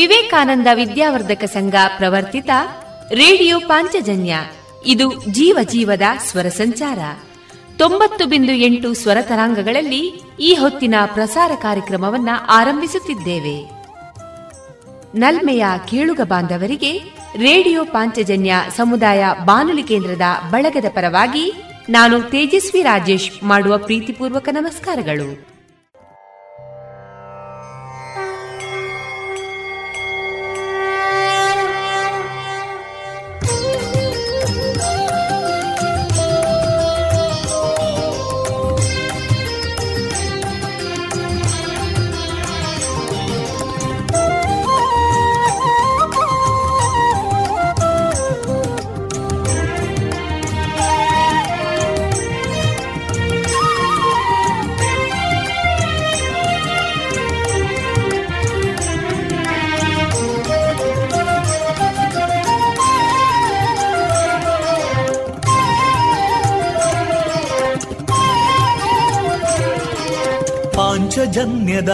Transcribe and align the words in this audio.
ವಿವೇಕಾನಂದ 0.00 0.66
ವಿದ್ಯಾವರ್ಧಕ 0.74 1.44
ಸಂಘ 1.44 1.74
ಪ್ರವರ್ತಿತ 1.96 2.50
ರೇಡಿಯೋ 3.12 3.60
ಪಾಂಚಜನ್ಯ. 3.60 4.36
ಇದು 4.86 5.12
ಜೀವ 5.14 5.58
ಜೀವದ 5.62 6.02
ಸ್ವರ 6.18 6.48
ಸಂಚಾರ. 6.48 6.98
ತೊಂಬತ್ತು 7.78 8.26
ಬಿಂದು 8.26 8.52
ಎಂಟು 8.52 8.94
ಸ್ವರ 8.94 9.16
ತರಾಂಗಗಳಲ್ಲಿ 9.20 10.22
ಈ 10.40 10.54
ಹೊತ್ತಿನ 10.54 10.94
ಪ್ರಸಾರ 11.06 11.52
ಕಾರ್ಯಕ್ರಮವನ್ನು 11.62 12.46
ಆರಂಭಿಸುತ್ತಿದ್ದೇವೆ. 12.46 13.70
ನಲ್ಮೆಯ 15.14 15.64
ಕೇಳುಗ 15.90 16.20
ಬಾಂಧವರಿಗೆ 16.20 16.98
ರೇಡಿಯೋ 17.36 17.84
ಪಾಂಚಜನ್ಯ 17.84 18.54
ಸಮುದಾಯ 18.76 19.24
ಬಾನುಲಿ 19.44 19.82
ಕೇಂದ್ರದ 19.82 20.50
ಬಳಗದ 20.50 20.84
ಪರವಾಗಿ 20.94 21.52
ನಾನು 21.88 22.20
ತೇಜಸ್ವಿ 22.20 22.82
ರಾಜೇಶ್ 22.82 23.44
ಮಾಡುವ 23.44 23.78
ಪ್ರೀತಿಪೂರ್ವಕ 23.78 24.48
ನಮಸ್ಕಾರಗಳು. 24.52 25.49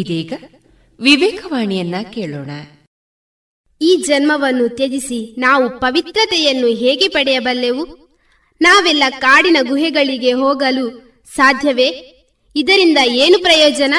ಇದೀಗ 0.00 0.32
ವಿವೇಕವಾಣಿಯನ್ನ 1.00 1.94
ಕೇಳೋಣ. 2.14 2.50
ಈ 3.82 3.96
ಜನ್ಮವನ್ನು 4.06 4.68
ತ್ಯಜಿಸಿ 4.68 5.34
ನಾವು 5.38 5.80
ಪವಿತ್ರತೆಯನ್ನು 5.80 6.66
ಹೇಗೆ 6.66 7.08
ಪಡೆಯಬಲ್ಲೆವು? 7.08 7.84
ನಾವೆಲ್ಲ 8.60 9.04
ಕಾಡಿನ 9.18 9.56
ಗುಹೆಗಳಿಗೆ 9.62 10.32
ಹೋಗಲು 10.32 10.86
ಸಾಧ್ಯವೇ? 11.34 11.88
ಇದರಿಂದ 12.56 12.98
ಏನು 12.98 13.38
ಪ್ರಯೋಜನ? 13.38 13.94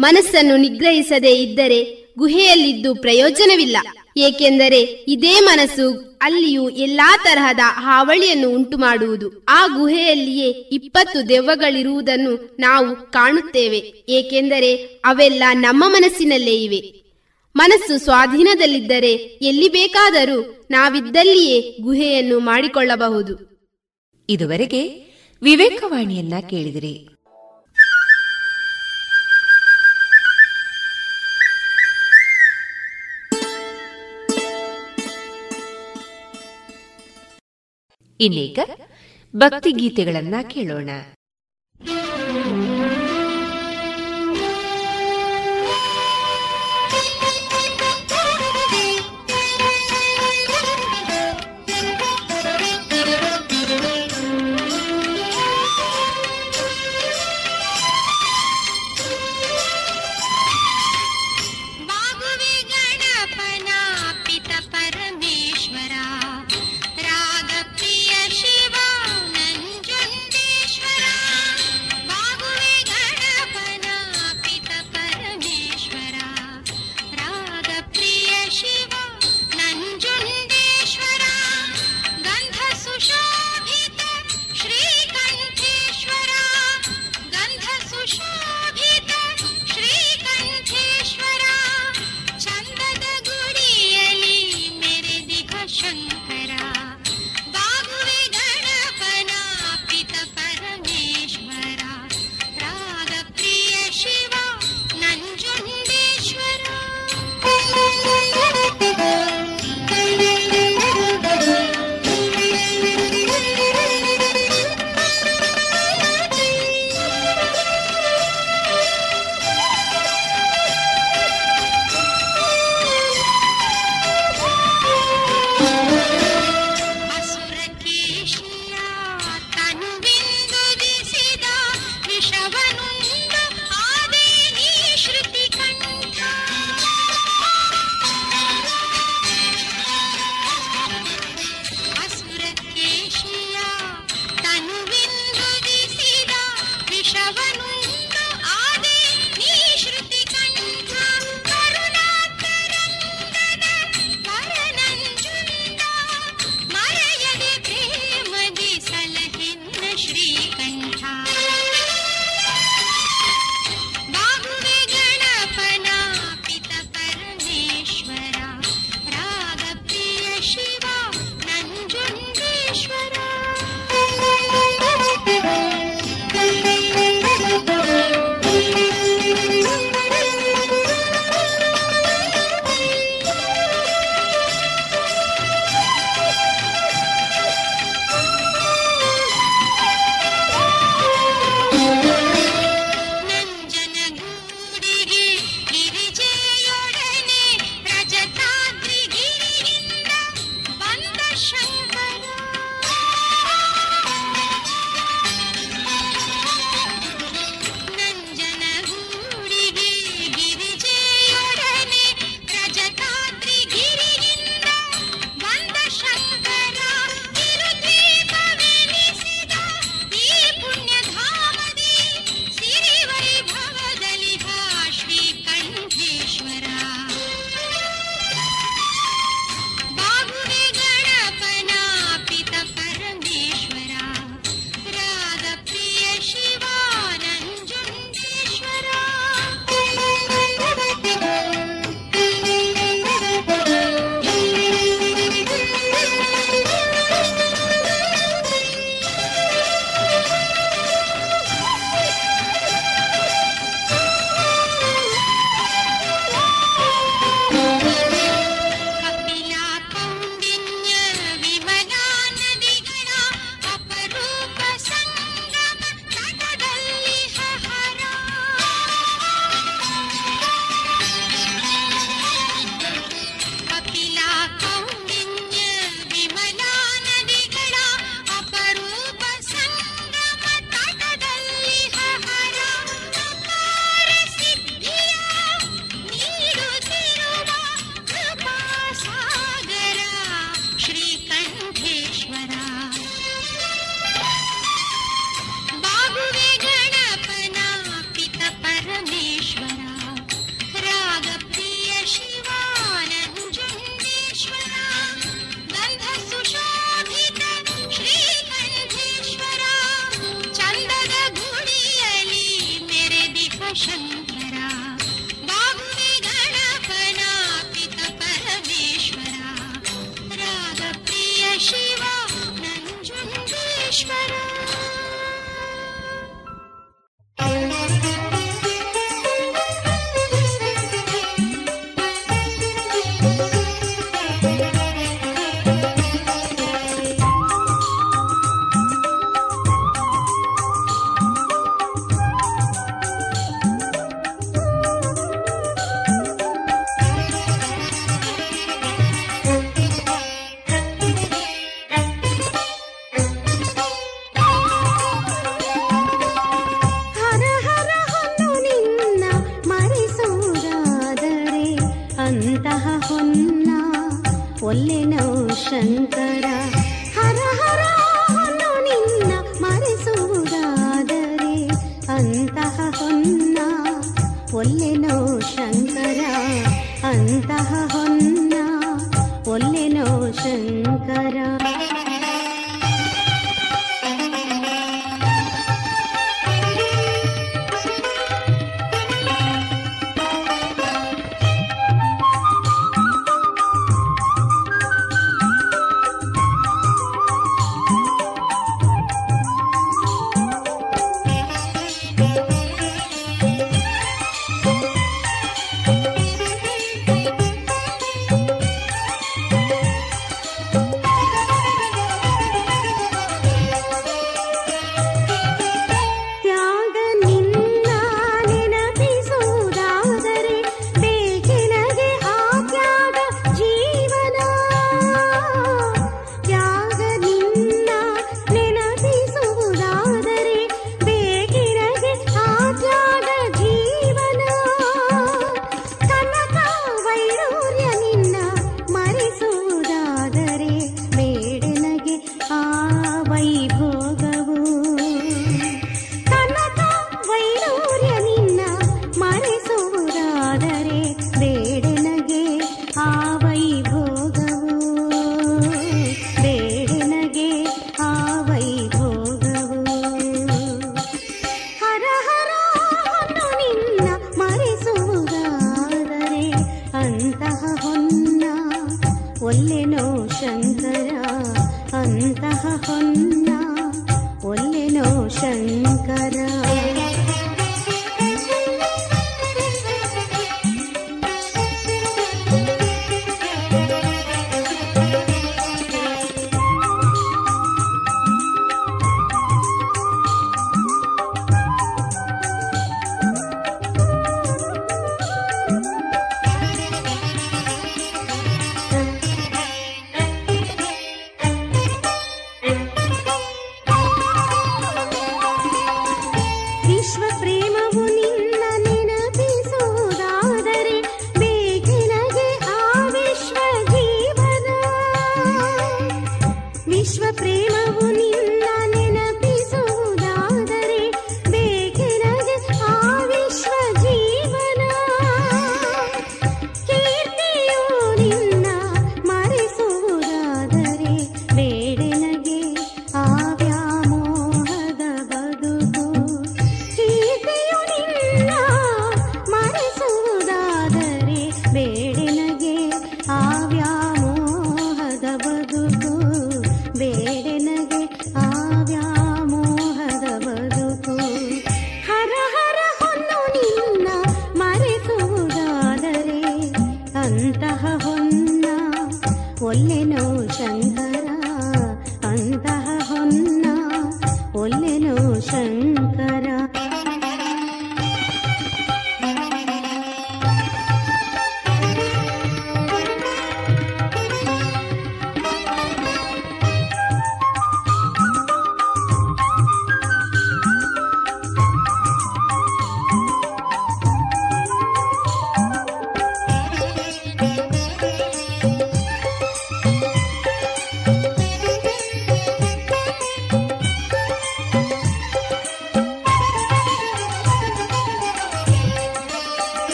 ಮನಸ್ಸನ್ನು 0.00 0.56
ನಿಗ್ರಹಿಸದೇ 0.56 1.34
ಇದ್ದರೆ 1.42 1.78
ಗುಹೆಯಲ್ಲಿದ್ದು 2.18 2.94
ಪ್ರಯೋಜನವಿಲ್ಲ. 2.94 3.76
ಏಕೆಂದರೆ 4.16 4.80
ಇದೇ 5.08 5.40
ಮನಸ್ಸು 5.40 6.18
ಅಲ್ಲಿಯೂ 6.22 6.68
ಎಲ್ಲಾ 6.68 7.16
ತರಹದ 7.16 7.60
ಹಾವಳಿಯನ್ನು 7.64 8.50
ಉಂಟು 8.50 8.78
ಮಾಡುವುದು 8.78 9.44
ಆ 9.48 9.66
ಗುಹೆಯಲ್ಲಿಯೇ 9.66 10.48
ಇಪ್ಪತ್ತು 10.50 11.28
ದೆವ್ವಗಳಿರುವುದನ್ನು 11.28 12.56
ನಾವು 12.60 12.96
ಕಾಣುತ್ತೇವೆ. 12.96 14.04
ಏಕೆಂದರೆ 14.08 14.76
ಅವೆಲ್ಲ 14.76 15.42
ನಮ್ಮ 15.52 15.84
ಮನಸ್ಸಿನಲ್ಲೇ 15.88 16.62
ಇವೆ. 16.62 17.00
ಮನಸ್ಸು 17.56 17.98
ಸ್ವಾಧೀನದಲ್ಲಿದ್ದರೆ 17.98 19.12
ಎಲ್ಲಿ 19.16 19.68
ಬೇಕಾದರೂ 19.68 20.66
ನಾವಿದ್ದಲ್ಲಿಯೇ 20.70 21.76
ಗುಹೆಯನ್ನು 21.80 22.38
ಮಾಡಿಕೊಳ್ಳಬಹುದು. 22.38 23.50
ಇದುವರೆಗೆ 24.28 25.10
ವಿವೇಕವಾಣಿಯನ್ನ 25.42 26.34
ಕೇಳಿದಿರಿ. 26.50 27.08
ಇನ್ನೀಗ 38.20 38.58
ಭಕ್ತಿಗೀತೆಗಳನ್ನ 39.36 40.34
ಕೇಳೋಣ. 40.50 40.90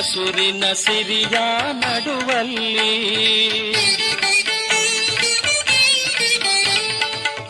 ಹಸುರಿನ 0.00 0.64
ಸಿರಿಯ 0.72 1.36
ನಡುವಲ್ಲಿ 1.72 2.92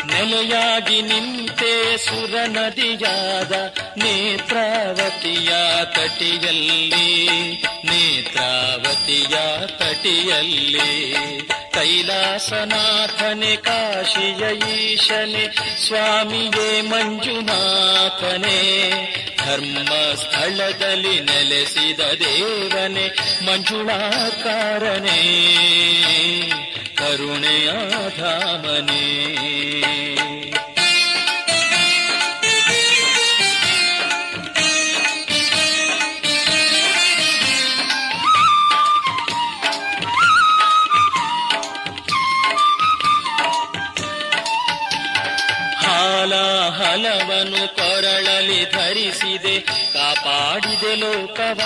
ನೆಲೆಯಾಗಿ 0.06 1.02
ನಿಂತೆ 1.02 1.96
ಸುರ 1.96 2.34
ನದಿಯಾದ 2.46 3.52
ನೇತ್ರಾವತಿಯ 3.98 5.50
ತಟಿಯಲ್ಲಿ 5.84 7.08
ನೇತ್ರಾವತಿಯ 7.84 9.36
ತಟಿಯಲ್ಲಿ 9.66 11.14
ಕೈಲಾಸನಾಥನೆ, 11.70 13.56
ಕಾಶಿಯ 13.56 14.42
ಈಶನೆ, 14.74 15.44
ಸ್ವಾಮಿಯೇ 15.86 16.80
ಮಂಜುನಾಥನೇ 16.80 18.60
ಧರ್ಮಸ್ಥಳದಲ್ಲಿ 19.49 21.19
ನೆಲೆಸಿದ 21.21 22.01
ದೇವನೇ 22.21 23.07
ಮಂಜುಳಾಕಾರನೇ 23.45 25.19
ಕರುಣೆಯ 26.95 27.69
ಧಾಮನೇ 28.17 29.03
ಕೊರಳಲಿ 48.49 48.61
ಧರಿಸಿದೆ 48.71 49.53
ಕಾಪಾಡಿದೆ 49.93 50.93
ಲೋಕವ 50.95 51.59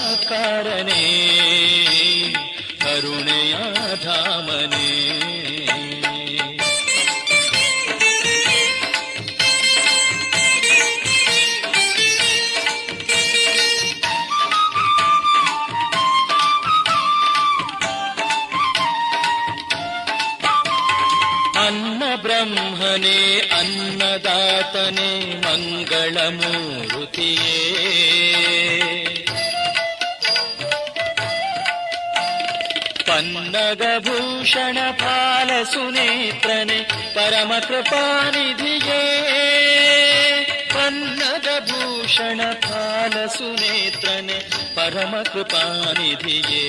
ಕರುಣೆಯ 2.83 3.55
ಧಾಮನೇ. 4.03 5.11
ಅನ್ನ 21.67 22.03
ಬ್ರಹ್ಮನೇ 22.15 23.39
ಅನ್ನದಾತನೇ 24.44 25.10
ಮಂಗಳ 25.44 26.16
ಮೂರುತಿಯೇ 26.30 27.56
ಪನ್ನಗ 33.08 33.82
ಭೂಷಣ 34.06 34.78
ಫಾಲ 35.00 35.50
ಸುನೇತ್ರನೆ 35.72 36.78
ಪರಮ 37.14 37.52
ಕೃಪಾನಿಧಿಯೇ 37.68 39.00
ಪನ್ನಗ 40.74 41.48
ಭೂಷಣ 41.70 42.40
ಫಾಲ 42.66 43.14
ಸುನೇತ್ರನೆ 43.36 44.38
ಪರಮ 44.74 45.14
ಕೃಪಾನಿಧಿಯೇ 45.32 46.66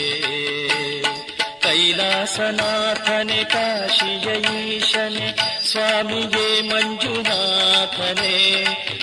ಕೈಲಾಸನಾಥನೆ 1.67 3.45
ಕಾಶಿಯ 3.45 4.41
ಈಶನೆ 4.77 5.29
ಮಂಜುನಾಥನೆ. 6.61 8.35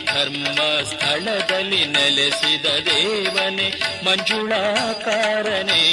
ಧರ್ಮ 0.05 0.81
ಸ್ಥಳದಲ್ಲಿ 0.83 1.85
ನೆಲೆಸಿದ 1.85 2.65
ದೇವನೆ 2.65 3.69
ಮಂಜುಳಾಕಾರನೇ, 4.05 5.83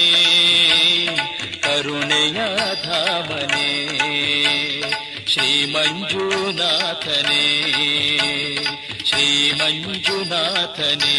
ಕರುಣೆಯ 1.62 2.40
ಧಾಮನೆ. 2.84 3.70
ಶ್ರೀ 5.26 5.72
ಮಂಜುನಾಥನೇ 5.72 7.44
ಶ್ರೀ 9.04 9.52
ಮಂಜುನಾಥನೇ. 9.52 11.16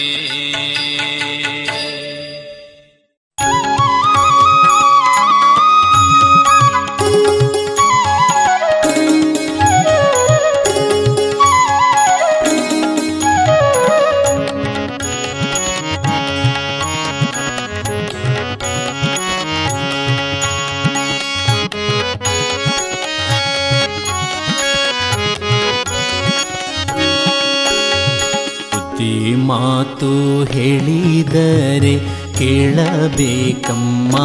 ಮಾತು 29.52 30.44
ಹೇಳಿದರೆ 30.44 31.96
ಕೇಳಬೇಕಮ್ಮ. 32.38 34.16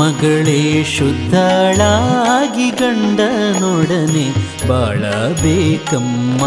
ಮಗಳೇ 0.00 0.84
ಶುದ್ಧಳಾಗಿ 0.84 2.70
ಗಂಡನೊಡನೆ 2.70 4.28
ಬಾಳಬೇಕಮ್ಮ. 4.68 6.42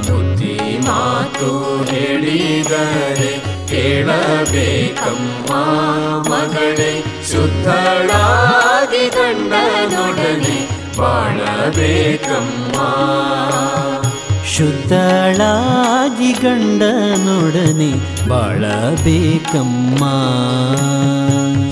ಬುದ್ಧಿ 0.00 0.78
ಮಾತು 0.86 1.50
ಹೇಳಿದರೆ 1.84 3.32
ಕೇಳಬೇಕಮ್ಮ. 3.68 5.54
ಮಗಳೇ 6.34 7.04
ಶುದ್ಧಳಾಗಿ 7.32 9.08
ಗಂಡನೊಡನೆ 9.08 10.58
ಬಾಳಬೇಕಮ್ಮ. 10.98 12.80
ಶುದ್ಧಳಾಗಿ 14.56 16.32
ಗಂಡನೊಡನೆ 16.32 17.90
ಬಾಳಬೇಕಮ್ಮ. 18.28 20.02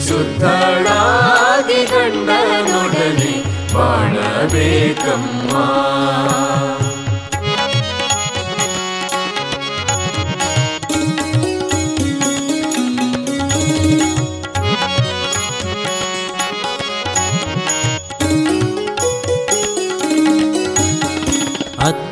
ಶುದ್ಧಳಾಗಿ 0.08 1.84
ಗಂಡನೊಡನೆ 1.84 3.34
ಬಾಳಬೇಕಮ್ಮ. 3.74 5.54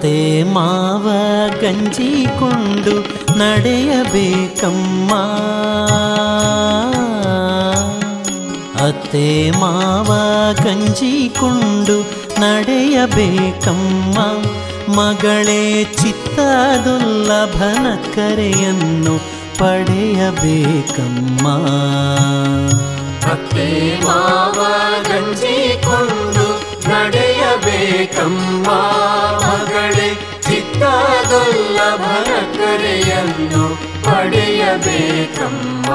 ಅತ್ತೆ 0.06 0.42
ಮಾವ 0.42 1.06
ಗಂಜಿಕೊಂಡು 1.60 2.94
ನಡೆಯಬೇಕಮ್ಮ. 3.38 5.12
ಅತ್ತೆ 8.86 9.50
ಮಾವ 9.50 10.12
ಗಂಜಿಕೊಂಡು 10.64 11.96
ನಡೆಯಬೇಕಮ್ಮ. 12.40 14.18
ಮಗಳೇ 14.94 15.84
ಚಿತ್ತದುಲ್ಲಭನ 15.84 17.86
ಕರೆಯನ್ನು 18.14 19.20
ಪಡೆಯಬೇಕಮ್ಮ. 19.58 21.48
ಅತ್ತೆ 23.32 24.04
ಮಾವ 24.04 24.60
ಗಂಜಿಕೊಂಡು 25.08 26.55
ನಡೆಯಬೇಕಮ್ಮ. 26.88 28.66
ಮಗಳೇ 29.46 30.18
ಚಿತ್ತದೊಲ್ಲಭನ 30.42 32.56
ಕರೆಯನ್ನು 32.56 33.78
ಪಡೆಯಬೇಕಮ್ಮ. 34.04 35.86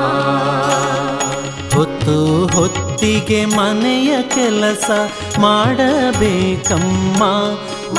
ಹೊತ್ತು 1.76 2.58
ಹೊತ್ತಿಗೆ 2.58 3.46
ಮನೆಯ 3.46 4.22
ಕೆಲಸ 4.22 4.92
ಮಾಡಬೇಕಮ್ಮ. 5.40 7.24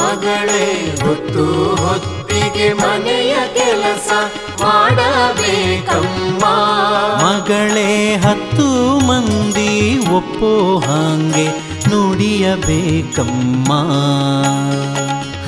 ಮಗಳೇ, 0.01 0.97
ಹೊತ್ತು 1.05 1.75
ಹೊತ್ತಿಗೆ 1.75 2.73
ಮನೆಯ 2.73 3.37
ಕೆಲಸ 3.55 4.13
ಮಾಡಬೇಕಮ್ಮ. 4.63 6.45
ಮಗಳೇ, 7.25 8.17
ಹತ್ತು 8.17 9.07
ಮಂದಿ 9.07 9.99
ಒಪ್ಪೋ 9.99 10.79
ಹಾಗೆ 10.79 11.72
ನುಡಿಯಬೇಕಮ್ಮ. 11.93 13.73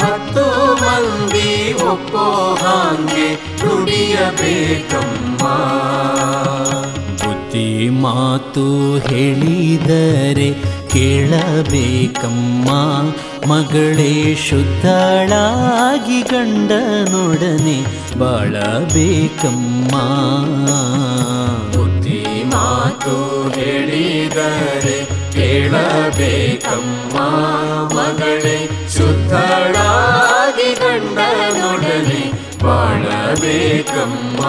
ಹತ್ತು 0.05 0.75
ಮಂದಿ 0.75 1.73
ಒಪ್ಪೋ 1.73 2.55
ಹಾಗೆ 2.55 3.35
ನುಡಿಯಬೇಕಮ್ಮ. 3.35 5.49
ಬುದ್ಧಿ 7.25 7.89
ಮಾತು 7.89 8.97
ಹೇಳಿದರೆ 8.97 10.55
ಕೇಳಬೇಕಮ್ಮ. 10.89 12.71
ಮಗಳೇ 13.53 14.35
ಶುದ್ಧಳಾಗಿ 14.35 16.23
ಗಂಡನೊಡನೆ 16.23 17.85
ಬಾಳಬೇಕಮ್ಮ. 18.19 19.91
ಬುದ್ಧಿ 21.77 22.45
ಮಾತು 22.45 23.49
ಹೇಳಿದರೆ 23.49 25.14
ಕೇಳಬೇಕಮ್ಮ 25.35 27.17
ಮಗಳೇ 27.95 28.59
ಶುದ್ಧಳಾಗಿ 28.97 30.71
ಗಂಡನೊಡನೆ 30.83 32.23
ಬಾಳಬೇಕಮ್ಮ 32.63 34.41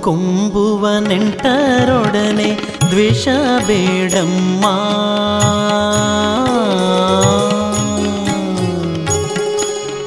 ಕೊಂಬುವ 0.00 0.88
ನೆಂಟರೊಡನೆ 0.98 2.50
ದ್ವೇಷ 2.90 3.28
ಬೇಡಮ್ಮ. 3.66 4.64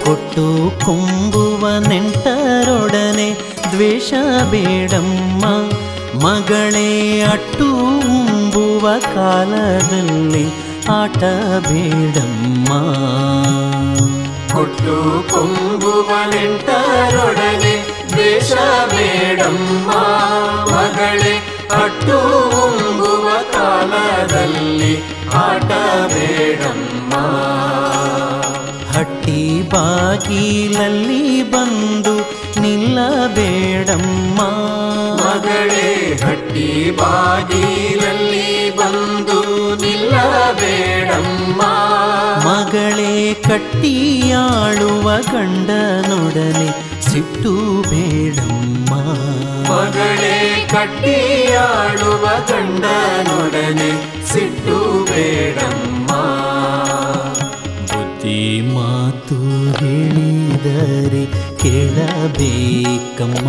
ಕೊಟ್ಟು 0.04 0.72
ಕೊಂಬುವ 0.86 1.70
ನೆಂಟರೊಡನೆ 1.88 3.30
ದ್ವೇಷ 3.72 4.14
ಬೇಡಮ್ಮ. 4.52 5.46
ಮಗಳೇ, 6.26 7.22
ಅಟ್ಟು 7.22 7.72
ಉಂಬುವ 7.98 8.90
ಕಾಲದಲ್ಲಿ 9.16 10.46
ಆಟ 10.92 11.18
ಬೇಡಮ್ಮ. 11.68 12.68
ಕೊಟ್ಟು 14.54 15.24
ಕೊಂಬುವ 15.34 16.10
ನೆಂಟರೊಡನೆ 16.30 17.73
ಬೇಡಮ್ಮ. 18.52 19.92
ಮಗಳೇ 20.76 21.38
ಅಟ್ಟು 21.84 22.18
ಉಂಗುವ 22.66 23.30
ಕಾಲದಲ್ಲಿ 23.52 24.98
ಆಟ 25.34 25.72
ಬೇಡಮ್ಮ. 26.14 27.14
ಹಟ್ಟಿ 28.98 29.62
ಬಾಗಿಲಲ್ಲಿ 29.62 31.52
ಬಂದು 31.52 32.20
ನಿಲ್ಲಬೇಡಮ್ಮ. 32.62 34.42
ಮಗಳೇ, 35.24 36.20
ಹಟ್ಟಿ 36.26 36.92
ಬಾಗಿಲಲ್ಲಿ 36.92 38.78
ಬಂದು 38.78 39.76
ನಿಲ್ಲಬೇಡಮ್ಮ. 39.76 41.62
ಮಗಳೇ, 42.48 43.34
ಕಟ್ಟಿಯಾಳುವ 43.34 45.18
ಗಂಡನೊಡನೆ 45.18 46.93
ಸಿಟ್ಟು 47.14 47.82
ಬೇಡಮ್ಮ. 47.82 48.94
ಮಗಳೇ 49.72 50.68
ಕಟ್ಟಿಯಾಡುವ 50.72 52.26
ಗಂಡನೊಡನೆ 52.48 53.92
ಸಿಟ್ಟು 54.34 55.06
ಬೇಡಮ್ಮ. 55.06 56.08
ಬುದ್ಧಿ 57.82 58.62
ಮಾತು 58.62 59.38
ಹೇಳಿದರೆ 59.78 61.26
ಕೇಳಬೇಕಮ್ಮ. 61.58 63.48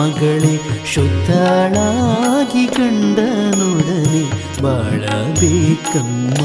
ಮಗಳೇ 0.00 0.84
ಶುದ್ಧಳಾಗಿ 0.94 2.66
ಗಂಡನೊಡನೆ 2.66 4.24
ಬಾಳಬೇಕಮ್ಮ. 4.62 6.42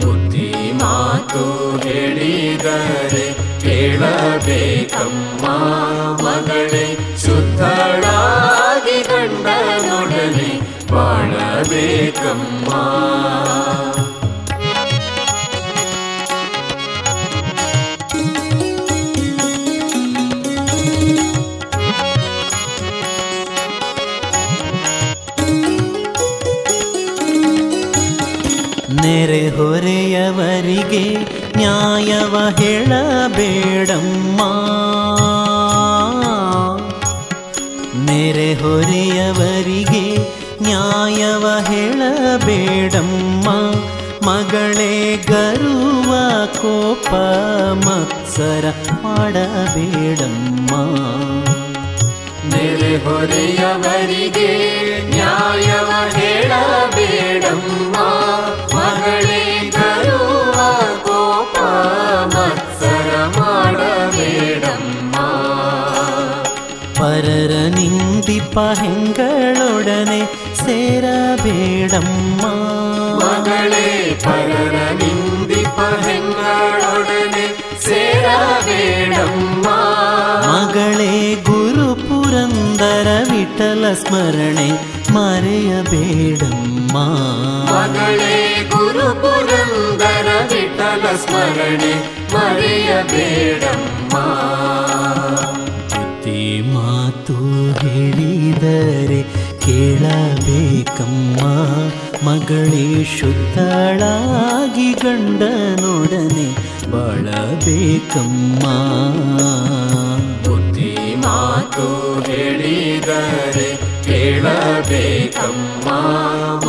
ಬುದ್ಧಿ 0.00 0.72
ಮಾತು 0.72 1.44
ಹೇಳಿದರೆ 1.88 3.21
ಕೇಳಬೇಕಮ್ಮ 4.02 5.44
ಮಗಳೇ 6.24 6.86
ಶುದ್ಧಳಾಗಿ 7.24 8.98
ಗಂಡನೊಡನೆ 9.02 10.50
ಬಾಳಬೇಕಮ್ಮ. 10.92 12.68
ನೆರೆ 29.02 29.48
ಹೊರೆಯವರಿಗೆ 29.48 31.04
ನ್ಯಾಯವ 31.62 32.48
ಹೇಳಬೇಡಮ್ಮ. 32.58 34.40
ನೆರೆ 38.10 38.54
ಹೊರೆಯವರಿಗೆ 38.54 40.16
ನ್ಯಾಯವ 40.62 41.46
ಹೇಳಬೇಡಮ್ಮ. 41.70 43.48
ಮಗಳೇ 44.30 45.16
ಗರುವ 45.16 46.14
ಕೋಪ 46.46 47.14
ಮತ್ಸರ 47.86 48.64
ಮಾಡಬೇಡಮ್ಮ. 49.02 50.70
ನೆರೆ 52.54 53.04
ಹೊರೆಯವರಿಗೆ 53.04 54.80
ನ್ಯಾಯವ 55.08 55.90
ಹೇಳಬೇಡಮ್ಮ. 56.18 57.96
ಮಗಳೇ 58.76 59.72
ಪರರ 67.41 67.53
ನಿಂದಿಪ 67.75 68.55
ಹೆಂಗಳೊಡನೆ 68.79 70.19
ಸೇರಬೇಡಮ್ಮ 70.59 72.41
ಮಗಳೇ 73.21 73.87
ಪರರ 74.25 74.75
ನಿಂದಿಪ 74.99 75.77
ಹೆಂಗಳೊಡನೆ 76.05 77.45
ಸೇರಬೇಡಮ್ಮ 77.85 79.65
ಮಗಳೇ 80.47 81.11
ಗುರು 81.49 81.87
ಪುರಂದರ 82.03 83.07
ವಿಠಲ 83.31 83.93
ಸ್ಮರಣೆ 84.03 84.69
ಮರೆಯಬೇಡಮ್ಮ 85.15 86.95
ಮಗಳೇ 87.71 88.37
ಗುರು 88.75 89.09
ಪುರಂದರ 89.23 90.29
ವಿಠಲ 90.53 91.15
ಸ್ಮರಣೆ 91.25 91.93
ಮರೆಯಬೇಡಮ್ಮ 92.35 94.13
ಮಾತು 96.62 97.34
ಹೇಳಿದರೆ 97.80 99.22
ಕೇಳಬೇಕಮ್ಮ. 99.60 101.40
ಮಗಳೇ 102.28 103.04
ಶುದ್ಧಳಾಗಿ 103.04 104.92
ಗಂಡನೊಡನೆ 104.92 106.50
ಬಾಳಬೇಕಮ್ಮ. 106.90 108.64
ಬುದ್ಧಿ 110.48 111.14
ಮಾತು 111.18 111.86
ಹೇಳಿದರೆ 112.30 113.76
ಕೇಳಬೇಕಮ್ಮ. 114.04 115.88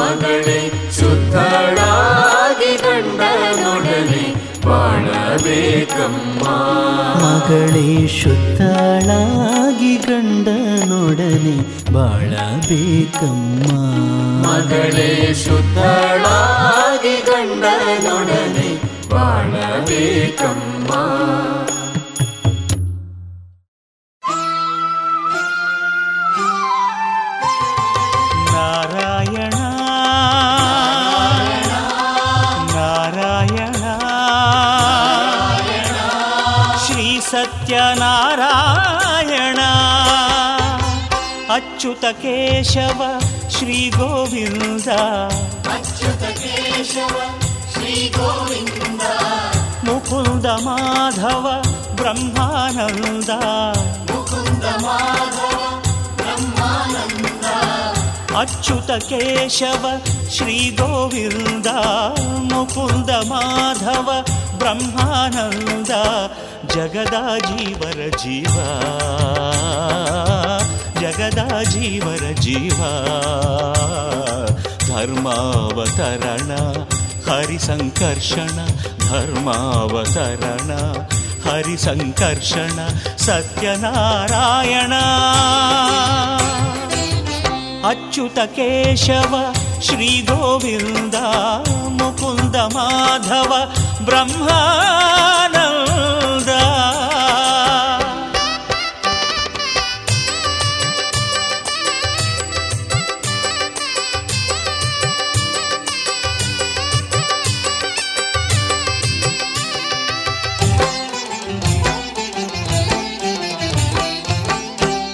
ಮಗಳೇ 0.02 0.72
ಶುದ್ಧಳಾಗಿ 1.00 2.78
ಗಂಡನೊಡನೆ 2.78 4.34
ಬಾಳಬೇಕಮ್ಮ. 4.66 6.44
ಮಗಳೇ 7.26 8.08
ಶುದ್ಧಳಾಗಿ 8.08 9.63
ಗಂಡನೊಡನೆ 10.08 11.58
ಬಾಳಬೇಕಮ್ಮ. 11.94 13.68
ಮಗಳೇ 14.46 15.34
ಶುದ್ಧಳಾಗಿ 15.34 17.16
ಗಂಡನೊಡನೆ 17.22 18.70
ಬಾಳಬೇಕಮ್ಮ. 19.10 20.92
ಅಚ್ಯುತ 41.84 42.06
ಕೇಶವ 42.06 43.04
ಶ್ರೀ 43.50 43.90
ಗೋವಿಂದ. 43.90 44.88
ಮುಕುಂದ 49.84 50.46
ಮಾಧವ 50.46 51.64
ಬ್ರಹ್ಮಾನಂದ. 51.96 53.30
ಅಚ್ಯುತ 58.38 58.92
ಕೇಶವ 58.92 59.86
ಶ್ರೀ 60.32 60.70
ಗೋವಿಂದ. 60.70 61.66
ಮುಕುಂದ 62.54 63.10
ಮಾಧವ 63.10 64.26
ಬ್ರಹ್ಮಾನಂದ. 64.58 65.90
ಜಗದ 66.68 67.38
ಜೀವರ 67.38 68.18
ಜೀವ. 68.18 68.48
ಜಗದ 68.48 70.73
जगदा 71.04 71.64
जीवर 71.64 72.22
जीव। 72.40 72.80
धर्मावतरण 74.90 76.52
हरिसङ्कर्षण 77.26 78.54
धर्मावतरण 79.04 80.70
हरिसङ्कर्षण 81.46 82.78
सत्यनारायण। 83.26 84.94
अच्युतकेशव 87.90 89.34
श्रीगोविन्द 89.84 91.16
मुपुन्द 92.00 92.56
माधव 92.76 93.52
ब्रह्मा 94.06 94.62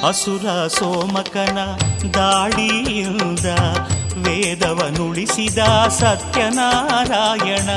ಅಸುರ 0.10 0.68
ಸೋಮಕನ 0.68 1.58
ದಾಡಿಯಿಂದ 2.14 3.46
ವೇದವನುಳಿಸಿದ 4.28 5.58
ಸತ್ಯನಾರಾಯಣ. 5.88 7.70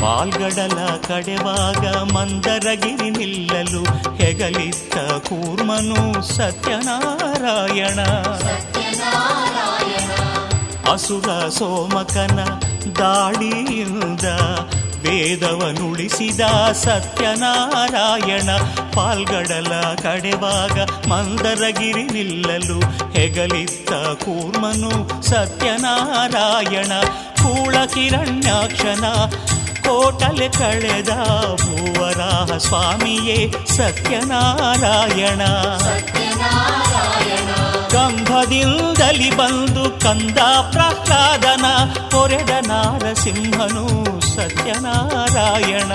ಪಾಲ್ಗಡಲ 0.00 0.78
ಕಡೆವಾಗ 1.08 1.86
ಮಂದರಗಿರಿ 1.96 3.10
ನಿಲ್ಲಲು 3.10 4.14
ಹೆಗಲಿದ್ದ 4.16 5.18
ಕೂರ್ಮನು 5.18 6.22
ಸತ್ಯನಾರಾಯಣ. 6.22 8.00
ಅಸುರ 10.92 11.48
ಸೋಮಕನ 11.48 12.40
ದಾಳಿಯಿಂದ 12.98 14.24
ವೇದವನುಳಿಸಿದ 15.04 16.40
ಸತ್ಯನಾರಾಯಣ 16.72 18.50
ಪಾಲ್ಗಡಲ 18.94 19.94
ಕಡೆವಾಗ 20.02 21.08
ಮಂದರಗಿರಿ 21.08 22.02
ನಿಲ್ಲಲು 22.02 22.80
ಹೆಗಲಿತ್ತ 23.10 23.92
ಕೂರ್ಮನು 23.92 25.22
ಸತ್ಯನಾರಾಯಣ 25.22 26.92
ಕೂಳ 27.42 27.84
ಕಿರಣ್ಯಾಕ್ಷಣ 27.94 29.04
ಕೋಟಲೆ 29.82 30.48
ಕಳೆದ 30.48 31.08
ಭೂವರಾಹ 31.54 32.56
ಸ್ವಾಮಿಯೇ 32.56 33.52
ಸತ್ಯನಾರಾಯಣ. 33.76 35.42
ಕಂಭದಿಂದಲಿ 37.90 39.36
ಬಂದು 39.36 40.00
ಕಂದ 40.00 40.38
ಪ್ರಹ್ಲಾದನ 40.72 41.66
ಕೊರೆದ 42.10 42.50
ನಾರಸಿಂಹನು 42.66 44.15
ಸತ್ಯನಾರಾಯಣ. 44.36 45.92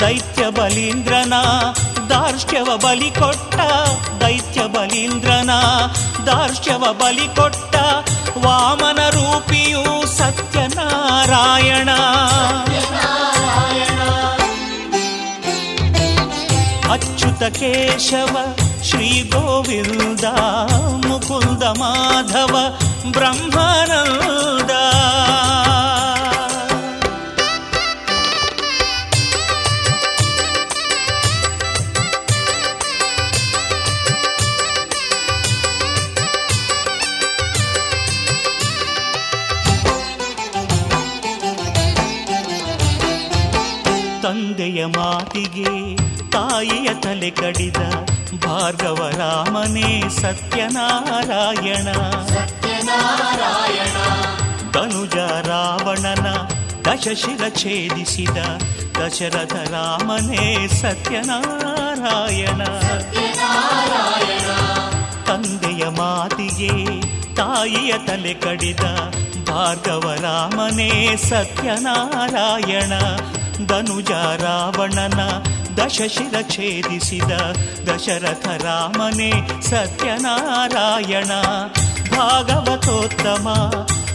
ದೈತ್ಯ 0.00 0.50
ಬಲೀಂದ್ರನ, 0.50 1.34
ದಾರ್ಷ್ಟ್ಯವ 2.08 2.68
ಬಲಿ 2.76 3.10
ಕೊಟ್ಟ, 3.10 3.54
ದೈತ್ಯ 4.20 4.60
ಬಲೀಂದ್ರನ, 4.66 5.50
ದಾರ್ಷ್ಟ್ಯವ 6.26 6.84
ಬಲಿ 6.92 7.36
ಕೊಟ್ಟ 7.36 7.76
ವಾಮನ 8.44 9.08
ರೂಪಿಯು 9.08 10.06
ಸತ್ಯನಾರಾಯಣ. 10.16 11.90
ಅಚ್ಯುತ 16.92 17.42
ಕೇಶವ, 17.56 18.36
ಶ್ರೀ 18.84 19.30
ಗೋವಿಂದ, 19.30 20.24
ಮುಕುಂದ 21.06 21.62
ಮಾಧವ 21.62 22.56
ಬ್ರಹ್ಮಾನಂದ 23.12 24.57
ತಂದೆಯ 44.78 44.86
ಮಾತಿಗೆ, 44.86 45.96
ತಾಯಿಯ 46.30 46.88
ತಲೆ 46.94 47.30
ಕಡಿದ 47.30 47.76
ಭಾರ್ಗವರಾಮನೇ 48.44 50.02
ಸತ್ಯನಾರಾಯಣ. 50.08 51.88
ತನುಜ 54.70 55.16
ರಾವಣನ 55.46 56.28
ದಶಶಿರ 56.84 57.48
ಛೇದಿಸಿದ 57.48 58.38
ದಶರಥ 59.00 59.52
ರಾಮನೇ 59.52 60.68
ಸತ್ಯನಾರಾಯಣ. 60.68 62.64
ತಂದೆಯ 65.26 65.84
ಮಾತಿಗೆ, 65.88 67.00
ತಾಯಿಯ 67.34 67.94
ತಲೆ 68.06 68.34
ಕಡಿದ 68.34 68.84
ಭಾರ್ಗವರಾಮನೇ 69.48 71.16
ಸತ್ಯನಾರಾಯಣ. 71.16 72.92
ಧನುಜ 73.66 74.10
ರಾವಣನ 74.42 75.20
ದಶಶಿರ 75.76 76.36
ಛೇದಿಸಿದ 76.48 77.32
ದಶರಥ 77.88 78.46
ರಾಮನೇ 78.64 79.30
ಸತ್ಯನಾರಾಯಣ 79.60 81.32
ಭಾಗವತೋತ್ತಮ 82.12 83.46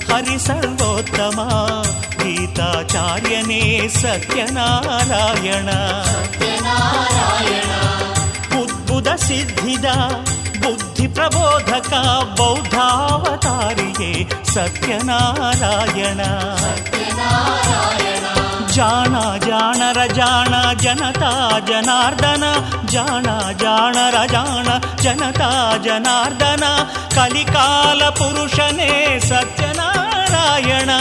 ಹರಿಸರ್ವೋತ್ತಮ 0.09 1.39
ಗೀತಾಚಾರ್ಯನೇ 2.19 3.61
ಸತ್ಯನಾರಾಯಣ 4.01 5.69
ಉದ್ಭುತ 8.61 9.07
ಸಿದ್ಧಿದ 9.17 9.87
ಬುದ್ಧಿ 10.59 11.07
ಪ್ರಬೋಧಕ 11.07 11.93
ಬೌದ್ಧಾವತಾರಿಯೇ 12.37 14.11
ಸತ್ಯನಾರಾಯಣ 14.53 16.21
ಜಾಣ 18.75 19.15
ಜಾಣರ 19.45 19.99
ಜಾಣ 20.15 20.53
ಜನತಾ 20.81 21.31
ಜನಾರ್ದನ 21.69 22.45
ಜಾಣ 22.85 23.27
ಜಾಣರ 23.63 24.17
ಜಾಣ 24.31 24.67
ಜನತಾ 25.01 25.49
ಜನಾರ್ದನ 25.85 26.65
ಕಲಿಕಾಲ 27.15 28.01
ಪುರುಷನೇ 28.19 28.91
ಸತ್ಯನಾರಾಯಣ 29.29 30.91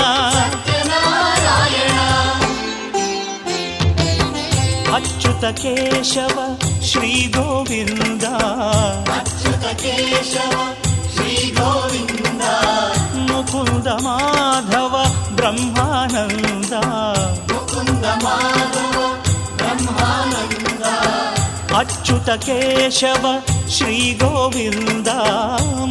ಅಚ್ಯುತ 4.96 5.44
ಕೇಶವ 5.62 6.38
ಶ್ರೀ 6.88 7.12
ಗೋವಿಂದ 7.28 8.26
ಮುಕುಂದ 13.28 13.88
ಮಾಧವ 14.04 14.94
ಬ್ರಹ್ಮಾನಂದ 15.36 16.74
ಅಚ್ಯುತ 21.76 22.30
ಕೇಶವ, 22.30 23.26
ಶ್ರೀ 23.68 24.18
ಗೋವಿಂದ, 24.18 25.08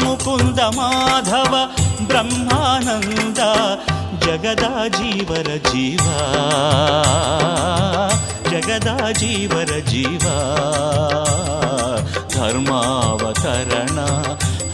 ಮುಕುಂದ 0.04 0.60
ಮಾಧವ, 0.60 1.56
ಬ್ರಹ್ಮಾನಂದ, 2.08 3.38
ಜಗದ 4.26 4.88
ಜೀವರ 4.88 5.70
ಜೀವ. 5.72 6.00
ಜಗದ 8.52 9.12
ಜೀವರ 9.12 9.80
ಜೀವ. 9.90 10.20
ಧರ್ಮಾವತರಣ, 12.30 14.00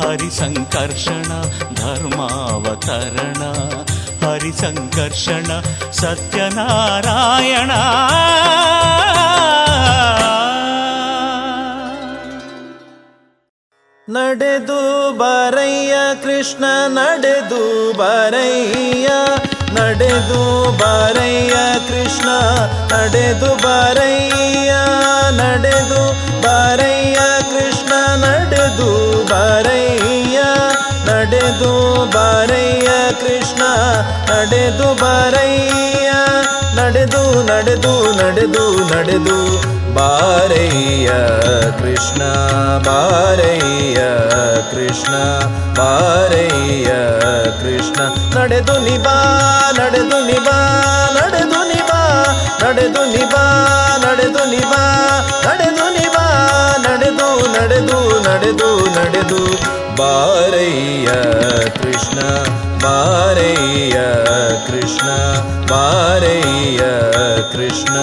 ಹರಿಸಂಕರ್ಷಣ, 0.02 1.42
ಧರ್ಮಾವತರಣ. 1.76 3.42
ಹರಿಸಂಕರ್ಷಣ 4.28 5.62
ಸತ್ಯನಾರಾಯಣ. 5.92 7.72
ನಡೆದು 14.10 15.14
ಬರಯ್ಯ, 15.18 15.94
ಕೃಷ್ಣ 16.24 16.64
ನಡೆದು 16.88 17.94
ಬರಯ್ಯ. 17.98 19.08
ನಡೆದು 19.82 20.72
ಬರಯ್ಯ, 20.72 21.54
ಕೃಷ್ಣ 21.88 22.30
ನಡೆದು 22.94 23.64
ಬರಯ್ಯ. 23.64 24.74
ನಡೆದು 25.32 26.12
ಬರಯ್ಯ, 26.42 27.16
ಕೃಷ್ಣ 27.42 27.94
ನಡೆದು 28.24 29.24
ಬರಯ್ಯ. 29.26 30.40
ನಡೆದು 31.28 31.72
ಬರಯ್ಯ 32.06 32.90
ಕೃಷ್ಣ, 33.22 33.62
ನಡೆದು 34.30 34.96
ಬರಯ್ಯ, 34.96 36.10
ನಡೆದು 36.76 37.22
ನಡೆದು 37.42 37.92
ನಡೆದು 38.14 38.64
ನಡೆದು 38.88 39.38
ಬಾರಯ್ಯ 39.94 41.10
ಕೃಷ್ಣ 41.80 42.22
ಬಾರಯ್ಯ 42.88 44.00
ಕೃಷ್ಣ 44.72 45.14
ಬಾರಯ್ಯ 45.78 46.92
ಕೃಷ್ಣ. 47.62 48.00
ನಡೆದು 48.38 48.78
ನಿಬಾ 48.86 49.18
ನಡೆದು 49.80 50.20
ನಿಬಾ 50.26 50.58
ನಡೆದು 51.18 51.62
ನಿಬಾ 51.68 52.02
ನಡೆದು 52.64 53.06
ನಿಬಾ 53.06 53.44
ನಡೆದು 54.06 54.46
ನಿಬಾ 54.46 54.84
ನಡೆದು 55.46 55.87
ನಡೆದು 57.57 58.01
ನಡೆದು 58.27 58.71
ನಡೆದು 58.71 58.71
ನಡೆದು 58.97 59.43
ಬಾರಯ್ಯ 59.97 61.11
ಕೃಷ್ಣ 61.79 62.19
ಬಾರಯ್ಯ 62.85 63.99
ಕೃಷ್ಣ 64.67 65.09
ಬಾರಯ್ಯ 65.71 66.83
ಕೃಷ್ಣ 67.53 67.97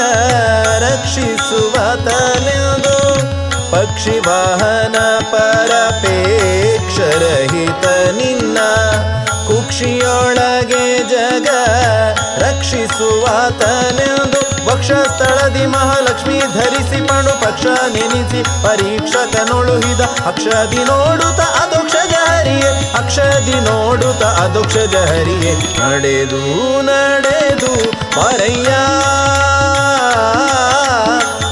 ರಕ್ಷಿಸುವ 0.83 1.75
ತಲೆದು 2.07 2.95
ಪಕ್ಷಿ 3.73 4.15
ವಾಹನ 4.27 4.97
ಪರಪೇಕ್ಷರಹಿತ 5.33 6.25
ನಿನ್ನ 8.19 8.59
ಕುಕ್ಷಿಯೊಳಗೆ 9.49 10.87
ಜಗ 11.13 11.49
ರಕ್ಷಿಸುವ 12.45 13.25
ತಲೆದು 13.61 14.41
ವಕ್ಷಸ್ಥಳದಿ 14.69 15.67
ಮಹಾಲಕ್ಷ್ಮಿ 15.75 16.39
ಧರಿಸಿ 16.57 17.01
ಪಣು 17.07 17.35
ಪಕ್ಷ 17.45 17.65
ನೆನೆಸಿ 17.95 18.41
ಪರೀಕ್ಷಕನೊಳುಹಿದ 18.65 20.03
ಅಕ್ಷದಿ 20.27 20.83
ನೋಡುತ್ತ 20.85 21.41
ಅದೋಕ್ಷಜ 21.63 22.08
ಹರಿಯೇ 22.39 22.93
ಅಕ್ಷದಿ 22.99 23.61
ನೋಡುತ್ತ 23.61 24.25
ಅದೋಕ್ಷಜ 24.25 24.97
ಹರಿಯೇ. 24.97 25.55
ನಡೆದು 25.55 26.83
ನಡೆದು 26.83 27.93
ಪರಯ್ಯ 27.93 28.69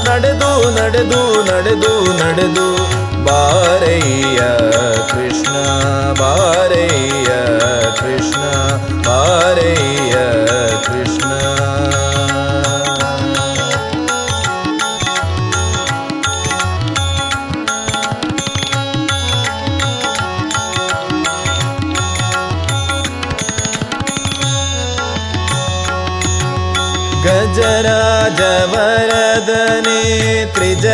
ನಡೆದು 0.09 0.71
ನಡೆದು 0.75 1.43
ನಡೆದು 1.43 2.13
ನಡೆದು. 2.13 2.97
ಬಾರಯ್ಯ 3.25 4.37
ಕೃಷ್ಣ 5.09 5.53
ಬಾರಯ್ಯ 6.19 7.25
ಕೃಷ್ಣ 7.99 8.41
ಬಾರಯ್ಯ 9.07 10.13
ಕೃಷ್ಣ. 10.85 11.31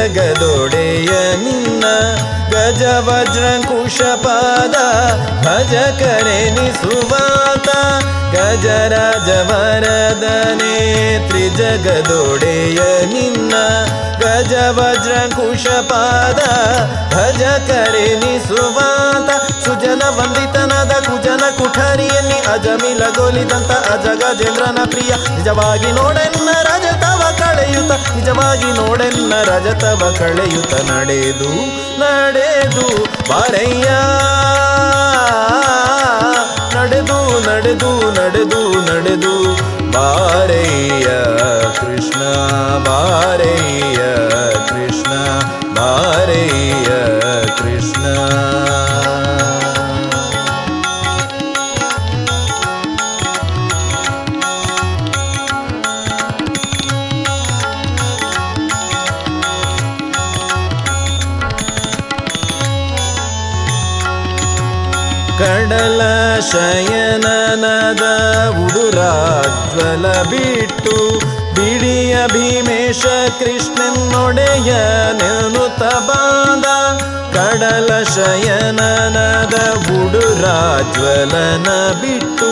ತ್ರಿಜಗದೊಡೆಯ 0.06 1.12
ನಿನ್ನ 1.44 1.84
ಗಜ 2.52 2.84
ವಜ್ರ 3.06 3.44
ಕುಶಪಾದ 3.68 4.76
ಭಜ 5.46 5.74
ಕರೆನಿಸುವಾತ 6.00 7.70
ಭಜಕರೆನಿಸುವಾತ 8.34 8.39
ಗಜರಾಜವರದನೆ 9.16 9.86
ತ್ರಿಜಗದೊಡೆಯ 11.30 12.80
ನಿನ್ನ 13.13 13.54
ಗಜ 14.20 14.54
ವಜ್ರ 14.72 15.13
ಕುಶಪಾದ 15.36 16.42
ಭಜ 17.16 17.44
ಕರೆನಿಸುವಾತ 17.70 19.30
ಸುಜನ 19.66 20.04
ವಂದಿತನಾದ 20.18 20.94
ಕುಜನ 21.08 21.44
ಕುಠರಿಯಲ್ಲಿ 21.58 22.39
ಅಜಮಿಲಗೊಲಿದಂತ 22.54 23.72
ಅಜ 23.94 24.06
ಗಜೇಂದ್ರನ 24.22 24.80
ಪ್ರಿಯ, 24.86 25.12
ನಿಜವಾಗಿ 25.36 25.92
ನೋಡನ್ನ 25.92 26.50
ಕಳೆಯುತ್ತ 27.84 28.15
ನಿಜವಾಗಿ 28.15 28.72
ನೋಡೆನ್ನ 28.72 29.34
ರಜತವ 29.41 30.15
ಕಳೆಯುತ 30.19 30.74
ನಡೆದು 30.74 31.50
ನಡೆದು, 32.00 33.04
ಬಾರಯ್ಯ. 33.30 33.89
ನಡೆದು 36.78 37.39
ನಡೆದು 37.39 38.12
ನಡೆದು 38.12 38.82
ನಡೆದು, 38.82 39.54
ಬಾರಯ್ಯ 39.91 41.06
ಕೃಷ್ಣ 41.80 42.19
ಬಾರಯ್ಯ 42.86 43.98
ಕೃಷ್ಣ 44.69 45.13
ಬಾರಯ್ಯ 45.76 46.89
ಕೃಷ್ಣ. 47.48 48.06
ಶಯನನದ 66.45 68.03
ಉಡುರಾಜ್ವಲ 68.63 70.06
ಬಿಟ್ಟು 70.32 70.95
ಬಿಡಿಯ 71.56 72.15
ಭೀಮೇಶ 72.34 73.03
ಕೃಷ್ಣನೊಡೆಯ 73.39 74.71
ನೆನುತ 75.19 75.84
ಬಾಂದ 76.08 76.67
ಕಡಲ 77.36 77.91
ಶಯನನದ 78.15 79.56
ಉಡುರಾಜ್ವಲನ 79.97 81.69
ಬಿಟ್ಟು 82.01 82.49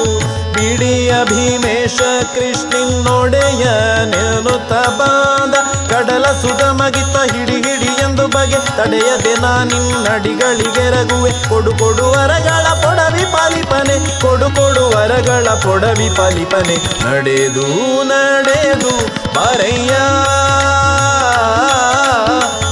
ಬಿಡಿಯ 0.55 1.11
ಭೀಮೇಶ 1.25 1.99
ಕೃಷ್ಣನೊಡೆಯ 2.35 3.65
ನೆನುತ 4.13 4.71
ಬಾಂದ 4.99 5.55
ಕಡಲ 5.91 6.23
ಸುಗಮಗಿತ 6.23 7.35
ಹಿಡಿ 7.35 7.51
ಹಿಡಿ 7.51 8.01
ಎಂದು 8.01 8.27
ಬಗೆ 8.27 8.77
ತಡೆಯದೆ 8.77 9.41
ನಾನಿನ್ನಡಿಗಳಿಗೆರಗುವೆ 9.41 11.31
ಕೊಡು 11.49 11.71
ಕೊಡು 11.71 12.11
ವರಗಳ 12.11 12.73
ಪೊಡವಿ 12.73 13.25
ಪಾಲಿಪನೆ, 13.25 14.21
ಕೊಡು 14.21 14.45
ಕೊಡು 14.45 14.89
ವರಗಳ 14.89 15.49
ಪೊಡವಿ 15.49 16.09
ಪಾಲಿಪನೆ. 16.15 16.75
ನಡೆದು 17.11 17.67
ನಡೆದು 18.03 19.07
ಬಾರಯ್ಯ. 19.35 19.91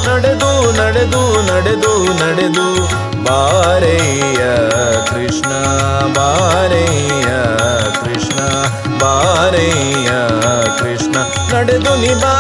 ನಡೆದು 0.10 0.72
ನಡೆದು 0.72 1.42
ನಡೆದು 1.42 2.14
ನಡೆದು 2.14 2.86
ಬಾರಯ್ಯ 3.24 4.44
ಕೃಷ್ಣ 5.10 5.50
ಬಾರಯ್ಯ 6.14 7.26
ಕೃಷ್ಣ 8.04 8.40
ಬಾರಯ್ಯ 9.00 10.10
ಕೃಷ್ಣ. 10.80 11.39
ನಡೆದು 11.54 11.96
ನಿಬಾ 11.96 12.34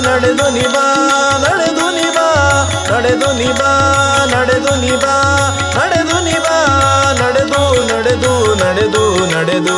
ನಡೆದು 0.00 0.50
ನಿಬಾ 0.50 0.84
ನಡೆದು 1.42 1.90
ನಿಬಾ 1.90 2.26
ನಡೆದು 2.90 3.32
ನಿಬಾ 3.38 3.70
ನಡೆದು 4.32 4.80
ನಿಬಾ 4.80 5.14
ನಡೆದು 5.76 6.24
ನಿಬಾ 6.24 6.56
ನಡೆದು 7.20 7.62
ನಡೆದು 7.92 8.54
ನಡೆದು 8.54 9.04
ನಡೆದು. 9.34 9.76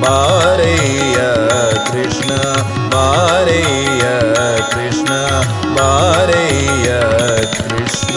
ಬಾರಯ್ಯ 0.00 1.16
ಕೃಷ್ಣ 1.92 2.30
ಬಾರಯ್ಯ 2.90 4.04
ಕೃಷ್ಣ 4.70 5.10
ಬಾರೆಯ 5.76 6.88
ಕೃಷ್ಣ. 7.62 8.16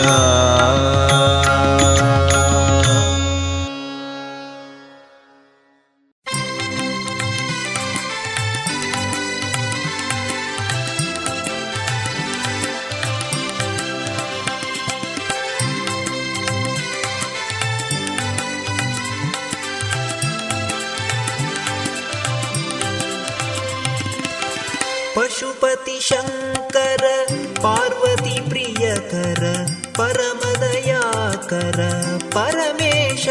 परमेश। 32.24 33.28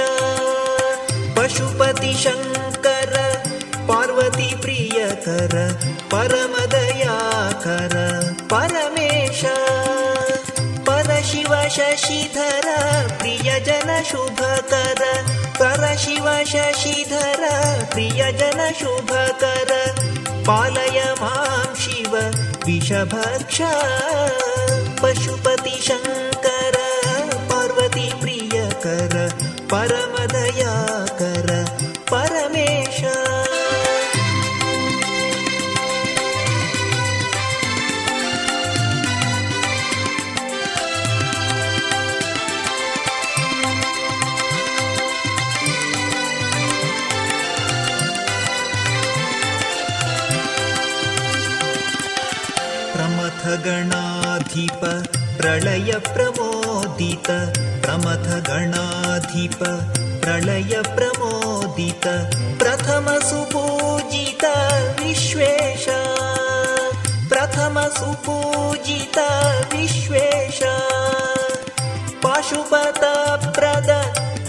पशुपतिशङ्कर 1.38 3.42
पार्वतीप्रिय 3.74 4.98
कर 4.98 5.78
परमदया 6.12 7.52
कर 7.52 7.96
परमेश। 8.52 9.42
परशिव 10.86 11.68
शशिधर 11.68 12.66
प्रियजन 13.18 14.02
शुभकर 14.02 15.26
करशिव 15.62 16.44
शशिधर 16.44 17.48
प्रियजन 17.92 18.72
शुभकर। 18.80 19.94
पालय 20.46 21.14
मां 21.20 21.74
शिव 21.74 22.16
विषभक्ष। 22.66 23.60
पशुपतिशङ्कर 25.02 26.37
परमदयाकर 29.88 31.48
परमेश। 32.10 32.98
प्रमथगणाधिप 52.92 54.84
प्रलय 55.40 55.90
प्रमोदित 56.98 57.30
ितमथ 57.30 58.26
प्रलय 60.24 60.82
प्रमोदित 60.96 62.06
प्रथमसुपूजित 62.58 64.44
विश्वेशा। 65.00 66.00
प्रथमसुपूजित 67.28 69.18
विश्वेष 69.74 70.58
पाशुपतप्रद 72.22 73.90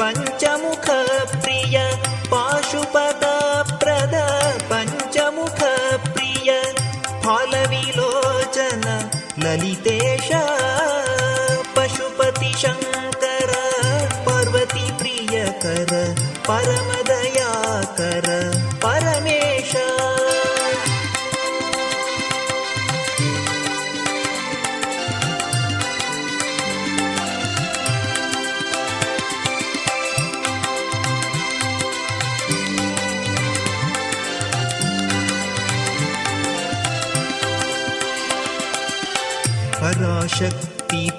पञ्चमुख 0.01 0.85
प्रिय। 1.43 1.77
पाशुपतप्रद 2.31 4.15
पञ्चमुख 4.71 5.59
प्रिय। 6.13 6.61
फलविलोचन 7.25 9.09
ललितेश। 9.39 10.58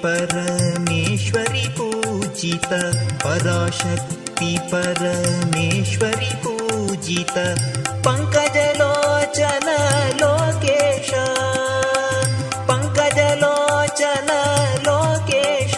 परमेश्वरि 0.04 1.66
पूजित 1.78 2.68
पराशक्ति 3.22 4.50
परमेश्वरि 4.72 6.30
पूजित 6.44 7.34
पङ्कजलोचन 8.06 9.68
लोकेश 10.20 11.10
पङ्कजलोचन 12.70 14.30
लोकेश 14.86 15.76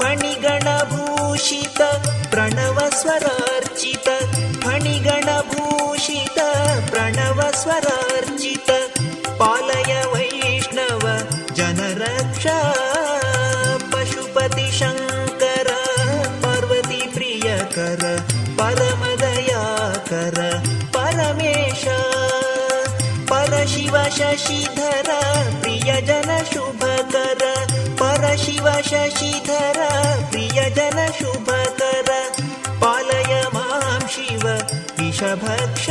फणिगणभूषित 0.00 1.80
प्रणवस्वरार्चित 2.34 4.08
फणिगणभूषित 4.64 6.38
प्रणवस्वरार्चित 6.92 8.70
शशिधर 24.16 25.08
प्रियजन 25.62 26.44
शुभकर। 26.54 27.42
परशिव 28.00 28.70
शशिधर 28.82 29.78
प्रियजन 30.30 31.12
शुभकर। 31.18 32.08
पालय 32.80 33.48
मां 33.54 34.00
शिव 34.08 34.48
विषभक्ष 35.00 35.90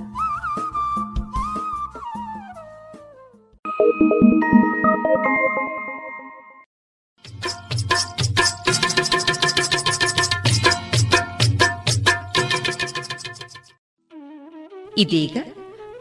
ಇದೀಗ 15.01 15.37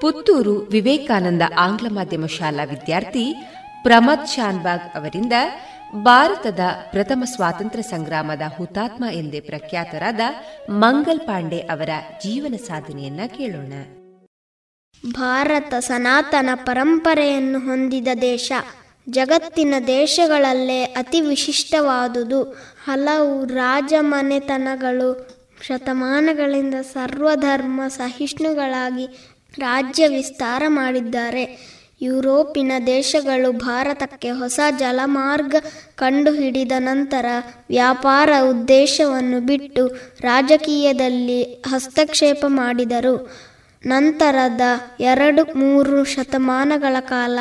ಪುತ್ತೂರು 0.01 0.55
ವಿವೇಕಾನಂದ 0.55 1.43
ಆಂಗ್ಲ 1.59 1.87
ಮಾಧ್ಯಮ 1.91 2.27
ಶಾಲಾ 2.27 2.65
ವಿದ್ಯಾರ್ಥಿ 2.65 3.35
ಪ್ರಮದ್ 3.83 4.29
ಶಾನ್ಬಾಗ್ 4.29 4.97
ಅವರಿಂದ 4.97 5.33
ಭಾರತದ 5.95 6.61
ಪ್ರಥಮ 6.91 7.23
ಸ್ವಾತಂತ್ರ್ಯ 7.27 7.83
ಸಂಗ್ರಾಮದ 7.83 8.43
ಹುತಾತ್ಮ 8.57 9.05
ಎಂದೇ 9.13 9.41
ಪ್ರಖ್ಯಾತರಾದ 9.41 10.21
ಮಂಗಲ್ 10.71 11.21
ಪಾಂಡೆ 11.21 11.59
ಅವರ 11.59 11.89
ಜೀವನ 12.25 12.55
ಸಾಧನೆಯನ್ನ 12.57 13.21
ಕೇಳೋಣ. 13.27 13.73
ಭಾರತ 15.11 15.75
ಸನಾತನ 15.75 16.51
ಪರಂಪರೆಯನ್ನು 16.55 17.59
ಹೊಂದಿದ 17.59 18.09
ದೇಶ, 18.21 18.53
ಜಗತ್ತಿನ 19.09 19.75
ದೇಶಗಳಲ್ಲೇ 19.87 20.83
ಅತಿ 20.83 21.21
ವಿಶಿಷ್ಟವಾದುದು. 21.21 22.43
ಹಲವು 22.85 23.45
ರಾಜಮನೆತನಗಳು 23.45 25.40
ಶತಮಾನಗಳಿಂದ 25.61 26.75
ಸರ್ವಧರ್ಮ 26.75 27.81
ಸಹಿಷ್ಣುಗಳಾಗಿ 27.89 29.07
ರಾಜ್ಯ 29.59 30.09
ವಿಸ್ತಾರ 30.09 30.63
ಮಾಡಿದ್ದಾರೆ. 30.67 31.71
ಯುರೋಪಿನ 32.03 32.73
ದೇಶಗಳು 32.87 33.53
ಭಾರತಕ್ಕೆ 33.53 34.31
ಹೊಸ 34.31 34.61
ಜಲಮಾರ್ಗ 34.79 35.55
ಕಂಡುಹಿಡಿದ 35.97 36.73
ನಂತರ 36.79 37.27
ವ್ಯಾಪಾರ 37.69 38.31
ಉದ್ದೇಶವನ್ನು 38.43 39.41
ಬಿಟ್ಟು 39.41 39.87
ರಾಜಕೀಯದಲ್ಲಿ 40.21 41.43
ಹಸ್ತಕ್ಷೇಪ 41.43 42.45
ಮಾಡಿದರು. 42.49 43.31
ನಂತರದ 43.87 44.61
ಎರಡು 45.01 45.55
ಮೂರು 45.59 46.05
ಶತಮಾನಗಳ 46.05 46.97
ಕಾಲ 47.01 47.39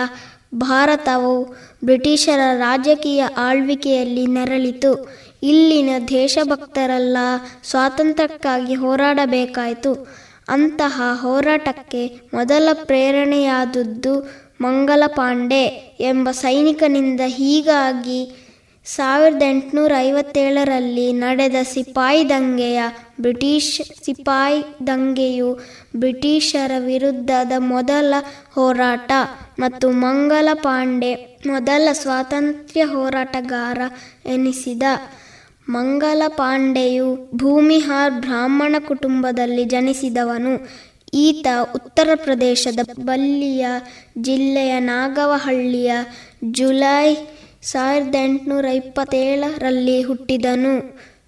ಭಾರತವು 0.56 1.44
ಬ್ರಿಟಿಷರ 1.86 2.40
ರಾಜಕೀಯ 2.58 3.24
ಆಳ್ವಿಕೆಯಲ್ಲಿ 3.38 4.28
ನೆರಳಿತು. 4.28 5.10
ಇಲ್ಲಿನ 5.44 5.90
ದೇಶಭಕ್ತರೆಲ್ಲ 6.08 7.18
ಸ್ವಾತಂತ್ರ್ಯಕ್ಕಾಗಿ 7.64 8.76
ಹೋರಾಡಬೇಕಾಯಿತು. 8.76 10.08
ಅಂತಹ 10.48 11.02
ಹೋರಾಟಕ್ಕೆ 11.14 12.22
ಮೊದಲ 12.34 12.70
ಪ್ರೇರಣೆಯಾದದ್ದು 12.74 14.14
ಮಂಗಲ 14.62 15.04
ಪಾಂಡೆ 15.08 15.64
ಎಂಬ 16.00 16.32
ಸೈನಿಕನಿಂದ 16.32 17.22
ಹೀಗಾಗಿ 17.26 18.50
ಸಾವಿರದ 18.86 19.44
ಎಂಟುನೂರ 19.50 19.92
ಐವತ್ತೇಳರಲ್ಲಿ 20.00 21.14
ನಡೆದ 21.14 21.56
ಸಿಪಾಯಿ 21.64 22.30
ದಂಗೆಯ 22.30 22.82
ಬ್ರಿಟಿಷ್ 23.22 24.06
ಸಿಪಾಯಿ 24.06 24.64
ದಂಗೆಯು 24.88 25.60
ಬ್ರಿಟಿಷರ 25.96 26.72
ವಿರುದ್ಧದ 26.86 27.52
ಮೊದಲ 27.58 28.14
ಹೋರಾಟ 28.56 29.12
ಮತ್ತು 29.60 29.92
ಮಂಗಲ 29.92 30.50
ಪಾಂಡೆ 30.54 31.40
ಮೊದಲ 31.48 31.90
ಸ್ವಾತಂತ್ರ್ಯ 31.92 32.84
ಹೋರಾಟಗಾರ 32.84 33.82
ಎನಿಸಿದ. 34.26 34.84
ಮಂಗಲ 35.70 36.22
ಪಾಂಡೆಯು 36.28 37.30
ಭೂಮಿಹಾರ್ 37.36 38.14
ಬ್ರಾಹ್ಮಣ 38.14 38.76
ಕುಟುಂಬದಲ್ಲಿ 38.88 39.64
ಜನಿಸಿದವನು. 39.64 40.68
ಈತ 41.14 41.48
ಉತ್ತರ 41.76 42.10
ಪ್ರದೇಶದ 42.16 42.80
ಬಲ್ಲಿಯ 43.00 43.68
ಜಿಲ್ಲೆಯ 44.22 44.80
ನಾಗವಹಳ್ಳಿಯ 44.80 45.92
ಜುಲೈ 46.52 47.16
ಸಾವಿರದ 47.62 48.16
ಎಂಟುನೂರ 48.24 48.66
ಇಪ್ಪತ್ತೇಳರಲ್ಲಿ 48.66 50.04
ಹುಟ್ಟಿದನು. 50.04 50.74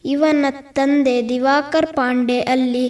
ಇವನ 0.05 0.45
ತಂದೆ 0.73 1.29
ದಿವಾಕರ್ 1.29 1.93
ಪಾಂಡೆ 1.93 2.41
ಅಲ್ಲಿ 2.41 2.85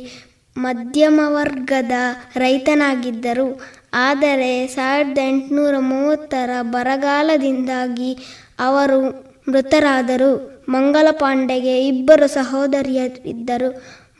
ಮಧ್ಯಮ 0.58 1.20
ವರ್ಗದ 1.28 1.92
ರೈತನಾಗಿದ್ದರು. 2.36 3.62
ಆದರೆ 3.94 4.68
ಸಾವಿರದ 4.68 5.18
ಎಂಟುನೂರ 5.28 5.76
ಮೂವತ್ತರ 5.80 6.50
ಬರಗಾಲದಿಂದಾಗಿ 6.62 8.18
ಅವರು 8.60 9.31
ಮೃತರಾದರು. 9.52 10.32
ಮಂಗಲ 10.70 11.08
ಪಾಂಡೆಗೆ 11.20 11.76
ಇಬ್ಬರು 11.88 12.28
ಸಹೋದರಿಯರಿದ್ದರು. 12.28 13.70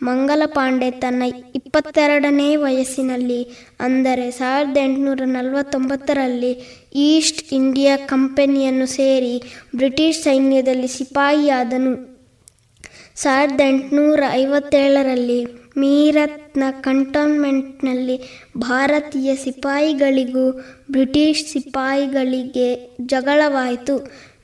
ಮಂಗಲ 0.04 0.44
ಪಾಂಡೆ 0.56 0.88
ತನ್ನ 1.02 1.24
ಇಪ್ಪತ್ತೆರಡನೇ 1.56 2.48
ವಯಸ್ಸಿನಲ್ಲಿ, 2.56 3.42
ಅಂದರೆ 3.80 4.26
ಸಾವಿರದ 4.32 4.78
ಎಂಟುನೂರ 4.84 5.26
ನಲವತ್ತೊಂಬತ್ತರಲ್ಲಿ 5.26 6.54
ಈಸ್ಟ್ 7.08 7.42
ಇಂಡಿಯಾ 7.54 7.94
ಕಂಪನಿಯನ್ನು 8.14 8.88
ಸೇರಿ 8.96 9.36
ಬ್ರಿಟಿಷ್ 9.76 10.24
ಸೈನ್ಯದಲ್ಲಿ 10.24 10.90
ಸಿಪಾಯಿಯಾದನು. 10.98 11.94
ಸಾವಿರದ 13.16 13.62
ಎಂಟುನೂರ 13.68 14.22
ಐವತ್ತೇಳರಲ್ಲಿ 14.34 15.42
ಮೀರತ್ನ 15.78 16.64
ಕಂಟೋನ್ಮೆಂಟ್ನಲ್ಲಿ 16.82 18.18
ಭಾರತೀಯ 18.58 19.30
ಸಿಪಾಯಿಗಳಿಗೂ 19.36 20.46
ಬ್ರಿಟಿಷ್ 20.92 21.44
ಸಿಪಾಯಿಗಳಿಗೆ 21.52 22.68
ಜಗಳವಾಯಿತು. 23.06 23.96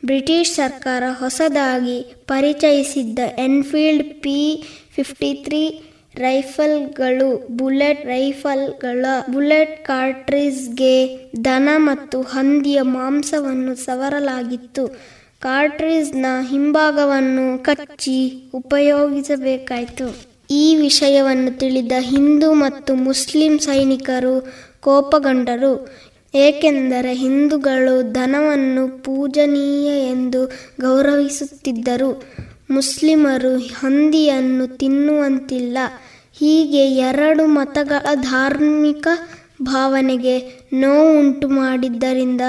ಬ್ರಿಟಿಷ್ 0.04 0.52
ಸರ್ಕಾರ 0.52 1.04
ಹೊಸದಾಗಿ 1.20 2.14
ಪರಿಚಯಿಸಿದ್ದ 2.28 3.20
ಎನ್ಫೀಲ್ಡ್ 3.38 4.22
ಪಿ 4.22 4.64
ಫಿಫ್ಟಿ 4.96 5.34
ತ್ರೀ 5.34 5.82
ರೈಫಲ್ಗಳು 6.16 7.48
ಬುಲೆಟ್ 7.58 8.06
ರೈಫಲ್ಗಳ 8.06 9.06
ಬುಲೆಟ್ 9.34 9.86
ಕಾರ್ಟ್ರಿಜ್ಗೆ 9.86 11.20
ದನ 11.46 11.70
ಮತ್ತು 11.78 12.22
ಹಂದಿಯ 12.22 12.82
ಮಾಂಸವನ್ನು 12.82 13.76
ಸವರಲಾಗಿತ್ತು. 13.76 14.88
ಕಾರ್ಟ್ರಿಜ್ನ 15.40 16.26
ಹಿಂಭಾಗವನ್ನು 16.50 17.64
ಕಚ್ಚಿ 17.64 18.50
ಉಪಯೋಗಿಸಬೇಕಾಯಿತು. 18.54 20.38
ಈ 20.50 20.76
ವಿಷಯವನ್ನು 20.76 21.60
ತಿಳಿದ 21.60 21.92
ಹಿಂದೂ 22.00 22.54
ಮತ್ತು 22.54 22.96
ಮುಸ್ಲಿಂ 22.96 23.60
ಸೈನಿಕರು 23.60 24.42
ಕೋಪಗೊಂಡರು. 24.80 25.88
ಏಕೆಂದರೆ 26.34 27.14
ಹಿಂದೂಗಳು 27.14 28.12
ಧನವನ್ನು 28.12 29.04
ಪೂಜನೀಯ 29.04 30.10
ಎಂದು 30.10 30.46
ಗೌರವಿಸುತ್ತಿದ್ದರು. 30.82 32.24
ಮುಸ್ಲಿಮರು 32.70 33.58
ಹಂದಿಯನ್ನು 33.58 34.78
ತಿನ್ನುವಂತಿಲ್ಲ. 34.78 35.78
ಹೀಗೆ 36.40 36.88
ಎರಡು 36.88 37.48
ಮತಗಳ 37.48 38.06
ಧಾರ್ಮಿಕ 38.16 39.08
ಭಾವನೆಗೆ 39.62 40.40
ನೋವುಂಟು 40.74 41.48
ಮಾಡಿದ್ದರಿಂದ 41.48 42.42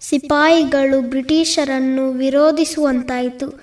ಸಿಪಾಯಿಗಳು 0.00 1.00
ಬ್ರಿಟಿಷರನ್ನು 1.00 2.10
ವಿರೋಧಿಸುವಂತಾಯಿತು. 2.10 3.62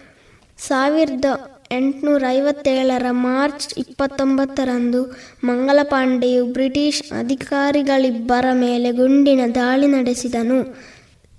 ಸಾವಿರದ 0.67 1.25
ಎಂಟುನೂರ 1.71 2.23
ಐವತ್ತೇಳರ 2.29 3.05
ಮಾರ್ಚ್ 3.11 3.73
ಇಪ್ಪತ್ತೊಂಬತ್ತರಂದು 3.77 5.01
ಮಂಗಲಪಾಂಡೆಯು 5.43 6.45
ಬ್ರಿಟಿಷ್ 6.45 7.11
ಅಧಿಕಾರಿಗಳಿಬ್ಬರ 7.19 8.45
ಮೇಲೆ 8.53 8.91
ಗುಂಡಿನ 8.91 9.41
ದಾಳಿ 9.55 9.87
ನಡೆಸಿದನು. 9.87 10.59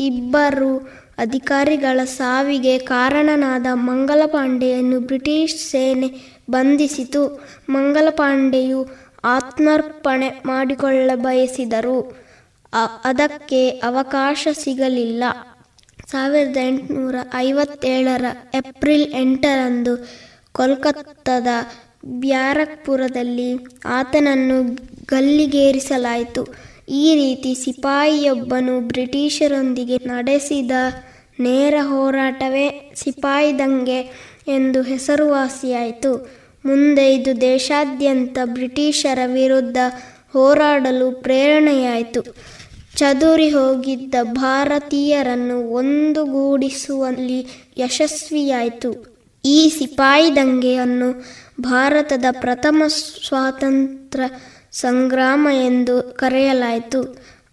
ಇಬ್ಬರು 0.00 0.78
ಅಧಿಕಾರಿಗಳ 1.18 2.04
ಸಾವಿಗೆ 2.04 2.78
ಕಾರಣನಾದ 2.78 3.66
ಮಂಗಲಪಾಂಡೆಯನ್ನು 3.72 5.00
ಬ್ರಿಟಿಷ್ 5.00 5.56
ಸೇನೆ 5.70 6.10
ಬಂಧಿಸಿತು. 6.50 7.42
ಮಂಗಲಪಾಂಡೆಯು 7.68 8.86
ಆತ್ಮಾರ್ಪಣೆ 9.24 10.28
ಮಾಡಿಕೊಳ್ಳ 10.46 11.10
ಬಯಸಿದರು 11.14 12.16
ಅದಕ್ಕೆ 13.04 13.68
ಅವಕಾಶ 13.68 14.48
ಸಿಗಲಿಲ್ಲ. 14.52 15.24
ಸಾವಿರದ 16.10 16.58
ಎಂಟುನೂರ 16.62 17.14
ಐವತ್ತೇಳರ 17.36 18.24
ಏಪ್ರಿಲ್ 18.54 19.08
ಎಂಟರಂದು 19.14 19.92
ಕೋಲ್ಕತ್ತಾದ 20.52 21.46
ಬ್ಯಾರಕ್ಪುರದಲ್ಲಿ 22.04 23.50
ಆತನನ್ನು 23.84 24.58
ಗಲ್ಲಿಗೇರಿಸಲಾಯಿತು. 25.06 26.42
ಈ 26.88 27.14
ರೀತಿ 27.14 27.54
ಸಿಪಾಯಿಯೊಬ್ಬನು 27.54 28.80
ಬ್ರಿಟಿಷರೊಂದಿಗೆ 28.80 29.96
ನಡೆಸಿದ 29.96 30.70
ನೇರ 31.40 31.74
ಹೋರಾಟವೇ 31.82 32.92
ಸಿಪಾಯಿ 32.94 33.58
ದಂಗೆ 33.58 34.00
ಎಂದು 34.48 34.82
ಹೆಸರುವಾಸಿಯಾಯಿತು. 34.82 36.12
ಮುಂದೆ 36.64 37.14
ಇದು 37.14 37.40
ದೇಶಾದ್ಯಂತ 37.40 38.38
ಬ್ರಿಟಿಷರ 38.44 39.18
ವಿರುದ್ಧ 39.26 39.78
ಹೋರಾಡಲು 40.32 41.12
ಪ್ರೇರಣೆಯಾಯಿತು. 41.22 42.22
ಚದುರಿ 42.96 43.50
ಹೋಗಿದ್ದ 43.50 44.14
ಭಾರತೀಯರನ್ನು 44.22 45.70
ಒಂದುಗೂಡಿಸುವಲ್ಲಿ 45.70 47.46
ಯಶಸ್ವಿಯಾಯಿತು. 47.76 49.20
ಈ 49.44 49.68
ಸಿಪಾಯಿ 49.68 50.36
ದಂಗೆಯನ್ನು 50.36 51.24
ಭಾರತದ 51.60 52.24
ಪ್ರಥಮ 52.30 52.82
ಸ್ವಾತಂತ್ರ್ಯ 52.88 54.28
ಸಂಗ್ರಾಮ 54.72 55.48
ಎಂದು 55.52 56.02
ಕರೆಯಲಾಯಿತು. 56.02 57.02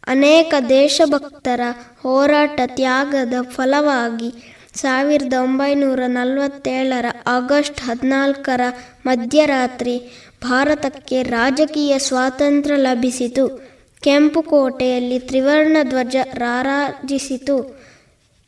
ಅನೇಕ 0.08 0.54
ದೇಶಭಕ್ತರ 0.70 1.62
ಹೋರಾಟ 2.04 2.62
ತ್ಯಾಗದ 2.66 3.34
ಫಲವಾಗಿ 3.42 4.58
ಸಾವಿರದ 4.76 5.34
ಒಂಬೈನೂರ 5.34 6.00
ನಲವತ್ತೇಳರ 6.08 7.06
ಆಗಸ್ಟ್ 7.28 7.82
ಹದಿನಾಲ್ಕರ 7.82 8.62
ಮಧ್ಯರಾತ್ರಿ 9.06 10.00
ಭಾರತಕ್ಕೆ 10.44 11.24
ರಾಜಕೀಯ 11.24 12.00
ಸ್ವಾತಂತ್ರ್ಯ 12.00 12.76
ಲಭಿಸಿತು. 12.76 13.77
ಕೆಂಪು 14.02 14.42
ಕೋಟೆಯಲ್ಲಿ 14.42 15.20
ತ್ರಿವರ್ಣ 15.20 15.78
ಧ್ವಜ 15.84 16.16
ರಾರಾಜಿಸಿತು. 16.34 17.88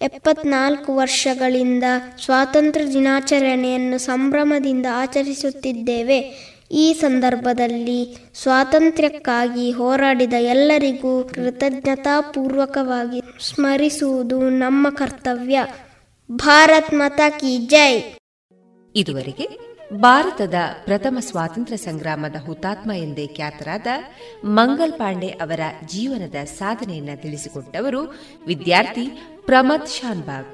ಎಪ್ಪತ್ನಾಲ್ಕು 0.02 0.96
ವರ್ಷಗಳಿಂದ 0.96 1.84
ಸ್ವಾತಂತ್ರ್ಯ 2.26 2.86
ದಿನಾಚರಣೆಯನ್ನು 2.86 3.98
ಸಂಭ್ರಮದಿಂದ 3.98 4.86
ಆಚರಿಸುತ್ತಿದ್ದೇವೆ. 4.94 6.50
ಈ 6.72 6.94
ಸಂದರ್ಭದಲ್ಲಿ 6.94 8.18
ಸ್ವಾತಂತ್ರ್ಯಕ್ಕಾಗಿ 8.36 9.72
ಹೋರಾಡಿದ 9.72 10.34
ಎಲ್ಲರಿಗೂ 10.40 11.24
ಕೃತಜ್ಞತಾಪೂರ್ವಕವಾಗಿ 11.24 13.22
ಸ್ಮರಿಸುವುದು 13.54 14.50
ನಮ್ಮ 14.50 14.90
ಕರ್ತವ್ಯ. 14.90 15.68
ಭಾರತ್ 16.32 16.94
ಮಾತಾ 16.94 17.30
ಕಿ 17.30 17.58
ಜೈ. 17.58 18.16
ಇದುವರೆಗೆ 18.96 19.69
ಭಾರತದ 19.94 20.54
ಪ್ರಥಮ 20.86 21.18
ಸ್ವಾತಂತ್ರ್ಯ 21.22 21.78
ಸಂಗ್ರಾಮದ 21.78 22.36
ಹುತಾತ್ಮ 22.46 22.92
ಎಂದೇ 22.92 23.28
ಖ್ಯಾತರಾದ 23.28 23.88
ಮಂಗಲ್ 24.46 24.94
ಪಾಂಡೆ 24.94 25.28
ಅವರ 25.28 25.60
ಜೀವನದ 25.86 26.46
ಸಾಧನೆಯನ್ನು 26.46 27.22
ತಿಳಿಸಿಕೊಟ್ಟವರು 27.22 28.16
ವಿದ್ಯಾರ್ಥಿ 28.48 29.10
ಪ್ರಮದ್ 29.46 29.88
ಶಾನ್ಬಾಗ್. 29.88 30.48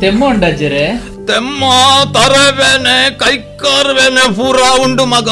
ತೆಮ್ಮ 0.00 0.24
ಉಂಡಜ್ಜರೆ 0.24 0.98
ತೆಮ್ಮ 1.26 1.64
ತರವೇನೆ 2.12 3.10
ಕೈಕಾರ್ವೇನೆ 3.10 4.34
ಪೂರ 4.34 4.56
ಉಂಡು 4.84 5.04
ಮಗ. 5.04 5.28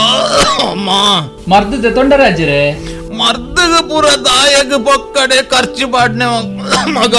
ಅಮ್ಮ. 0.70 0.90
ಮರ್ದದ 1.54 1.94
ತೊಂಡರಾಜ್ಜರೆ 1.94 2.95
ಮರ್ದಗ 3.18 3.74
ಪೂರ 3.88 4.06
ದಾಯಗ 4.26 4.74
ಪೊಕ್ಕಡೆ 4.86 5.38
ಖರ್ಚು 5.52 5.86
ಪಾಡ್ನೆ 5.92 6.26
ಮಗ. 6.96 7.14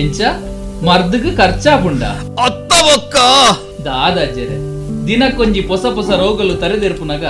ಎಂಚ? 0.00 0.20
ಮರ್ದಗ 0.86 1.26
ಖರ್ಚಾಪುಂಡ 1.38 2.02
ಅತ್ತ 2.46 2.72
ಒಕ್ಕ 2.94 3.16
ದಾದಾಜ್ಜರೆ 3.86 4.56
ದಿನಕ್ಕೊಂಜಿ 5.06 5.60
ಹೊಸ 5.68 5.84
ಹೊಸ 5.96 6.10
ರೋಗಲು 6.20 6.54
ತರೆದೆರ್ಪುನಗ 6.62 7.24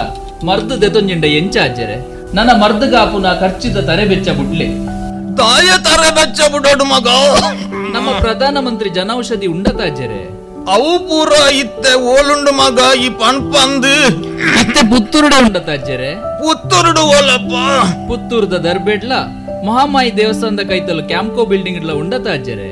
ಮರ್ದು 0.45 0.75
ದೆತೊಂಜಿಂಡ 0.83 1.25
ಎಂಚ 1.39 1.57
ಅಜ್ಜರೆ 1.65 1.97
ನನ್ನ 2.35 2.51
ಮರ್ದಗ 2.63 2.95
ಆಪುನ 3.03 3.29
ಖರ್ಚಿದ 3.43 3.79
ತರೆ 3.89 4.05
ಬೆಚ್ಚ 4.11 4.29
ಬುಡ್ಲೆ 4.39 4.67
ತಾಯ 5.39 5.69
ತರೆ 5.87 6.11
ಬೆಚ್ಚ 6.17 6.41
ಬುಡೋಡು 6.53 6.85
ಮಗ. 6.87 7.09
ನಮ್ಮ 7.95 8.09
ಪ್ರಧಾನ 8.23 8.57
ಮಂತ್ರಿ 8.67 8.89
ಜನೌಷಧಿ 8.97 9.49
ಉಂಡತ 9.55 9.81
ಪೂರ 10.67 11.33
ಇತ್ತೆ 11.53 11.95
ಓಲುಂಡು 11.95 12.53
ಮಗ 12.53 12.79
ಈ 12.97 13.09
ಪಂಪಂದು 13.09 13.95
ಮತ್ತೆ 14.57 14.91
ಪುತ್ತೂರುಡ 14.91 15.35
ಉಂಡತ 15.47 15.69
ಅಜ್ಜರೆ 15.69 16.15
ಪುತ್ತೂರುಡು 16.43 17.01
ಓಲಪ್ಪ. 17.01 17.55
ಪುತ್ತೂರ್ದ 18.09 18.53
ದರ್ಬೇಡ್ಲ 18.53 19.13
ಮಹಾಮಾಯಿ 19.67 20.17
ದೇವಸ್ಥಾನದ 20.17 20.61
ಕೈತಲು 20.69 21.03
ಕ್ಯಾಂಪ್ಕೋ 21.03 21.45
ಬಿಲ್ಡಿಂಗ್ 21.45 21.79
ಇಡ್ಲ 21.79 21.93
ಉಂಡತ 21.93 22.27
ಅಜ್ಜರೆ 22.27 22.69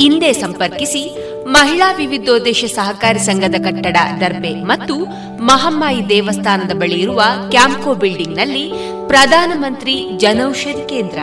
ಹಿಂದೆ 0.00 0.32
ಸಂಪರ್ಕಿಸಿ 0.32 1.16
ಮಹಿಳಾ 1.46 1.92
ವಿವಿಧೋದ್ದೇಶ 1.92 2.64
ಸಹಕಾರಿ 2.74 3.18
ಸಂಘದ 3.18 3.54
ಕಟ್ಟಡ 3.64 3.96
ದರ್ಬೆ 4.20 4.54
ಮತ್ತು 4.64 4.94
ಮಹಮ್ಮಾಯಿ 5.40 6.08
ದೇವಸ್ಥಾನದ 6.08 6.70
ಬಳಿ 6.78 6.94
ಇರುವ 6.94 7.22
ಕ್ಯಾಂಪ್ಕೋ 7.50 7.94
ಬಿಲ್ಡಿಂಗ್ನಲ್ಲಿ 7.94 8.72
ಪ್ರಧಾನಮಂತ್ರಿ 9.08 10.10
ಜನೌಷಧಿ 10.16 10.88
ಕೇಂದ್ರ. 10.88 11.18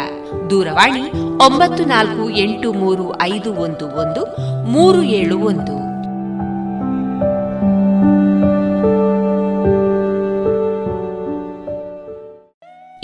ದೂರವಾಣಿ 0.50 1.04
ಒಂಬತ್ತು 1.46 1.86
ನಾಲ್ಕು 1.86 2.30
ಎಂಟು 2.30 2.74
ಮೂರು 2.74 3.22
ಐದು 3.22 3.54
ಒಂದು 3.54 3.86
ಒಂದು 3.86 4.22
ಮೂರು 4.66 5.04
ಏಳು 5.04 5.40
ಒಂದು. 5.40 5.85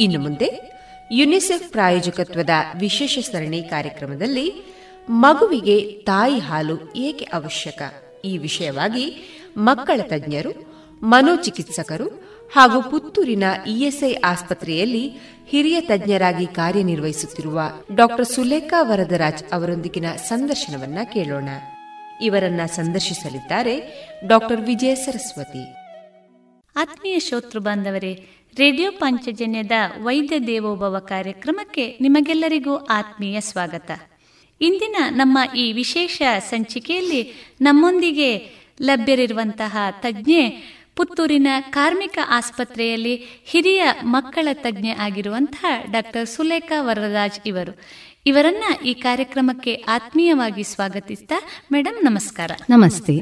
ಇನ್ನು 0.02 0.20
ಮುಂದೆ 0.20 0.72
ಯುನಿಸೆಫ್ 1.12 1.72
ಪ್ರಾಯೋಜಕತ್ವದ 1.72 2.49
ವಿಶೇಷ 2.80 3.20
ಸರಣಿ 3.32 3.62
ಕಾರ್ಯಕ್ರಮದಲ್ಲಿ 3.62 4.54
ಮಗುವಿಗೆ 5.10 5.91
ತಾಯಿ 5.91 6.39
ಹಾಲು 6.39 6.93
ಏಕೆ 6.95 7.26
ಅವಶ್ಯಕ? 7.26 7.82
ಈ 8.26 8.38
ವಿಷಯವಾಗಿ 8.38 9.06
ಮಕ್ಕಳ 9.58 10.02
ತಜ್ಞರು, 10.02 10.52
ಮನೋಚಿಕಿತ್ಸಕರು 11.04 12.08
ಹಾಗೂ 12.54 12.91
ಪುತ್ತೂರಿನ 12.91 13.43
ಇಎಸ್ಐ 13.68 14.16
ಆಸ್ಪತ್ರೆಯಲ್ಲಿ 14.24 15.12
ಹಿರಿಯ 15.47 15.82
ತಜ್ಞರಾಗಿ 15.82 16.47
ಕಾರ್ಯನಿರ್ವಹಿಸುತ್ತಿರುವ 16.47 17.62
ಡಾಕ್ಟರ್ 17.95 18.26
ಸುಲೇಖಾ 18.26 18.82
ವರದರಾಜ್ 18.82 19.43
ಅವರೊಂದಿಗಿನ 19.54 20.06
ಸಂದರ್ಶನವನ್ನ 20.16 20.99
ಕೇಳೋಣ. 21.04 21.49
ಇವರನ್ನ 22.22 22.62
ಸಂದರ್ಶಿಸಲಿದ್ದಾರೆ 22.66 23.76
ಡಾಕ್ಟರ್ 24.28 24.62
ವಿಜಯ 24.62 24.95
ಸರಸ್ವತಿ. 24.95 25.64
ಆತ್ಮೀಯ 26.76 27.20
ಶ್ರೋತೃ 27.20 27.60
ಬಾಂಧವರೇ 27.60 28.28
ರೇಡಿಯೋ 28.58 28.91
ಪಾಂಚಜನ್ಯದ 28.91 29.72
ವೈದ್ಯ 30.04 30.39
ದೇವೋಭವ 30.39 30.99
ಕಾರ್ಯಕ್ರಮಕ್ಕೆ 30.99 31.97
ನಿಮಗೆಲ್ಲರಿಗೂ 32.02 32.76
ಆತ್ಮೀಯ 32.76 33.41
ಸ್ವಾಗತ. 33.41 33.91
ಇಂದಿನ 34.62 34.95
ನಮ್ಮ 35.10 35.38
ಈ 35.56 35.72
ವಿಶೇಷ 35.72 36.22
ಸಂಚಿಕೆಯಲ್ಲಿ 36.39 37.54
ನಮ್ಮೊಂದಿಗೆ 37.62 38.49
ಲಭ್ಯರಿರುವಂತಹ 38.82 39.78
ತಜ್ಞೆ 39.99 40.49
ಪುತ್ತೂರಿನ 40.95 41.47
ಕಾರ್ಮಿಕ 41.70 42.18
ಆಸ್ಪತ್ರೆಯಲ್ಲಿ 42.28 43.22
ಹಿರಿಯ 43.45 43.84
ಮಕ್ಕಳ 44.04 44.47
ತಜ್ಞೆ 44.54 44.89
ಆಗಿರುವಂತಹ 44.89 45.66
ಡಾಕ್ಟರ್ 45.91 46.28
ಸುಲೇಖಾ 46.28 46.82
ವರರಾಜ್ 46.82 47.39
ಇವರು. 47.45 47.80
ಇವರನ್ನ 48.26 48.84
ಈ 48.86 48.93
ಕಾರ್ಯಕ್ರಮಕ್ಕೆ 48.93 49.74
ಆತ್ಮೀಯವಾಗಿ 49.74 50.64
ಸ್ವಾಗತಿಸ್ತಾ 50.64 51.41
ಮೇಡಮ್ 51.72 52.06
ನಮಸ್ಕಾರ. 52.06 52.52
ನಮಸ್ತೆ. 52.70 53.14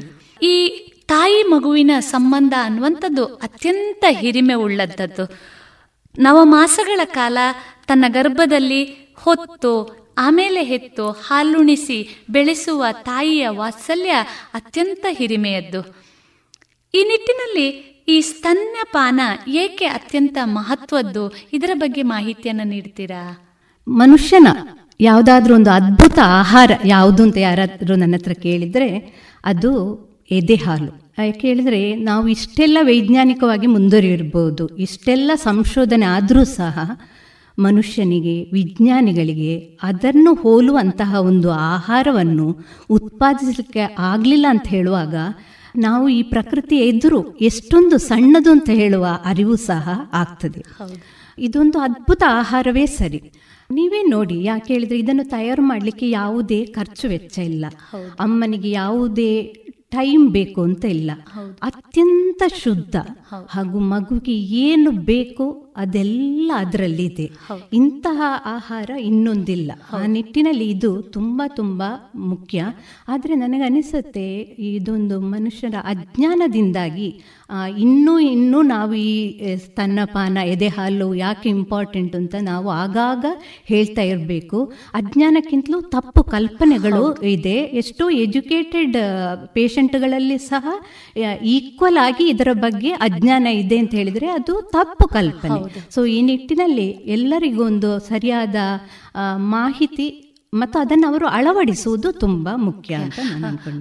ಈ 0.46 0.86
ತಾಯಿ 1.10 1.42
ಮಗುವಿನ 1.42 1.90
ಸಂಬಂಧ 2.00 2.52
ಅನ್ನುವಂಥದ್ದು 2.62 3.24
ಅತ್ಯಂತ 3.24 4.04
ಹಿರಿಮೆ 4.08 4.54
ಉಳ್ಳದ್ದು 4.54 5.24
ನವಮಾಸಗಳ 6.18 7.00
ಕಾಲ 7.04 7.38
ತನ್ನ 7.86 8.04
ಗರ್ಭದಲ್ಲಿ 8.08 8.84
ಹೊತ್ತು, 9.16 9.72
ಆಮೇಲೆ 10.18 10.62
ಹೆತ್ತು, 10.62 11.10
ಹಾಲುಣಿಸಿ 11.10 12.24
ಬೆಳೆಸುವ 12.30 12.84
ತಾಯಿಯ 12.92 13.48
ವಾತ್ಸಲ್ಯ 13.48 14.10
ಅತ್ಯಂತ 14.54 15.06
ಹಿರಿಮೆಯದ್ದು. 15.10 15.80
ಈ 16.94 17.02
ನಿಟ್ಟಿನಲ್ಲಿ 17.04 17.68
ಈ 18.08 18.20
ಸ್ತನ್ಯಪಾನ 18.20 19.20
ಏಕೆ 19.48 19.84
ಅತ್ಯಂತ 19.84 20.38
ಮಹತ್ವದ್ದು? 20.44 21.32
ಇದರ 21.52 21.70
ಬಗ್ಗೆ 21.74 22.02
ಮಾಹಿತಿಯನ್ನು 22.02 22.64
ನೀಡ್ತೀರಾ? 22.64 23.22
ಮನುಷ್ಯನ 23.88 24.48
ಯಾವುದಾದ್ರೂ 25.00 25.54
ಒಂದು 25.54 25.70
ಅದ್ಭುತ 25.70 26.18
ಆಹಾರ 26.24 26.70
ಯಾವುದು 26.84 27.22
ಅಂತ 27.22 27.36
ಯಾರಾದರೂ 27.36 27.96
ನನ್ನ 27.96 28.14
ಹತ್ರ 28.14 28.32
ಕೇಳಿದರೆ 28.32 28.90
ಅದು 29.44 30.09
ಎದೆ 30.30 30.54
ಹಾಲು 30.54 31.12
ಯಾಕೆ 31.18 31.48
ಹೇಳಿದ್ರೆ 31.48 31.94
ನಾವು 31.94 32.28
ಇಷ್ಟೆಲ್ಲ 32.28 32.78
ವೈಜ್ಞಾನಿಕವಾಗಿ 32.82 33.66
ಮುಂದುವರಿಯಿರ್ಬೋದು 33.66 34.66
ಇಷ್ಟೆಲ್ಲ 34.66 35.30
ಸಂಶೋಧನೆ 35.34 36.06
ಆದರೂ 36.06 36.44
ಸಹ 36.44 36.78
ಮನುಷ್ಯನಿಗೆ 37.58 38.50
ವಿಜ್ಞಾನಿಗಳಿಗೆ 38.52 39.78
ಅದನ್ನು 39.82 40.34
ಹೋಲುವಂತಹ 40.34 41.14
ಒಂದು 41.20 41.50
ಆಹಾರವನ್ನು 41.50 42.58
ಉತ್ಪಾದಿಸಲಿಕ್ಕೆ 42.90 43.94
ಆಗಲಿಲ್ಲ 43.98 44.46
ಅಂತ 44.48 44.68
ಹೇಳುವಾಗ 44.68 45.14
ನಾವು 45.76 46.08
ಈ 46.08 46.22
ಪ್ರಕೃತಿ 46.22 46.76
ಎದುರು 46.76 47.38
ಎಷ್ಟೊಂದು 47.38 47.98
ಸಣ್ಣದು 47.98 48.50
ಅಂತ 48.50 48.70
ಹೇಳುವ 48.70 49.06
ಅರಿವು 49.24 49.56
ಸಹ 49.56 49.90
ಆಗ್ತದೆ. 50.12 50.62
ಇದೊಂದು 51.38 51.78
ಅದ್ಭುತ 51.78 52.22
ಆಹಾರವೇ 52.28 52.86
ಸರಿ. 52.86 53.32
ನೀವೇ 53.70 54.02
ನೋಡಿ 54.02 54.44
ಯಾಕೆ 54.44 54.72
ಹೇಳಿದ್ರೆ 54.74 54.98
ಇದನ್ನು 54.98 55.24
ತಯಾರು 55.24 55.62
ಮಾಡಲಿಕ್ಕೆ 55.62 56.10
ಯಾವುದೇ 56.10 56.64
ಖರ್ಚು 56.64 57.08
ವೆಚ್ಚ 57.08 57.38
ಇಲ್ಲ. 57.38 57.64
ಅಮ್ಮನಿಗೆ 58.20 58.70
ಯಾವುದೇ 58.70 59.59
ಟೈಮ್ 59.92 60.30
ಬೇಕು 60.30 60.62
ಅಂತ 60.62 60.84
ಇಲ್ಲ. 60.84 61.10
ಅತ್ಯಂತ 61.62 62.42
ಶುದ್ಧ 62.56 62.96
ಹಾಗೂ 63.48 63.78
ಮಗುಗೆ 63.78 64.36
ಏನು 64.62 64.90
ಬೇಕು 65.04 65.46
ಅದೆಲ್ಲ 65.80 66.52
ಅದರಲ್ಲಿದೆ. 66.56 67.26
ಇಂತಹ 67.72 68.18
ಆಹಾರ 68.46 68.90
ಇನ್ನೊಂದಿಲ್ಲ. 69.00 69.70
ಆ 69.92 70.00
ನಿಟ್ಟಿನಲ್ಲಿ 70.06 70.66
ಇದು 70.70 70.90
ತುಂಬ 71.16 71.42
ತುಂಬ 71.56 71.82
ಮುಖ್ಯ. 72.30 72.64
ಆದರೆ 73.08 73.34
ನನಗನಿಸುತ್ತೆ 73.34 74.26
ಇದೊಂದು 74.70 75.16
ಮನುಷ್ಯರ 75.20 75.76
ಅಜ್ಞಾನದಿಂದಾಗಿ 75.84 77.08
ಇನ್ನೂ 77.78 78.12
ಇನ್ನೂ 78.18 78.58
ನಾವು 78.62 78.94
ಈ 78.94 79.12
ಸ್ತನ್ನಪಾನ 79.56 80.38
ಎದೆ 80.44 80.68
ಹಾಲು 80.68 81.08
ಯಾಕೆ 81.14 81.48
ಇಂಪಾರ್ಟೆಂಟ್ 81.48 82.14
ಅಂತ 82.16 82.34
ನಾವು 82.42 82.68
ಆಗಾಗ 82.72 83.24
ಹೇಳ್ತಾ 83.64 84.02
ಇರಬೇಕು. 84.02 84.58
ಅಜ್ಞಾನಕ್ಕಿಂತಲೂ 84.94 85.80
ತಪ್ಪು 85.94 86.22
ಕಲ್ಪನೆಗಳು 86.24 87.04
ಇದೆ. 87.26 87.56
ಎಷ್ಟೋ 87.80 88.10
ಎಜುಕೇಟೆಡ್ 88.24 88.96
ಪೇಷಂಟ್ಗಳಲ್ಲಿ 89.54 90.38
ಸಹ 90.38 90.66
ಈಕ್ವಲ್ 91.56 91.98
ಆಗಿ 92.02 92.24
ಇದರ 92.28 92.48
ಬಗ್ಗೆ 92.60 92.90
ಅಜ್ಞಾನ 93.06 93.46
ಇದೆ 93.46 93.78
ಅಂತ 93.78 93.92
ಹೇಳಿದರೆ 93.94 94.28
ಅದು 94.30 94.54
ತಪ್ಪು 94.72 95.08
ಕಲ್ಪನೆ. 95.08 95.60
ಸೊ 95.90 96.00
ಈ 96.06 96.18
ನಿಟ್ಟಿನಲ್ಲಿ 96.22 96.88
ಎಲ್ಲರಿಗೂ 97.08 97.62
ಒಂದು 97.64 97.98
ಸರಿಯಾದ 98.00 98.56
ಮಾಹಿತಿ 99.50 100.08
ಮತ್ತು 100.54 100.78
ಅದನ್ನು 100.78 101.06
ಅವರು 101.06 101.26
ಅಳವಡಿಸುವುದು 101.26 102.12
ತುಂಬ 102.12 102.48
ಮುಖ್ಯ 102.56 102.94
ಅಂತ 102.94 103.18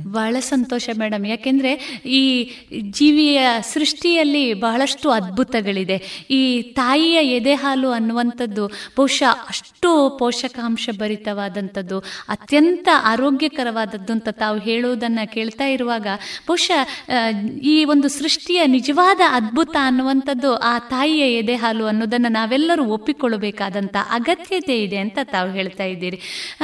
ಬಹಳ 0.08 0.36
ಸಂತೋಷ 0.40 0.90
ಮೇಡಮ್. 1.00 1.26
ಯಾಕೆಂದ್ರೆ 1.26 2.02
ಈ 2.06 2.52
ಜೀವಿಯ 2.90 3.40
ಸೃಷ್ಟಿಯಲ್ಲಿ 3.62 4.54
ಬಹಳಷ್ಟು 4.54 5.10
ಅದ್ಭುತಗಳಿದೆ. 5.10 6.26
ಈ 6.30 6.62
ತಾಯಿಯ 6.62 7.16
ಎದೆ 7.38 7.54
ಹಾಲು 7.54 7.92
ಅನ್ನುವಂಥದ್ದು 7.92 8.68
ಬಹುಶಃ 8.68 9.32
ಅಷ್ಟು 9.50 10.18
ಪೋಷಕಾಂಶ 10.20 10.90
ಭರಿತವಾದಂಥದ್ದು 10.98 12.00
ಅತ್ಯಂತ 12.30 12.90
ಆರೋಗ್ಯಕರವಾದದ್ದು 13.04 14.14
ಅಂತ 14.14 14.30
ತಾವು 14.32 14.60
ಹೇಳುವುದನ್ನು 14.60 15.32
ಕೇಳ್ತಾ 15.34 15.68
ಇರುವಾಗ 15.68 16.08
ಬಹುಶಃ 16.48 16.82
ಈ 17.62 17.86
ಒಂದು 17.86 18.08
ಸೃಷ್ಟಿಯ 18.08 18.66
ನಿಜವಾದ 18.66 19.22
ಅದ್ಭುತ 19.32 19.76
ಅನ್ನುವಂಥದ್ದು 19.82 20.56
ಆ 20.56 20.80
ತಾಯಿಯ 20.80 21.38
ಎದೆ 21.38 21.56
ಹಾಲು 21.56 21.86
ಅನ್ನೋದನ್ನು 21.86 22.32
ನಾವೆಲ್ಲರೂ 22.32 22.86
ಒಪ್ಪಿಕೊಳ್ಳಬೇಕಾದಂಥ 22.86 23.96
ಅಗತ್ಯತೆ 24.10 24.84
ಇದೆ 24.84 24.98
ಅಂತ 24.98 25.20
ತಾವು 25.24 25.52
ಹೇಳ್ತಾ 25.52 25.84
ಇದ್ದೀರಿ. 25.84 26.20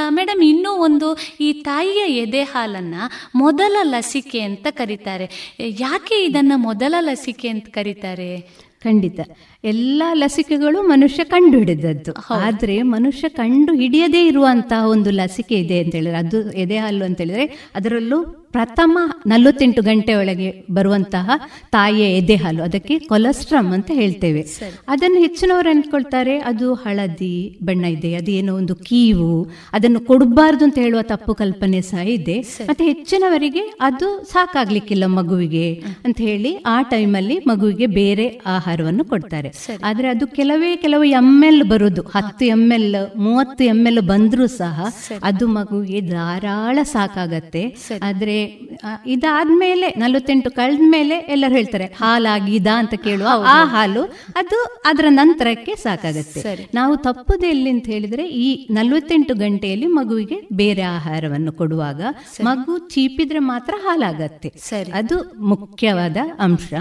ಮೇಡಮ್, 0.09 0.43
ಇನ್ನೂ 0.43 0.71
ಒಂದು 0.71 1.17
ಈ 1.39 1.53
ತಾಯಿಯ 1.53 2.17
ಎದೆ 2.17 2.43
ಹಾಲನ್ನ 2.43 2.95
ಮೊದಲ 3.35 3.77
ಲಸಿಕೆ 3.81 4.39
ಅಂತ 4.39 4.67
ಕರೀತಾರೆ. 4.69 5.55
ಯಾಕೆ 5.59 6.25
ಇದನ್ನ 6.25 6.51
ಮೊದಲ 6.55 6.93
ಲಸಿಕೆ 6.99 7.47
ಅಂತ 7.47 7.67
ಕರೀತಾರೆ? 7.69 8.41
ಖಂಡಿತ. 8.83 9.19
ಎಲ್ಲ 9.65 10.03
ಲಸಿಕೆಗಳು 10.13 10.81
ಮನುಷ್ಯ 10.83 11.23
ಕಂಡು 11.23 11.57
ಹಿಡಿದದ್ದು 11.57 12.13
ಆದ್ರೆ 12.29 12.81
ಮನುಷ್ಯ 12.81 13.29
ಕಂಡು 13.29 13.73
ಹಿಡಿಯದೇ 13.73 14.27
ಇರುವಂತಹ 14.27 14.87
ಒಂದು 14.87 15.11
ಲಸಿಕೆ 15.11 15.55
ಇದೆ 15.55 15.79
ಅಂತ 15.79 15.95
ಹೇಳಿದ್ರೆ 15.95 16.17
ಅದು 16.17 16.51
ಎದೆ 16.51 16.77
ಹಾಲು 16.77 17.05
ಅಂತ 17.05 17.17
ಹೇಳಿದ್ರೆ 17.17 17.45
ಅದರಲ್ಲೂ 17.75 18.23
ಪ್ರಥಮ 18.51 18.97
ನಲವತ್ತೆಂಟು 19.27 19.81
ಗಂಟೆ 19.81 20.13
ಒಳಗೆ 20.13 20.63
ಬರುವಂತಹ 20.71 21.31
ತಾಯಿಯ 21.71 22.17
ಎದೆ 22.17 22.35
ಹಾಲು 22.35 22.63
ಅದಕ್ಕೆ 22.63 22.99
ಕೊಲೆಸ್ಟ್ರಮ್ 22.99 23.73
ಅಂತ 23.73 23.91
ಹೇಳ್ತೇವೆ. 23.93 24.45
ಅದನ್ನು 24.87 25.17
ಹೆಚ್ಚಿನವರು 25.17 25.69
ಅನ್ಕೊಳ್ತಾರೆ 25.69 26.39
ಅದು 26.39 26.73
ಹಳದಿ 26.73 27.57
ಬಣ್ಣ 27.63 27.85
ಇದೆ 27.85 28.15
ಅದು 28.15 28.31
ಏನೋ 28.31 28.55
ಒಂದು 28.55 28.75
ಕೀವು 28.75 29.47
ಅದನ್ನು 29.73 29.99
ಕೊಡಬಾರ್ದು 29.99 30.65
ಅಂತ 30.65 30.77
ಹೇಳುವ 30.77 31.01
ತಪ್ಪು 31.01 31.33
ಕಲ್ಪನೆ 31.33 31.81
ಸಹ 31.81 32.07
ಇದೆ. 32.07 32.39
ಮತ್ತೆ 32.39 32.83
ಹೆಚ್ಚಿನವರಿಗೆ 32.83 33.63
ಅದು 33.81 34.23
ಸಾಕಾಗ್ಲಿಕ್ಕಿಲ್ಲ 34.31 35.05
ಮಗುವಿಗೆ 35.05 35.83
ಅಂತ 36.05 36.17
ಹೇಳಿ 36.21 36.55
ಆ 36.55 36.81
ಟೈಮಲ್ಲಿ 36.81 37.39
ಮಗುವಿಗೆ 37.47 37.87
ಬೇರೆ 37.87 38.27
ಆಹಾರವನ್ನು 38.45 39.05
ಕೊಡ್ತಾರೆ. 39.05 39.51
ಆದ್ರೆ 39.83 40.07
ಅದು 40.07 40.27
ಕೆಲವೇ 40.27 40.75
ಕೆಲವು 40.75 41.03
ಎಂ 41.03 41.43
ಎಲ್ 41.45 41.63
ಬರುದು. 41.69 42.01
ಹತ್ತು 42.01 42.45
ಎಂ 42.45 42.71
ಎಲ್ 42.73 42.95
ಮೂವತ್ತು 43.17 43.63
ಎಂ 43.63 43.87
ಎಲ್ 43.87 44.01
ಬಂದ್ರೂ 44.01 44.47
ಸಹ 44.47 44.87
ಅದು 45.23 45.47
ಮಗುವಿಗೆ 45.47 46.01
ಧಾರಾಳ 46.01 46.79
ಸಾಕಾಗತ್ತೆ. 46.83 47.63
ಆದ್ರೆ 48.03 48.59
ಇದಾದ್ಮೇಲೆ 49.07 49.89
ನಲವತ್ತೆಂಟು 49.89 50.51
ಕಳೆದ್ಮೇಲೆ 50.51 51.15
ಎಲ್ಲರೂ 51.15 51.55
ಹೇಳ್ತಾರೆ 51.55 51.85
ಹಾಲಾಗಿದ 51.85 52.67
ಅಂತ 52.75 52.93
ಕೇಳುವ 52.93 53.27
ಆ 53.47 53.65
ಹಾಲು 53.65 54.03
ಅದು 54.35 54.81
ಅದರ 54.85 55.05
ನಂತರಕ್ಕೆ 55.09 55.75
ಸಾಕಾಗತ್ತೆ. 55.75 56.41
ನಾವು 56.73 56.97
ತಪ್ಪದೆ 56.97 57.47
ಎಲ್ಲಿ 57.47 57.69
ಅಂತ 57.69 57.85
ಹೇಳಿದ್ರೆ 57.85 58.27
ಈ 58.29 58.67
ನಲವತ್ತೆಂಟು 58.73 59.35
ಗಂಟೆಯಲ್ಲಿ 59.35 59.85
ಮಗುವಿಗೆ 59.87 60.47
ಬೇರೆ 60.53 60.81
ಆಹಾರವನ್ನು 60.81 61.51
ಕೊಡುವಾಗ 61.51 62.01
ಮಗು 62.43 62.77
ಚೀಪಿದ್ರೆ 62.77 63.39
ಮಾತ್ರ 63.39 63.73
ಹಾಲಾಗತ್ತೆ. 63.83 64.49
ಅದು 64.93 65.33
ಮುಖ್ಯವಾದ 65.39 66.17
ಅಂಶ. 66.39 66.73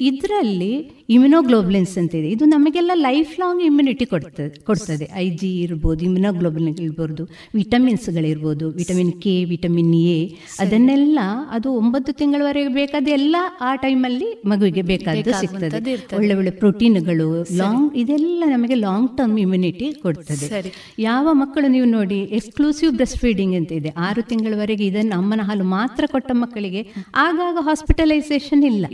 ಇದರಲ್ಲಿ 0.00 0.99
ಇಮ್ಯುನೋಗ್ಲೋಬ್ಲಿನ್ಸ್ 1.14 1.94
ಅಂತ 2.00 2.12
ಇದೆ 2.20 2.28
ಇದು 2.34 2.44
ನಮಗೆಲ್ಲ 2.54 2.92
ಲೈಫ್ 3.06 3.32
ಲಾಂಗ್ 3.42 3.62
ಇಮ್ಯುನಿಟಿ 3.68 4.04
ಕೊಡ್ತದೆ 4.12 4.48
ಕೊಡ್ತದೆ. 4.68 5.06
ಐ 5.22 5.26
ಜಿ 5.40 5.50
ಇರ್ಬೋದು 5.64 6.00
ಇಮ್ಯುನೋಗ್ಲೋಬ್ಲಿನ್ 6.08 6.78
ಇರ್ಬೋದು 6.86 7.22
ವಿಟಮಿನ್ಸ್ಗಳಿರ್ಬೋದು 7.60 8.66
ವಿಟಮಿನ್ 8.80 9.12
ಕೆ 9.24 9.34
ವಿಟಮಿನ್ 9.52 9.94
ಎ 10.16 10.20
ಅದನ್ನೆಲ್ಲ 10.64 11.18
ಅದು 11.56 11.68
ಒಂಬತ್ತು 11.80 12.12
ತಿಂಗಳವರೆಗೆ 12.20 12.72
ಬೇಕಾದ 12.80 13.08
ಎಲ್ಲ 13.18 13.36
ಆ 13.68 13.70
ಟೈಮಲ್ಲಿ 13.84 14.28
ಮಗುವಿಗೆ 14.52 14.84
ಬೇಕಾದ್ದು 14.92 15.32
ಸಿಗ್ತದೆ. 15.42 15.80
ಒಳ್ಳೆ 16.18 16.34
ಒಳ್ಳೆ 16.38 16.52
ಪ್ರೋಟೀನ್ಗಳು 16.62 17.28
ಲಾಂಗ್ 17.62 17.88
ಇದೆಲ್ಲ 18.02 18.42
ನಮಗೆ 18.54 18.78
ಲಾಂಗ್ 18.86 19.10
ಟರ್ಮ್ 19.18 19.36
ಇಮ್ಯುನಿಟಿ 19.44 19.88
ಕೊಡ್ತದೆ. 20.04 20.72
ಯಾವ 21.08 21.26
ಮಕ್ಕಳು 21.42 21.66
ನೀವು 21.76 21.88
ನೋಡಿ 21.96 22.20
ಎಕ್ಸ್ಕ್ಲೂಸಿವ್ 22.40 22.92
ಬ್ರೆಸ್ಟ್ 23.00 23.18
ಫೀಡಿಂಗ್ 23.24 23.56
ಅಂತ 23.60 23.72
ಇದೆ 23.80 23.92
ಆರು 24.08 24.24
ತಿಂಗಳವರೆಗೆ 24.30 24.86
ಇದನ್ನು 24.90 25.16
ಅಮ್ಮನ 25.20 25.44
ಹಾಲು 25.50 25.66
ಮಾತ್ರ 25.76 26.04
ಕೊಟ್ಟ 26.14 26.30
ಮಕ್ಕಳಿಗೆ 26.42 26.84
ಆಗಾಗ 27.26 27.56
ಹಾಸ್ಪಿಟಲೈಸೇಷನ್ 27.68 28.64
ಇಲ್ಲ. 28.72 28.86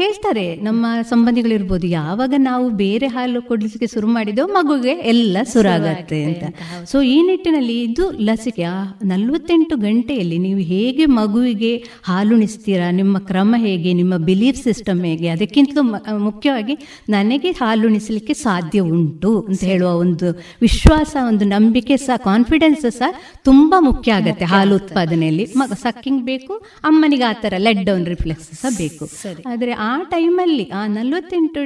ಹೇಳ್ತಾರೆ 0.00 0.46
ನಮ್ಮ 0.68 0.86
ಸಂಬಂಧಿಗಳಿರ್ಬೋದು 1.34 1.86
ಯಾವಾಗ 2.00 2.34
ನಾವು 2.46 2.66
ಬೇರೆ 2.80 3.06
ಹಾಲು 3.14 3.38
ಕೊಡಲಿಕ್ಕೆ 3.42 3.86
ಶುರು 3.92 4.08
ಮಾಡಿದೋ 4.08 4.42
ಮಗುಗೆ 4.56 4.92
ಎಲ್ಲ 5.12 5.36
ಸುರಾಗತ್ತೆ 5.52 6.18
ಅಂತ. 6.24 6.44
ಸೊ 6.90 6.96
ಈ 7.12 7.16
ನಿಟ್ಟಿನಲ್ಲಿ 7.28 7.76
ಇದು 7.82 8.04
ಲಸಿಕೆ 8.26 8.64
ಆ 8.72 8.76
ನಲವತ್ತೆಂಟು 9.10 9.76
ಗಂಟೆಯಲ್ಲಿ 9.76 10.38
ನೀವು 10.44 10.60
ಹೇಗೆ 10.72 11.04
ಮಗುವಿಗೆ 11.20 11.72
ಹಾಲುಣಿಸ್ತೀರಾ 12.04 12.88
ನಿಮ್ಮ 12.90 13.14
ಕ್ರಮ 13.30 13.54
ಹೇಗೆ 13.64 13.92
ನಿಮ್ಮ 14.00 14.16
ಬಿಲೀಫ್ 14.28 14.60
ಸಿಸ್ಟಮ್ 14.68 15.00
ಹೇಗೆ 15.08 15.28
ಅದಕ್ಕಿಂತಲೂ 15.34 15.82
ಮುಖ್ಯವಾಗಿ 16.28 16.76
ನನಗೆ 17.08 17.52
ಹಾಲುಣಿಸಲಿಕ್ಕೆ 17.62 18.36
ಸಾಧ್ಯ 18.44 18.84
ಉಂಟು 18.92 19.32
ಅಂತ 19.48 19.60
ಹೇಳುವ 19.70 19.90
ಒಂದು 20.04 20.30
ವಿಶ್ವಾಸ 20.66 21.16
ಒಂದು 21.30 21.46
ನಂಬಿಕೆ 21.54 21.96
ಸಹ 22.06 22.18
ಕಾನ್ಫಿಡೆನ್ಸ್ 22.30 22.86
ಸಹ 23.00 23.10
ತುಂಬಾ 23.50 23.80
ಮುಖ್ಯ 23.88 24.18
ಆಗತ್ತೆ 24.18 24.48
ಹಾಲು 24.54 24.74
ಉತ್ಪಾದನೆಯಲ್ಲಿ. 24.80 25.46
ಮಗ 25.56 25.72
ಸಕ್ಕಿಂಗ್ 25.84 26.22
ಬೇಕು 26.30 26.54
ಅಮ್ಮನಿಗೆ 26.84 27.26
ಆ 27.32 27.34
ಥರ 27.44 27.54
ಲೆಡ್ 27.66 27.82
ಡೌನ್ 27.90 28.06
ರಿಫ್ಲೆಕ್ಸ್ 28.14 28.48
ಸಹ 28.62 28.72
ಬೇಕು. 28.78 29.04
ಆದರೆ 29.52 29.72
ಆ 29.90 29.92
ಟೈಮಲ್ಲಿ 30.14 30.64
ಆ 30.78 30.82
ನಲವತ್ತೆಂಟು 31.24 31.62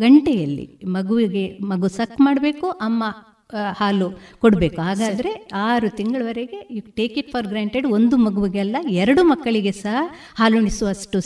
ಗಂಟೆಯಲ್ಲಿ 0.00 0.64
ಮಗುವಿಗೆ 0.94 1.44
ಮಗು 1.70 1.88
ಸಕ್ 1.98 2.16
ಮಾಡಬೇಕು 2.20 2.66
ಅಮ್ಮ 2.82 3.02
ಹಾಲು 3.78 4.06
ಕೊಡಬೇಕು. 4.42 4.78
ಹಾಗಾದ್ರೆ 4.80 5.30
ಆರು 5.62 5.88
ತಿಂಗಳವರೆಗೆ 5.96 6.58
you 6.70 6.82
take 6.98 7.16
it 7.20 7.28
for 7.32 7.46
granted 7.46 7.86
ಒಂದು 7.92 8.16
ಮಗುವಿಗೆಲ್ಲ 8.16 8.76
ಎರಡು 8.94 9.22
ಮಕ್ಕಳಿಗೆ 9.24 9.72
ಸಹ 9.80 9.96
ಹಾಲುಣಿಸುವಷ್ಟು 10.38 11.18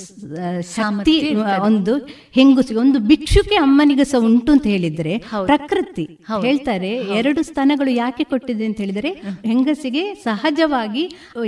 ಶಕ್ತಿ 0.73 1.15
ಒಂದು 1.69 1.95
ಹೆಂಗುಸಿಗೆ 2.37 2.81
ಒಂದು 2.85 3.01
ಭಿಕ್ಷುಕೆ 3.11 3.59
ಅಮ್ಮನಿಗೆ 3.63 4.07
ಸಹ 4.13 4.21
ಉಂಟು 4.29 4.53
ಅಂತ 4.53 4.67
ಹೇಳಿದ್ರೆ 4.67 5.15
ಪ್ರಕೃತಿ 5.47 6.07
ಹೇಳ್ತಾರೆ 6.43 6.91
ಎರಡು 7.19 7.43
ಸ್ತನಗಳು 7.51 7.93
ಯಾಕೆ 7.97 8.27
ಕೊಟ್ಟಿದೆ 8.33 8.67
ಅಂತ 8.67 8.81
ಹೇಳಿದ್ರೆ 8.81 9.13
ಹೆಂಗಸಿಗೆ 9.47 10.05
ಸಹಜವಾಗಿ 10.25 11.05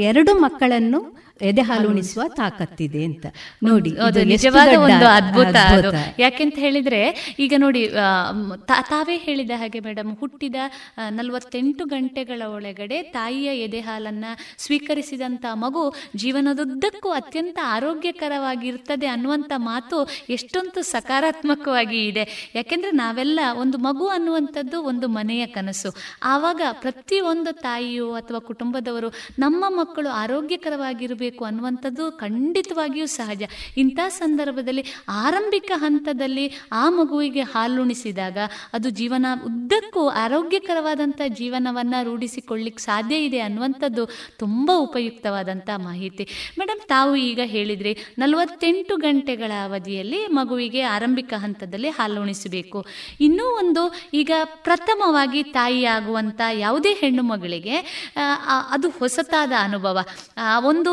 ಎರಡು 0.06 0.34
ಮಕ್ಕಳನ್ನು 0.40 1.00
ಎದೆ 1.42 1.62
ಹಾಲು 1.62 1.86
ಉಣಿಸುವ 1.88 2.22
ತಾಕತ್ತಿದೆ 2.36 3.04
ಅಂತ. 3.04 3.26
ನೋಡಿ 3.62 3.90
ಅದು 3.98 4.22
ನಿಜವಾದ 4.24 4.74
ಒಂದು 4.78 5.06
ಅದ್ಭುತ 5.08 5.56
ಅದು. 5.66 5.88
ಅದ್ಭುತ. 5.88 6.20
ಯಾಕೆಂತ 6.20 6.56
ಹೇಳಿದ್ರೆ 6.58 7.00
ಈಗ 7.38 7.54
ನೋಡಿ 7.56 7.82
ತಾವೇ 8.90 9.16
ಹೇಳಿದ 9.16 9.50
ಹಾಗೆ 9.56 9.80
ಮೇಡಮ್ 9.80 10.12
ಹುಟ್ಟಿದ 10.20 10.56
ನಲವತ್ತೆಂಟು 11.10 11.84
ಗಂಟೆಗಳ 11.84 12.42
ಒಳಗಡೆ 12.46 13.02
ತಾಯಿಯ 13.02 13.50
ಎದೆ 13.62 13.80
ಹಾಲನ್ನ 13.80 14.24
ಸ್ವೀಕರಿಸಿದಂತ 14.58 15.44
ಮಗು 15.54 15.84
ಜೀವನದುದ್ದಕ್ಕೂ 16.16 17.10
ಅತ್ಯಂತ 17.10 17.58
ಆರೋಗ್ಯಕರವಾಗಿರ್ತದೆ 17.64 19.06
ಅನ್ನುವಂಥ 19.06 19.52
ಮಾತು 19.56 19.98
ಎಷ್ಟೊಂದು 20.28 20.82
ಸಕಾರಾತ್ಮಕವಾಗಿ 20.82 22.06
ಇದೆ. 22.06 22.52
ಯಾಕೆಂದ್ರೆ 22.54 22.90
ನಾವೆಲ್ಲ 22.90 23.40
ಒಂದು 23.60 23.78
ಮಗು 23.78 24.06
ಅನ್ನುವಂಥದ್ದು 24.06 24.78
ಒಂದು 24.82 25.08
ಮನೆಯ 25.08 25.46
ಕನಸು. 25.46 25.90
ಆವಾಗ 26.22 26.62
ಪ್ರತಿಯೊಂದು 26.72 27.52
ತಾಯಿಯು 27.52 28.12
ಅಥವಾ 28.12 28.38
ಕುಟುಂಬದವರು 28.38 29.08
ನಮ್ಮ 29.38 29.64
ಮಕ್ಕಳು 29.68 30.08
ಆರೋಗ್ಯಕರವಾಗಿರಬೇಕು 30.08 31.26
ಅನ್ನುವಂಥದ್ದು 31.44 32.04
ಖಂಡಿತವಾಗಿಯೂ 32.12 33.06
ಸಹಜ. 33.06 33.42
ಇಂಥ 33.76 33.98
ಸಂದರ್ಭದಲ್ಲಿ 34.08 34.84
ಆರಂಭಿಕ 35.08 35.70
ಹಂತದಲ್ಲಿ 35.74 36.46
ಆ 36.72 36.84
ಮಗುವಿಗೆ 36.90 37.40
ಹಾಲುಣಿಸಿದಾಗ 37.40 38.38
ಅದು 38.72 38.90
ಜೀವನ 38.90 39.26
ಉದ್ದಕ್ಕೂ 39.46 40.08
ಆರೋಗ್ಯಕರವಾದಂಥ 40.08 41.20
ಜೀವನವನ್ನು 41.28 42.04
ರೂಢಿಸಿಕೊಳ್ಳಿಕ್ಕೆ 42.04 42.82
ಸಾಧ್ಯ 42.82 43.16
ಇದೆ 43.16 43.38
ಅನ್ನುವಂಥದ್ದು 43.38 44.04
ತುಂಬ 44.38 44.70
ಉಪಯುಕ್ತವಾದಂಥ 44.76 45.70
ಮಾಹಿತಿ. 45.76 46.26
ಮೇಡಮ್ 46.58 46.80
ತಾವು 46.88 47.16
ಈಗ 47.16 47.40
ಹೇಳಿದ್ರಿ 47.44 47.92
ನಲವತ್ತೆಂಟು 48.18 48.96
ಗಂಟೆಗಳ 48.96 49.52
ಅವಧಿಯಲ್ಲಿ 49.64 50.26
ಮಗುವಿಗೆ 50.26 50.82
ಆರಂಭಿಕ 50.82 51.32
ಹಂತದಲ್ಲಿ 51.36 51.88
ಹಾಲುಣಿಸಬೇಕು. 51.88 52.86
ಇನ್ನೂ 53.20 53.44
ಒಂದು 53.58 53.82
ಈಗ 54.14 54.30
ಪ್ರಥಮವಾಗಿ 54.44 55.42
ತಾಯಿ 55.42 55.84
ಆಗುವಂಥ 55.84 56.40
ಯಾವುದೇ 56.52 56.92
ಹೆಣ್ಣು 56.92 57.22
ಮಗಳಿಗೆ 57.22 57.76
ಅದು 58.70 58.88
ಹೊಸತಾದ 58.90 59.52
ಅನುಭವ. 59.60 59.98
ಒಂದು 60.66 60.92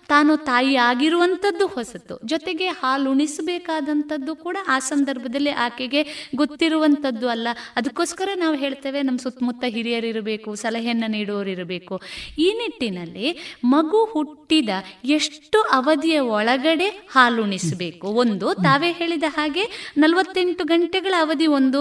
ತಾನು 0.11 0.37
ತಾಯಿ 0.45 0.75
ಆಗಿರುವಂಥದ್ದು 0.81 1.67
ಹೊಸತು. 1.67 2.15
ಜೊತೆಗೆ 2.25 2.67
ಹಾಲು 2.81 3.11
ಉಣಿಸಬೇಕಾದಂಥದ್ದು 3.11 4.35
ಕೂಡ 4.35 4.57
ಆ 4.67 4.79
ಸಂದರ್ಭದಲ್ಲಿ 4.81 5.49
ಆಕೆಗೆ 5.59 6.01
ಗೊತ್ತಿರುವಂಥದ್ದು 6.35 7.27
ಅಲ್ಲ. 7.29 7.47
ಅದಕ್ಕೋಸ್ಕರ 7.75 8.29
ನಾವು 8.35 8.55
ಹೇಳ್ತೇವೆ 8.55 9.01
ನಮ್ಮ 9.01 9.17
ಸುತ್ತಮುತ್ತ 9.17 9.63
ಹಿರಿಯರಿರಬೇಕು 9.67 10.55
ಸಲಹೆಯನ್ನು 10.55 11.07
ನೀಡುವವರಿರಬೇಕು 11.11 11.95
ಈ 12.37 12.53
ನಿಟ್ಟಿನಲ್ಲಿ 12.53 13.27
ಮಗು 13.65 14.05
ಹುಟ್ಟಿದ 14.05 14.69
ಎಷ್ಟು 15.09 15.61
ಅವಧಿಯ 15.71 16.19
ಒಳಗಡೆ 16.31 16.87
ಹಾಲು 17.13 17.43
ಉಣಿಸಬೇಕು 17.43 18.07
ಒಂದು 18.21 18.53
ತಾವೇ 18.63 18.91
ಹೇಳಿದ 18.91 19.23
ಹಾಗೆ 19.29 19.63
ನಲವತ್ತೆಂಟು 19.97 20.63
ಗಂಟೆಗಳ 20.65 21.13
ಅವಧಿ 21.19 21.47
ಒಂದು 21.51 21.79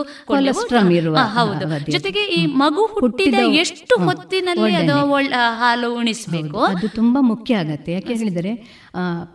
ಹೌದು. 1.35 1.65
ಜೊತೆಗೆ 1.91 2.23
ಈ 2.31 2.47
ಮಗು 2.57 2.87
ಹುಟ್ಟಿದ 2.95 3.35
ಎಷ್ಟು 3.55 3.95
ಹೊತ್ತಿನಲ್ಲಿ 4.05 4.75
ಅದು 4.75 4.97
ಹಾಲು 5.59 5.95
ಉಣಿಸಬೇಕು? 5.95 6.61
ಅದು 6.71 6.89
ತುಂಬಾ 6.95 7.21
ಮುಖ್ಯ 7.23 7.55
ಆಗತ್ತೆ. 7.55 7.93
ಯಾಕೆ 7.93 8.15
ಹೇಳಿದರೆ 8.21 8.53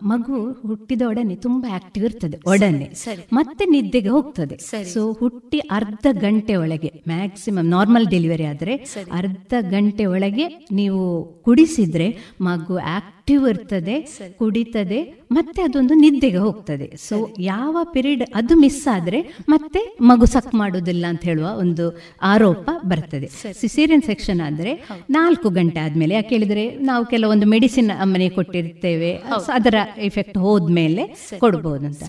ಮಗು 0.02 0.52
ಹುಟ್ಟಿದ 0.52 1.02
ಒಡನೆ 1.08 1.36
ತುಂಬಾ 1.36 1.74
ಆಕ್ಟಿವ್ 1.74 2.04
ಇರ್ತದೆ. 2.04 2.38
ಒಡನೆ. 2.46 2.92
ಮತ್ತೆ 3.32 3.64
ನಿದ್ದೆಗೆ 3.64 4.08
ಹೋಗ್ತದೆ. 4.08 4.84
ಸೊ 4.84 5.12
ಹುಟ್ಟಿ 5.12 5.58
ಅರ್ಧ 5.58 6.06
ಗಂಟೆ 6.12 6.56
ಒಳಗೆ 6.56 6.92
ಮ್ಯಾಕ್ಸಿಮಮ್ 7.08 7.70
ನಾರ್ಮಲ್ 7.70 8.06
ಡೆಲಿವರಿ 8.06 8.44
ಆದ್ರೆ 8.44 8.76
ಅರ್ಧ 9.12 9.54
ಗಂಟೆ 9.60 10.06
ಒಳಗೆ 10.06 10.68
ನೀವು 10.72 11.24
ಕುಡಿಸಿದ್ರೆ 11.44 12.16
ಮಗು 12.40 12.76
ಆಕ್ಟಿವ್ 12.76 13.48
ಇರ್ತದೆ 13.48 14.08
ಕುಡಿತದೆ 14.38 15.24
ಮತ್ತೆ 15.32 15.62
ಅದೊಂದು 15.62 15.94
ನಿದ್ದೆಗೆ 15.94 16.36
ಹೋಗ್ತದೆ. 16.36 16.96
ಸೊ 16.96 17.28
ಯಾವ 17.38 17.76
ಪಿರಿಯಡ್ 17.82 18.22
ಅದು 18.34 18.56
ಮಿಸ್ 18.56 18.88
ಆದ್ರೆ 18.88 19.34
ಮತ್ತೆ 19.48 19.96
ಮಗು 20.00 20.26
ಸಕ್ 20.26 20.54
ಮಾಡೋದಿಲ್ಲ 20.54 21.06
ಅಂತ 21.06 21.24
ಹೇಳುವ 21.24 21.46
ಒಂದು 21.58 22.00
ಆರೋಪ 22.22 22.70
ಬರ್ತದೆ. 22.86 23.30
ಸಿಸೇರಿಯನ್ 23.60 24.02
ಸೆಕ್ಷನ್ 24.02 24.40
ಆದ್ರೆ 24.40 24.88
ನಾಲ್ಕು 25.10 25.50
ಗಂಟೆ 25.50 25.80
ಆದ್ಮೇಲೆ 25.80 26.14
ಯಾಕೆ 26.14 26.34
ಹೇಳಿದ್ರೆ 26.34 26.74
ನಾವು 26.74 27.06
ಕೆಲವೊಂದು 27.06 27.46
ಮೆಡಿಸಿನ್ 27.46 27.90
ಅಮ್ಮನೆ 27.90 28.28
ಕೊಟ್ಟಿರ್ತೇವೆ. 28.28 29.22
ಅದರ 29.52 29.74
ಎಫೆಕ್ಟ್ 29.96 30.38
ಹೋದ್ಮೇಲೆ 30.38 31.16
ಕೊಡ್ಬೋದು 31.38 31.86
ಅಂತ 31.86 32.02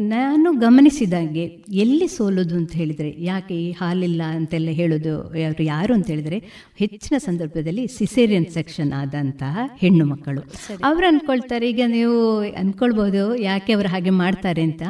ನಾನು 0.00 0.52
ಗಮನಿಸಿದಾಗೆ 0.52 1.44
ಎಲ್ಲಿ 1.72 2.08
ಸೋಲೋದು 2.08 2.54
ಅಂತ 2.56 2.72
ಹೇಳಿದರೆ 2.72 3.14
ಯಾಕೆ 3.18 3.54
ಈ 3.54 3.72
ಹಾಲಿಲ್ಲ 3.72 4.22
ಅಂತೆಲ್ಲ 4.22 4.68
ಹೇಳೋದು 4.68 5.38
ಯಾರು 5.38 5.62
ಯಾರು 5.62 5.94
ಅಂತ 5.94 6.06
ಹೇಳಿದರೆ 6.06 6.38
ಹೆಚ್ಚಿನ 6.78 7.18
ಸಂದರ್ಭದಲ್ಲಿ 7.18 7.88
ಸಿಸೇರಿಯನ್ 7.88 8.46
ಸೆಕ್ಷನ್ 8.46 8.92
ಆದಂತಹ 8.92 9.58
ಹೆಣ್ಣು 9.76 10.04
ಮಕ್ಕಳು. 10.04 10.40
ಅವ್ರು 10.84 11.06
ಅನ್ಕೊಳ್ತಾರೆ 11.06 11.68
ಈಗ 11.68 11.80
ನೀವು 11.86 12.40
ಅನ್ಕೊಳ್ಬೋದು 12.40 13.36
ಯಾಕೆ 13.36 13.72
ಅವರು 13.72 13.88
ಹಾಗೆ 13.88 14.10
ಮಾಡ್ತಾರೆ? 14.10 14.62
ಅಂತ. 14.62 14.82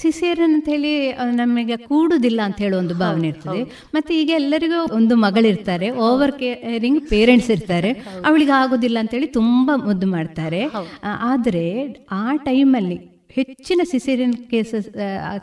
ಸಿಸೇರಿಯನ್ 0.00 0.54
ಅಂತ 0.54 0.68
ಹೇಳಿ 0.68 1.12
ನಮಗೆ 1.12 1.76
ಕೂಡುದಿಲ್ಲ 1.76 2.40
ಅಂತ 2.42 2.56
ಹೇಳೋ 2.56 2.78
ಒಂದು 2.78 2.94
ಭಾವನೆ 2.94 3.28
ಇರ್ತದೆ. 3.28 3.62
ಮತ್ತೆ 3.94 4.20
ಈಗ 4.22 4.30
ಎಲ್ಲರಿಗೂ 4.34 4.94
ಒಂದು 4.94 5.16
ಮಗಳಿರ್ತಾರೆ. 5.16 5.90
ಓವರ್ 5.90 6.32
ಕೇರಿಂಗ್ 6.32 7.08
ಪೇರೆಂಟ್ಸ್ 7.08 7.50
ಇರ್ತಾರೆ. 7.50 7.92
ಅವಳಿಗೆ 8.26 8.50
ಆಗೋದಿಲ್ಲ 8.50 8.98
ಅಂತ 8.98 9.10
ಹೇಳಿ 9.10 9.26
ತುಂಬಾ 9.26 9.76
ಮುದ್ದು 9.76 10.06
ಮಾಡ್ತಾರೆ. 10.06 10.70
ಆದ್ರೆ 11.04 11.66
ಆ 12.10 12.36
ಟೈಮಲ್ಲಿ 12.36 13.12
ಹೆಚ್ಚಿನ 13.34 13.80
ಸಿಸೇರಿಯನ್ 13.90 14.34
ಕೇಸಸ್ 14.34 14.88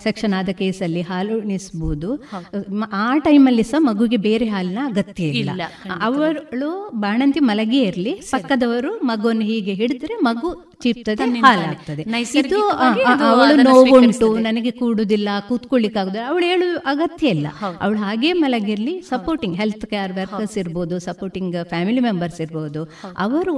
ಸೆಕ್ಷನ್ 0.03 0.33
ಆದ 0.33 0.49
ಕೇಸಲ್ಲಿ 0.49 1.01
ಹಾಲು 1.01 1.37
ಉಣಿಸಬಹುದು 1.37 2.09
ಆ 2.93 3.17
ಟೈಮಲ್ಲಿ 3.17 3.63
ಸಹ 3.63 3.77
ಮಗುಗೆ 3.79 4.17
ಬೇರೆ 4.17 4.45
ಹಾಲಿನ 4.45 4.77
ಅಗತ್ಯ 4.85 5.23
ಇಲ್ಲ. 5.23 5.61
ಅವಳು 6.01 6.89
ಬಾಣಂತಿ 6.95 7.39
ಮಲಗಿಯೇ 7.39 7.83
ಇರಲಿ. 7.83 8.13
ಪಕ್ಕದವರು 8.31 8.97
ಮಗುವನ್ನು 8.97 9.41
ಹೀಗೆ 9.41 9.73
ಹಿಡಿದ್ರೆ 9.73 10.15
ಮಗು 10.15 10.68
ಚೀಪ್ತದೆ. 10.83 11.23
ಹಾಲಾಗ್ತದೆ 11.45 12.03
ಇದು 12.41 12.59
ಅವಳು 13.29 13.55
ನೋವುಂಟು 13.69 14.27
ನನಗೆ 14.37 14.71
ಕೂಡುದಿಲ್ಲ 14.71 15.29
ಕೂತ್ಕೊಳ್ಳಿಕ್ಕಾಗುದಿಲ್ಲ 15.47 16.27
ಅವಳು 16.29 16.45
ಹೇಳು 16.45 16.67
ಅಗತ್ಯ 16.91 17.27
ಇಲ್ಲ. 17.27 17.47
ಅವಳು 17.81 17.99
ಹಾಗೆ 17.99 18.31
ಮಲಗಿರ್ಲಿ 18.33 18.95
ಸಪೋರ್ಟಿಂಗ್ 19.09 19.57
ಹೆಲ್ತ್ 19.57 19.85
ಕೇರ್ 19.85 20.13
ವರ್ಕರ್ಸ್ 20.19 20.57
ಇರ್ಬೋದು 20.57 20.97
ಸಪೋರ್ಟಿಂಗ್ 20.99 21.57
ಫ್ಯಾಮಿಲಿ 21.69 21.99
ಮೆಂಬರ್ಸ್ 21.99 22.41
ಇರ್ಬೋದು. 22.41 22.83
ಅವರು 23.17 23.55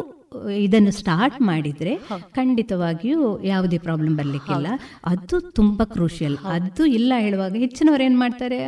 ಇದನ್ನು 0.65 0.91
ಸ್ಟಾರ್ಟ್ 0.91 1.41
ಮಾಡಿದ್ರೆ 1.41 1.93
ಖಂಡಿತವಾಗಿಯೂ 2.35 3.39
ಯಾವುದೇ 3.43 3.77
ಪ್ರಾಬ್ಲಮ್ 3.77 4.13
ಬರಲಿಕ್ಕಿಲ್ಲ. 4.19 4.67
ಅದು 5.05 5.39
ತುಂಬಾ 5.57 5.85
ಕ್ರೂಷಿಯಲ್ 5.85 6.37
ಅದು 6.57 6.85
ಇಲ್ಲ 6.85 7.13
ಹೇಳುವಾಗ 7.17 7.55
ಹೆಚ್ಚಿನವರು 7.55 8.03
ಏನ್ 8.03 8.17
ಮಾಡ್ತಾರೆ? 8.21 8.59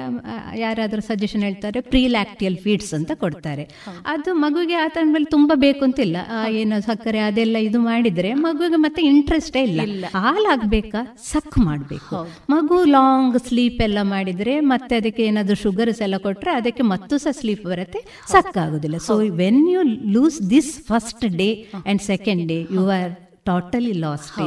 ಯಾರಾದರೂ 0.64 1.02
ಸಜೆಷನ್ 1.02 1.44
ಹೇಳ್ತಾರೆ 1.48 1.82
ಪ್ರೀ 1.92 2.02
ಲ್ಯಾಕ್ಟಿಯಲ್ 2.08 2.58
ಫೀಡ್ಸ್ 2.58 2.94
ಅಂತ 2.94 3.12
ಕೊಡ್ತಾರೆ. 3.24 3.64
ಅದು 4.06 4.34
ಮಗುವಿಗೆ 4.34 4.74
ಆ 4.74 4.88
ಮೇಲೆ 5.14 5.30
ತುಂಬಾ 5.36 5.56
ಬೇಕು 5.56 5.86
ಅಂತಿಲ್ಲ 5.86 6.18
ಏನು 6.62 6.82
ಸಕ್ಕರೆ 6.82 7.20
ಅದೆಲ್ಲ 7.20 7.58
ಇದು 7.68 7.80
ಮಾಡಿದ್ರೆ 7.80 8.34
ಮಗುವಿಗೆ 8.34 8.76
ಮತ್ತೆ 8.76 9.02
ಇಂಟ್ರೆಸ್ಟೇ 9.12 9.64
ಇಲ್ಲ. 9.64 10.06
ಹಾಲಾಗ್ಬೇಕಾ 10.16 11.04
ಸಕ್ 11.32 11.58
ಮಾಡಬೇಕು. 11.68 12.16
ಮಗು 12.50 12.84
ಲಾಂಗ್ 12.98 13.40
ಸ್ಲೀಪ್ 13.48 13.82
ಎಲ್ಲ 13.88 14.00
ಮಾಡಿದ್ರೆ 14.02 14.60
ಮತ್ತೆ 14.74 14.96
ಅದಕ್ಕೆ 14.96 15.24
ಏನಾದರೂ 15.24 15.56
ಶುಗರ್ಸ್ 15.56 16.02
ಎಲ್ಲ 16.02 16.18
ಕೊಟ್ಟರೆ 16.18 16.52
ಅದಕ್ಕೆ 16.52 16.84
ಮತ್ತೂ 16.84 17.18
ಸಹ 17.18 17.36
ಸ್ಲೀಪ್ 17.40 17.66
ಬರುತ್ತೆ 17.66 18.02
ಸಕ್ 18.32 18.58
ಆಗುದಿಲ್ಲ. 18.58 18.98
So 18.98 19.16
when 19.42 19.64
you 19.74 19.82
lose 20.18 20.40
this 20.50 20.72
first 20.92 21.26
day 21.42 21.50
and 21.86 22.02
second 22.02 22.44
day 22.48 22.60
you 22.72 22.86
are 22.92 23.12
totally 23.46 23.94
lost 23.94 24.40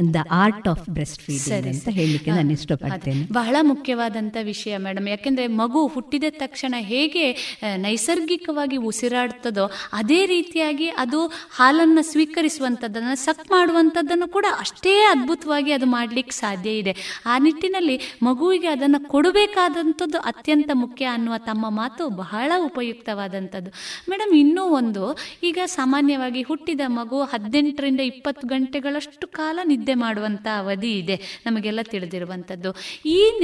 in 0.00 0.14
the 0.14 0.20
art 0.30 0.68
of 0.68 0.84
breast 0.90 1.22
feeding 1.22 1.66
ಅಂತ 1.66 1.88
ಹೇಳಲಿಕ್ಕೆ 1.88 2.30
ನಾನು 2.30 2.52
ಇಷ್ಟಪಡ್ತೇನೆ. 2.52 3.22
ಬಹಳ 3.32 3.56
ಮುಖ್ಯವಾದಂಥ 3.62 4.36
ವಿಷಯ 4.42 4.76
ಮೇಡಮ್ 4.76 5.08
ಯಾಕೆಂದ್ರೆ 5.08 5.46
ಮಗು 5.60 5.86
ಹುಟ್ಟಿದ 5.86 6.24
ತಕ್ಷಣ 6.30 6.74
ಹೇಗೆ 6.78 7.24
ನೈಸರ್ಗಿಕವಾಗಿ 7.76 8.76
ಉಸಿರಾಡ್ತದೋ 8.90 9.64
ಅದೇ 9.92 10.20
ರೀತಿಯಾಗಿ 10.26 10.88
ಅದು 11.04 11.20
ಹಾಲನ್ನು 11.56 12.02
ಸ್ವೀಕರಿಸುವಂಥದ್ದನ್ನು 12.02 13.14
ಸಕ್ 13.16 13.44
ಮಾಡುವಂಥದ್ದನ್ನು 13.50 14.28
ಕೂಡ 14.28 14.46
ಅಷ್ಟೇ 14.58 14.94
ಅದ್ಭುತವಾಗಿ 15.10 15.72
ಅದು 15.72 15.86
ಮಾಡ್ಲಿಕ್ಕೆ 15.86 16.34
ಸಾಧ್ಯ 16.34 16.70
ಇದೆ. 16.70 16.94
ಆ 17.26 17.38
ನಿಟ್ಟಿನಲ್ಲಿ 17.38 17.96
ಮಗುವಿಗೆ 18.22 18.66
ಅದನ್ನು 18.66 19.00
ಕೊಡಬೇಕಾದಂಥದ್ದು 19.08 20.18
ಅತ್ಯಂತ 20.18 20.70
ಮುಖ್ಯ 20.74 21.04
ಅನ್ನುವ 21.06 21.38
ತಮ್ಮ 21.38 21.66
ಮಾತು 21.70 22.08
ಬಹಳ 22.08 22.52
ಉಪಯುಕ್ತವಾದಂಥದ್ದು. 22.66 23.70
ಮೇಡಮ್ 24.10 24.34
ಇನ್ನೂ 24.34 24.64
ಒಂದು 24.80 25.04
ಈಗ 25.42 25.58
ಸಾಮಾನ್ಯವಾಗಿ 25.66 26.42
ಹುಟ್ಟಿದ 26.42 26.80
ಮಗು 26.86 27.20
ಹದಿನೆಂಟರಿಂದ 27.24 28.00
ಇಪ್ಪತ್ತು 28.00 28.26
ಗಂಟೆಗಳಷ್ಟು 28.46 29.26
ಕಾಲ 29.26 29.58
ನಿದ್ದೆ 29.64 29.94
ಮಾಡುವಂಥ 29.94 30.46
ಅವಧಿ 30.58 30.98
ಇದೆ. 30.98 31.42
ನಮಗೆಲ್ಲ 31.46 31.80
ತಿಳಿದಿರುವಂಥದ್ದು. 31.82 32.74
ಈ 33.06 33.40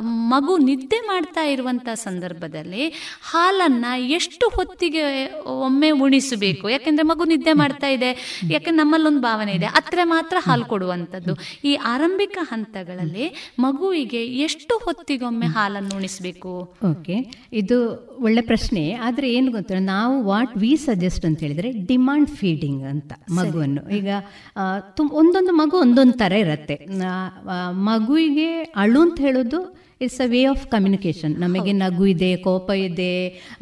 ಮಗು 0.00 0.58
ನಿದ್ದೆ 0.58 1.00
ಮಾಡ್ತಾ 1.00 1.44
ಇರುವಂಥ 1.44 1.88
ಸಂದರ್ಭದಲ್ಲಿ 1.94 2.88
ಹಾಲನ್ನು 3.30 4.00
ಎಷ್ಟು 4.00 4.48
ಹೊತ್ತಿಗೆ 4.48 5.02
ಒಮ್ಮೆ 5.46 5.90
ಉಣಿಸಬೇಕು? 5.90 6.68
ಯಾಕೆಂದರೆ 6.68 7.06
ಮಗು 7.06 7.24
ನಿದ್ದೆ 7.24 7.52
ಮಾಡ್ತಾ 7.52 7.86
ಇದೆ. 7.86 8.40
ಯಾಕೆಂದ್ರೆ 8.50 8.84
ನಮ್ಮಲ್ಲೊಂದು 8.84 9.20
ಭಾವನೆ 9.20 9.52
ಇದೆ. 9.52 9.66
ಅತ್ರ 9.66 9.98
ಮಾತ್ರ 10.04 10.36
ಹಾಲು 10.46 10.64
ಕೊಡುವಂಥದ್ದು. 10.64 11.36
ಈ 11.64 11.74
ಆರಂಭಿಕ 11.74 12.38
ಹಂತಗಳಲ್ಲಿ 12.40 13.54
ಮಗುವಿಗೆ 13.58 14.26
ಎಷ್ಟು 14.26 14.78
ಹೊತ್ತಿಗೊಮ್ಮೆ 14.78 15.46
ಹಾಲನ್ನು 15.46 15.96
ಉಣಿಸಬೇಕು? 15.96 16.74
ಓಕೆ. 16.90 17.32
ಇದು 17.52 17.78
ಒಳ್ಳೆ 18.20 18.40
ಪ್ರಶ್ನೆ. 18.40 18.92
ಆದರೆ 18.92 19.32
ಏನು 19.32 19.50
ಗೊತ್ತಿಲ್ಲ 19.52 19.86
ನಾವು 19.86 20.24
ವಾಟ್ 20.24 20.56
ವಿ 20.56 20.76
ಸಜೆಸ್ಟ್ 20.76 21.24
ಅಂತ 21.24 21.40
ಹೇಳಿದ್ರೆ 21.40 21.72
ಡಿಮಾಂಡ್ 21.72 22.30
ಫೀಡಿಂಗ್ 22.30 22.84
ಅಂತ 22.84 23.12
ಮಗುವನ್ನು. 23.30 23.90
ಈಗ 23.90 24.08
ಆ, 24.56 24.64
ತುಂ 24.96 25.10
ಒಂದೊಂದು 25.12 25.52
ಮಗು 25.52 25.76
ಒಂದೊಂದು 25.78 26.12
ಥರ 26.12 26.32
ಇರುತ್ತೆ. 26.36 26.76
ಮಗುವಿಗೆ 27.84 28.48
ಅಳು 28.76 29.00
ಅಂತ 29.00 29.20
ಹೇಳೋದು 29.20 29.60
it's 30.00 30.20
a 30.20 30.26
way 30.26 30.44
of 30.44 30.66
communication 30.66 31.34
ನಮಗೆ 31.40 31.72
ನಗು 31.78 32.06
ಇದೆ 32.06 32.36
ಕೋಪ 32.38 32.70
ಇದೆ 32.82 33.12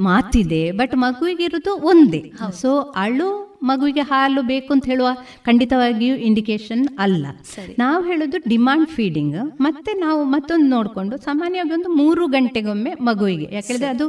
ಮಾತಿದೆ 0.00 0.72
ಬಟ್ 0.72 0.96
ಮಗುವಿಗೆ 0.96 1.44
ಇರೋದು 1.44 1.74
ಒಂದೇ. 1.86 2.22
ಸೊ 2.52 2.70
ಅಳು 2.96 3.30
ಮಗುವಿಗೆ 3.70 4.04
ಹಾಲು 4.10 4.42
ಬೇಕು 4.50 4.70
ಅಂತ 4.74 4.84
ಹೇಳುವ 4.92 5.08
ಖಂಡಿತವಾಗಿಯೂ 5.46 6.14
ಇಂಡಿಕೇಶನ್ 6.28 6.82
ಅಲ್ಲ. 7.04 7.24
ನಾವು 7.82 8.00
ಹೇಳೋದು 8.10 8.38
ಡಿಮಾಂಡ್ 8.52 8.88
ಫೀಡಿಂಗ್ 8.96 9.36
ಮತ್ತೆ 9.66 9.92
ನಾವು 10.04 10.20
ಮತ್ತೊಂದು 10.34 10.68
ನೋಡಿಕೊಂಡು 10.76 11.16
ಸಾಮಾನ್ಯವಾಗಿ 11.26 11.74
ಒಂದು 11.78 11.90
ಮೂರು 12.00 12.24
ಗಂಟೆಗೊಮ್ಮೆ 12.36 12.92
ಮಗುವಿಗೆ. 13.08 13.48
ಯಾಕೆಂದ್ರೆ 13.56 13.88
ಅದು 13.94 14.06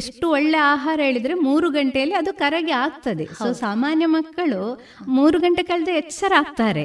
ಎಷ್ಟು 0.00 0.24
ಒಳ್ಳೆ 0.38 0.58
ಆಹಾರ 0.72 0.98
ಹೇಳಿದ್ರೆ 1.08 1.34
ಮೂರು 1.48 1.68
ಗಂಟೆಯಲ್ಲಿ 1.78 2.16
ಅದು 2.22 2.32
ಕರಗಿ 2.42 2.74
ಆಗ್ತದೆ. 2.84 3.26
ಸೊ 3.40 3.48
ಸಾಮಾನ್ಯ 3.64 4.06
ಮಕ್ಕಳು 4.16 4.60
ಮೂರು 5.18 5.36
ಗಂಟೆ 5.44 5.64
ಕಳೆದ 5.70 5.90
ಎಚ್ಚರ 6.02 6.32
ಆಗ್ತಾರೆ. 6.42 6.84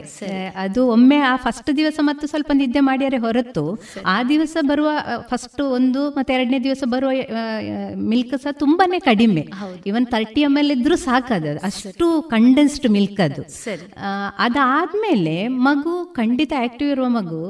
ಅದು 0.65 0.81
ಒಮ್ಮೆ 0.95 1.19
ಆ 1.31 1.33
ಫಸ್ಟ್ 1.45 1.71
ದಿವಸ 1.81 1.99
ಮತ್ತು 2.09 2.27
ಸ್ವಲ್ಪ 2.33 2.51
ನಿದ್ದೆ 2.61 2.83
ಮಾಡಿದರೆ 2.89 3.19
ಹೊರತು 3.25 3.65
ಆ 4.15 4.17
ದಿವಸ 4.33 4.57
ಬರುವ 4.71 4.89
ಫಸ್ಟ್ 5.31 5.61
ಒಂದು 5.77 6.01
ಮತ್ತೆ 6.17 6.33
ಎರಡನೇ 6.37 6.59
ದಿವಸ 6.67 6.83
ಬರುವ 6.93 7.11
ಮಿಲ್ಕ್ 8.11 8.35
ಸಹ 8.43 8.53
ತುಂಬಾನೇ 8.63 8.99
ಕಡಿಮೆ. 9.09 9.45
ಇವನ್ 9.89 10.07
ತರ್ಟಿ 10.15 10.41
ಎಂ 10.49 10.55
ಎಲ್ 10.63 10.71
ಇದ್ರೂ 10.77 10.97
ಸಾಕದು. 11.07 11.53
ಅಷ್ಟು 11.69 12.08
ಕಂಡೆನ್ಸ್ಡ್ 12.29 12.89
ಮಿಲ್ಕ್ 12.89 13.19
ಅದು. 13.19 13.41
ಅದಾದ್ಮೇಲೆ 14.39 15.47
ಮಗು 15.47 16.13
ಖಂಡಿತ 16.13 16.53
ಆಕ್ಟಿವ್ 16.63 16.91
ಇರುವ 16.91 17.07
ಮಗು 17.09 17.41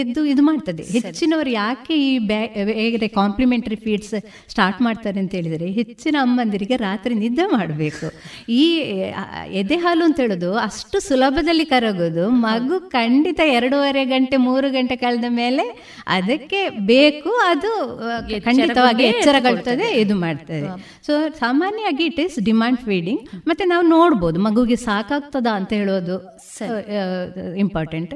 ಎದ್ದು 0.00 0.20
ಇದು 0.32 0.42
ಮಾಡ್ತದೆ. 0.48 0.82
ಹೆಚ್ಚಿನವರು 0.96 1.50
ಯಾಕೆ 1.50 1.94
ಈ 2.08 2.10
ಬೇರೆ 2.30 3.08
ಕಾಂಪ್ಲಿಮೆಂಟರಿ 3.18 3.78
ಫೀಡ್ಸ್ 3.84 4.14
ಸ್ಟಾರ್ಟ್ 4.52 4.80
ಮಾಡ್ತಾರೆ 4.86 5.18
ಅಂತ 5.22 5.32
ಹೇಳಿದರೆ 5.38 5.68
ಹೆಚ್ಚಿನ 5.80 6.16
ಅಮ್ಮಂದಿರಿಗೆ 6.26 6.76
ರಾತ್ರಿ 6.86 7.14
ನಿದ್ದೆ 7.22 7.46
ಮಾಡಬೇಕು. 7.56 8.08
ಈ 8.60 8.64
ಎದೆ 9.62 9.78
ಹಾಲು 9.84 10.04
ಅಂತ 10.08 10.18
ಹೇಳೋದು 10.24 10.50
ಅಷ್ಟು 10.66 11.00
ಸುಲಭದಲ್ಲಿ 11.08 11.66
ಕರಗೋದು 11.72 12.24
ಮಗು 12.46 12.78
ಖಂಡಿತ 12.96 13.40
ಎರಡೂವರೆ 13.58 14.04
ಗಂಟೆ 14.14 14.36
ಮೂರು 14.48 14.70
ಗಂಟೆ 14.76 14.96
ಕಳೆದ 15.04 15.30
ಮೇಲೆ 15.42 15.66
ಅದಕ್ಕೆ 16.16 16.62
ಬೇಕು 16.92 17.32
ಅದು 17.50 17.72
ಖಂಡಿತವಾಗಿ 18.48 19.04
ಎಚ್ಚರಗೊಳ್ತದೆ 19.10 19.88
ಇದು 20.02 20.14
ಮಾಡ್ತದೆ. 20.24 20.68
ಸೊ 21.06 21.12
ಸಾಮಾನ್ಯವಾಗಿ 21.42 22.04
ಇಟ್ 22.10 22.20
ಇಸ್ 22.26 22.38
ಡಿಮಾಂಡ್ 22.50 22.80
ಫೀಡಿಂಗ್ 22.88 23.22
ಮತ್ತೆ 23.50 23.64
ನಾವು 23.72 23.84
ನೋಡ್ಬೋದು 23.88 24.38
ಮಗುಗೆ 24.48 24.76
ಸಾಕಾಗ್ತದ 24.88 25.48
ಅಂತ 25.58 25.70
ಹೇಳೋದು 25.80 26.16
ಇಂಪಾರ್ಟೆಂಟ್ 27.64 28.12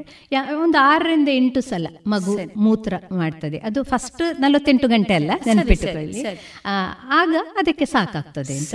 ಒಂದು 0.63 0.77
ಆರರಿಂದ 0.89 1.29
ಎಂಟು 1.39 1.61
ಸಲ 1.69 1.87
ಮಗು 2.13 2.33
ಮೂತ್ರ 2.65 2.93
ಮಾಡ್ತದೆ. 3.19 3.57
ಅದು 3.67 3.79
ಫಸ್ಟ್ 3.91 4.23
ನಲವತ್ತೆಂಟು 4.43 4.87
ಗಂಟೆ 4.93 5.13
ಅಲ್ಲ 5.19 5.31
ನೆನಪಿಟ್ಟುಕೊಳ್ಳಿ. 5.47 6.21
ಆಗ 7.19 7.35
ಅದಕ್ಕೆ 7.61 7.85
ಸಾಕಾಗ್ತದೆ 7.93 8.55
ಅಂತ 8.59 8.69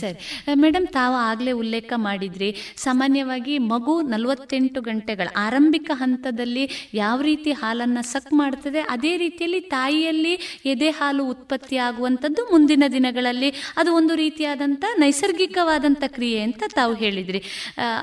ಸರಿ 0.00 0.16
ಮೇಡಮ್ 0.64 0.86
ತಾವು 0.98 1.16
ಆಗಲೇ 1.30 1.52
ಉಲ್ಲೇಖ 1.62 1.92
ಮಾಡಿದ್ರಿ 2.08 2.50
ಸಾಮಾನ್ಯವಾಗಿ 2.84 3.54
ಮಗು 3.72 3.94
ನಲವತ್ತೆಂಟು 4.12 4.80
ಗಂಟೆಗಳ 4.80 5.28
ಆರಂಭಿಕ 5.44 5.90
ಹಂತದಲ್ಲಿ 6.02 6.64
ಯಾವ 6.94 7.18
ರೀತಿ 7.30 7.52
ಹಾಲನ್ನ 7.60 7.98
ಸಕ್ 8.12 8.32
ಮಾಡ್ತದೆ 8.32 8.80
ಅದೇ 8.94 9.12
ರೀತಿಯಲ್ಲಿ 9.24 9.60
ತಾಯಿಯಲ್ಲಿ 9.76 10.34
ಎದೆ 10.72 10.90
ಹಾಲು 10.98 11.24
ಉತ್ಪತ್ತಿ 11.34 11.76
ಆಗುವಂಥದ್ದು 11.86 12.42
ಮುಂದಿನ 12.52 12.84
ದಿನಗಳಲ್ಲಿ. 12.92 13.50
ಅದು 13.76 13.90
ಒಂದು 13.94 14.14
ರೀತಿಯಾದಂಥ 14.14 14.84
ನೈಸರ್ಗಿಕವಾದಂಥ 14.98 16.04
ಕ್ರಿಯೆ 16.16 16.40
ಅಂತ 16.46 16.62
ತಾವು 16.74 16.94
ಹೇಳಿದ್ರಿ. 17.02 17.40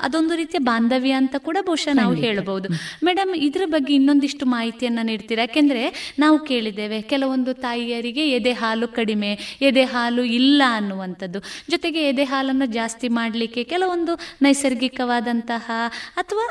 ಅದೊಂದು 0.01 0.33
ರೀತಿಯ 0.41 0.59
ಬಾಂಧವ್ಯ 0.69 1.13
ಅಂತ 1.21 1.35
ಕೂಡ 1.47 1.57
ಬಹುಶಃ 1.67 1.93
ನಾವು 2.01 2.13
ಹೇಳಬಹುದು 2.23 2.67
ಮೇಡಮ್ 3.05 3.31
ಇದ್ರ 3.47 3.63
ಬಗ್ಗೆ 3.73 3.93
ಇನ್ನೊಂದಿಷ್ಟು 3.95 4.45
ಮಾಹಿತಿಯನ್ನು 4.45 5.05
ನೀಡ್ತೀರಾ? 5.05 5.43
ಯಾಕೆಂದರೆ 5.43 5.83
ನಾವು 6.19 6.37
ಕೇಳಿದ್ದೇವೆ, 6.39 7.01
ಕೆಲವೊಂದು 7.01 7.53
ತಾಯಿಯರಿಗೆ 7.53 8.23
ಎದೆ 8.29 8.53
ಹಾಲು 8.53 8.87
ಕಡಿಮೆ, 8.87 9.31
ಎದೆ 9.61 9.83
ಹಾಲು 9.83 10.23
ಇಲ್ಲ 10.23 10.61
ಅನ್ನುವಂಥದ್ದು. 10.69 11.41
ಜೊತೆಗೆ 11.69 12.01
ಎದೆ 12.09 12.23
ಹಾಲನ್ನು 12.23 12.67
ಜಾಸ್ತಿ 12.73 13.07
ಮಾಡಲಿಕ್ಕೆ 13.19 13.63
ಕೆಲವೊಂದು 13.63 14.15
ನೈಸರ್ಗಿಕವಾದಂತಹ 14.41 15.71
ಅಥವಾ 16.17 16.45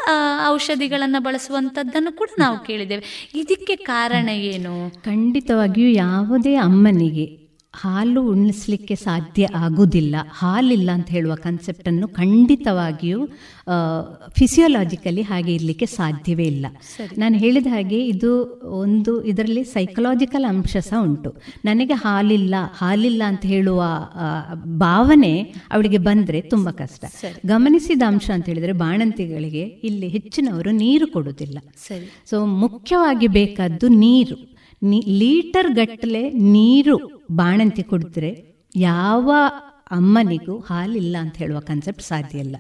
ಔಷಧಿಗಳನ್ನು 0.48 1.22
ಬಳಸುವಂಥದ್ದನ್ನು 1.22 2.12
ಕೂಡ 2.16 2.28
ನಾವು 2.38 2.58
ಕೇಳಿದ್ದೇವೆ. 2.64 3.04
ಇದಕ್ಕೆ 3.34 3.76
ಕಾರಣ 3.76 4.28
ಏನು? 4.28 4.74
ಖಂಡಿತವಾಗಿಯೂ 5.04 5.90
ಯಾವುದೇ 5.96 6.54
ಅಮ್ಮನಿಗೆ 6.54 7.41
ಹಾಲು 7.72 8.22
ಉಣಿಸ್ಲಿಕ್ಕೆ 8.28 8.94
ಸಾಧ್ಯ 8.94 9.48
ಆಗುವುದಿಲ್ಲ 9.54 10.16
ಹಾಲಿಲ್ಲ 10.32 10.90
ಅಂತ 10.90 11.08
ಹೇಳುವ 11.08 11.34
ಕನ್ಸೆಪ್ಟನ್ನು 11.34 12.08
ಖಂಡಿತವಾಗಿಯೂ 12.08 13.26
ಫಿಸಿಯೋಲಾಜಿಕಲಿ 14.28 15.22
ಹಾಗೆ 15.22 15.54
ಇರಲಿಕ್ಕೆ 15.54 15.86
ಸಾಧ್ಯವೇ 15.86 16.44
ಇಲ್ಲ. 16.44 16.66
ನಾನು 17.18 17.38
ಹೇಳಿದ 17.38 17.66
ಹಾಗೆ 17.66 18.06
ಇದು 18.06 18.60
ಒಂದು 18.64 19.24
ಇದರಲ್ಲಿ 19.24 19.64
ಸೈಕಲಾಜಿಕಲ್ 19.64 20.44
ಅಂಶ 20.44 20.76
ಸಹ 20.76 21.02
ಉಂಟು. 21.02 21.42
ನನಗೆ 21.64 21.92
ಹಾಲಿಲ್ಲ 21.92 22.54
ಹಾಲಿಲ್ಲ 22.74 23.22
ಅಂತ 23.26 23.46
ಹೇಳುವ 23.46 23.82
ಭಾವನೆ 24.78 25.40
ಅವಳಿಗೆ 25.72 25.98
ಬಂದರೆ 25.98 26.40
ತುಂಬ 26.40 26.70
ಕಷ್ಟ. 26.70 27.04
ಗಮನಿಸಿದ 27.46 28.02
ಅಂಶ 28.06 28.30
ಅಂತ 28.30 28.46
ಹೇಳಿದರೆ 28.46 28.72
ಬಾಣಂತಿಗಳಿಗೆ 28.72 29.62
ಇಲ್ಲಿ 29.62 30.08
ಹೆಚ್ಚಿನವರು 30.08 30.70
ನೀರು 30.70 31.06
ಕೊಡುವುದಿಲ್ಲ. 31.06 31.58
ಸೊ 32.30 32.46
ಮುಖ್ಯವಾಗಿ 32.46 33.26
ಬೇಕಾದ್ದು 33.26 33.88
ನೀರು. 33.88 34.51
ಲೀಟರ್ 34.90 35.74
ಗಟ್ಟಲೆ 35.74 36.30
ನೀರು 36.30 37.26
ಬಾಣಂತಿ 37.30 37.82
ಕುಡಿದ್ರೆ 37.82 38.54
ಯಾವ 38.76 39.30
ಅಮ್ಮನಿಗೂ 39.90 40.58
ಹಾಲಿಲ್ಲ 40.58 41.16
ಅಂತ 41.20 41.36
ಹೇಳುವ 41.36 41.60
ಕನ್ಸೆಪ್ಟ್ 41.60 42.02
ಸಾಧ್ಯ 42.02 42.38
ಇಲ್ಲ. 42.38 42.56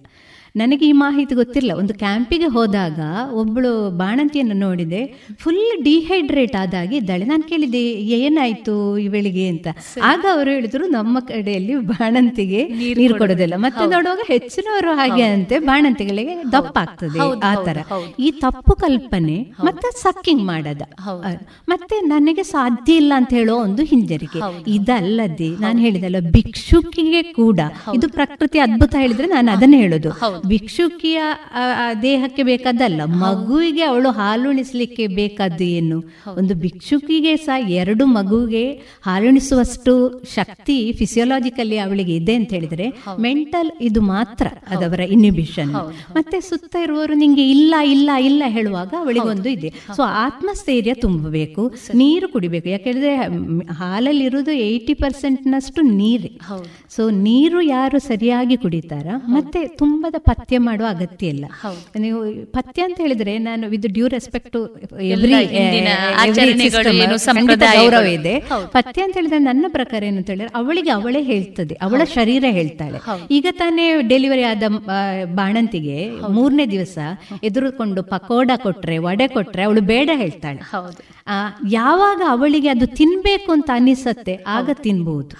ನನಗೆ 0.56 0.84
ಈ 0.88 0.92
ಮಾಹಿತಿ 0.92 1.34
ಗೊತ್ತಿಲ್ಲ. 1.34 1.72
ಒಂದು 1.72 1.94
ಕ್ಯಾಂಪಿಗೆ 1.94 2.46
ಹೋದಾಗ 2.46 2.98
ಒಬ್ಬಳು 3.32 3.70
ಬಾಣಂತಿಯನ್ನು 3.98 4.54
ನೋಡಿದೆ. 4.54 5.00
ಫುಲ್ 5.40 5.84
ಡಿಹೈಡ್ರೇಟ್ 5.84 6.56
ಆದಾಗಿ 6.56 6.96
ಇದ್ದಾಳೆ. 6.96 7.24
ನಾನು 7.24 7.42
ಕೇಳಿದೆ 7.42 7.80
ಏನಾಯ್ತು 8.16 8.74
ಇವಳಿಗೆ 8.98 9.44
ಅಂತ. 9.48 9.68
ಆಗ 10.02 10.24
ಅವರು 10.32 10.50
ಹೇಳಿದ್ರು 10.50 10.86
ನಮ್ಮ 10.86 11.18
ಕಡೆಯಲ್ಲಿ 11.20 11.76
ಬಾಣಂತಿಗೆ 11.92 12.60
ನೀರು 12.98 13.14
ಕೊಡೋದಿಲ್ಲ. 13.14 13.54
ಮತ್ತೆ 13.56 13.86
ನೋಡುವಾಗ 13.86 14.18
ಹೆಚ್ಚಿನವರು 14.26 14.92
ಹಾಗೆ 14.94 15.22
ಅಂತೆ 15.22 15.58
ಬಾಣಂತಿಗಳಿಗೆ 15.58 16.34
ದಪ್ಪ 16.52 16.78
ಆಗ್ತದೆ 16.78 17.20
ಆ 17.44 17.54
ತರ 17.64 17.78
ಈ 18.18 18.30
ತಪ್ಪು 18.30 18.74
ಕಲ್ಪನೆ 18.76 19.38
ಮತ್ತೆ 19.64 19.88
ಸಕ್ಕಿಂಗ್ 20.02 20.44
ಮಾಡದ. 20.44 20.82
ಮತ್ತೆ 21.68 22.00
ನನಗೆ 22.00 22.42
ಸಾಧ್ಯ 22.42 22.92
ಇಲ್ಲ 22.94 23.12
ಅಂತ 23.16 23.30
ಹೇಳೋ 23.30 23.56
ಒಂದು 23.56 23.82
ಹಿಂಜರಿಕೆ. 23.82 24.40
ಇದಲ್ಲದೆ 24.74 25.50
ನಾನು 25.60 25.78
ಹೇಳಿದಲ್ಲ 25.78 26.20
ಭಿಕ್ಷುಕಿಗೆ 26.30 27.22
ಕೂಡ. 27.22 27.60
ಇದು 27.94 28.08
ಪ್ರಕೃತಿ 28.08 28.58
ಅದ್ಭುತ 28.58 28.94
ಹೇಳಿದ್ರೆ 28.98 29.26
ನಾನು 29.26 29.50
ಅದನ್ನೇ 29.52 29.80
ಹೇಳೋದು. 29.80 30.12
ಭಿಕ್ಷುಕಿಯ 30.46 31.20
ದೇಹಕ್ಕೆ 32.02 32.42
ಬೇಕಾದಲ್ಲ 32.42 33.00
ಮಗುವಿಗೆ 33.24 33.82
ಅವಳು 33.82 34.10
ಹಾಲುಣಿಸ್ಲಿಕ್ಕೆ 34.10 35.06
ಬೇಕಾದ್ದು 35.18 35.64
ಏನು? 35.64 35.98
ಒಂದು 36.36 36.54
ಭಿಕ್ಷುಕಿಗೆ 36.54 37.36
ಸಹ 37.36 37.68
ಎರಡು 37.70 38.06
ಮಗುವಿಗೆ 38.06 38.64
ಹಾಲುಣಿಸುವಷ್ಟು 39.02 39.94
ಶಕ್ತಿ 40.34 40.76
ಫಿಸಿಯೋಲಾಜಿಕಲಿ 40.92 41.78
ಅವಳಿಗೆ 41.78 42.16
ಇದೆ 42.16 42.34
ಅಂತ 42.34 42.50
ಹೇಳಿದ್ರೆ 42.52 42.86
ಮೆಂಟಲ್ 43.18 43.70
ಇದು 43.80 44.02
ಮಾತ್ರ 44.14 44.46
ಅದವರ 44.70 45.00
ಇನ್ಹಿಬಿಷನ್ 45.00 45.72
ಮತ್ತೆ 46.16 46.40
ಸುತ್ತ 46.40 46.74
ಇರುವವರು 46.82 47.14
ನಿಂಗೆ 47.14 47.50
ಇಲ್ಲ 47.50 47.74
ಇಲ್ಲ 47.94 48.10
ಇಲ್ಲ 48.20 48.42
ಹೇಳುವಾಗ 48.46 48.94
ಅವಳಿಗೆ 48.98 49.28
ಒಂದು 49.28 49.48
ಇದೆ. 49.48 49.72
ಸೊ 49.96 50.02
ಆತ್ಮಸ್ಥೈರ್ಯ 50.02 50.94
ತುಂಬಬೇಕು 50.94 51.62
ನೀರು 51.94 52.28
ಕುಡಿಬೇಕು. 52.28 52.68
ಯಾಕೆಂದ್ರೆ 52.68 52.90
ಹೇಳಿದ್ರೆ 52.92 53.74
ಹಾಲಲ್ಲಿ 53.74 54.24
ಇರುವುದು 54.24 54.52
ಏಯ್ಟಿ 54.66 54.94
ಪರ್ಸೆಂಟ್ನಷ್ಟು 54.94 55.80
ನೀರೇ. 55.82 56.30
ಸೊ 56.96 57.02
ನೀರು 57.10 57.60
ಯಾರು 57.60 57.98
ಸರಿಯಾಗಿ 57.98 58.56
ಕುಡಿತಾರ? 58.56 59.06
ಮತ್ತೆ 59.26 59.60
ತುಂಬದ 59.80 60.16
ಪಥ್ಯ 60.32 60.58
ಮಾಡುವ 60.66 60.86
ಅಗತ್ಯ 60.88 61.32
ಇಲ್ಲ. 61.34 61.44
ನೀವು 61.98 62.18
ಪಥ್ಯ 62.52 62.82
ಅಂತ 62.82 62.98
ಹೇಳಿದ್ರೆ 63.00 63.32
ನಾನು 63.46 63.64
ವಿತ್ 63.72 63.86
ಡ್ಯೂ 63.96 64.06
ರೆಸ್ಪೆಕ್ಟ್ 64.08 64.56
ಸಂಪ್ರದಾಯಗಳು. 67.26 67.84
ಗೌರವ 67.84 68.06
ಇದೆ. 68.18 68.34
ಪಥ್ಯ 68.76 69.02
ಅಂತ 69.02 69.14
ಹೇಳಿದ್ರೆ 69.14 69.38
ನನ್ನ 69.38 69.64
ಪ್ರಕಾರ 69.68 70.00
ಏನು 70.10 70.16
ಅಂತ 70.16 70.30
ಹೇಳಿದ್ರೆ 70.30 70.50
ಅವಳಿಗೆ 70.60 70.90
ಅವಳೇ 70.90 71.22
ಹೇಳ್ತದೆ 71.22 71.74
ಅವಳ 71.82 72.02
ಶರೀರ 72.14 72.44
ಹೇಳ್ತಾಳೆ. 72.48 73.00
ಈಗ 73.30 73.46
ತಾನೇ 73.52 73.86
ಡೆಲಿವರಿ 74.08 74.44
ಆದ 74.52 74.62
ಬಾಣಂತಿಗೆ 75.34 75.98
ಮೂರನೇ 76.28 76.66
ದಿವಸ 76.66 76.98
ಎದುರುಕೊಂಡು 77.42 78.02
ಪಕೋಡ 78.02 78.50
ಕೊಟ್ರೆ 78.62 78.98
ವಡೆ 78.98 79.28
ಕೊಟ್ರೆ 79.28 79.62
ಅವಳು 79.62 79.80
ಬೇಡ 79.92 80.10
ಹೇಳ್ತಾಳೆ. 80.14 80.60
ಯಾವಾಗ 81.70 82.20
ಅವಳಿಗೆ 82.28 82.68
ಅದು 82.68 82.86
ತಿನ್ಬೇಕು 82.98 83.50
ಅಂತ 83.52 83.70
ಅನಿಸತ್ತೆ 83.74 84.34
ಆಗ 84.56 84.70
ತಿನ್ಬಹುದು 84.86 85.34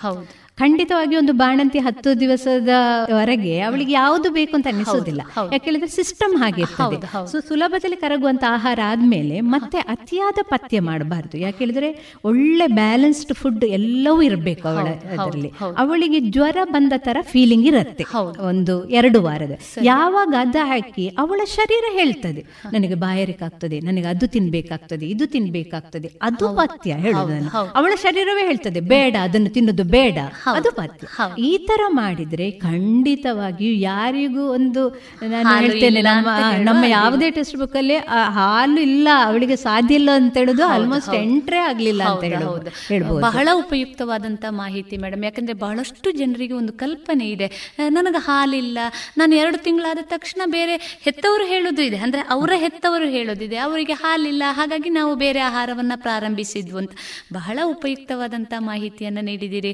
ಖಂಡಿತವಾಗಿ 0.59 1.15
ಒಂದು 1.17 1.33
ಬಾಣಂತಿ 1.33 1.79
ಹತ್ತು 1.79 2.11
ದಿವಸದವರೆಗೆ 2.21 3.61
ಅವಳಿಗೆ 3.61 3.93
ಯಾವುದು 3.93 4.31
ಬೇಕು 4.31 4.55
ಅಂತ 4.57 4.67
ಅನಿಸೋದಿಲ್ಲ 4.73 5.23
ಯಾಕೆಂದ್ರೆ 5.53 5.87
ಸಿಸ್ಟಮ್ 5.87 6.35
ಹಾಗೆ 6.37 6.61
ಇರ್ತದೆ. 6.61 6.99
ಸೊ 7.31 7.41
ಸುಲಭದಲ್ಲಿ 7.41 7.97
ಕರಗುವಂತ 7.97 8.45
ಆಹಾರ 8.49 8.79
ಆದ್ಮೇಲೆ 8.85 9.37
ಮತ್ತೆ 9.41 9.79
ಅತಿಯಾದ 9.79 10.39
ಪಥ್ಯ 10.43 10.81
ಮಾಡಬಾರ್ದು. 10.81 11.39
ಯಾಕೆಂದ್ರೆ 11.39 11.89
ಒಳ್ಳೆ 12.25 12.67
ಬ್ಯಾಲೆನ್ಸ್ಡ್ 12.67 13.35
ಫುಡ್ 13.35 13.65
ಎಲ್ಲವೂ 13.65 14.23
ಇರಬೇಕು 14.23 14.69
ಅವಳ 14.69 14.89
ಅದರಲ್ಲಿ. 15.19 15.51
ಅವಳಿಗೆ 15.77 16.21
ಜ್ವರ 16.21 16.57
ಬಂದ 16.73 16.93
ತರ 16.97 17.17
ಫೀಲಿಂಗ್ 17.23 17.67
ಇರುತ್ತೆ. 17.67 18.05
ಒಂದು 18.49 18.75
ಎರಡು 18.99 19.23
ವಾರದ. 19.23 19.57
ಯಾವಾಗ 19.83 20.35
ಅದ 20.39 20.57
ಹಾಕಿ 20.65 21.07
ಅವಳ 21.19 21.41
ಶರೀರ 21.55 21.85
ಹೇಳ್ತದೆ. 21.93 22.45
ನನಗೆ 22.73 22.95
ಬಾಯಾರಿಕಾಗ್ತದೆ 22.95 23.81
ನನಗೆ 23.81 24.07
ಅದು 24.07 24.27
ತಿನ್ಬೇಕಾಗ್ತದೆ 24.27 25.07
ಇದು 25.07 25.27
ತಿನ್ಬೇಕಾಗ್ತದೆ. 25.27 26.11
ಅದು 26.23 26.47
ಪಥ್ಯ 26.57 26.95
ಹೇಳುದು 26.95 27.35
ಅವಳ 27.75 27.93
ಶರೀರವೇ 28.03 28.47
ಹೇಳ್ತದೆ 28.47 28.81
ಬೇಡ 28.95 29.17
ಅದನ್ನು 29.23 29.51
ತಿನ್ನೋದು 29.51 29.85
ಬೇಡ. 29.85 30.19
ಅದು 30.51 30.73
ಪದ್ಯ 30.73 31.07
ಈ 31.43 31.59
ತರ 31.67 31.81
ಮಾಡಿದ್ರೆ 31.93 32.51
ಖಂಡಿತವಾಗಿಯೂ 32.61 33.75
ಯಾರಿಗೂ 33.83 34.49
ಒಂದು 34.49 34.83
ನಾನು 35.31 35.59
ಹೇಳ್ತೇನೆ 35.61 36.03
ನಮ್ಮ 36.03 36.29
ನಮ್ಮ 36.63 36.85
ಯಾವುದೇ 36.89 37.31
ಟೆಕ್ಸ್ಟ್ 37.31 37.57
ಬುಕ್ 37.57 37.77
ಅಲ್ಲಿ 37.77 37.97
ಹಾಲು 38.31 38.81
ಇಲ್ಲ 38.81 39.09
ಅವಳಿಗೆ 39.25 39.57
ಸಾಧ್ಯ 39.57 39.95
ಇಲ್ಲ 39.95 40.11
ಅಂತ 40.15 40.37
ಹೇಳುದು 40.37 40.65
ಆಲ್ಮೋಸ್ಟ್ 40.67 41.15
ಎಂಟ್ರೆ 41.15 41.59
ಆಗ್ಲಿಲ್ಲ 41.61 42.03
ಅಂತ 42.03 42.25
ಹೇಳಬಹುದು 42.25 42.71
ಹೇಳುದು 42.89 43.21
ಬಹಳ 43.21 43.49
ಉಪಯುಕ್ತವಾದಂತ 43.55 44.45
ಮಾಹಿತಿ 44.51 44.97
ಮೇಡಮ್ 44.97 45.25
ಯಾಕಂದ್ರೆ 45.25 45.53
ಬಹಳಷ್ಟು 45.57 46.11
ಜನರಿಗೆ 46.11 46.55
ಒಂದು 46.55 46.73
ಕಲ್ಪನೆ 46.73 47.31
ಇದೆ. 47.31 47.47
ನನಗೆ 47.89 48.21
ಹಾಲಿಲ್ಲ 48.23 48.79
ನಾನು 49.19 49.35
ಎರಡು 49.35 49.59
ತಿಂಗಳಾದ 49.59 49.99
ತಕ್ಷಣ 50.05 50.43
ಬೇರೆ 50.47 50.75
ಹೆತ್ತವರು 51.03 51.47
ಹೇಳೋದು 51.47 51.83
ಇದೆ. 51.83 51.97
ಅಂದ್ರೆ 51.97 52.23
ಅವರ 52.31 52.51
ಹೆತ್ತವರು 52.57 53.09
ಹೇಳೋದಿದೆ 53.09 53.57
ಅವರಿಗೆ 53.59 53.93
ಹಾಲಿಲ್ಲ 53.93 54.43
ಹಾಗಾಗಿ 54.51 54.91
ನಾವು 54.91 55.15
ಬೇರೆ 55.15 55.41
ಆಹಾರವನ್ನ 55.41 55.93
ಪ್ರಾರಂಭಿಸಿದ್ವು 55.97 56.79
ಅಂತ. 56.79 56.93
ಬಹಳ 57.33 57.59
ಉಪಯುಕ್ತವಾದಂತ 57.65 58.55
ಮಾಹಿತಿಯನ್ನ 58.59 59.19
ನೀಡಿದ್ದೀರಿ 59.23 59.73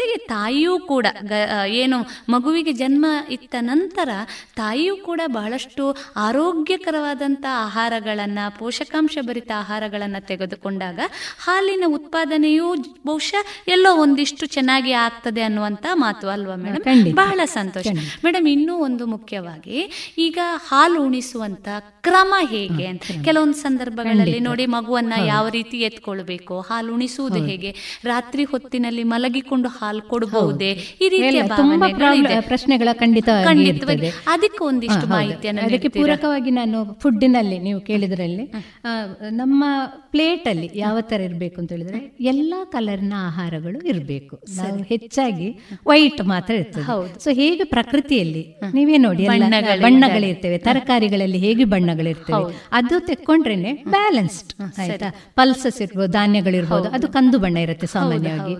ಜೊತೆಗೆ 0.00 0.18
ತಾಯಿಯೂ 0.28 0.78
ಕೂಡ 0.86 1.06
ಏನು 1.76 1.96
ಮಗುವಿಗೆ 2.28 2.72
ಜನ್ಮ 2.72 3.06
ಇತ್ತ 3.30 3.54
ನಂತರ 3.62 4.10
ತಾಯಿಯೂ 4.56 4.96
ಕೂಡ 4.98 5.20
ಬಹಳಷ್ಟು 5.30 5.84
ಆರೋಗ್ಯಕರವಾದಂಥ 6.24 7.44
ಆಹಾರಗಳನ್ನು 7.60 8.58
ಪೋಷಕಾಂಶ 8.58 9.18
ಭರಿತ 9.20 9.50
ಆಹಾರಗಳನ್ನು 9.56 10.26
ತೆಗೆದುಕೊಂಡಾಗ 10.26 11.00
ಹಾಲಿನ 11.38 11.84
ಉತ್ಪಾದನೆಯು 11.88 12.68
ಬಹುಶಃ 13.06 13.42
ಎಲ್ಲೋ 13.68 13.92
ಒಂದಿಷ್ಟು 13.96 14.46
ಚೆನ್ನಾಗಿ 14.48 14.92
ಆಗ್ತದೆ 15.02 15.42
ಅನ್ನುವಂತ 15.42 15.86
ಮಾತು 15.96 16.28
ಅಲ್ವಾ 16.28 16.56
ಮೇಡಮ್? 16.56 16.84
ಬಹಳ 17.14 17.40
ಸಂತೋಷ. 17.54 17.86
ಮೇಡಮ್ 18.24 18.48
ಇನ್ನೂ 18.48 18.76
ಒಂದು 18.80 19.06
ಮುಖ್ಯವಾಗಿ 19.06 19.78
ಈಗ 20.18 20.38
ಹಾಲು 20.68 21.02
ಉಣಿಸುವಂತ 21.02 21.68
ಕ್ರಮ 22.00 22.34
ಹೇಗೆ 22.48 22.86
ಅಂತ? 22.86 23.06
ಕೆಲವೊಂದು 23.24 23.58
ಸಂದರ್ಭಗಳಲ್ಲಿ 23.58 24.40
ನೋಡಿ 24.40 24.66
ಮಗುವನ್ನ 24.68 25.12
ಯಾವ 25.26 25.48
ರೀತಿ 25.50 25.78
ಎತ್ಕೊಳ್ಬೇಕು 25.82 26.56
ಹಾಲು 26.60 26.90
ಉಣಿಸುವುದು 26.94 27.42
ಹೇಗೆ? 27.44 27.72
ರಾತ್ರಿ 28.04 28.44
ಹೊತ್ತಿನಲ್ಲಿ 28.44 29.04
ಮಲಗಿಕೊಂಡು 29.04 29.68
ಹಾಲು 29.70 29.89
ಕೊಡಬಹುದೇ? 29.98 30.70
ಈ 31.00 31.08
ರೀತಿಯ. 31.08 31.42
ಪ್ರಶ್ನೆಗಳ 32.40 32.88
ಖಂಡಿತ 32.92 33.28
ಖಂಡಿತವಾಗಿ. 33.44 34.08
ಅದಕ್ಕೆ 34.26 34.64
ಒಂದಿಷ್ಟು. 34.64 35.06
ಮಾಹಿತಿಯನ್ನು 35.06 35.62
ಅದಕ್ಕೆ 35.62 35.88
ಪೂರಕವಾಗಿ 35.88 36.50
ನಾನು 36.50 36.78
ಫುಡ್ಡಿನಲ್ಲಿ 37.00 37.58
ನೀವು 37.58 37.80
ಕೇಳಿದ್ರಲ್ಲಿ 37.80 38.52
ನಮ್ಮ 39.30 39.64
ಪ್ಲೇಟ್ 40.10 40.48
ಅಲ್ಲಿ 40.48 40.70
ಯಾವ 40.74 41.00
ತರ 41.00 41.20
ಇರಬೇಕು 41.20 41.60
ಅಂತ 41.60 41.72
ಹೇಳಿದ್ರೆ 41.72 42.16
ಎಲ್ಲಾ 42.20 42.64
ಕಲರ್ನ 42.64 43.12
ಆಹಾರಗಳು 43.16 43.78
ಇರಬೇಕು. 43.88 44.36
ಹೆಚ್ಚಾಗಿ 44.88 45.48
ವೈಟ್ 45.86 46.22
ಮಾತ್ರ 46.22 46.54
ಇರ್ತದೆ. 46.54 47.18
ಸೊ 47.24 47.30
ಹೇಗೆ 47.30 47.64
ಪ್ರಕೃತಿಯಲ್ಲಿ? 47.64 48.44
ನೀವೇ 48.74 48.96
ನೋಡಿ. 48.96 49.28
ಬಣ್ಣಗಳಿರ್ತವೆ. 49.82 50.58
ತರಕಾರಿಗಳಲ್ಲಿ 50.58 51.38
ಹೇಗೆ 51.38 51.64
ಬಣ್ಣಗಳಿರ್ತೇವೆ? 51.64 52.62
ಅದು 52.72 53.00
ತೆಕ್ಕೊಂಡ್ರೇನೆ 53.00 53.72
ಬ್ಯಾಲೆನ್ಸ್ಡ್ 53.72 54.52
ಆಯ್ತಾ? 54.78 55.14
ಪಲ್ಸಸ್ 55.34 55.82
ಇರ್ಬೋದು 55.82 56.12
ಧಾನ್ಯಗಳಿರ್ಬೋದು 56.12 56.88
ಅದು 56.88 57.08
ಕಂದು 57.08 57.38
ಬಣ್ಣ 57.38 57.56
ಇರುತ್ತೆ 57.56 57.86
ಸಾಮಾನ್ಯವಾಗಿ. 57.86 58.54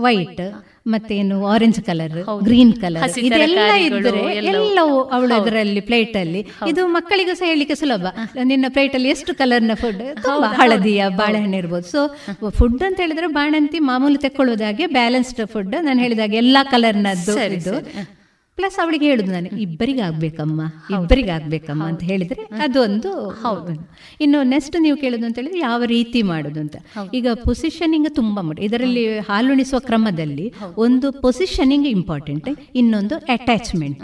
ವೈಟ್ 0.00 0.40
ಮತ್ತೇನು 0.86 1.46
ಆರೆಂಜ್ 1.46 1.80
ಕಲರ್ 1.80 2.44
ಗ್ರೀನ್ 2.44 2.72
ಕಲರ್ 2.74 3.18
ಇದೆಲ್ಲ 3.18 3.58
ಇದ್ರೆ 3.76 4.34
ಎಲ್ಲವೂ. 4.34 5.00
ಅವಳು 5.00 5.34
ಅದರಲ್ಲಿ 5.34 5.80
ಪ್ಲೇಟ್ 5.80 6.16
ಅಲ್ಲಿ. 6.16 6.46
ಇದು 6.68 6.86
ಮಕ್ಕಳಿಗೂ 6.86 7.34
ಸಹ 7.34 7.46
ಹೇಳಲಿಕ್ಕೆ 7.46 7.74
ಸುಲಭ. 7.74 8.06
ನಿನ್ನ 8.42 8.66
ಪ್ಲೇಟ್ 8.68 8.94
ಅಲ್ಲಿ 8.94 9.08
ಎಷ್ಟು 9.08 9.34
ಕಲರ್ನ 9.34 9.70
ಫುಡ್ 9.74 10.22
ತುಂಬಾ 10.22 10.48
ಹಳದಿಯ 10.48 11.08
ಬಾಳೆಹಣ್ಣು 11.08 11.56
ಇರ್ಬೋದು. 11.56 11.88
ಸೊ 11.90 12.16
ಫುಡ್ 12.50 12.82
ಅಂತ 12.82 13.00
ಹೇಳಿದ್ರೆ 13.00 13.26
ಬಾಣಂತಿ 13.26 13.78
ಮಾಮೂಲಿ 13.78 14.18
ತೆಕ್ಕೊಳ್ಳೋದಾಗೆ 14.18 14.86
ಬ್ಯಾಲೆನ್ಸ್ಡ್ 14.86 15.46
ಫುಡ್ 15.46 15.76
ನಾನು 15.80 16.00
ಹೇಳಿದಾಗ 16.00 16.34
ಎಲ್ಲಾ 16.34 16.64
ಕಲರ್ನದ್ದು 16.64 17.52
ಇದು. 17.52 18.19
ಪ್ಲಸ್ 18.60 18.78
ಅವಳಿಗೆ 18.78 19.06
ಹೇಳುದು 19.06 19.30
ನಾನು 19.32 19.48
ಇಬ್ಬರಿಗೆ 19.60 20.00
ಆಗ್ಬೇಕಮ್ಮ 20.00 20.60
ಇಬ್ಬರಿಗೆ 20.94 21.30
ಆಗ್ಬೇಕಮ್ಮ 21.30 21.82
ಅಂತ 21.84 22.02
ಹೇಳಿದ್ರೆ 22.02 22.42
ಅದೊಂದು 22.60 23.10
ಹೌದು. 23.42 23.72
ಇನ್ನು 24.20 24.42
ನೆಕ್ಸ್ಟ್ 24.44 24.76
ನೀವು 24.80 24.96
ಕೇಳುದು 24.96 25.26
ಅಂತ 25.26 25.38
ಹೇಳಿದ್ರೆ 25.38 25.60
ಯಾವ 25.60 25.82
ರೀತಿ 25.86 26.22
ಮಾಡುದು 26.22 26.60
ಅಂತ. 26.60 26.76
ಈಗ 27.14 27.28
ಪೊಸಿಷನಿಂಗ್ 27.44 28.14
ತುಂಬಾ 28.14 28.42
ಮಾಡಿ 28.42 28.60
ಇದರಲ್ಲಿ 28.64 29.04
ಹಾಲುಣಿಸುವ 29.20 29.78
ಕ್ರಮದಲ್ಲಿ 29.80 30.46
ಒಂದು 30.76 31.12
ಪೊಸಿಷನಿಂಗ್ 31.22 31.86
ಇಂಪಾರ್ಟೆಂಟ್ 31.88 32.48
ಇನ್ನೊಂದು 32.74 33.16
ಅಟ್ಯಾಚ್ಮೆಂಟ್ 33.28 34.02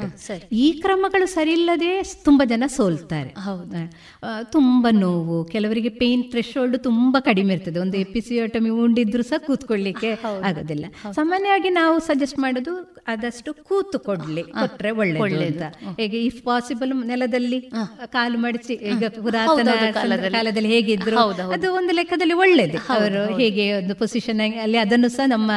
ಈ 0.59 0.73
ಕ್ರಮಗಳು 0.81 1.27
ಸರಿ 1.27 1.53
ಇಲ್ಲದೆ 1.53 1.91
ತುಂಬಾ 2.25 2.45
ಜನ 2.45 2.65
ಸೋಲ್ತಾರೆ. 2.77 3.31
ತುಂಬಾ 4.55 4.91
ನೋವು 5.03 5.37
ಕೆಲವರಿಗೆ 5.55 5.91
ಪೇನ್ 6.01 6.23
ಥ್ರೆಶೋಲ್ಡ್ 6.33 6.77
ತುಂಬಾ 6.87 7.19
ಕಡಿಮೆ 7.21 7.53
ಇರ್ತದೆ. 7.55 7.79
ಒಂದು 7.85 7.97
ಎಪಿಸಿಯೋಟಮಿ 8.05 8.71
ಉಂಡಿದ್ರು 8.85 9.25
ಸಹ 9.31 9.39
ಕೂತ್ಕೊಳ್ಳಿಕ್ಕೆ 9.47 10.11
ಆಗೋದಿಲ್ಲ. 10.49 10.87
ಸಾಮಾನ್ಯವಾಗಿ 11.19 11.71
ನಾವು 11.81 11.97
ಸಜೆಸ್ಟ್ 12.09 12.39
ಮಾಡೋದು 12.45 12.75
ಆದಷ್ಟು 13.13 13.51
ಕೂತು 13.69 13.99
ಕೊಡ್ಲಿ 14.07 14.43
ಕೊಟ್ರೆ 14.61 14.91
ಒಳ್ಳೆ 15.03 15.47
ಅಂತ. 15.51 15.65
ಹೇಗೆ 16.01 16.19
ಇಫ್ 16.29 16.41
ಪಾಸಿಬಲ್ 16.49 16.93
ನೆಲದಲ್ಲಿ 17.11 17.61
ಕಾಲು 18.17 18.39
ಮಡಿಸಿ 18.45 18.75
ಈಗ 18.93 19.05
ಪುರಾತನ 19.23 19.69
ಕಾಲದಲ್ಲಿ. 19.99 20.33
ಕಾಲದಲ್ಲಿ 20.39 20.71
ಹೇಗಿದ್ರು 20.75 21.19
ಅದು 21.57 21.69
ಒಂದು 21.81 21.95
ಲೆಕ್ಕದಲ್ಲಿ 21.99 22.37
ಒಳ್ಳೇದು. 22.45 22.79
ಅವರು 22.97 23.23
ಹೇಗೆ 23.43 23.67
ಒಂದು 23.81 23.97
ಪೊಸಿಷನ್ 24.03 24.41
ಅಲ್ಲಿ 24.65 24.81
ಅದನ್ನು 24.85 25.11
ಸಹ 25.17 25.27
ನಮ್ಮ 25.35 25.51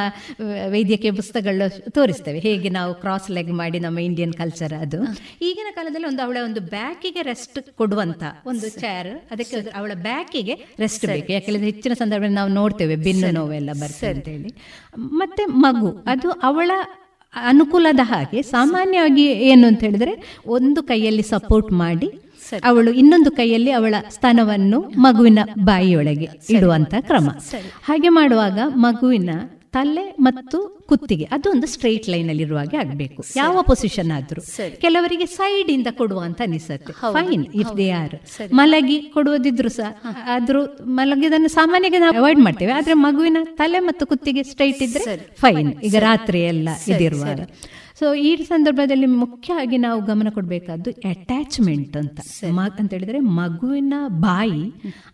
ವೈದ್ಯಕೀಯ 0.74 1.12
ಪುಸ್ತಕಗಳು 1.20 1.68
ತೋರಿಸ್ತೇವೆ. 1.98 2.38
ಹೇಗೆ 2.48 2.68
ನಾವು 2.78 2.92
ಕ್ರಾಸ್ 3.02 3.28
ಲೆಗ್ 3.38 3.52
ಮಾಡಿ 3.62 3.80
ನಮ್ಮ 3.86 3.98
ಇಂಡಿಯನ್ 4.08 4.34
ಕಲ್ಚರ್ 4.42 4.76
ಅದು. 4.84 5.00
ಈಗಿನ 5.48 5.70
ಕಾಲದಲ್ಲಿ 5.78 6.08
ಒಂದು 6.12 6.22
ಅವಳ 6.26 6.38
ಒಂದು 6.48 6.60
ಬ್ಯಾಕಿಗೆ 6.76 7.22
ರೆಸ್ಟ್ 7.32 7.60
ಕೊಡುವಂತ 7.80 8.22
ಒಂದು 8.50 8.59
ಚೇರ್ 8.68 9.18
ಅದಕ್ಕೆ 9.30 9.56
ಅದು 9.56 9.70
ಅವಳ 9.70 9.92
ಬ್ಯಾಕಿಗೆ 9.94 10.54
ರೆಸ್ಟ್ 10.78 11.06
ಬೇಕು. 11.06 11.32
ಯಾಕೆಂದ್ರೆ 11.32 11.64
ಹೆಚ್ಚಿನ 11.64 11.92
ಸಂದರ್ಭದಲ್ಲಿ 11.92 12.34
ನಾವು 12.34 12.48
ನೋಡ್ತೇವೆ 12.48 12.96
ಬೆನ್ನು 12.96 13.30
ನೋವೆಲ್ಲ 13.30 13.70
ಬರ್ತದೆ 13.72 14.06
ಅಂತ 14.06 14.28
ಹೇಳಿ 14.28 14.54
ಮತ್ತೆ 14.98 15.44
ಮಗು 15.44 15.90
ಅದು 16.06 16.30
ಅವಳ 16.30 16.70
ಅನುಕೂಲದ 17.34 18.00
ಹಾಗೆ 18.02 18.42
ಸಾಮಾನ್ಯವಾಗಿ 18.42 19.24
ಏನು 19.24 19.66
ಅಂತ 19.66 19.80
ಹೇಳಿದ್ರೆ 19.80 20.40
ಒಂದು 20.46 20.82
ಕೈಯಲ್ಲಿ 20.82 21.22
ಸಪೋರ್ಟ್ 21.22 21.72
ಮಾಡಿ 21.72 22.30
ಅವಳು 22.64 22.92
ಇನ್ನೊಂದು 22.92 23.30
ಕೈಯಲ್ಲಿ 23.30 23.70
ಅವಳ 23.70 23.94
ಸ್ತನವನ್ನು 24.08 24.80
ಮಗುವಿನ 24.80 25.38
ಬಾಯಿಯೊಳಗೆ 25.58 26.28
ಇಡುವಂತ 26.50 26.94
ಕ್ರಮ. 27.00 27.28
ಹಾಗೆ 27.82 28.08
ಮಾಡುವಾಗ 28.08 28.58
ಮಗುವಿನ 28.74 29.30
ತಲೆ 29.72 30.10
ಮತ್ತು 30.18 30.79
ಕುತ್ತಿಗೆ 30.90 31.24
ಅದೊಂದು 31.24 31.66
ಸ್ಟ್ರೈಟ್ 31.66 32.08
ಲೈನ್ 32.08 32.28
ಅಲ್ಲಿ 32.28 32.42
ಇರುವಾಗೆ 32.42 32.76
ಆಗಬೇಕು. 32.76 33.22
ಯಾವ 33.36 33.62
ಪೊಸಿಷನ್ 33.62 34.10
ಆದ್ರೂ. 34.10 34.42
ಕೆಲವರಿಗೆ 34.80 35.26
ಸೈಡ್ 35.26 35.70
ಇಂದ 35.70 35.86
ಕೊಡುವ 35.90 36.20
ಅಂತ 36.20 36.40
ಅನಿಸುತ್ತೆ. 36.42 36.92
ಫೈನ್ 36.92 37.46
ಇಫ್ 37.54 37.76
ದೇ 37.76 37.90
ಆರ್ 37.90 38.16
ಮಲಗಿ 38.52 39.00
ಕೊಡುವುದಿದ್ರು 39.00 39.68
ಸಹ. 39.68 39.90
ಆದ್ರೂ 40.28 40.62
ಮಲಗಿದನ್ನು 40.84 41.48
ಸಾಮಾನ್ಯವಾಗಿ 41.48 42.00
ನಾವು 42.00 42.16
ಅವಾಯ್ಡ್ 42.16 42.40
ಮಾಡ್ತೇವೆ. 42.40 42.72
ಆದ್ರೆ 42.72 42.94
ಮಗುವಿನ 42.94 43.36
ತಲೆ 43.54 43.78
ಮತ್ತು 43.78 44.06
ಕುತ್ತಿಗೆ 44.06 44.42
ಸ್ಟ್ರೈಟ್ 44.42 44.82
ಇದ್ರೆ 44.82 45.34
ಫೈನ್ 45.40 45.72
ಈಗ 45.80 45.96
ರಾತ್ರಿ 45.98 46.40
ಎಲ್ಲ 46.42 46.68
ಇದಿರುವಾಗ. 46.88 47.40
ಸೊ 47.98 48.14
ಈ 48.14 48.36
ಸಂದರ್ಭದಲ್ಲಿ 48.36 49.06
ಮುಖ್ಯವಾಗಿ 49.06 49.76
ನಾವು 49.76 50.04
ಗಮನ 50.04 50.28
ಕೊಡಬೇಕಾದ್ದು 50.30 50.90
ಅಟ್ಯಾಚ್ಮೆಂಟ್ 50.90 51.96
ಅಂತ. 51.96 52.20
ಅಂತ 52.78 52.94
ಹೇಳಿದ್ರೆ 52.94 53.18
ಮಗುವಿನ 53.18 53.94
ಬಾಯಿ 54.08 54.62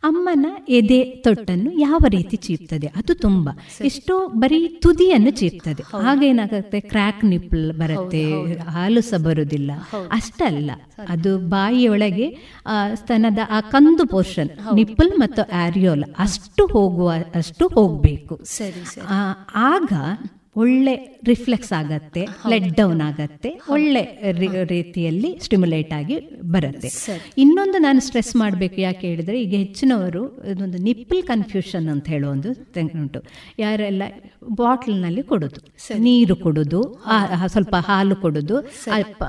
ಅಮ್ಮನ 0.03 0.47
ಎದೆ 0.69 1.01
ತೊಟ್ಟನ್ನು 1.03 1.71
ಯಾವ 1.81 1.99
ರೀತಿ 2.09 2.37
ಚೀಪ್ತದೆ 2.37 2.87
ಅದು 2.87 3.15
ತುಂಬಾ. 3.15 3.53
ಎಷ್ಟೋ 3.85 4.27
ಬರೀ 4.27 4.69
ತುದಿಯನ್ನು 4.69 5.31
ಚೀಪ್ತದೆ 5.31 5.66
ಆಗ 6.03 6.23
ಏನಾಗುತ್ತೆ? 6.23 6.81
ಕ್ರ್ಯಾಕ್ 6.89 7.25
ನಿಪ್ಪಲ್ 7.25 7.73
ಬರುತ್ತೆ 7.73 8.23
ಹಾಲು 8.69 9.01
ಸಹ 9.01 9.17
ಬರುವುದಿಲ್ಲ 9.19 9.71
ಅಷ್ಟಲ್ಲ. 10.11 10.71
ಅದು 11.09 11.39
ಬಾಯಿಯೊಳಗೆ 11.49 12.27
ಆ 12.67 12.95
ಸ್ತನದ 12.95 13.39
ಆ 13.51 13.61
ಕಂದು 13.71 14.07
ಪೋರ್ಷನ್ 14.07 14.51
ನಿಪ್ಪಲ್ 14.75 15.11
ಮತ್ತು 15.19 15.43
ಆರಿಯೋಲ್ 15.57 16.05
ಅಷ್ಟು 16.19 16.67
ಹೋಗುವ 16.67 17.09
ಅಷ್ಟು 17.35 17.69
ಹೋಗ್ಬೇಕು. 17.69 18.35
ಆ, 19.09 19.21
ಆಗ 19.71 19.93
ಒಳ್ಳೆ 20.63 20.95
ರಿಫ್ಲೆಕ್ಸ್ 21.31 21.73
ಆಗತ್ತೆ 21.79 22.23
ಲೆಟ್ 22.53 22.69
ಡೌನ್ 22.79 23.01
ಆಗತ್ತೆ 23.07 23.51
ಒಳ್ಳೆ 23.75 24.03
ರೀತಿಯಲ್ಲಿ 24.75 25.31
ಸ್ಟಿಮ್ಯುಲೇಟ್ 25.47 25.93
ಆಗಿ 25.99 26.17
ಬರುತ್ತೆ. 26.55 26.91
ಇನ್ನೊಂದು 27.43 27.79
ನಾನು 27.87 28.01
ಸ್ಟ್ರೆಸ್ 28.07 28.33
ಮಾಡಬೇಕು 28.43 28.79
ಯಾಕೆ 28.87 29.05
ಹೇಳಿದ್ರೆ 29.11 29.37
ಈಗ 29.45 29.53
ಹೆಚ್ಚಿನವರು 29.65 30.23
ಇದೊಂದು 30.53 30.79
ನಿಪ್ಪಲ್ 30.89 31.23
ಕನ್ಫ್ಯೂಷನ್ 31.33 31.89
ಅಂತ 31.95 32.07
ಹೇಳೋ 32.15 32.29
ಒಂದು 32.37 32.51
ಉಂಟು. 33.03 33.21
ಯಾರೆಲ್ಲ 33.65 34.03
ಬಾಟ್ಲ್ನಲ್ಲಿ 34.61 35.23
ಕೊಡೋದು 35.31 35.61
ನೀರು 36.07 36.35
ಕೊಡೋದು 36.45 36.81
ಸ್ವಲ್ಪ 37.55 37.75
ಹಾಲು 37.89 38.17
ಕೊಡೋದು. 38.25 38.57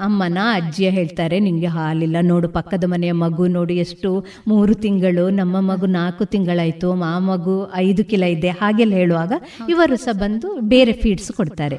ಅಮ್ಮನ 0.08 0.40
ಅಜ್ಜಿಯ 0.60 0.90
ಹೇಳ್ತಾರೆ 0.98 1.38
ನಿಮಗೆ 1.48 1.70
ಹಾಲಿಲ್ಲ 1.78 2.18
ನೋಡು 2.32 2.48
ಪಕ್ಕದ 2.58 2.86
ಮನೆಯ 2.94 3.14
ಮಗು 3.24 3.48
ನೋಡಿ 3.58 3.78
ಎಷ್ಟು 3.86 4.12
ಮೂರು 4.52 4.74
ತಿಂಗಳು 4.86 5.26
ನಮ್ಮ 5.40 5.56
ಮಗು 5.72 5.90
ನಾಲ್ಕು 6.00 6.26
ತಿಂಗಳಾಯ್ತು 6.34 6.90
ಮಾ 7.04 7.12
ಮಗು 7.30 7.56
ಐದು 7.86 8.04
ಕಿಲ 8.12 8.24
ಇದೆ 8.36 8.52
ಹಾಗೆಲ್ಲ 8.62 8.96
ಹೇಳುವಾಗ 9.02 9.34
ಇವರು 9.74 9.98
ಸಹ 10.06 10.16
ಬಂದು 10.24 10.50
ಬೇರೆ 10.74 10.94
ಫೀಡ್ಸ್ 11.18 11.32
ಕೊಡ್ತಾರೆ. 11.32 11.78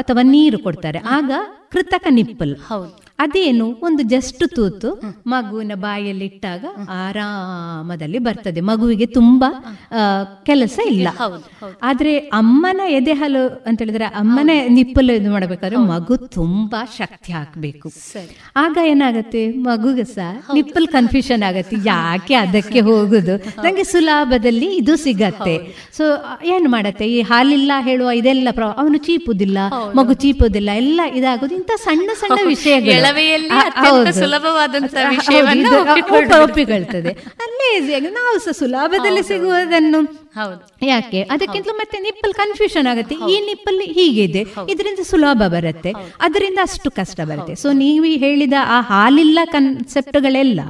ಅಥವಾ 0.00 0.22
ನೀರು 0.22 0.58
ಕೊಡ್ತಾರೆ. 0.58 0.98
ಆಗ 1.16 1.30
ಕೃತಕ 1.72 2.06
ನಿಪ್ಪಲ್. 2.10 2.54
ಅದೇನು? 3.24 3.66
ಒಂದು 3.82 4.02
ಜಸ್ಟ್ 4.14 4.44
ತೂತು 4.56 4.90
ಮಗುವಿನ 5.26 5.74
ಬಾಯಲ್ಲಿ 5.74 6.24
ಇಟ್ಟಾಗ 6.24 6.64
ಆರಾಮದಲ್ಲಿ 7.04 8.18
ಬರ್ತದೆ. 8.18 8.60
ಮಗುವಿಗೆ 8.70 9.06
ತುಂಬಾ 9.18 9.48
ಕೆಲಸ 10.48 10.78
ಇಲ್ಲ. 10.90 11.08
ಆದ್ರೆ 11.82 12.12
ಅಮ್ಮನ 12.40 12.80
ಎದೆ 12.88 13.12
ಹಾಲು 13.12 13.42
ಅಂತ 13.66 13.78
ಹೇಳಿದ್ರೆ 13.82 14.06
ಅಮ್ಮನ 14.22 14.50
ನಿಪ್ಪಲು 14.78 15.12
ಇದು 15.12 15.30
ಮಾಡಬೇಕಾದ್ರೆ 15.30 15.78
ಮಗು 15.92 16.16
ತುಂಬಾ 16.38 16.80
ಶಕ್ತಿ 16.98 17.32
ಹಾಕ್ಬೇಕು. 17.32 17.88
ಆಗ 18.56 18.76
ಏನಾಗತ್ತೆ? 18.86 19.42
ಮಗುಗೆ 19.68 20.04
ಸಹ 20.14 20.52
ನಿಪ್ಪಲ್ 20.54 20.88
ಕನ್ಫ್ಯೂಷನ್ 20.88 21.42
ಆಗತ್ತೆ. 21.42 21.76
ಯಾಕೆ 21.86 22.34
ಅದಕ್ಕೆ 22.34 22.80
ಹೋಗುದು? 22.80 23.36
ನಂಗೆ 23.64 23.84
ಸುಲಭದಲ್ಲಿ 23.84 24.68
ಇದು 24.76 24.96
ಸಿಗತ್ತೆ. 24.96 25.56
ಸೊ 25.96 26.04
ಏನ್ 26.54 26.68
ಮಾಡತ್ತೆ? 26.68 27.06
ಈ 27.16 27.20
ಹಾಲಿಲ್ಲ 27.30 27.72
ಹೇಳುವ 27.88 28.10
ಇದೆಲ್ಲ 28.20 28.48
ಅವನು 28.76 28.98
ಚೀಪುದಿಲ್ಲ 29.06 29.58
ಮಗು 29.96 30.14
ಚೀಪುದಿಲ್ಲ 30.22 30.70
ಎಲ್ಲ 30.82 31.00
ಇದಾಗೋದು. 31.14 31.54
ಇಂತ 31.54 31.72
ಸಣ್ಣ 31.84 32.10
ಸಣ್ಣ 32.20 32.38
ವಿಷಯಗಳು. 32.48 32.92
ಎಳವೆಯಲ್ಲಿ 33.14 33.48
ಅತ್ಯಂತ. 33.48 34.08
ಸುಲಭವಾದಂತಹ 34.18 35.04
ವಿಷಯವನ್ನು. 35.08 35.70
ಒಪ್ಪಿಕೊಳ್ತದೆ 36.42 37.12
ಅಲ್ಲೇ 37.44 37.76
ಈಸಿಯಾಗಿ 37.76 38.06
ನಾವು 38.10 38.38
ಸಹ 38.38 38.50
ಸುಲಭದಲ್ಲಿ 38.50 39.22
ಸಿಗುವುದನ್ನು 39.22 40.00
ಯಾಕೆ? 40.82 41.22
ಅದಕ್ಕಿಂತ 41.34 41.68
ಮತ್ತೆ 41.72 41.98
ನಿಪ್ಪಲ್ 41.98 42.34
ಕನ್ಫ್ಯೂಷನ್ 42.34 42.86
ಆಗುತ್ತೆ. 42.92 43.14
ಈ 43.32 43.36
ನಿಪ್ಪಲ್ 43.46 43.80
ಹೀಗಿದೆ 43.96 44.42
ಇದರಿಂದ 44.72 45.02
ಸುಲಭ 45.10 45.42
ಬರುತ್ತೆ. 45.46 45.90
ಅದರಿಂದ 46.20 46.58
ಅಷ್ಟು 46.62 46.90
ಕಷ್ಟ 46.90 47.20
ಬರುತ್ತೆ. 47.30 47.54
ಸೊ 47.54 47.72
ನೀವು 47.72 48.04
ಹೇಳಿದ 48.24 48.56
ಆ 48.76 48.80
ಹಾಲಿಲ್ಲ 48.80 49.38
ಕನ್ಸೆಪ್ಟ್ಗಳೆಲ್ಲ 49.44 50.60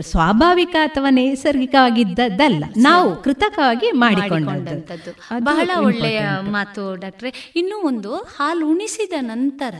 ಸ್ವಾಭಾವಿಕ 0.00 0.74
ಅಥವಾ 0.86 1.10
ನೈಸರ್ಗಿಕವಾಗಿದ್ದದ್ದಲ್ಲ. 1.10 2.64
ನಾವು 2.76 3.22
ಕೃತಕವಾಗಿ 3.22 3.90
ಮಾಡಿಕೊಂಡಂತದ್ದು 3.90 5.12
ಬಹಳ 5.44 5.70
ಒಳ್ಳೆಯ 5.84 6.20
ಮಾತು 6.56 6.84
ಡಾಕ್ಟ್ರೆ. 7.00 7.32
ಇನ್ನೂ 7.56 7.76
ಒಂದು 7.90 8.12
ಹಾಲು 8.36 8.68
ಉಣಿಸಿದ 8.68 9.12
ನಂತರ 9.20 9.74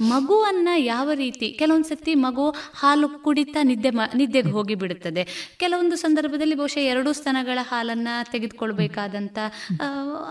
ಮಗುವನ್ನ 0.00 0.68
ಯಾವ 0.76 1.10
ರೀತಿ 1.14 1.48
ಕೆಲವೊಂದ್ಸತಿ 1.58 2.14
ಮಗು 2.14 2.48
ಹಾಲು 2.80 3.08
ಕುಡಿತಾ 3.08 3.62
ನಿದ್ದೆ 3.62 3.90
ನಿದ್ದೆಗೆ 4.14 4.50
ಹೋಗಿ 4.50 4.74
ಬಿಡುತ್ತದೆ 4.74 5.54
ಕೆಲವೊಂದು 5.58 5.96
ಸಂದರ್ಭದಲ್ಲಿ 5.96 6.54
ಬಹುಶಃ 6.54 6.82
ಎರಡು 6.92 7.12
ಸ್ತನಗಳ 7.12 7.58
ಹಾಲನ್ನ 7.62 8.08
ತೆಗೆದುಕೊಳ್ಬೇಕಾದಂತ 8.32 8.70
ಆ, 9.80 9.86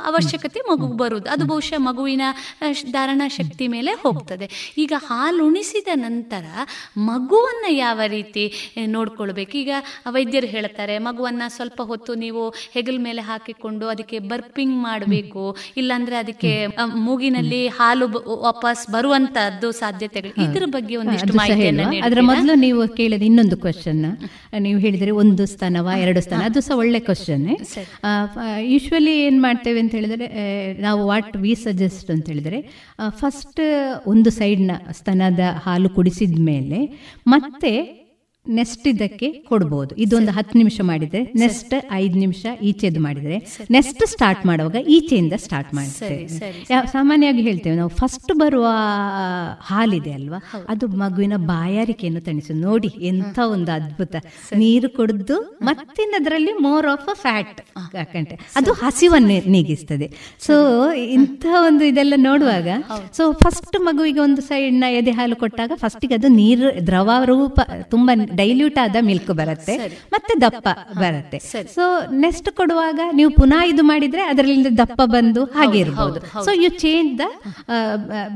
ಅವಶ್ಯಕತೆ 0.06 0.60
ಮಗುಗೆ 0.60 0.98
ಬರುವುದು. 0.98 1.30
ಅದು 1.30 1.46
ಬಹುಶಃ 1.46 1.78
ಮಗುವಿನ 1.78 2.22
ಧಾರಣಾ 2.92 3.28
ಶಕ್ತಿ 3.28 3.68
ಮೇಲೆ 3.68 3.92
ಹೋಗ್ತದೆ. 3.94 4.74
ಈಗ 4.78 4.94
ಹಾಲು 5.08 5.48
ಉಣಿಸಿದ 5.48 5.88
ನಂತರ 5.94 6.46
ಮಗುವನ್ನ 6.98 7.66
ಯಾವ 7.78 8.00
ರೀತಿ 8.08 8.44
ನೋಡ್ಕೊಳ್ಬೇಕು? 8.88 9.52
ಈಗ 9.58 9.72
ವೈದ್ಯರು 10.10 10.48
ಹೇಳ್ತಾರೆ 10.48 10.98
ಮಗುವನ್ನ 10.98 11.42
ಸ್ವಲ್ಪ 11.48 11.82
ಹೊತ್ತು 11.82 12.16
ನೀವು 12.16 12.50
ಹೆಗಲ 12.72 12.96
ಮೇಲೆ 13.00 13.22
ಹಾಕಿಕೊಂಡು 13.22 13.88
ಅದಕ್ಕೆ 13.88 14.20
ಬರ್ಪಿಂಗ್ 14.20 14.84
ಮಾಡಬೇಕು. 14.84 15.44
ಇಲ್ಲಾಂದ್ರೆ 15.78 16.16
ಅದಕ್ಕೆ 16.16 16.52
ಮೂಗಿನಲ್ಲಿ 16.96 17.68
ಹಾಲು 17.68 18.06
ವಾಪಸ್ 18.42 18.92
ಬರುವಂತಹದ್ದು 18.92 19.72
ಸಾಧ್ಯತೆಗಳು. 19.72 20.34
ಇದ್ರ 20.44 20.66
ಬಗ್ಗೆ 20.66 20.96
ಒಂದಿಷ್ಟು 20.96 21.34
ಮಾಹಿತಿ 21.38 21.58
ಅದರ 22.00 22.18
ಮೊದಲು 22.22 22.54
ನೀವು 22.56 22.88
ಕೇಳಿದ 22.88 23.22
ಇನ್ನೊಂದು 23.22 23.58
ಕ್ವಶನ್ 23.58 24.06
ನೀವು 24.60 24.80
ಹೇಳಿದ್ರೆ 24.80 25.12
ಒಂದು 25.12 25.46
ಸ್ಥಾನವಾ 25.46 25.96
ಎರಡು 25.98 26.22
ಸ್ಥಾನ? 26.22 26.42
ಅದು 26.46 26.62
ಸಹ 26.62 26.78
ಒಳ್ಳೆ 26.78 27.00
ಕ್ವಶನ್ 27.00 27.46
ಯೂಶ್ವಲಿ 28.64 29.14
ಏನು 29.22 29.42
ಮಾಡ್ತೇವೆ 29.42 29.80
ಅಂತ 29.80 29.92
ಹೇಳಿದ್ರೆ 29.92 30.28
ನಾವು 30.80 31.08
ವಾಟ್ 31.08 31.38
ವಿ 31.38 31.56
ಸಜೆಸ್ಟ್ 31.56 32.12
ಅಂತ 32.12 32.30
ಹೇಳಿದ್ರೆ 32.30 32.60
ಫಸ್ಟ್ 33.10 33.62
ಒಂದು 34.08 34.30
ಸೈಡ್ನ 34.30 34.72
ಸ್ತನದ 34.92 35.40
ಹಾಲು 35.58 35.90
ಕುಡಿಸಿದ 35.90 36.40
ಮೇಲೆ 36.40 36.80
ಮತ್ತೆ 37.28 38.01
ನೆಕ್ಸ್ಟ್ 38.48 38.88
ಇದಕ್ಕೆ 38.88 39.28
ಕೊಡ್ಬೋದು. 39.50 39.96
ಇದೊಂದು 39.96 40.32
ಹತ್ತು 40.32 40.58
ನಿಮಿಷ 40.58 40.78
ಮಾಡಿದ್ರೆ 40.84 41.20
ನೆಸ್ಟ್ 41.36 41.74
ಐದು 41.92 42.16
ನಿಮಿಷ 42.20 42.46
ಈಚೆದು 42.62 43.00
ಮಾಡಿದ್ರೆ 43.00 43.38
ನೆಸ್ಟ್ 43.72 44.04
ಸ್ಟಾರ್ಟ್ 44.08 44.46
ಮಾಡುವಾಗ 44.46 44.76
ಈಚೆಯಿಂದ 44.88 45.34
ಸ್ಟಾರ್ಟ್ 45.38 45.74
ಮಾಡ್ತೇವೆ 45.74 46.88
ಸಾಮಾನ್ಯವಾಗಿ 46.92 47.42
ಹೇಳ್ತೇವೆ 47.42 47.76
ನಾವು 47.76 47.90
ಫಸ್ಟ್ 47.90 48.32
ಬರುವ 48.34 48.68
ಹಾಲಿದೆ 49.62 50.14
ಅಲ್ವಾ 50.14 50.40
ಅದು 50.70 50.88
ಮಗುವಿನ 50.88 51.38
ಬಾಯಾರಿಕೆಯನ್ನು 51.38 52.22
ತಣಿಸು 52.22 52.54
ನೋಡಿ 52.54 52.92
ಎಂತ 53.02 53.38
ಒಂದು 53.40 53.72
ಅದ್ಭುತ. 53.72 54.16
ನೀರು 54.58 54.90
ಕುಡಿದು 54.90 55.38
ಮತ್ತಿನದರಲ್ಲಿ 55.62 56.54
ಮೋರ್ 56.54 56.88
ಆಫ್ 56.88 57.08
ಅ 57.10 57.14
ಫ್ಯಾಟ್ 57.14 57.62
ಯಾಕಂತೆ 57.96 58.38
ಅದು 58.56 58.74
ಹಸಿವನ್ನು 58.74 59.52
ನೀಗಿಸ್ತದೆ. 59.52 60.10
ಸೊ 60.48 60.56
ಇಂಥ 61.18 61.46
ಒಂದು 61.68 61.84
ಇದೆಲ್ಲ 61.84 62.14
ನೋಡುವಾಗ 62.18 62.68
ಸೊ 63.18 63.32
ಫಸ್ಟ್ 63.34 63.80
ಮಗುವಿಗೆ 63.80 64.20
ಒಂದು 64.20 64.42
ಸೈಡ್ನ 64.42 64.84
ಎದೆ 64.90 65.12
ಹಾಲು 65.12 65.36
ಕೊಟ್ಟಾಗ 65.36 65.72
ಫಸ್ಟಿಗೆ 65.76 66.16
ಅದು 66.16 66.28
ನೀರು 66.28 66.88
ದ್ರವ 66.88 67.12
ರೂಪ 67.24 67.60
ತುಂಬಾ 67.90 68.14
ಡೈಲ್ಯೂಟ್ 68.40 68.78
ಆದ 68.84 68.98
ಮಿಲ್ಕ್ 69.10 69.32
ಬರುತ್ತೆ 69.42 69.76
ಮತ್ತೆ 70.14 70.34
ದಪ್ಪ 70.46 70.68
ಬರುತ್ತೆ. 71.04 71.40
ಸೊ 71.76 71.84
ನೆಕ್ಸ್ಟ್ 72.26 72.50
ಕೊಡುವಾಗ 72.60 73.00
ನೀವು 73.20 73.32
ಪುನಃ 73.40 73.64
ಇದು 73.74 73.86
ಮಾಡಿದ್ರೆ 73.92 74.24
ಅದರಿಂದ 74.32 74.68
ದಪ್ಪ 74.82 75.02
ಬಂದು 75.16 75.44
ಹಾಗೆ 75.58 75.80
ಇರಬಹುದು 75.84 76.22
so 76.48 76.54
you 76.64 76.70
change 76.86 77.12
the 77.22 77.28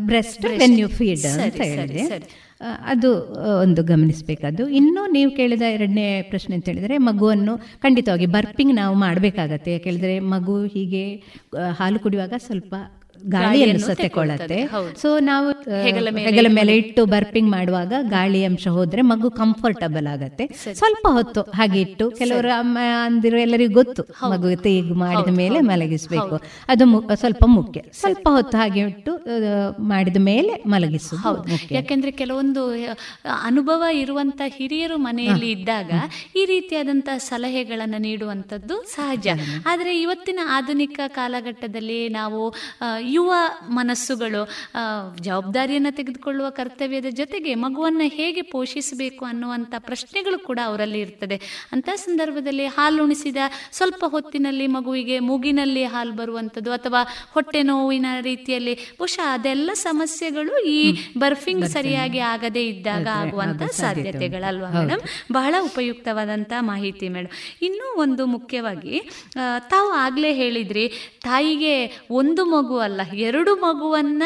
breast 0.09 0.47
when 0.63 0.77
you 0.79 0.89
feed 0.97 1.25
ಅಂತ 1.31 1.61
ಹೇಳಿದೆ. 1.73 2.03
ಅದು 2.91 3.09
ಒಂದು 3.61 3.81
ಗಮನಿಸಬೇಕಾದ್ದು. 3.89 4.63
ಇನ್ನು 4.79 5.01
ನೀವು 5.15 5.31
ಕೇಳಿದ 5.39 5.63
ಎರಡನೇ 5.77 6.05
ಪ್ರಶ್ನೆ 6.29 6.53
ಅಂತ 6.57 6.65
ಹೇಳಿದ್ರೆ 6.71 6.95
ಮಗುವನ್ನು 7.07 7.53
ಖಂಡಿತವಾಗಿ 7.83 8.27
ಬರ್ಪಿಂಗ್ 8.35 8.73
ನಾವು 8.81 8.95
ಮಾಡಬೇಕಾಗತ್ತೆ. 9.05 9.71
ಯಾಕೆ 9.75 9.87
ಹೇಳಿದ್ರೆ 9.89 10.13
ಮಗು 10.33 10.55
ಹೀಗೆ 10.75 11.03
ಹಾಲು 11.79 11.99
ಕುಡಿಯುವಾಗ 12.05 12.33
ಸ್ವಲ್ಪ 12.45 12.73
ಗಾಳಿಯನ್ನು 13.35 13.79
ಸತ್ತೆಕೊಳ್ಳುತ್ತೆ 13.79 14.59
ಸೊ 15.01 15.19
ನಾವು 15.19 15.47
ಹೆಗಲ 16.25 16.47
ಮೇಲೆ 16.59 16.73
ಇಟ್ಟು 16.77 17.05
ಬರ್ಪಿಂಗ್ 17.05 17.49
ಮಾಡುವಾಗ 17.51 17.93
ಗಾಳಿ 18.07 18.41
ಅಂಶ 18.45 18.67
ಹೋದ್ರೆ 18.67 19.01
ಮಗು 19.11 19.29
ಕಂಫರ್ಟಬಲ್ 19.31 20.07
ಆಗತ್ತೆ. 20.07 20.47
ಸ್ವಲ್ಪ 20.73 21.05
ಹೊತ್ತು 21.07 21.41
ಹಾಗೆ 21.41 21.79
ಇಟ್ಟು 21.81 22.11
ಕೆಲವರು 22.11 22.51
ಅಮ್ಮ 22.59 22.77
ಅಂದಿರೋ 23.05 23.37
ಎಲ್ಲರಿಗೂ 23.37 23.73
ಗೊತ್ತು. 23.73 24.03
ಮಗು 24.31 24.49
ಈಗ 24.69 24.93
ಮಾಡಿದ 24.93 25.33
ಮೇಲೆ 25.37 25.59
ಮಲಗಿಸಬೇಕು. 25.61 26.35
ಅದು 26.67 26.85
ಸ್ವಲ್ಪ 27.15 27.43
ಮುಖ್ಯ. 27.47 27.81
ಸ್ವಲ್ಪ 28.01 28.27
ಹೊತ್ತು 28.29 28.57
ಹಾಗೆ 28.57 28.79
ಇಟ್ಟು 28.79 29.13
ಮಾಡಿದ 29.87 30.17
ಮೇಲೆ 30.17 30.53
ಮುಖ್ಯ. 31.53 31.71
ಯಾಕೆಂದ್ರೆ 31.75 32.11
ಕೆಲವೊಂದು 32.11 32.61
ಅನುಭವ 33.43 33.83
ಇರುವಂತ 33.93 34.41
ಹಿರಿಯರು 34.57 34.97
ಮನೆಯಲ್ಲಿ 34.97 35.51
ಇದ್ದಾಗ 35.51 35.91
ಈ 36.35 36.45
ರೀತಿಯಾದಂತಹ 36.45 37.17
ಸಲಹೆಗಳನ್ನು 37.17 38.01
ನೀಡುವಂತದ್ದು 38.07 38.75
ಸಹಜ. 38.95 39.27
ಆದರೆ 39.65 39.91
ಇವತ್ತಿನ 40.01 40.39
ಆಧುನಿಕ 40.57 40.99
ಕಾಲಘಟ್ಟದಲ್ಲಿ 41.07 42.09
ನಾವು 42.09 42.41
ಯುವ 43.07 43.33
ಮನಸ್ಸುಗಳು 43.69 44.41
ಜವಾಬ್ದಾರಿಯನ್ನು 45.19 45.95
ತೆಗೆದುಕೊಳ್ಳುವ 45.95 46.49
ಕರ್ತವ್ಯದ 46.49 47.05
ಜೊತೆಗೆ 47.09 47.55
ಮಗುವನ್ನು 47.55 48.09
ಹೇಗೆ 48.09 48.41
ಪೋಷಿಸಬೇಕು 48.41 49.25
ಅನ್ನುವಂಥ 49.25 49.75
ಪ್ರಶ್ನೆಗಳು 49.77 50.39
ಕೂಡ 50.39 50.59
ಅವರಲ್ಲಿ 50.65 50.99
ಇರ್ತದೆ. 50.99 51.41
ಅಂತ 51.71 51.89
ಸಂದರ್ಭದಲ್ಲಿ 51.95 52.65
ಹಾಲು 52.65 53.03
ಉಣಿಸಿದ 53.03 53.37
ಸ್ವಲ್ಪ 53.71 54.05
ಹೊತ್ತಿನಲ್ಲಿ 54.07 54.67
ಮಗುವಿಗೆ 54.67 55.19
ಮೂಗಿನಲ್ಲಿ 55.19 55.83
ಹಾಲು 55.83 56.11
ಬರುವಂಥದ್ದು 56.11 56.71
ಅಥವಾ 56.71 57.03
ಹೊಟ್ಟೆ 57.33 57.63
ನೋವಿನ 57.63 58.05
ರೀತಿಯಲ್ಲಿ 58.21 58.73
ಬಹುಶಃ 58.73 59.33
ಅದೆಲ್ಲ 59.33 59.69
ಸಮಸ್ಯೆಗಳು 59.73 60.63
ಈ 60.65 60.79
ಬರ್ಫಿಂಗ್ 61.17 61.65
ಸರಿಯಾಗಿ 61.65 62.19
ಆಗದೇ 62.19 62.67
ಇದ್ದಾಗ 62.67 63.07
ಆಗುವಂಥ 63.07 63.63
ಸಾಧ್ಯತೆಗಳಲ್ವಾ 63.71 64.69
ಮೇಡಮ್ 64.69 64.99
ಬಹಳ 65.31 65.55
ಉಪಯುಕ್ತವಾದಂಥ 65.59 66.53
ಮಾಹಿತಿ 66.59 67.09
ಮೇಡಮ್ 67.09 67.31
ಇನ್ನೂ 67.61 68.01
ಒಂದು 68.01 68.25
ಮುಖ್ಯವಾಗಿ 68.25 68.95
ತಾವು 69.69 69.91
ಆಗ್ಲೇ 69.91 70.33
ಹೇಳಿದ್ರಿ 70.33 70.87
ತಾಯಿಗೆ 71.23 72.05
ಒಂದು 72.11 72.45
ಮಗು 72.45 72.77
ಅಲ್ಲ 72.77 72.94
ಅಲ್ಲ 72.95 73.15
ಎರಡು 73.19 73.51
ಮಗುವನ್ನ 73.55 74.23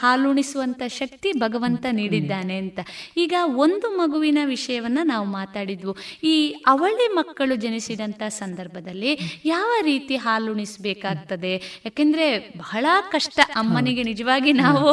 ಹಾಲುಣಿಸುವಂತ 0.00 0.82
ಶಕ್ತಿ 0.88 1.32
ಭಗವಂತ 1.32 1.86
ನೀಡಿದ್ದಾನೆ 1.90 2.56
ಅಂತ. 2.58 2.80
ಈಗ 3.16 3.34
ಒಂದು 3.62 3.86
ಮಗುವಿನ 3.96 4.38
ವಿಷಯವನ್ನ 4.44 5.00
ನಾವು 5.02 5.26
ಮಾತಾಡಿದ್ವು. 5.26 5.92
ಈ 6.24 6.34
ಅವಳಿ 6.66 7.06
ಮಕ್ಕಳು 7.14 7.54
ಜನಿಸಿದಂತ 7.54 8.22
ಸಂದರ್ಭದಲ್ಲಿ 8.28 9.12
ಯಾವ 9.44 9.70
ರೀತಿ 9.82 10.16
ಹಾಲುಣಿಸಬೇಕಾಗ್ತದೆ? 10.16 11.52
ಯಾಕೆಂದ್ರೆ 11.84 12.26
ಬಹಳ 12.58 12.86
ಕಷ್ಟ. 13.10 13.40
ಅಮ್ಮನಿಗೆ 13.56 14.02
ನಿಜವಾಗಿ 14.02 14.52
ನಾವು 14.52 14.88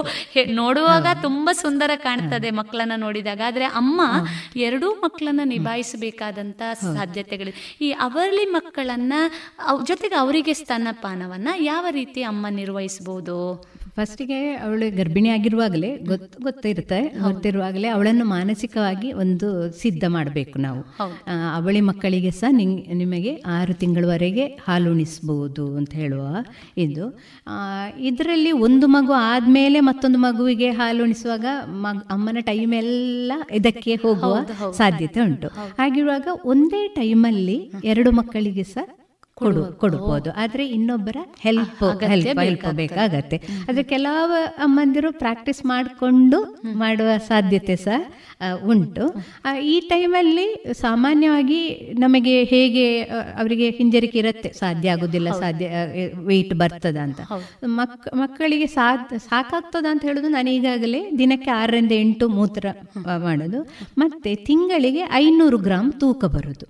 ನೋಡುವಾಗ 0.51 1.07
ತುಂಬಾ 1.21 1.53
ಸುಂದರ 1.53 1.91
ಕಾಣ್ತದೆ 1.95 2.49
ಮಕ್ಕಳನ್ನ 2.49 2.97
ನೋಡಿದಾಗ. 2.97 3.41
ಆದ್ರೆ 3.45 3.65
ಅಮ್ಮ 3.65 4.01
ಎರಡೂ 4.55 4.89
ಮಕ್ಕಳನ್ನ 4.95 5.45
ನಿಭಾಯಿಸಬೇಕಾದಂತ 5.45 6.61
ಸಾಧ್ಯತೆಗಳಿದೆ. 6.81 7.61
ಈ 7.81 7.91
ಅವಳಿ 7.91 8.45
ಮಕ್ಕಳನ್ನ 8.45 9.13
ಜೊತೆಗೆ 9.87 10.15
ಅವರಿಗೆ 10.15 10.53
ಸ್ತನಪಾನವನ್ನ 10.53 11.49
ಯಾವ 11.59 11.85
ರೀತಿ 11.91 12.21
ಅಮ್ಮ 12.23 12.45
ನಿರ್ವಹಿಸಬಹುದು 13.03 13.37
ಫಸ್ಟಿಗೆ 13.97 14.37
ಅವಳು 14.55 14.85
ಗರ್ಭಿಣಿ 14.97 15.29
ಆಗಿರುವಾಗಲೇ 15.29 15.89
ಗೊತ್ತು 16.11 16.37
ಗೊತ್ತಿರುತ್ತೆ 16.43 16.99
ಗೊತ್ತಿರುವಾಗಲೇ 17.23 17.87
ಅವಳನ್ನು 17.87 18.25
ಮಾನಸಿಕವಾಗಿ 18.25 19.09
ಒಂದು 19.13 19.47
ಸಿದ್ಧ 19.81 20.03
ಮಾಡಬೇಕು 20.07 20.57
ನಾವು. 20.59 20.81
ಅವಳಿ 21.55 21.81
ಮಕ್ಕಳಿಗೆ 21.81 22.31
ಸಹ 22.31 22.49
ನಿಮಗೆ 23.01 23.33
ಆರು 23.57 23.73
ತಿಂಗಳವರೆಗೆ 23.73 24.45
ಹಾಲು 24.67 24.87
ಉಣಿಸ್ಬೋದು 24.91 25.65
ಅಂತ 25.77 25.93
ಹೇಳುವ 25.93 26.23
ಇದು. 26.77 27.05
ಇದರಲ್ಲಿ 28.09 28.51
ಒಂದು 28.67 28.87
ಮಗು 28.87 29.13
ಆದಮೇಲೆ 29.31 29.79
ಮತ್ತೊಂದು 29.79 30.19
ಮಗುವಿಗೆ 30.19 30.71
ಹಾಲು 30.71 31.03
ಉಣಿಸುವಾಗ 31.03 31.45
ಮಗ್ 31.85 32.01
ಅಮ್ಮನ 32.09 32.41
ಟೈಮ್ 32.41 32.73
ಎಲ್ಲ 32.73 33.31
ಇದಕ್ಕೆ 33.51 33.95
ಹೋಗುವ 33.95 34.35
ಸಾಧ್ಯತೆ 34.71 35.21
ಉಂಟು. 35.21 35.47
ಹಾಗಿರುವಾಗ 35.79 36.27
ಒಂದೇ 36.45 36.83
ಟೈಮಲ್ಲಿ 36.99 37.59
ಎರಡು 37.83 38.11
ಮಕ್ಕಳಿಗೆ 38.11 38.63
ಸಹ 38.75 38.87
ಕೊಡು 39.35 39.61
ಕೊಡ್ಬೋದು. 39.73 40.31
ಆದ್ರೆ 40.31 40.67
ಇನ್ನೊಬ್ಬರ 40.67 41.17
ಹೆಲ್ಪ್ 41.39 42.03
ಹೆಲ್ಪ್ 42.03 42.39
ಹೆಲ್ಪ್ 42.39 42.75
ಬೇಕಾಗತ್ತೆ. 42.75 43.37
ಆದ್ರೆ 43.69 43.83
ಕೆಲವು 43.83 44.33
ಅಮ್ಮಂದಿರು 44.57 45.11
ಪ್ರಾಕ್ಟೀಸ್ 45.11 45.65
ಮಾಡಿಕೊಂಡು 45.65 46.39
ಮಾಡುವ 46.73 47.17
ಸಾಧ್ಯತೆ 47.17 47.75
ಸಹ 47.75 48.01
ಉಂಟು. 48.71 49.05
ಈ 49.73 49.75
ಟೈಮಲ್ಲಿ 49.89 50.47
ಸಾಮಾನ್ಯವಾಗಿ 50.79 51.61
ನಮಗೆ 51.99 52.35
ಹೇಗೆ 52.53 52.85
ಅವರಿಗೆ 53.41 53.67
ಹಿಂಜರಿಕೆ 53.77 54.17
ಇರುತ್ತೆ 54.19 54.49
ಸಾಧ್ಯ 54.59 54.95
ಆಗುದಿಲ್ಲ 54.95 55.29
ಸಾಧ್ಯ 55.39 55.67
ವೆಯ್ಟ್ 56.25 56.53
ಬರ್ತದ 56.61 56.97
ಅಂತ. 57.07 57.19
ಮಕ್ 57.79 58.07
ಮಕ್ಕಳಿಗೆ 58.17 58.67
ಸಾಕಾಗ್ತದ 58.67 59.85
ಅಂತ 59.91 60.03
ಹೇಳುದು 60.09 60.29
ನಾನು 60.35 60.49
ಈಗಾಗಲೇ 60.49 61.01
ದಿನಕ್ಕೆ 61.19 61.51
ಆರರಿಂದ 61.51 61.93
ಎಂಟು 62.03 62.27
ಮೂತ್ರ 62.37 62.65
ಮಾಡೋದು. 63.25 63.61
ಮತ್ತೆ 63.97 64.33
ತಿಂಗಳಿಗೆ 64.49 65.03
ಐನೂರು 65.13 65.57
ಗ್ರಾಮ್ 65.67 65.91
ತೂಕ 66.01 66.25
ಬರುದು. 66.35 66.65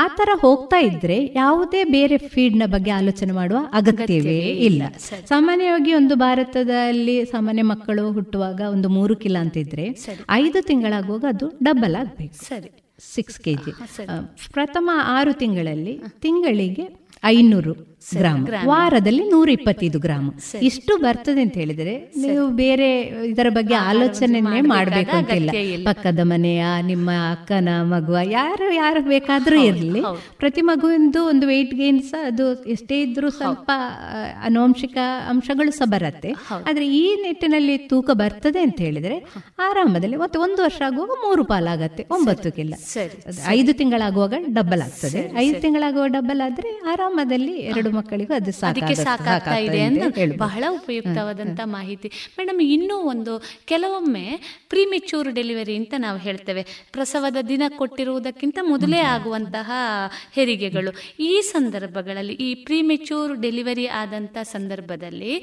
ಆ 0.00 0.02
ತರ 0.18 0.30
ಹೋಗ್ತಾ 0.44 0.78
ಇದ್ರೆ 0.88 1.18
ಯಾವುದೇ 1.36 1.82
ಬೇರೆ 1.96 2.16
ಫೀಡ್ನ 2.34 2.64
ಬಗ್ಗೆ 2.74 2.90
ಆಲೋಚನೆ 2.90 3.32
ಮಾಡುವ 3.32 3.58
ಅಗತ್ಯವೇ 3.72 4.38
ಇಲ್ಲ. 4.68 4.82
ಸಾಮಾನ್ಯವಾಗಿ 5.28 5.90
ಒಂದು 5.94 6.14
ಭಾರತದಲ್ಲಿ 6.24 7.16
ಸಾಮಾನ್ಯ 7.32 7.62
ಮಕ್ಕಳು 7.70 8.04
ಹುಟ್ಟುವಾಗ 8.12 8.60
ಒಂದು 8.72 8.88
ಮೂರು 8.88 9.14
ಕಿಲೋ 9.22 9.38
ಅಂತಿದ್ರೆ 9.40 9.86
ಐದು 10.30 10.60
ತಿಂಗಳಾಗುವಾಗ 10.90 11.24
ಅದು 11.28 11.46
ಡಬಲ್ 11.62 11.94
ಆಗ್ಬೇಕು. 11.96 12.44
ಸರಿ. 12.44 12.70
ಸಿಕ್ಸ್ 12.98 13.40
ಕೆ 13.40 13.52
ಜಿ 13.54 13.72
ಪ್ರಥಮ 14.52 14.90
ಆರು 15.18 15.32
ತಿಂಗಳಲ್ಲಿ 15.32 15.94
ತಿಂಗಳಿಗೆ 16.20 16.84
ಐನೂರು. 17.24 17.74
ಗ್ರಾಮ್. 18.02 18.44
ವಾರದಲ್ಲಿ 18.70 19.24
ನೂರ 19.30 19.48
ಇಪ್ಪತ್ತೈದು 19.48 19.98
ಗ್ರಾಮ್. 19.98 20.28
ಇಷ್ಟು 20.68 20.92
ಬರ್ತದೆ 20.96 21.40
ಅಂತ 21.42 21.54
ಹೇಳಿದ್ರೆ 21.54 21.94
ನೀವು 22.22 22.48
ಬೇರೆ 22.60 22.88
ಇದರ 23.24 23.48
ಬಗ್ಗೆ 23.50 23.74
ಆಲೋಚನೆ 23.90 24.40
ಮಾಡಬೇಕು 24.72 25.14
ಅಂತಿಲ್ಲ 25.16 25.50
ಪಕ್ಕದ 25.84 26.20
ಮನೆಯ 26.22 26.62
ನಿಮ್ಮ 26.82 27.10
ಅಕ್ಕನ 27.32 27.68
ಮಗುವ 27.92 28.18
ಯಾರು 28.30 28.72
ಯಾರು 28.74 29.00
ಬೇಕಾದ್ರೂ 29.08 29.58
ಇರಲಿ. 29.68 30.02
ಪ್ರತಿ 30.38 30.62
ಮಗುವಿಂದು 30.62 31.22
ಒಂದು 31.24 31.46
ವೆಯ್ಟ್ 31.46 31.74
ಗೇನ್ 31.74 32.00
ಸಹ 32.02 32.22
ಅದು 32.26 32.46
ಎಷ್ಟೇ 32.66 32.98
ಇದ್ರೂ 33.02 33.30
ಸ್ವಲ್ಪ 33.30 33.68
ಅನುವಂಶಿಕ 34.44 34.96
ಅಂಶಗಳು 35.32 35.72
ಸಹ 35.72 35.88
ಬರತ್ತೆ. 35.94 36.32
ಆದ್ರೆ 36.68 36.86
ಈ 37.00 37.04
ನಿಟ್ಟಿನಲ್ಲಿ 37.22 37.76
ತೂಕ 37.92 38.10
ಬರ್ತದೆ 38.22 38.60
ಅಂತ 38.60 38.80
ಹೇಳಿದ್ರೆ 38.80 39.18
ಆರಾಮದಲ್ಲಿ 39.68 40.16
ಮತ್ತೆ 40.16 40.38
ಒಂದು 40.38 40.60
ವರ್ಷ 40.62 40.80
ಆಗುವಾಗ 40.88 41.16
ಮೂರು 41.26 41.44
ಪಾಲಾಗತ್ತೆ 41.44 42.02
ಒಂಬತ್ತು 42.10 42.52
ಕಿಲ್ಲ 42.52 42.74
ಐದು 43.48 43.72
ತಿಂಗಳಾಗುವಾಗ 43.72 44.34
ಡಬಲ್ 44.58 44.82
ಆಗ್ತದೆ 44.82 45.22
ಐದು 45.36 45.60
ತಿಂಗಳಾಗುವ 45.60 46.06
ಡಬಲ್ 46.16 46.40
ಆದ್ರೆ 46.40 46.70
ಆರಾಮದಲ್ಲಿ 46.92 47.54
ಎರಡು 47.70 47.89
ಮಕ್ಕಳಿಗೂ 47.98 48.34
ಅದು 48.34 48.52
ಅದಕ್ಕೆ 48.66 48.94
ಸಾಕಾಗ್ತಾ 48.94 49.56
ಇದೆ 49.56 49.80
ಅಂತ 49.80 50.02
ಬಹಳ 50.38 50.64
ಉಪಯುಕ್ತವಾದಂಥ 50.68 51.60
ಮಾಹಿತಿ. 51.64 52.08
ಮೇಡಮ್ 52.38 52.60
ಇನ್ನೂ 52.60 52.96
ಒಂದು 53.12 53.32
ಕೆಲವೊಮ್ಮೆ 53.66 54.24
ಪ್ರಿಮೆಚೂರ್ 54.68 55.30
ಡೆಲಿವರಿ 55.32 55.76
ಅಂತ 55.76 55.94
ನಾವು 55.98 56.18
ಹೇಳ್ತೇವೆ. 56.18 56.62
ಪ್ರಸವದ 56.92 57.36
ದಿನ 57.48 57.62
ಕೊಟ್ಟಿರುವುದಕ್ಕಿಂತ 57.76 58.58
ಮೊದಲೇ 58.62 59.00
ಆಗುವಂತಹ 59.14 59.70
ಹೆರಿಗೆಗಳು. 60.32 60.92
ಈ 61.20 61.40
ಸಂದರ್ಭಗಳಲ್ಲಿ 61.40 62.34
ಈ 62.34 62.54
ಪ್ರಿಮೆಚೂರ್ 62.54 63.34
ಡೆಲಿವರಿ 63.36 63.86
ಆದಂಥ 63.86 64.36
ಸಂದರ್ಭದಲ್ಲಿ 64.42 65.34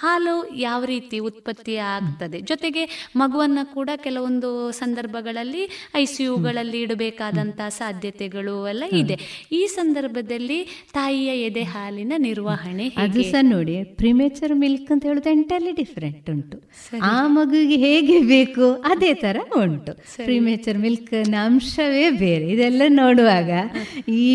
ಹಾಲು 0.00 0.36
ಯಾವ 0.54 0.84
ರೀತಿ 0.84 1.18
ಉತ್ಪತ್ತಿ 1.18 1.76
ಆಗ್ತದೆ? 1.76 2.40
ಜೊತೆಗೆ 2.40 3.12
ಮಗುವನ್ನ 3.16 3.58
ಕೂಡ 3.74 3.90
ಕೆಲವೊಂದು 3.96 4.70
ಸಂದರ್ಭಗಳಲ್ಲಿ 4.72 5.64
ಐ 5.94 6.04
ಸಿ 6.04 6.22
ಯುಗಳಲ್ಲಿ 6.24 6.80
ಇಡಬೇಕಾದಂತಹ 6.82 7.68
ಸಾಧ್ಯತೆಗಳು 7.68 8.68
ಎಲ್ಲ 8.68 8.84
ಇದೆ. 8.92 9.16
ಈ 9.52 9.66
ಸಂದರ್ಭದಲ್ಲಿ 9.66 10.58
ತಾಯಿಯ 10.92 11.30
ಎದೆ 11.42 11.62
ಹಾಲಿನ 11.74 12.12
ನಿರ್ವಹಣೆ 12.24 12.84
ಅದು 13.04 13.20
ಸಹ 13.30 13.40
ನೋಡಿ 13.42 13.74
ಪ್ರಿಮೇಚರ್ 14.00 14.52
ಮಿಲ್ಕ್ 14.62 14.90
ಅಂತ 14.92 15.02
ಹೇಳುದು 15.08 15.28
ಎಂಟಲ್ಲಿ 15.30 15.72
ಡಿಫ್ರೆಂಟ್ 15.80 16.26
ಉಂಟು. 16.30 16.56
ಆ 17.12 17.16
ಮಗುವಿಗೆ 17.36 17.76
ಹೇಗೆ 17.76 18.16
ಬೇಕು 18.32 18.66
ಅದೇ 18.90 19.10
ತರ 19.14 19.36
ಉಂಟು. 19.62 19.92
ಪ್ರಿಮೇಚರ್ 20.26 20.78
ಮಿಲ್ಕ್ನ 20.84 21.36
ಅಂಶವೇ 21.46 22.04
ಬೇರೆ. 22.24 22.46
ಇದೆಲ್ಲ 22.54 22.82
ನೋಡುವಾಗ 22.88 23.50
ಈ 24.24 24.28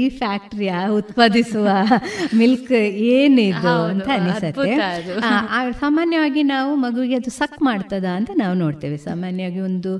ಈ 0.00 0.02
ಫ್ಯಾಕ್ಟ್ರಿಯ 0.20 0.72
ಉತ್ಪಾದಿಸುವ 0.98 1.68
ಮಿಲ್ಕ್ 2.40 2.72
ಏನಿದು 3.14 3.74
ಅಂತ 3.90 4.08
ಅನಿಸುತ್ತೆ. 4.18 4.74
ಸಾಮಾನ್ಯವಾಗಿ 5.82 6.42
ನಾವು 6.54 6.72
ಮಗುವಿಗೆ 6.76 7.16
ಅದು 7.22 7.32
ಸಕ್ 7.40 7.58
ಮಾಡ್ತದ 7.62 8.04
ಅಂತ 8.18 8.30
ನಾವು 8.42 8.54
ನೋಡ್ತೇವೆ. 8.54 8.98
ಸಾಮಾನ್ಯವಾಗಿ 9.08 9.62
ಒಂದು 9.70 9.92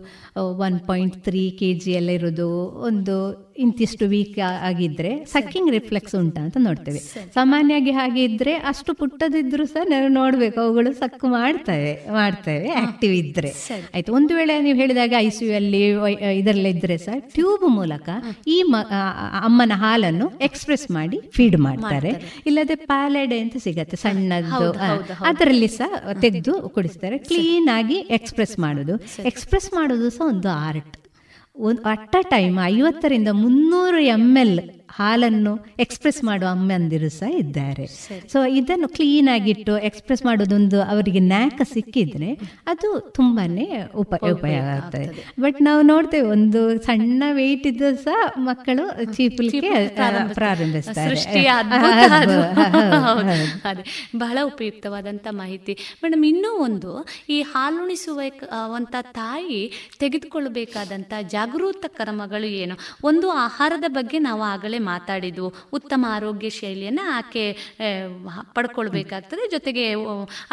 one 0.66 0.78
point 0.90 1.16
three 1.28 1.44
K 1.60 1.70
G 1.74 1.92
ಎಲ್ಲ 2.00 2.10
ಇರೋದು 2.18 2.50
ಒಂದು 2.90 3.16
ಇಂತಿಷ್ಟು 3.56 4.08
ವೀಕ್ 4.08 4.38
ಆಗಿದ್ರೆ 4.38 5.24
ಸಕ್ಕಿಂಗ್ 5.24 5.70
ರಿಫ್ಲೆಕ್ಸ್ 5.70 6.14
ಉಂಟಾ 6.14 6.40
ಅಂತ 6.40 6.56
ನೋಡ್ತೇವೆ. 6.60 6.98
ಸಾಮಾನ್ಯವಾಗಿ 7.34 7.90
ಹಾಗೆ 7.90 8.24
ಇದ್ರೆ 8.24 8.54
ಅಷ್ಟು 8.54 8.94
ಪುಟ್ಟದಿದ್ರು 8.94 9.66
ಸಹ 9.66 9.80
ನಾವು 9.90 10.08
ನೋಡ್ಬೇಕು 10.08 10.60
ಅವುಗಳು 10.60 10.92
ಸಕ್ಕು 10.92 11.28
ಮಾಡ್ತವೆ 11.28 12.12
ಮಾಡ್ತವೆ 12.12 12.68
ಆಕ್ಟಿವ್ 12.68 13.12
ಇದ್ರೆ. 13.14 13.50
ಆಯ್ತು 13.94 14.12
ಒಂದು 14.12 14.34
ವೇಳೆ 14.34 14.62
ನೀವು 14.62 14.78
ಹೇಳಿದಾಗ 14.78 15.14
ಐ 15.18 15.28
ಸಿ 15.28 15.46
ಯು 15.46 15.54
ಅಲ್ಲಿ 15.54 15.94
ವೈ- 15.94 16.32
ಇದರಲ್ಲಿ 16.32 16.70
ಇದ್ರೆ 16.70 16.98
ಸಹ 16.98 17.14
ಟ್ಯೂಬ್ 17.18 17.70
ಮೂಲಕ 17.70 18.08
ಈ 18.46 18.64
ಅಮ್ಮನ 19.44 19.72
ಹಾಲನ್ನು 19.74 20.38
ಎಕ್ಸ್ಪ್ರೆಸ್ 20.40 20.90
ಮಾಡಿ 20.90 21.20
ಫೀಡ್ 21.32 21.56
ಮಾಡ್ತಾರೆ. 21.56 22.12
ಇಲ್ಲದೆ 22.46 22.74
ಪ್ಯಾಲೆಡೆ 22.74 23.38
ಅಂತ 23.38 23.56
ಸಿಗತ್ತೆ 23.56 23.96
ಸಣ್ಣದ್ದು 23.96 24.72
ಅದರಲ್ಲಿ 25.24 25.68
ಸಹ 25.68 25.92
ತೆಗೆದು 26.20 26.68
ಕುಡಿಸ್ತಾರೆ. 26.68 27.18
ಕ್ಲೀನ್ 27.18 27.68
ಆಗಿ 27.68 27.94
ಎಕ್ಸ್ಪ್ರೆಸ್ 27.94 28.58
ಮಾಡೋದು. 28.58 28.96
ಎಕ್ಸ್ಪ್ರೆಸ್ 29.26 29.72
ಮಾಡೋದು 29.72 30.10
ಸಹ 30.10 30.26
ಒಂದು 30.28 30.48
ಆರ್ಟ್ 30.48 30.96
ಅಟ್ 31.86 32.16
ಅ 32.16 32.22
ಟೈಮ್ 32.30 32.56
ಐವತ್ತರಿಂದ 32.64 33.28
ಮುನ್ನೂರು 33.32 33.98
ಎಂ 34.08 34.38
ಎಲ್ 34.38 34.56
ಹಾಲನ್ನು 34.98 35.52
ಎಕ್ಸ್ಪ್ರೆಸ್ 35.78 36.20
ಮಾಡುವ 36.24 36.48
ಅಮ್ಮಂದಿರು 36.56 37.10
ಸಹ 37.19 37.31
ಇದ್ದಾರೆ. 37.43 37.86
ಸೊ 38.32 38.39
ಇದನ್ನು 38.60 38.89
ಕ್ಲೀನ್ 38.97 39.28
ಆಗಿಟ್ಟು 39.35 39.74
ಎಕ್ಸ್ಪ್ರೆಸ್ 39.89 40.23
ಮಾಡೋದೊಂದು 40.27 40.78
ಅವರಿಗೆ 40.93 41.20
ನ್ಯಾಕ 41.32 41.60
ಸಿಕ್ಕಿದ್ರೆ 41.74 42.31
ಅದು 42.73 42.89
ತುಂಬಾನೇ 43.16 43.66
ಉಪ 44.02 44.12
ಉಪಯೋಗ 44.32 44.66
ಆಗ್ತದೆ. 44.77 45.06
ಬಟ್ 45.40 45.59
ನಾವು 45.62 45.82
ನೋಡ್ತೇವೆ 45.82 46.27
ಒಂದು 46.36 46.60
ಸಣ್ಣ 46.86 47.23
ವೆಯ್ಟ್ 47.40 47.66
ಇದ್ದು 47.70 47.89
ಸಹ 48.05 48.19
ಮಕ್ಕಳು 48.48 48.85
ಚೀಪಲಿಕ್ಕೆ 49.16 49.73
ಪ್ರಾರಂಭಿಸ್ತಾರೆ. 50.35 51.16
ಬಹಳ 54.16 54.39
ಉಪಯುಕ್ತವಾದಂತ 54.51 55.27
ಮಾಹಿತಿ. 55.31 55.74
ಮೇಡಮ್ 56.02 56.24
ಇನ್ನೂ 56.32 56.52
ಒಂದು 56.66 56.90
ಈ 57.28 57.39
ಹಾಲುಣಿಸುವ 57.52 58.20
ಅಂತ 58.78 58.97
ತಾಯಿ 59.20 59.60
ತೆಗೆದುಕೊಳ್ಳಬೇಕಾದಂತ 59.98 61.12
ಜಾಗೃತ 61.35 61.85
ಕ್ರಮಗಳು 61.98 62.48
ಏನು? 62.62 62.74
ಒಂದು 63.05 63.27
ಆಹಾರದ 63.47 63.89
ಬಗ್ಗೆ 63.98 64.19
ನಾವು 64.28 64.43
ಆಗಲೇ 64.52 64.78
ಮಾತಾಡಿದ್ವು 64.90 65.48
ಉತ್ತಮ 65.80 66.04
ಆರೋಗ್ಯ 66.16 66.50
ಶೈಲಿಯನ್ನು 66.60 67.06
ಆಕೆ 67.18 67.44
ಪಡ್ಕೊಳ್ಬೇಕಾಗ್ತದೆ, 68.59 69.42
ಜೊತೆಗೆ 69.56 69.86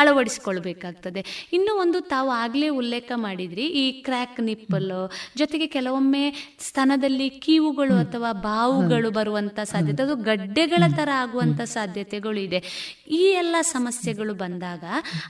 ಅಳವಡಿಸ್ಕೊಳ್ಬೇಕಾಗ್ತದೆ 0.02 0.18
ಅಳವಡಿಸಿಕೊಳ್ಬೇಕಾಗ್ತದೆ. 0.20 1.22
ಇನ್ನೂ 1.56 1.72
ಒಂದು 1.84 2.00
ತಾವು 2.14 2.30
ಆಗಲೇ 2.44 2.68
ಉಲ್ಲೇಖ 2.82 3.12
ಮಾಡಿದ್ರಿ, 3.26 3.66
ಈ 3.82 3.86
ಕ್ರ್ಯಾಕ್ 4.06 4.40
ನಿಪ್ಪಲ್. 4.50 4.94
ಜೊತೆಗೆ 5.42 5.68
ಕೆಲವೊಮ್ಮೆ 5.76 6.24
ಸ್ತನದಲ್ಲಿ 6.68 7.28
ಕೀವುಗಳು 7.46 7.96
ಅಥವಾ 8.04 8.30
ಬಾವುಗಳು 8.48 9.10
ಬರುವಂಥ 9.18 9.60
ಸಾಧ್ಯತೆ, 9.74 10.02
ಅದು 10.08 10.16
ಗಡ್ಡೆಗಳ 10.30 10.84
ಥರ 11.00 11.10
ಆಗುವಂಥ 11.24 11.62
ಸಾಧ್ಯತೆಗಳು 11.76 12.40
ಇದೆ 12.48 12.60
ಈ 13.20 13.22
ಎಲ್ಲ 13.42 13.56
ಸಮಸ್ಯೆಗಳು 13.76 14.34
ಬಂದಾಗ 14.44 14.84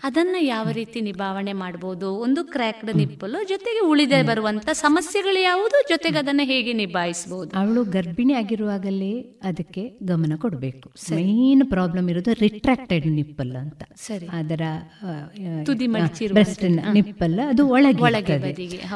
ಅದನ್ನು 0.08 0.40
ಯಾವ 0.46 0.66
ರೀತಿ 0.80 1.00
ನಿಭಾವಣೆ 1.10 1.54
ಮಾಡ್ಬೋದು? 1.64 2.10
ಒಂದು 2.26 2.42
ಕ್ರ್ಯಾಕ್ಡ್ 2.56 2.92
ನಿಪ್ಪಲ್, 3.02 3.38
ಜೊತೆಗೆ 3.54 3.82
ಉಳಿದೇ 3.92 4.22
ಬರುವಂಥ 4.32 4.68
ಸಮಸ್ಯೆಗಳು 4.86 5.42
ಯಾವುದು? 5.52 5.78
ಜೊತೆಗೆ 5.92 6.20
ಅದನ್ನು 6.24 6.46
ಹೇಗೆ 6.52 6.74
ನಿಭಾಯಿಸಬಹುದು 6.82 7.52
ಅವಳು 7.62 7.84
ಗರ್ಭಿಣಿ 7.98 8.34
ಆಗಿರುವಾಗ 8.42 8.86
ಆವಾಗಲೇ 8.90 9.40
ಅದಕ್ಕೆ 9.50 9.82
ಗಮನ 10.04 10.34
ಕೊಡಬೇಕು. 10.44 10.88
ಮೇನ್ 11.16 11.64
ಪ್ರಾಬ್ಲಮ್ 11.74 12.08
ಇರೋದು 12.12 12.32
ರಿಟ್ರಾಕ್ಟೆಡ್ 12.42 13.08
ನಿಪ್ಪಲ್ 13.18 13.52
ಅಂತ. 13.62 13.82
ಸರಿ. 14.08 14.28
ಅದರ 14.40 14.62
ಬ್ರೆಸ್ಟ್ನ 16.36 16.80
ನಿಪ್ಪಲ್ 16.98 17.36
ಅದು 17.52 17.64
ಒಳಗೆ 17.76 18.04
ಒಳಗೆ. 18.08 18.38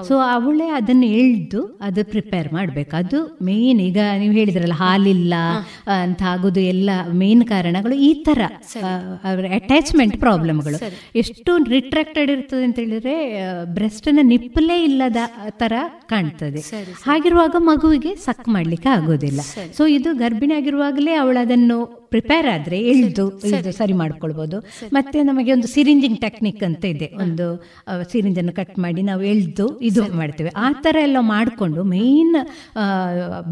ಸೊ 0.08 0.16
ಅವಳೇ 0.36 0.68
ಅದನ್ನು 0.80 1.08
ಎಳ್ದು 1.22 1.62
ಅದು 1.88 2.04
ಪ್ರಿಪೇರ್ 2.14 2.50
ಮಾಡಬೇಕು. 2.58 2.94
ಅದು 3.02 3.20
ಮೇನ್ 3.50 3.82
ಈಗ 3.90 4.00
ನೀವು 4.22 4.36
ಹೇಳಿದ್ರಲ್ಲ 4.40 4.78
ಹಾಲಿಲ್ಲ 4.84 5.34
ಅಂತ 6.04 6.24
ಆಗೋದು 6.34 6.64
ಎಲ್ಲ 6.74 6.90
ಮೇನ್ 7.22 7.44
ಕಾರಣಗಳು 7.54 7.98
ಈ 8.10 8.12
ತರ 8.28 8.42
ಅವರ 9.32 9.46
ಅಟ್ಯಾಚ್ಮೆಂಟ್ 9.60 10.18
ಪ್ರಾಬ್ಲಮ್ಗಳು 10.26 10.80
ಎಷ್ಟು 11.24 11.52
ರಿಟ್ರಾಕ್ಟೆಡ್ 11.76 12.32
ಇರ್ತದೆ 12.36 12.64
ಅಂತ 12.70 12.78
ಹೇಳಿದ್ರೆ 12.84 13.16
ಬ್ರೆಸ್ಟ್ನ 13.78 14.20
ನಿಪ್ಪಲೇ 14.34 14.80
ಇಲ್ಲದ 14.90 15.18
ತರ 15.62 15.74
ಕಾಣ್ತದೆ. 16.12 16.64
ಹಾಗಿರುವಾಗ 17.08 17.56
ಮಗುವಿಗೆ 17.72 18.12
ಸಕ್ 18.26 18.48
ಮಾಡ್ಲಿಕ್ಕೆ 18.56 18.90
ಆಗೋದಿಲ್ಲ. 18.96 19.42
ಸೊ 19.78 19.84
ಇದು 19.88 20.10
ಗರ್ಭಿಣಿ 20.14 20.54
ಆಗಿರುವಾಗಲೇ 20.54 21.14
ಅವಳು 21.14 21.40
ಅದನ್ನು 21.40 21.78
ಪ್ರಿಪೇರ್ 22.14 22.48
ಆದ್ರೆ 22.56 22.80
ಇಳಿದು 22.92 23.26
ಇಳಿದು 23.48 23.72
ಸರಿ. 23.80 23.96
ಮಾಡ್ಕೊಳ್ಬೋದು. 24.02 24.58
ಮತ್ತೆ 24.98 25.18
ನಮಗೆ 25.30 25.52
ಒಂದು 25.56 25.68
ಸಿರಿಂಜಿಂಗ್ 25.74 26.20
ಟೆಕ್ನಿಕ್ 26.26 26.64
ಅಂತ 26.70 26.84
ಇದೆ. 26.94 27.08
ಒಂದು 27.24 27.46
ಸಿರಿಂಜ್ 28.12 28.40
ಅನ್ನು 28.42 28.54
ಕಟ್ 28.60 28.76
ಮಾಡಿ 28.86 29.02
ನಾವು 29.10 29.24
ಎಳ್ದು 29.34 29.66
ಇದು 29.90 30.02
ಮಾಡ್ತೇವೆ. 30.20 30.52
ಆ 30.66 30.68
ತರ 30.86 30.96
ಎಲ್ಲ 31.08 31.18
ಮಾಡಿಕೊಂಡು 31.34 31.84
ಮೇನ್ 31.94 32.36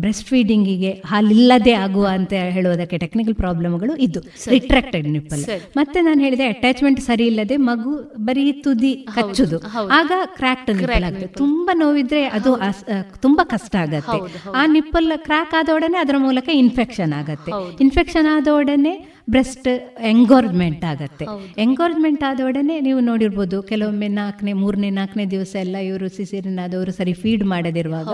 ಬ್ರೆಸ್ಟ್ 0.01 0.25
ಫೀಡಿಂಗಿಗೆ 0.31 0.91
ಹಾಲಿಲ್ಲದೆ 1.11 1.73
ಆಗುವ 1.85 2.05
ಅಂತ 2.17 2.33
ಹೇಳುವುದಕ್ಕೆ 2.57 2.99
ಟೆಕ್ನಿಕಲ್ 3.03 3.37
ಪ್ರಾಬ್ಲಮ್ಗಳು 3.43 3.95
ಇದು. 4.07 4.21
ರಿಟ್ರಾಕ್ಟೆಡ್ 4.53 5.07
ನಿಪ್ಪಲ್ 5.15 5.43
ಮತ್ತೆ 5.79 6.01
ನಾನು 6.07 6.19
ಹೇಳಿದೆ 6.25 6.47
ಅಟ್ಯಾಚ್ಮೆಂಟ್ 6.53 7.01
ಸರಿ 7.09 7.25
ಇಲ್ಲದೆ 7.31 7.55
ಮಗು 7.69 7.93
ಬರೀ 8.27 8.45
ತುದಿ 8.65 8.93
ಕಚ್ಚುದು. 9.15 9.59
ಆಗ 9.99 10.11
ಕ್ರ್ಯಾಕ್ಟ್ 10.37 10.71
ನಿಪ್ಪಲ್ 10.81 11.05
ಆಗ್ತದೆ 11.09 11.29
ತುಂಬಾ 11.41 11.75
ನೋವಿದ್ರೆ 11.83 12.21
ಅದು 12.37 12.51
ತುಂಬಾ 13.25 13.43
ಕಷ್ಟ 13.53 13.75
ಆಗತ್ತೆ. 13.85 14.17
ಆ 14.59 14.63
ನಿಪ್ಪಲ್ 14.75 15.09
ಕ್ರ್ಯಾಕ್ 15.27 15.53
ಆದೊಡನೆ 15.59 15.97
ಅದರ 16.03 16.17
ಮೂಲಕ 16.25 16.47
ಇನ್ಫೆಕ್ಷನ್ 16.63 17.13
ಆಗತ್ತೆ. 17.19 17.51
ಇನ್ಫೆಕ್ಷನ್ 17.83 18.27
ಆದೊಡನೆ 18.51 18.93
ಬ್ರೆಸ್ಟ್ 19.29 19.67
ಎಂಗೋರ್ಜ್ಮೆಂಟ್ 19.99 20.85
ಆಗತ್ತೆ. 20.85 21.25
ಎಂಗೋರ್ಜ್ಮೆಂಟ್ 21.57 22.23
ಆದೊಡನೆ 22.23 22.79
ನೀವು 22.79 22.99
ನೋಡಿರ್ಬೋದು 22.99 23.63
ಕೆಲವೊಮ್ಮೆ 23.63 24.07
ನಾಲ್ಕನೇ 24.07 24.53
ಮೂರನೇ 24.53 24.89
ನಾಲ್ಕನೇ 24.89 25.25
ದಿವಸ 25.25 25.55
ಎಲ್ಲ 25.59 25.75
ಇವರು 25.75 26.07
ಸಿಸಿರಿನಾದವರು 26.09 26.91
ಸರಿ 26.91 27.13
ಫೀಡ್ 27.13 27.43
ಮಾಡದಿರುವಾಗ 27.43 28.07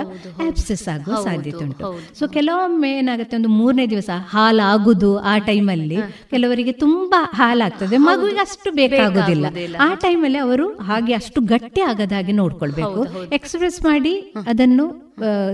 ಆಪ್ಸಸ್ 0.48 0.88
ಆಗುವ 0.90 1.16
ಸಾಧ್ಯತೆ 1.24 1.64
ಉಂಟು. 1.64 2.00
ಸೊ 2.20 2.28
ಕೆಲವೊಮ್ಮೆ 2.28 2.92
ಏನಾಗುತ್ತೆ 2.92 3.38
ಒಂದು 3.38 3.50
ಮೂರನೇ 3.50 3.88
ದಿವಸ 3.88 4.10
ಹಾಲು 4.30 4.64
ಆಗುದು 4.68 5.18
ಆ 5.18 5.38
ಟೈಮಲ್ಲಿ 5.38 5.98
ಕೆಲವರಿಗೆ 6.30 6.72
ತುಂಬಾ 6.72 7.32
ಹಾಲಾಗ್ತದೆ 7.34 7.98
ಮಗುವಿಗೆ 7.98 8.40
ಅಷ್ಟು 8.40 8.72
ಬೇಕಾಗುದಿಲ್ಲ. 8.72 9.46
ಆ 9.80 9.94
ಟೈಮಲ್ಲಿ 9.94 10.38
ಅವರು 10.38 10.68
ಹಾಗೆ 10.74 11.14
ಅಷ್ಟು 11.14 11.42
ಗಟ್ಟಿ 11.42 11.82
ಆಗದ 11.82 12.12
ಹಾಗೆ 12.12 12.32
ನೋಡ್ಕೊಳ್ಬೇಕು. 12.32 13.02
ಎಕ್ಸ್ಪ್ರೆಸ್ 13.32 13.84
ಮಾಡಿ 13.84 14.34
ಅದನ್ನು 14.48 15.07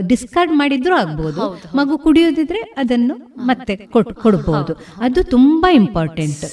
ಡಿಸ್ಕಾರ್ಡ್ 0.08 0.54
ಮಾಡಿದ್ರೂ 0.54 0.96
ಆಗ್ಬೋದು. 0.96 1.44
ಮಗು 1.76 1.98
ಕುಡಿಯೋದಿದ್ರೆ 1.98 2.60
ಅದನ್ನು 2.60 3.16
ಮತ್ತೆ 3.36 3.76
ಕೊಡ್ಬೋದು. 3.76 4.74
ಅದು 5.02 5.24
ತುಂಬಾ 5.24 5.72
ಇಂಪಾರ್ಟೆಂಟ್ 5.72 6.44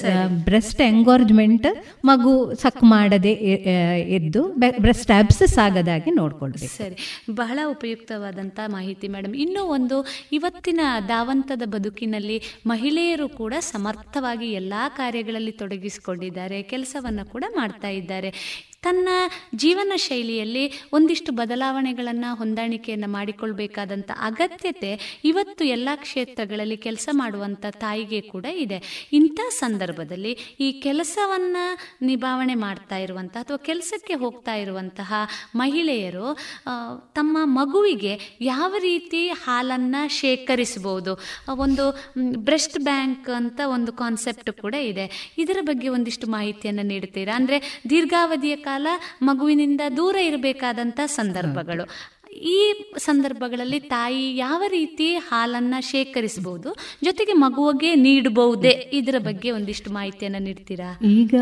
ಬ್ರೆಸ್ಟ್ 0.45 0.81
ಎಂಗೋರ್ಜ್ಮೆಂಟ್ 0.81 1.66
ಮಗು 2.05 2.55
ಸಕ್ 2.55 2.82
ಮಾಡದೆ 2.82 3.32
ಎದ್ದು 4.19 4.43
ಬ್ರೆಸ್ಟ್ 4.81 5.11
ಆಬ್ಸಸ್ 5.11 5.59
ಆಗದಾಗಿ 5.59 6.11
ನೋಡ್ಕೊಳ್ಬೇಕು. 6.11 6.77
ಸರಿ. 6.77 6.97
ಬಹಳ 7.35 7.59
ಉಪಯುಕ್ತವಾದಂತ 7.66 8.61
ಮಾಹಿತಿ 8.66 9.09
ಮೇಡಮ್. 9.09 9.35
ಇನ್ನೂ 9.37 9.65
ಒಂದು 9.65 10.07
ಇವತ್ತಿನ 10.32 10.81
ದಾವಂತದ 11.09 11.62
ಬದುಕಿನಲ್ಲಿ 11.66 12.43
ಮಹಿಳೆಯರು 12.66 13.28
ಕೂಡ 13.28 13.55
ಸಮರ್ಥವಾಗಿ 13.61 14.51
ಎಲ್ಲಾ 14.53 14.89
ಕಾರ್ಯಗಳಲ್ಲಿ 14.89 15.53
ತೊಡಗಿಸಿಕೊಂಡಿದ್ದಾರೆ 15.53 16.62
ಕೆಲಸವನ್ನ 16.62 17.20
ಕೂಡ 17.32 17.45
ಮಾಡ್ತಾ 17.57 17.89
ಇದ್ದಾರೆ. 17.89 18.32
ತನ್ನ 18.86 19.09
ಜೀವನ 19.62 19.93
ಶೈಲಿಯಲ್ಲಿ 20.05 20.62
ಒಂದಿಷ್ಟು 20.97 21.31
ಬದಲಾವಣೆಗಳನ್ನು, 21.39 22.28
ಹೊಂದಾಣಿಕೆಯನ್ನು 22.40 23.09
ಮಾಡಿಕೊಳ್ಬೇಕಾದಂಥ 23.16 24.11
ಅಗತ್ಯತೆ 24.28 24.93
ಇವತ್ತು 25.31 25.62
ಎಲ್ಲ 25.74 25.89
ಕ್ಷೇತ್ರಗಳಲ್ಲಿ 26.05 26.78
ಕೆಲಸ 26.86 27.09
ಮಾಡುವಂಥ 27.12 27.65
ತಾಯಿಗೆ 27.85 28.20
ಕೂಡ 28.32 28.47
ಇದೆ. 28.65 28.78
ಇಂಥ 29.19 29.40
ಸಂದರ್ಭದಲ್ಲಿ 29.59 30.32
ಈ 30.66 30.69
ಕೆಲಸವನ್ನು 30.86 31.65
ನಿಭಾವಣೆ 32.11 32.57
ಮಾಡ್ತಾ 32.65 32.98
ಇರುವಂಥ 33.05 33.35
ಅಥವಾ 33.44 33.59
ಕೆಲಸಕ್ಕೆ 33.69 34.16
ಹೋಗ್ತಾ 34.23 34.55
ಇರುವಂತಹ 34.62 35.12
ಮಹಿಳೆಯರು 35.62 36.28
ತಮ್ಮ 37.19 37.36
ಮಗುವಿಗೆ 37.59 38.15
ಯಾವ 38.52 38.73
ರೀತಿ 38.89 39.23
ಹಾಲನ್ನು 39.44 40.02
ಶೇಖರಿಸಬಹುದು? 40.20 41.15
ಒಂದು 41.66 41.86
ಬ್ರೆಸ್ಟ್ 42.48 42.81
ಬ್ಯಾಂಕ್ 42.89 43.31
ಅಂತ 43.40 43.61
ಒಂದು 43.77 43.90
ಕಾನ್ಸೆಪ್ಟ್ 44.02 44.51
ಕೂಡ 44.62 44.74
ಇದೆ. 44.90 45.07
ಇದರ 45.44 45.59
ಬಗ್ಗೆ 45.70 45.89
ಒಂದಿಷ್ಟು 45.98 46.27
ಮಾಹಿತಿಯನ್ನು 46.36 46.86
ನೀಡುತ್ತೀರಾ? 46.93 47.36
ಅಂದರೆ 47.40 47.59
ದೀರ್ಘಾವಧಿಯ 47.90 48.57
ಕಾಲ 48.70 48.86
ಮಗುವಿನಿಂದ 49.22 49.80
ದೂರ 49.97 50.16
ಇರಬೇಕಾದಂಥ 50.28 51.01
ಸಂದರ್ಭಗಳು. 51.18 51.84
ಈ 52.55 52.59
ಸಂದರ್ಭಗಳಲ್ಲಿ 52.98 53.78
ತಾಯಿ 53.92 54.24
ಯಾವ 54.36 54.62
ರೀತಿ 54.68 55.06
ಹಾಲನ್ನ 55.14 55.74
ಶೇಖರಿಸಬಹುದು? 55.80 56.70
ಜೊತೆಗೆ 57.05 57.32
ಮಗುವಿಗೆ 57.32 57.90
ನೀಡಬಹುದೇ? 57.94 58.72
ಇದರ 58.92 59.18
ಬಗ್ಗೆ 59.18 59.48
ಒಂದಿಷ್ಟು 59.51 59.88
ಮಾಹಿತಿಯನ್ನು 59.92 60.40
ನೀಡ್ತೀರಾ? 60.42 60.90
ಈಗ 61.20 61.34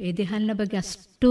ಎದೆ 0.00 0.24
ಹಾಲಿನ 0.30 0.54
ಬಗ್ಗೆ 0.54 0.76
ಅಷ್ಟು 0.76 1.30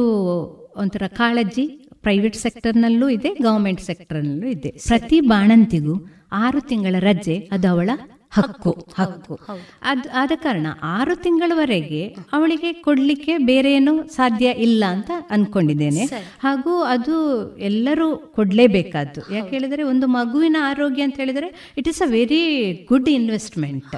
ಒಂಥರ 0.77 1.03
ಕಾಳಜಿ 1.07 1.65
ಪ್ರೈವೇಟ್ 2.01 2.35
ಸೆಕ್ಟರ್ನಲ್ಲೂ 2.35 3.09
ಇದೆ 3.09 3.29
ಗವರ್ಮೆಂಟ್ 3.43 3.81
ಸೆಕ್ಟರ್ನಲ್ಲೂ 3.81 4.47
ಇದೆ. 4.47 4.71
ಪ್ರತಿ 4.87 5.19
ಬಾಣಂತಿಗೂ 5.21 5.95
ಆರು 6.31 6.59
ತಿಂಗಳ 6.61 6.95
ರಜೆ 6.99 7.35
ಅದು 7.51 7.67
ಅವಳ 7.67 7.89
ಹಕ್ಕು 8.31 8.87
ಹಕ್ಕು. 8.95 9.39
ಅದ್ 9.81 10.07
ಆದ 10.13 10.31
ಕಾರಣ 10.35 10.67
ಆರು 10.83 11.15
ತಿಂಗಳವರೆಗೆ 11.15 12.15
ಅವಳಿಗೆ 12.33 12.73
ಕೊಡ್ಲಿಕ್ಕೆ 12.73 13.37
ಬೇರೆ 13.37 13.73
ಏನು 13.73 14.07
ಸಾಧ್ಯ 14.07 14.49
ಇಲ್ಲ 14.49 14.83
ಅಂತ 14.87 15.11
ಅನ್ಕೊಂಡಿದ್ದೇನೆ. 15.29 16.05
ಹಾಗೂ 16.39 16.81
ಅದು 16.81 17.15
ಎಲ್ಲರೂ 17.57 18.17
ಕೊಡ್ಲೇಬೇಕಾದ್ದು. 18.17 19.35
ಯಾಕೆ 19.35 19.49
ಹೇಳಿದ್ರೆ 19.49 19.83
ಒಂದು 19.83 20.07
ಮಗುವಿನ 20.07 20.57
ಆರೋಗ್ಯ 20.61 21.03
ಅಂತ 21.03 21.15
ಹೇಳಿದ್ರೆ 21.15 21.73
it 21.77 21.87
is 21.87 22.01
a 22.01 22.05
very 22.05 22.41
good 22.89 23.09
investment 23.09 23.95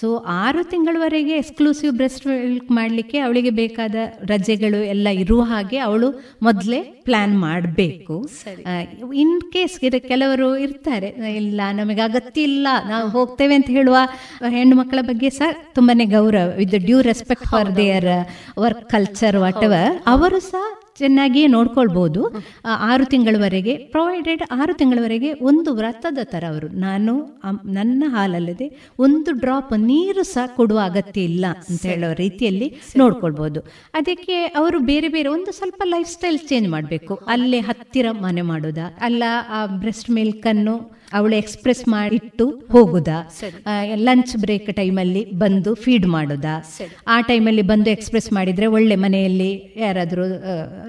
so 0.00 0.16
ಆರು 0.16 0.64
ತಿಂಗಳವರೆಗೆ 0.64 1.32
ಎಕ್ಸ್ಕ್ಲೂಸಿವ್ 1.36 1.92
ಬ್ರೆಸ್ಟ್ 1.92 2.26
ಮಿಲ್ಕ್ 2.26 2.70
ಮಾಡಲಿಕ್ಕೆ 2.70 3.18
ಅವಳಿಗೆ 3.18 3.50
ಬೇಕಾದ 3.50 3.94
ರಜೆಗಳು 4.30 4.84
ಎಲ್ಲ 4.84 5.08
ಇರುವ 5.08 5.42
ಹಾಗೆ 5.42 5.78
ಅವಳು 5.78 6.08
ಮೊದಲೇ 6.42 6.80
ಪ್ಲಾನ್ 7.04 7.38
ಮಾಡಬೇಕು. 7.38 8.28
ಇನ್ 9.14 9.52
ಕೇಸ್ 9.52 9.80
ಕೆಲವರು 9.98 10.56
ಇರ್ತಾರೆ. 10.56 11.08
ಇಲ್ಲ 11.36 11.60
ನಮಗೆ 11.72 12.00
ಅಗತ್ಯ 12.00 12.42
ಇಲ್ಲ 12.42 12.68
ನಾವು 12.88 13.08
ಹೋಗ್ತೇವೆ 13.08 13.54
ಅಂತ 13.54 13.70
ಹೇಳುವ 13.70 13.96
ಹೆಣ್ಣು 14.48 14.76
ಮಕ್ಕಳ 14.76 14.98
ಬಗ್ಗೆ 15.00 15.30
ಸಹ 15.30 15.48
ತುಂಬಾನೇ 15.74 16.04
ಗೌರವ. 16.04 16.48
With 16.56 16.70
due 16.70 17.00
respect 17.00 17.46
for 17.46 17.76
their 17.76 18.10
work 18.58 18.88
culture 18.88 19.36
whatever 19.64 20.02
ಅವರು 20.06 20.40
ಸಹ 20.40 20.64
ಚೆನ್ನಾಗಿಯೇ 20.98 21.46
ನೋಡ್ಕೊಳ್ಬೋದು. 21.46 22.22
ಆರು 22.90 23.04
ತಿಂಗಳವರೆಗೆ 23.12 23.74
ಪ್ರೊವೈಡೆಡ್ 23.94 24.42
ಆರು 24.60 24.72
ತಿಂಗಳವರೆಗೆ 24.74 25.30
ಒಂದು 25.50 25.70
ವ್ರತದ 25.74 26.18
ಥರ 26.24 26.44
ಅವರು. 26.48 26.68
ನಾನು 26.86 27.14
ನನ್ನ 27.78 28.04
ಹಾಲಲ್ಲದೆ 28.16 28.68
ಒಂದು 28.98 29.32
ಡ್ರಾಪ್ 29.44 29.72
ನೀರು 29.90 30.22
ಸಹ 30.34 30.46
ಕೊಡುವ 30.56 30.78
ಅಗತ್ಯ 30.84 31.28
ಇಲ್ಲ 31.30 31.46
ಅಂತ 31.68 31.82
ಹೇಳೋ 31.86 32.10
ರೀತಿಯಲ್ಲಿ 32.24 32.68
ನೋಡ್ಕೊಳ್ಬೋದು. 32.96 33.60
ಅದಕ್ಕೆ 33.94 34.38
ಅವರು 34.60 34.80
ಬೇರೆ 34.92 35.08
ಬೇರೆ 35.08 35.28
ಒಂದು 35.28 35.52
ಸ್ವಲ್ಪ 35.52 35.82
ಲೈಫ್ 35.86 36.10
ಸ್ಟೈಲ್ 36.16 36.40
ಚೇಂಜ್ 36.50 36.68
ಮಾಡಬೇಕು. 36.68 37.14
ಅಲ್ಲೇ 37.34 37.60
ಹತ್ತಿರ 37.60 38.06
ಮನೆ 38.26 38.42
ಮಾಡೋದಾ? 38.52 38.86
ಅಲ್ಲ 39.00 39.24
ಆ 39.48 39.60
ಬ್ರೆಸ್ಟ್ 39.82 40.10
ಮಿಲ್ಕ್ 40.10 40.46
ಅನ್ನು 40.54 40.76
ಅವಳು 41.12 41.34
ಎಕ್ಸ್ಪ್ರೆಸ್ 41.34 41.88
ಮಾಡಿಟ್ಟು 41.88 42.62
ಹೋಗುದಾ? 42.72 43.30
ಲಂಚ್ 43.94 44.36
ಬ್ರೇಕ್ 44.36 44.76
ಟೈಮಲ್ಲಿ 44.76 45.30
ಬಂದು 45.30 45.74
ಫೀಡ್ 45.74 46.06
ಮಾಡೋದಾ? 46.06 46.54
ಆ 47.08 47.20
ಟೈಮಲ್ಲಿ 47.20 47.62
ಬಂದು 47.62 47.90
ಎಕ್ಸ್ಪ್ರೆಸ್ 47.90 48.32
ಮಾಡಿದ್ರೆ 48.32 48.66
ಒಳ್ಳೆ 48.66 48.96
ಮನೆಯಲ್ಲಿ 48.96 49.74
ಯಾರಾದರೂ 49.76 50.24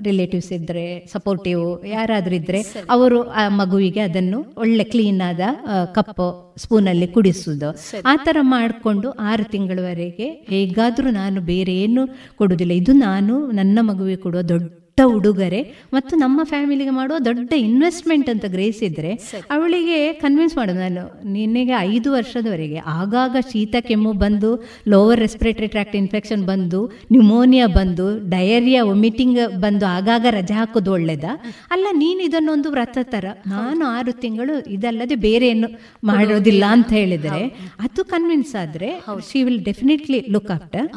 ರಿಲೇಟಿವ್ಸ್ 0.04 0.52
ಇದ್ರೆ 0.52 1.06
ಸಪೋರ್ಟಿವ್ 1.12 1.88
ಯಾರಾದ್ರೂ 1.88 2.36
ಇದ್ರೆ 2.36 2.62
ಅವರು 2.90 3.30
ಆ 3.30 3.50
ಮಗುವಿಗೆ 3.50 4.00
ಅದನ್ನು 4.00 4.54
ಒಳ್ಳೆ 4.58 4.84
ಕ್ಲೀನ್ 4.84 5.22
ಆದ 5.22 5.40
ಕಪ್ 5.96 6.56
ಸ್ಪೂನಲ್ಲಿ 6.58 7.08
ಕುಡಿಸುದು. 7.08 7.70
ಆ 8.06 8.16
ಥರ 8.16 8.38
ಮಾಡಿಕೊಂಡು 8.42 9.10
ಆರು 9.10 9.44
ತಿಂಗಳವರೆಗೆ 9.44 10.30
ಹೇಗಾದರೂ 10.50 11.10
ನಾನು 11.10 11.42
ಬೇರೆ 11.42 11.76
ಏನು 11.76 12.08
ಕೊಡುವುದಿಲ್ಲ 12.36 12.72
ಇದು 12.72 12.94
ನಾನು 12.94 13.52
ನನ್ನ 13.52 13.80
ಮಗುವಿಗೆ 13.82 14.22
ಕೊಡುವ 14.22 14.42
ದೊಡ್ಡ 14.42 14.89
ಉಡುಗೊರೆ 15.12 15.62
ಮತ್ತು 15.94 16.16
ನಮ್ಮ 16.16 16.40
ಫ್ಯಾಮಿಲಿಗೆ 16.44 16.90
ಮಾಡುವ 16.92 17.18
ದೊಡ್ಡ 17.20 17.52
ಇನ್ವೆಸ್ಟ್ಮೆಂಟ್ 17.64 18.30
ಅಂತ 18.30 18.46
ಗ್ರಹಿಸಿದ್ರೆ 18.46 19.12
ಅವಳಿಗೆ 19.50 20.14
ಕನ್ವಿನ್ಸ್ 20.14 20.58
ಮಾಡೋದು 20.58 20.80
ನಾನು 20.80 21.04
ನಿನಗೆ 21.34 21.76
ಐದು 21.90 22.12
ವರ್ಷದವರೆಗೆ 22.12 22.80
ಆಗಾಗ 22.96 23.36
ಶೀತ 23.52 23.76
ಕೆಮ್ಮು 23.82 24.14
ಬಂದು 24.16 24.52
ಲೋವರ್ 24.88 25.20
ರೆಸ್ಪಿರೇಟರಿ 25.20 25.68
ಟ್ರ್ಯಾಕ್ಟ್ 25.68 25.96
ಇನ್ಫೆಕ್ಷನ್ 25.96 26.44
ಬಂದು 26.46 26.82
ನ್ಯೂಮೋನಿಯಾ 27.12 27.68
ಬಂದು 27.76 28.08
ಡಯರಿಯಾ 28.30 28.84
ವೊಮಿಟಿಂಗ್ 28.84 29.40
ಬಂದು 29.60 29.86
ಆಗಾಗ 29.88 30.26
ರಜೆ 30.30 30.54
ಹಾಕೋದು 30.54 30.92
ಒಳ್ಳೇದ? 30.92 31.26
ಅಲ್ಲ 31.72 31.88
ನೀನು 31.94 32.22
ಇದನ್ನೊಂದು 32.22 32.70
ವ್ರತ 32.72 32.98
ತರ. 33.12 33.26
ನಾನು 33.48 33.86
ಆರು 33.90 34.12
ತಿಂಗಳು 34.22 34.56
ಇದಲ್ಲದೆ 34.70 35.16
ಬೇರೆ 35.24 35.48
ಏನು 35.48 35.68
ಮಾಡೋದಿಲ್ಲ 36.04 36.64
ಅಂತ 36.70 36.92
ಹೇಳಿದರೆ 36.94 37.44
ಅದು 37.80 38.04
ಕನ್ವಿನ್ಸ್ 38.06 38.56
ಆದ್ರೆ 38.56 38.90
she 39.30 39.44
will 39.44 39.64
definitely 39.64 40.20
look 40.30 40.52
after 40.52 40.88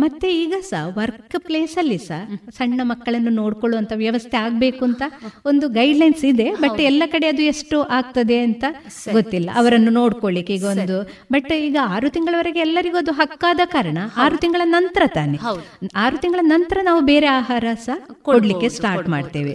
ಮತ್ತೆ 0.00 0.28
ಈಗ 0.34 0.54
ಸಹ 0.62 0.82
ವರ್ಕ್ 0.96 1.36
ಪ್ಲೇಸಲ್ಲಿ 1.44 1.98
ಸಹ 2.00 2.20
ಸಣ್ಣ 2.56 2.80
ಮಕ್ಕಳನ್ನು 2.82 3.19
ಮಕ್ಕಳನ್ನು 3.20 3.42
ನೋಡ್ಕೊಳ್ಳುವಂತ 3.42 3.92
ವ್ಯವಸ್ಥೆ 4.02 4.36
ಆಗ್ಬೇಕು 4.44 4.82
ಅಂತ 4.88 5.02
ಒಂದು 5.50 5.66
ಗೈಡ್ಲೈನ್ಸ್ 5.78 6.24
ಇದೆ 6.32 6.46
ಬಟ್ 6.62 6.80
ಎಲ್ಲ 6.90 7.02
ಕಡೆ 7.14 7.26
ಅದು 7.32 7.42
ಎಷ್ಟು 7.52 7.76
ಆಗ್ತದೆ 7.98 8.38
ಅಂತ 8.46 8.64
ಗೊತ್ತಿಲ್ಲ. 9.16 9.48
ಅವರನ್ನು 9.60 9.90
ನೋಡ್ಕೊಳ್ಳಿಕ್ಕೆ 9.98 10.52
ಈಗ 10.58 10.66
ಒಂದು 10.74 10.96
ಬಟ್ 11.34 11.50
ಈಗ 11.66 11.76
ಆರು 11.94 12.08
ತಿಂಗಳವರೆಗೆ 12.16 12.60
ಎಲ್ಲರಿಗೂ 12.66 12.98
ಅದು 13.02 13.12
ಹಕ್ಕಾದ 13.20 13.60
ಕಾರಣ 13.74 13.98
ಆರು 14.24 14.36
ತಿಂಗಳ 14.44 14.62
ನಂತರ 14.76 15.02
ತಾನೆ. 15.18 15.36
ಆರು 16.04 16.16
ತಿಂಗಳ 16.22 16.42
ನಂತರ 16.54 16.78
ನಾವು 16.88 17.00
ಬೇರೆ 17.10 17.28
ಆಹಾರ 17.40 17.64
ಸಹ 17.86 17.96
ಕೊಡ್ಲಿಕ್ಕೆ 18.28 18.68
ಸ್ಟಾರ್ಟ್ 18.76 19.08
ಮಾಡ್ತೇವೆ. 19.14 19.52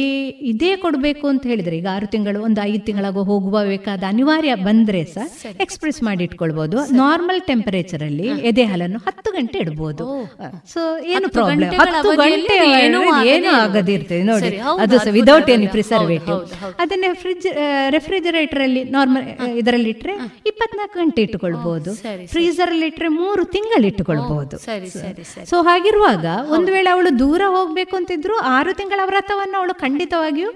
ಈ 0.00 0.04
ಇದೇ 0.52 0.72
ಕೊಡಬೇಕು 0.84 1.26
ಅಂತ 1.32 1.44
ಹೇಳಿದ್ರೆ 1.52 1.76
ಈಗ 1.80 1.88
ಆರು 1.96 2.08
ತಿಂಗಳು 2.14 2.38
ಒಂದು 2.48 2.60
ಐದು 2.70 2.82
ತಿಂಗಳಾಗೋ 2.88 3.24
ಹೋಗುವ 3.32 3.56
ಬೇಕಾದ 3.72 4.02
ಅನಿವಾರ್ಯ 4.12 4.54
ಬಂದ್ರೆ 4.68 5.02
ಸಹ 5.14 5.26
ಎಕ್ಸ್ಪ್ರೆಸ್ 5.66 6.00
ಮಾಡಿ 6.08 6.22
ಇಟ್ಕೊಳ್ಬಹುದು 6.28 6.78
ನಾರ್ಮಲ್ 7.02 7.42
ಟೆಂಪರೇಚರ್ 7.50 8.04
ಅಲ್ಲಿ 8.08 8.28
ಎದೆ 8.50 8.66
ಹಾಲನ್ನು 8.70 9.00
ಹತ್ತು 9.08 9.30
ಗಂಟೆ 9.38 9.58
ಇಡಬಹುದು 9.64 10.04
ಸೊ 10.74 10.80
ಏನು 11.14 11.28
ಪ್ರಾಬ್ಲಮ್ 11.36 11.74
ಹತ್ತು 11.82 12.10
ಗಂಟೆ 12.22 12.56
ಏನೂ 12.80 13.00
ಏನು 13.26 13.48
ಆಗದೇ 13.52 13.52
ಆಗದಿರ್ತದೆ 13.58 14.22
ನೋಡಿ 14.24 14.50
ಅದು 14.82 14.96
ವಿದೌಟ್ 15.10 15.50
ಎನಿ 15.50 15.66
ಪ್ರಿಸರ್ವೇಟಿವ್. 15.68 16.40
ಅದನ್ನೇ 16.78 17.08
ಫ್ರಿಜ್ 17.14 17.46
ರೆಫ್ರಿಜರೇಟರ್ 17.90 18.62
ಅಲ್ಲಿ 18.62 18.82
ನಾರ್ಮಲ್ 18.90 19.26
ಇದರಲ್ಲಿ 19.56 19.90
ಇಟ್ರೆ 19.90 20.14
ಇಪ್ಪತ್ನಾಲ್ಕು 20.46 20.96
ಗಂಟೆ 20.98 21.22
ಇಟ್ಟುಕೊಳ್ಬಹುದು 21.22 21.90
ಫ್ರೀಜರ್ 22.26 22.70
ಅಲ್ಲಿ 22.70 22.86
ಇಟ್ರೆ 22.86 23.08
ಮೂರು 23.18 23.44
ತಿಂಗಳು 23.54 23.86
ಇಟ್ಟುಕೊಳ್ಬಹುದು 23.86 24.56
ಸೊ 25.44 25.56
ಹಾಗಿರುವಾಗ 25.62 26.24
ಒಂದು 26.50 26.72
ವೇಳೆ 26.72 26.90
ಅವಳು 26.90 27.18
ದೂರ 27.18 27.42
ಹೋಗ್ಬೇಕು 27.48 27.94
ಅಂತಿದ್ರು 27.96 28.36
ಆರು 28.50 28.72
ತಿಂಗಳ 28.74 29.00
ವ್ರತವನ್ನು 29.04 29.58
ಅವಳು 29.58 29.74
ಖಂಡಿತವಾಗಿಯೂ 29.80 30.50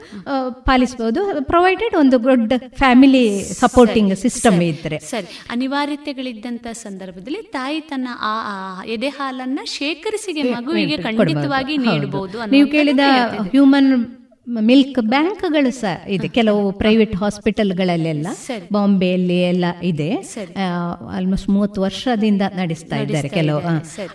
ಪಾಲಿಸಬಹುದು 0.65 1.21
ಪ್ರೊವೈಡೆಡ್ 1.45 1.97
ಒಂದು 1.97 2.17
ದೊಡ್ಡ 2.25 2.53
ಫ್ಯಾಮಿಲಿ 2.77 3.25
ಸಪೋರ್ಟಿಂಗ್ 3.55 4.13
ಸಿಸ್ಟಮ್ 4.17 4.61
ಇದ್ರೆ. 4.63 4.99
ಸರಿ. 5.07 5.29
ಅನಿವಾರ್ಯತೆಗಳಿದ್ದಂತ 5.51 6.67
ಸಂದರ್ಭದಲ್ಲಿ 6.79 7.43
ತಾಯಿ 7.53 7.81
ತನ್ನ 7.83 8.09
ಆ 8.23 8.33
ಎದೆ 8.87 9.09
ಹಾಲನ್ನ 9.11 9.61
ಶೇಖರಿಸಿಗೆ 9.75 10.43
ಮಗುವಿಗೆ 10.51 10.97
ಖಂಡಿತವಾಗಿ 11.03 11.75
ಹೌದು. 11.77 11.87
ನೀಡಬಹುದು 11.91 12.14
ನೀವು 12.51 12.69
ಕೇಳಿದ 12.69 13.05
ಹ್ಯೂಮನ್ 13.51 13.91
ಮಿಲ್ಕ್ 14.47 14.99
ಬ್ಯಾಂಕ್ಗಳು 15.13 15.71
ಸಹ 15.81 15.93
ಇದೆ. 16.15 16.29
ಕೆಲವು 16.29 16.63
ಪ್ರೈವೇಟ್ 16.81 17.15
ಹಾಸ್ಪಿಟಲ್ಗಳಲ್ಲೆಲ್ಲ 17.21 18.27
ಬಾಂಬೆಯಲ್ಲಿ 18.73 19.39
ಎಲ್ಲ 19.51 19.65
ಇದೆ. 19.91 20.09
ಆಲ್ಮೋಸ್ಟ್ 21.17 21.49
ಮೂವತ್ತು 21.51 21.79
ವರ್ಷದಿಂದ 21.83 22.43
ನಡೆಸ್ತಾ 22.61 22.97
ಇದ್ದಾರೆ 23.05 23.29
ಕೆಲವು 23.29 23.61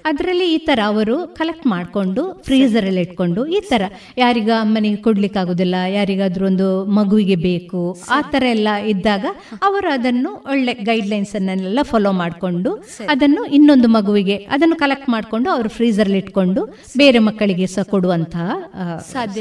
ಅದರಲ್ಲಿ 0.05 0.47
ಈ 0.55 0.57
ತರ 0.67 0.79
ಅವರು 0.91 1.15
ಕಲೆಕ್ಟ್ 1.39 1.65
ಮಾಡಿಕೊಂಡು 1.67 2.23
ಫ್ರೀಸರ್ 2.47 2.87
ಅಲ್ಲಿ 2.91 3.01
ಇಟ್ಕೊಂಡು 3.01 3.43
ಈ 3.57 3.61
ತರ 3.71 3.81
ಯಾರಿಗ 4.17 4.51
ಅಮ್ಮನಿಗೆ 4.65 5.01
ಕೊಡ್ಲಿಕ್ಕೆ 5.07 5.39
ಆಗುದಿಲ್ಲ 5.39 5.75
ಯಾರಿಗಾದ್ರೂ 5.97 6.45
ಒಂದು 6.45 6.67
ಮಗುವಿಗೆ 6.99 7.37
ಬೇಕು 7.47 7.81
ಆ 8.09 8.21
ತರ 8.33 8.43
ಎಲ್ಲ 8.57 8.69
ಇದ್ದಾಗ 8.93 9.25
ಅವರು 9.63 9.89
ಅದನ್ನು 9.91 10.33
ಒಳ್ಳೆ 10.53 10.75
ಗೈಡ್ಲೈನ್ಸ್ 10.83 11.35
ಅನ್ನೆಲ್ಲ 11.35 11.79
ಫಾಲೋ 11.91 12.11
ಮಾಡಿಕೊಂಡು 12.21 12.73
ಅದನ್ನು 13.07 13.43
ಇನ್ನೊಂದು 13.59 13.87
ಮಗುವಿಗೆ 13.87 14.37
ಅದನ್ನು 14.51 14.75
ಕಲೆಕ್ಟ್ 14.75 15.09
ಮಾಡಿಕೊಂಡು 15.09 15.49
ಅವರು 15.49 15.69
ಫ್ರೀಸರ್ 15.69 16.07
ಅಲ್ಲಿ 16.07 16.17
ಇಟ್ಕೊಂಡು 16.17 16.63
ಬೇರೆ 16.97 17.19
ಮಕ್ಕಳಿಗೆ 17.19 17.67
ಸಹ 17.67 17.85
ಕೊಡುವಂತಹ 17.89 18.47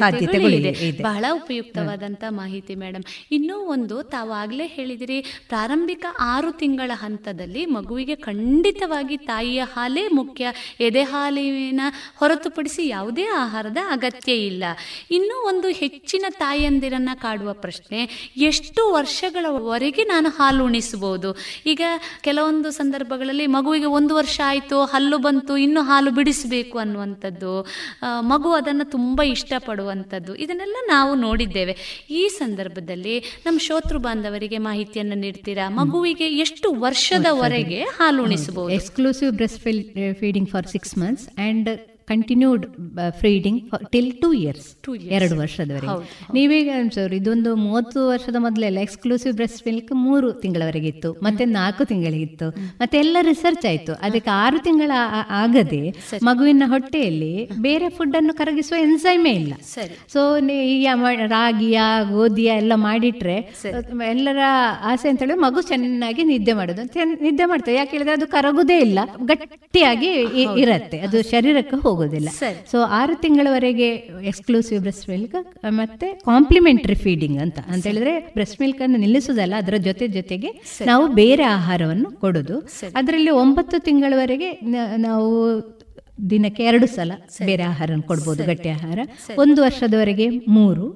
ಸಾಧ್ಯತೆಗಳಿದೆ 0.01 0.75
ಬಹಳ 1.07 1.25
ಉಪಯುಕ್ತವಾದಂತ 1.33 2.25
ಮಾಹಿತಿ 2.31 2.75
ಮೇಡಮ್ 2.75 3.05
ಇನ್ನೂ 3.31 3.57
ಒಂದು, 3.75 3.97
ತಾವಾಗಲೇ 4.15 4.67
ಹೇಳಿದಿರಿ, 4.67 5.19
ಪ್ರಾರಂಭಿಕ 5.49 6.05
ಆರು 6.21 6.51
ತಿಂಗಳ 6.53 6.91
ಹಂತದಲ್ಲಿ 6.95 7.63
ಮಗುವಿಗೆ 7.67 8.17
ಖಂಡಿತವಾಗಿ 8.17 9.17
ತಾಯಿಯ 9.31 9.63
ಹಾಲೇ 9.75 10.05
ಮುಖ್ಯ. 10.09 10.53
ಎದೆ 10.81 11.03
ಹಾಲಿನ 11.03 11.83
ಹೊರತುಪಡಿಸಿ 12.21 12.89
ಯಾವುದೇ 12.89 13.27
ಆಹಾರದ 13.43 13.81
ಅಗತ್ಯ 13.91 14.33
ಇಲ್ಲ. 14.51 14.65
ಇನ್ನೂ 15.11 15.37
ಒಂದು 15.49 15.69
ಹೆಚ್ಚಿನ 15.69 16.25
ತಾಯಂದಿರನ್ನ 16.39 17.09
ಕಾಡುವ 17.15 17.53
ಪ್ರಶ್ನೆ, 17.53 18.01
ಎಷ್ಟು 18.37 18.83
ವರ್ಷಗಳವರೆಗೆ 18.93 20.05
ನಾನು 20.05 20.29
ಹಾಲು 20.29 20.65
ಉಣಿಸಬಹುದು? 20.65 21.31
ಈಗ 21.67 21.83
ಕೆಲವೊಂದು 22.21 22.71
ಸಂದರ್ಭಗಳಲ್ಲಿ 22.71 23.47
ಮಗುವಿಗೆ 23.47 23.89
ಒಂದು 23.99 24.13
ವರ್ಷ 24.15 24.39
ಆಯಿತು, 24.47 24.79
ಹಲ್ಲು 24.85 25.19
ಬಂತು, 25.19 25.57
ಇನ್ನು 25.57 25.83
ಹಾಲು 25.83 26.11
ಬಿಡಿಸಬೇಕು 26.11 26.79
ಅನ್ನುವಂಥದ್ದು 26.79 27.53
ಮಗು 28.21 28.51
ಅದನ್ನು 28.53 28.87
ತುಂಬ 28.91 29.21
ಇಷ್ಟಪಡುವಂಥದ್ದು, 29.35 30.35
ಇದನ್ನೆಲ್ಲ 30.35 30.68
ನಾವು 30.77 31.15
ನೋಡಿದ್ದೇವೆ. 31.15 32.07
ಈ 32.11 32.29
ಸಂದರ್ಭದಲ್ಲಿ 32.29 33.19
ನಮ್ಮ 33.47 33.59
ಶೋತೃ 33.59 33.99
ಬಾಂಧವರಿಗೆ 33.99 34.59
ಮಾಹಿತಿಯನ್ನು 34.59 35.15
ನೀಡ್ತೀರಾ? 35.15 35.69
ಮಗುವಿಗೆ 35.69 36.29
ಎಷ್ಟು 36.29 36.75
ವರ್ಷದವರೆಗೆ 36.75 37.83
ಹಾಲು 37.83 38.23
ಉಣಿಸಬಹುದು 38.23 38.75
exclusive 38.75 39.33
breast 39.33 39.61
feeding 40.15 40.49
for 40.49 40.67
six 40.67 40.99
months 40.99 41.29
and 41.29 41.98
continued 42.11 42.65
feeding 43.19 43.61
till 43.93 44.13
two 44.23 44.31
years 44.43 44.67
ಎರಡು 45.17 45.35
ವರ್ಷದವರೆಗೆ. 45.41 45.97
ನೀವೀಗ 46.35 46.71
ಸರ್ 46.95 47.15
ಇದೊಂದು 47.21 47.51
ಮೂವತ್ತು 47.65 48.01
ವರ್ಷದ 48.09 48.37
ಮೊದಲೆಲ್ಲ 48.47 48.79
ಎಕ್ಸ್ಕ್ಲೂಸಿವ್ 48.87 49.35
ಬ್ರೆಸ್ಟ್ 49.39 49.63
ಮಿಲ್ಕ್ 49.67 49.93
ಮೂರು 50.07 50.29
ತಿಂಗಳವರೆಗೆ 50.43 50.89
ಇತ್ತು. 50.95 51.11
ಮತ್ತೆ 51.23 51.45
ನಾಲ್ಕು 51.59 51.83
ತಿಂಗಳಿಗಿತ್ತು 51.93 52.49
ಮತ್ತೆ 52.81 52.97
ಎಲ್ಲ 53.05 53.17
ರಿಸರ್ಚ್ 53.31 53.67
ಆಯ್ತು. 53.73 53.93
ಅದಕ್ಕೆ 54.07 54.33
ಆರು 54.45 54.59
ತಿಂಗಳ 54.67 54.91
ಆಗದೆ 55.43 55.83
ಮಗುವಿನ 56.29 56.65
ಹೊಟ್ಟೆಯಲ್ಲಿ 56.67 57.33
ಬೇರೆ 57.61 57.89
ಫುಡ್ 57.97 58.17
ಅನ್ನು 58.17 58.35
ಕರಗಿಸುವ 58.35 58.77
ಎನ್ಸೈಮೇ 58.87 59.33
ಇಲ್ಲ. 59.41 59.55
ಸೊ 60.13 60.21
ರಾಗಿಯ 61.37 61.81
ಗೋಧಿಯ 62.13 62.51
ಎಲ್ಲ 62.63 62.73
ಮಾಡಿಟ್ರೆ 62.87 63.37
ಎಲ್ಲರ 64.11 64.43
ಆಸೆ 64.91 65.07
ಅಂತ 65.09 65.21
ಹೇಳಿದ್ರೆ 65.23 65.41
ಮಗು 65.43 65.61
ಚೆನ್ನಾಗಿ 65.71 66.23
ನಿದ್ದೆ 66.33 66.53
ಮಾಡೋದು 66.59 66.83
ನಿದ್ದೆ 67.23 67.45
ಮಾಡ್ತೇವೆ 67.45 67.77
ಯಾಕೆ 67.79 67.93
ಹೇಳಿದ್ರೆ 67.97 68.15
ಅದು 68.19 68.27
ಕರಗುದೇ 68.37 68.79
ಇಲ್ಲ. 68.87 68.99
ಗಟ್ಟಿಯಾಗಿ 69.31 70.11
ಇರತ್ತೆ. 70.63 70.99
ಅದು 71.07 71.19
ಶರೀರಕ್ಕೆ 71.31 71.77
ಹೋಗೋದಿಲ್ಲ. 71.99 72.31
ಸೊ 72.71 72.79
ಆರು 72.99 73.15
ತಿಂಗಳವರೆಗೆ 73.21 73.89
ಎಕ್ಸ್ಕ್ಲೂಸಿವ್ 74.31 74.81
ಬ್ರೆಸ್ಟ್ 74.81 75.09
ಮಿಲ್ಕ್ 75.09 75.37
ಮತ್ತೆ 75.81 76.09
ಕಾಂಪ್ಲಿಮೆಂಟರಿ 76.25 76.97
ಫೀಡಿಂಗ್ 77.05 77.39
ಅಂತ. 77.39 77.59
ಅಂತ 77.73 77.85
ಹೇಳಿದ್ರೆ 77.87 78.15
ಬ್ರೆಸ್ಟ್ 78.21 78.61
ಮಿಲ್ಕ್ 78.61 78.83
ಅನ್ನು 78.83 78.99
ನಿಲ್ಲಿಸೋದಲ್ಲ 78.99 79.55
ಅದರ 79.57 79.77
ಜೊತೆ 79.89 80.09
ಜೊತೆಗೆ 80.09 80.53
ನಾವು 80.87 81.07
ಬೇರೆ 81.23 81.45
ಆಹಾರವನ್ನು 81.59 82.11
ಕೊಡೋದು. 82.25 82.59
ಅದರಲ್ಲಿ 82.95 83.31
ಒಂಬತ್ತು 83.43 83.79
ತಿಂಗಳವರೆಗೆ 83.81 84.51
ನಾವು 85.09 85.29
ದಿನಕ್ಕೆ 86.31 86.63
ಎರಡು 86.65 86.87
ಸಲ 86.95 87.13
ಬೇರೆ 87.47 87.63
ಆಹಾರ 87.63 87.91
ಕೊಡ್ಬೋದು 88.07 88.43
ಗಟ್ಟಿ 88.45 88.69
ಆಹಾರ. 88.69 88.99
ಒಂದು 89.39 89.59
ವರ್ಷದವರೆಗೆ 89.63 90.27
ಮೂರು 90.49 90.87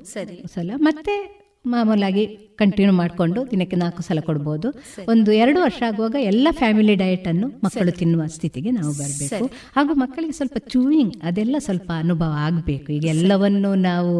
ಸಲ. 0.54 0.70
ಮತ್ತೆ 0.88 1.41
ಮಾಮೂಲಾಗಿ 1.64 2.22
ಕಂಟಿನ್ಯೂ 2.60 2.94
ಮಾಡಿಕೊಂಡು 2.98 3.40
ದಿನಕ್ಕೆ 3.50 3.76
ನಾಲ್ಕು 3.82 4.02
ಸಲ 4.06 4.20
ಕೊಡ್ಬೋದು. 4.26 4.68
ಒಂದು 5.12 5.30
ಎರಡು 5.42 5.58
ವರ್ಷ 5.62 5.80
ಆಗುವಾಗ 5.88 6.16
ಎಲ್ಲ 6.30 6.48
ಫ್ಯಾಮಿಲಿ 6.58 6.94
ಡಯಟ್ 7.02 7.26
ಅನ್ನು 7.30 7.46
ಮಕ್ಕಳು 7.64 7.92
ತಿನ್ನುವ 8.00 8.22
ಸ್ಥಿತಿಗೆ 8.34 8.70
ನಾವು 8.70 8.92
ಬರಬೇಕು. 8.98 9.46
ಹಾಗೂ 9.76 9.92
ಮಕ್ಕಳಿಗೆ 10.02 10.34
ಸ್ವಲ್ಪ 10.38 10.58
ಚೂಯಿಂಗ್ 10.72 11.14
ಅದೆಲ್ಲ 11.28 11.56
ಸ್ವಲ್ಪ 11.66 11.88
ಅನುಭವ 12.02 12.30
ಆಗಬೇಕು. 12.46 12.88
ಈಗ 12.96 13.06
ಎಲ್ಲವನ್ನು 13.14 13.70
ನಾವು 13.88 14.12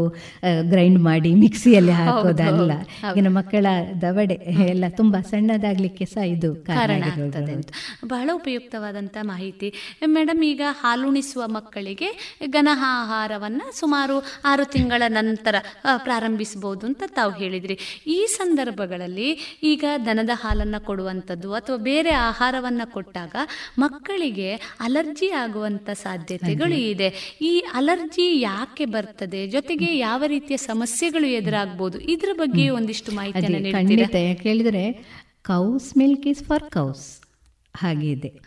ಗ್ರೈಂಡ್ 0.73 1.01
ಮಾಡಿ 1.09 1.33
ಮಿಕ್ಸಿಯಲ್ಲಿ 1.43 1.95
ಹಾಕೋದಲ್ಲ. 2.01 2.73
ಈಗಿನ 3.11 3.31
ಮಕ್ಕಳ 3.39 3.67
ದವಡೆ 4.05 4.37
ಎಲ್ಲ 4.75 4.85
ತುಂಬಾ 5.01 5.21
ಸಣ್ಣದಾಗ್ಲಿಕ್ಕೆ 5.33 6.07
ಸಹ 6.15 6.25
ಇದು 6.37 6.51
ಕಾರಣ 6.71 6.79
ಕಾರಣ 6.81 7.03
ಆಗ್ತದೆ 7.11 7.53
ಅಂತ 7.59 7.71
ಬಹಳ 8.15 8.29
ಉಪಯುಕ್ತವಾದಂತ 8.41 9.17
ಮಾಹಿತಿ. 9.33 9.71
ಮೇಡಮ್ 10.17 10.43
ಈಗ 10.53 10.63
ಹಾಲುಣಿಸುವ 10.83 11.43
ಮಕ್ಕಳಿಗೆ 11.59 12.11
ಘನ 12.57 12.69
ಆಹಾರವನ್ನ 12.93 13.63
ಸುಮಾರು 13.81 14.19
ಆರು 14.53 14.67
ತಿಂಗಳ 14.77 15.03
ನಂತರ 15.21 15.55
ಪ್ರಾರಂಭಿಸಬಹುದು 16.09 16.85
ಅಂತ 16.91 17.03
ತಾವು 17.19 17.32
ಹೇಳಿದ್ರಿ. 17.39 17.79
ಈ 18.07 18.27
ಸಂದರ್ಭಗಳಲ್ಲಿ 18.27 19.39
ಈಗ 19.63 19.85
ದನದ 20.07 20.31
ಹಾಲನ್ನು 20.35 20.85
ಕೊಡುವಂಥದ್ದು 20.85 21.53
ಅಥವಾ 21.53 21.77
ಬೇರೆ 21.77 22.11
ಆಹಾರವನ್ನು 22.11 22.93
ಕೊಟ್ಟಾಗ 22.93 23.37
ಮಕ್ಕಳಿಗೆ 23.79 24.55
ಅಲರ್ಜಿ 24.81 25.31
ಆಗುವಂಥ 25.31 25.91
ಸಾಧ್ಯತೆಗಳು 25.91 26.75
ಇದೆ. 26.75 27.39
ಈ 27.41 27.65
ಅಲರ್ಜಿ 27.75 28.41
ಯಾಕೆ 28.41 28.85
ಬರ್ತದೆ? 28.85 29.47
ಜೊತೆಗೆ 29.47 29.99
ಯಾವ 29.99 30.23
ರೀತಿಯ 30.27 30.57
ಸಮಸ್ಯೆಗಳು 30.57 31.27
ಎದುರಾಗಬಹುದು 31.27 31.99
ಇದ್ರ 31.99 32.29
ಬಗ್ಗೆ 32.35 32.71
ಒಂದಿಷ್ಟು 32.71 33.13
ಮಾಹಿತಿಯನ್ನು 33.13 34.09
ಕೇಳಿದರೆ 34.43 34.85
cow's 35.45 35.97
milk 35.97 36.27
is 36.27 36.45
for 36.45 36.63
cows 36.63 37.21
ಹಾಗೆ 37.75 38.11
ಇದೆ. 38.11 38.42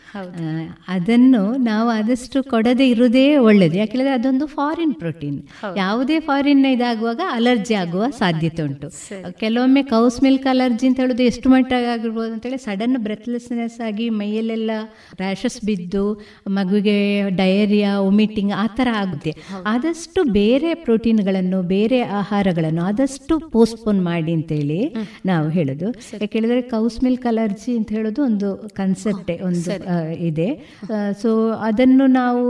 ಅದನ್ನು 0.95 1.41
ನಾವು 1.67 1.87
ಆದಷ್ಟು 1.97 2.39
ಕೊಡದೆ 2.51 2.85
ಇರುವುದೇ 2.93 3.23
ಒಳ್ಳೇದು. 3.49 3.75
ಯಾಕೆಂದ್ರೆ 3.81 4.11
ಅದೊಂದು 4.17 4.45
ಫಾರಿನ್ 4.57 4.93
ಪ್ರೋಟೀನ್ 5.01 5.39
ಯಾವುದೇ 5.81 6.17
ಫಾರಿನ್ 6.27 6.63
ಇದಾಗುವಾಗ 6.75 7.21
ಅಲರ್ಜಿ 7.37 7.75
ಆಗುವ 7.83 8.03
ಸಾಧ್ಯತೆ 8.21 8.61
ಉಂಟು. 8.67 8.87
ಕೆಲವೊಮ್ಮೆ 9.43 9.83
ಕೌಸ್ 9.93 10.19
ಮಿಲ್ಕ್ 10.25 10.47
ಅಲರ್ಜಿ 10.53 10.85
ಅಂತ 10.89 10.99
ಹೇಳೋದು 11.03 11.23
ಎಷ್ಟು 11.31 11.47
ಮಟ್ಟ 11.53 11.71
ಆಗಿರ್ಬೋದು 11.93 12.31
ಅಂತೇಳಿ 12.35 12.59
ಸಡನ್ 12.67 12.97
ಬ್ರೆತ್ಲೆಸ್ನೆಸ್ 13.07 13.77
ಆಗಿ 13.87 14.07
ಮೈಯಲ್ಲೆಲ್ಲ 14.19 14.71
ರ್ಯಾಷಸ್ 15.21 15.59
ಬಿದ್ದು 15.69 16.05
ಮಗುವಿಗೆ 16.57 16.97
ಡಯರಿಯಾ 17.41 17.91
ಒಮಿಟಿಂಗ್ 18.09 18.53
ಆ 18.63 18.65
ಥರ 18.79 18.87
ಆಗುತ್ತೆ. 19.03 19.33
ಆದಷ್ಟು 19.73 20.19
ಬೇರೆ 20.39 20.71
ಪ್ರೋಟೀನ್ಗಳನ್ನು 20.85 21.61
ಬೇರೆ 21.75 22.01
ಆಹಾರಗಳನ್ನು 22.21 22.83
ಆದಷ್ಟು 22.89 23.33
ಪೋಸ್ಟ್ಪೋನ್ 23.55 24.01
ಮಾಡಿ 24.09 24.33
ಅಂತೇಳಿ 24.39 24.81
ನಾವು 25.31 25.47
ಹೇಳೋದು. 25.57 25.87
ಯಾಕೆ 26.21 26.33
ಹೇಳಿದ್ರೆ 26.37 26.61
ಕೌಸ್ 26.73 26.99
ಮಿಲ್ಕ್ 27.05 27.27
ಅಲರ್ಜಿ 27.33 27.71
ಅಂತ 27.79 27.89
ಹೇಳೋದು 27.97 28.21
ಒಂದು 28.29 28.49
ಕನ್ಸೆಪ್ಟೇ 28.79 29.37
ಒಂದು 29.49 29.73
ಇದೆ. 30.19 30.49
ಸೊ 31.21 31.51
ಅದನ್ನು 31.51 32.07
ನಾವು 32.07 32.45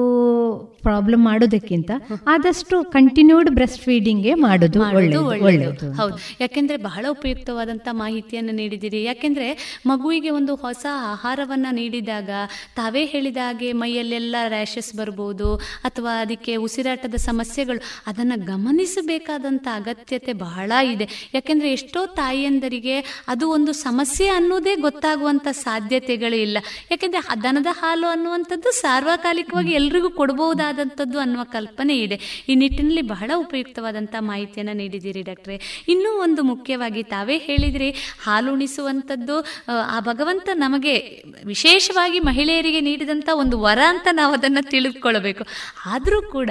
ಪ್ರಾಬ್ಲಮ್ 0.81 1.23
ಮಾಡೋದಕ್ಕಿಂತ 1.23 1.91
ಆದಷ್ಟು 2.27 2.83
ಕಂಟಿನ್ಯೂಡ್ 2.83 3.49
ಬ್ರೆಸ್ಟ್ 3.49 3.81
ಫೀಡಿಂಗ್ಗೆ 3.81 4.33
ಮಾಡೋದು 4.33 4.79
ಒಳ್ಳೆಯದು 4.81 5.93
ಹೌದು. 5.93 6.17
ಯಾಕೆಂದ್ರೆ 6.39 6.77
ಬಹಳ 6.77 7.05
ಉಪಯುಕ್ತವಾದಂತಹ 7.09 7.91
ಮಾಹಿತಿಯನ್ನು 7.91 8.53
ನೀಡಿದಿರಿ 8.53 9.03
ಯಾಕೆಂದ್ರೆ 9.03 9.47
ಮಗುವಿಗೆ 9.85 10.29
ಒಂದು 10.29 10.55
ಹೊಸ 10.55 10.85
ಆಹಾರವನ್ನ 10.91 11.65
ನೀಡಿದಾಗ 11.71 12.29
ತಾವೇ 12.75 13.05
ಹೇಳಿದ 13.05 13.37
ಹಾಗೆ 13.37 13.71
ಮೈಯಲ್ಲೆಲ್ಲ 13.71 14.35
ರ್ಯಾಷಸ್ 14.47 14.95
ಬರ್ಬೋದು 14.95 15.55
ಅಥವಾ 15.55 16.21
ಅದಕ್ಕೆ 16.21 16.55
ಉಸಿರಾಟದ 16.55 17.15
ಸಮಸ್ಯೆಗಳು 17.15 17.81
ಅದನ್ನ 18.07 18.33
ಗಮನಿಸಬೇಕಾದಂತ 18.35 19.67
ಅಗತ್ಯತೆ 19.73 20.33
ಬಹಳ 20.33 20.71
ಇದೆ. 20.91 21.07
ಯಾಕೆಂದ್ರೆ 21.33 21.73
ಎಷ್ಟೋ 21.73 22.05
ತಾಯಿಯಂದರಿಗೆ 22.05 23.23
ಅದು 23.27 23.49
ಒಂದು 23.49 23.71
ಸಮಸ್ಯೆ 23.73 24.27
ಅನ್ನೋದೇ 24.27 24.75
ಗೊತ್ತಾಗುವಂತ 24.75 25.47
ಸಾಧ್ಯತೆಗಳು 25.51 26.35
ಇಲ್ಲ. 26.35 26.57
ಯಾಕೆಂದ್ರೆ 26.91 27.21
ದನದ 27.43 27.67
ಹಾಲು 27.71 28.07
ಅನ್ನುವಂಥದ್ದು 28.07 28.71
ಸಾರ್ವಕಾಲಿಕವಾಗಿ 28.71 29.71
ಎಲ್ರಿಗೂ 29.71 30.09
ಕೊಡಬಹುದಾದಂಥದ್ದು 30.09 31.19
ಅನ್ನುವ 31.19 31.43
ಕಲ್ಪನೆ 31.43 31.97
ಇದೆ. 31.97 32.17
ಈ 32.49 32.55
ನಿಟ್ಟಿನಲ್ಲಿ 32.55 33.01
ಬಹಳ 33.01 33.31
ಉಪಯುಕ್ತವಾದಂಥ 33.35 34.15
ಮಾಹಿತಿಯನ್ನು 34.19 34.73
ನೀಡಿದ್ದೀರಿ 34.73 35.21
ಡಾಕ್ಟ್ರೆ. 35.21 35.55
ಇನ್ನೂ 35.87 36.21
ಒಂದು 36.21 36.43
ಮುಖ್ಯವಾಗಿ 36.43 37.03
ತಾವೇ 37.03 37.37
ಹೇಳಿದ್ರಿ 37.37 37.89
ಹಾಲುಣಿಸುವಂಥದ್ದು 38.23 39.35
ಆ, 39.67 39.73
ಆ 39.89 39.99
ಭಗವಂತ 39.99 40.49
ನಮಗೆ 40.55 40.95
ವಿಶೇಷವಾಗಿ 41.43 42.19
ಮಹಿಳೆಯರಿಗೆ 42.19 42.79
ನೀಡಿದಂಥ 42.79 43.29
ಒಂದು 43.33 43.59
ವರ 43.59 43.79
ಅಂತ 43.87 44.07
ನಾವು 44.11 44.33
ಅದನ್ನು 44.33 44.69
ತಿಳಿದುಕೊಳ್ಳಬೇಕು. 44.69 45.43
ಆದರೂ 45.85 46.21
ಕೂಡ 46.31 46.49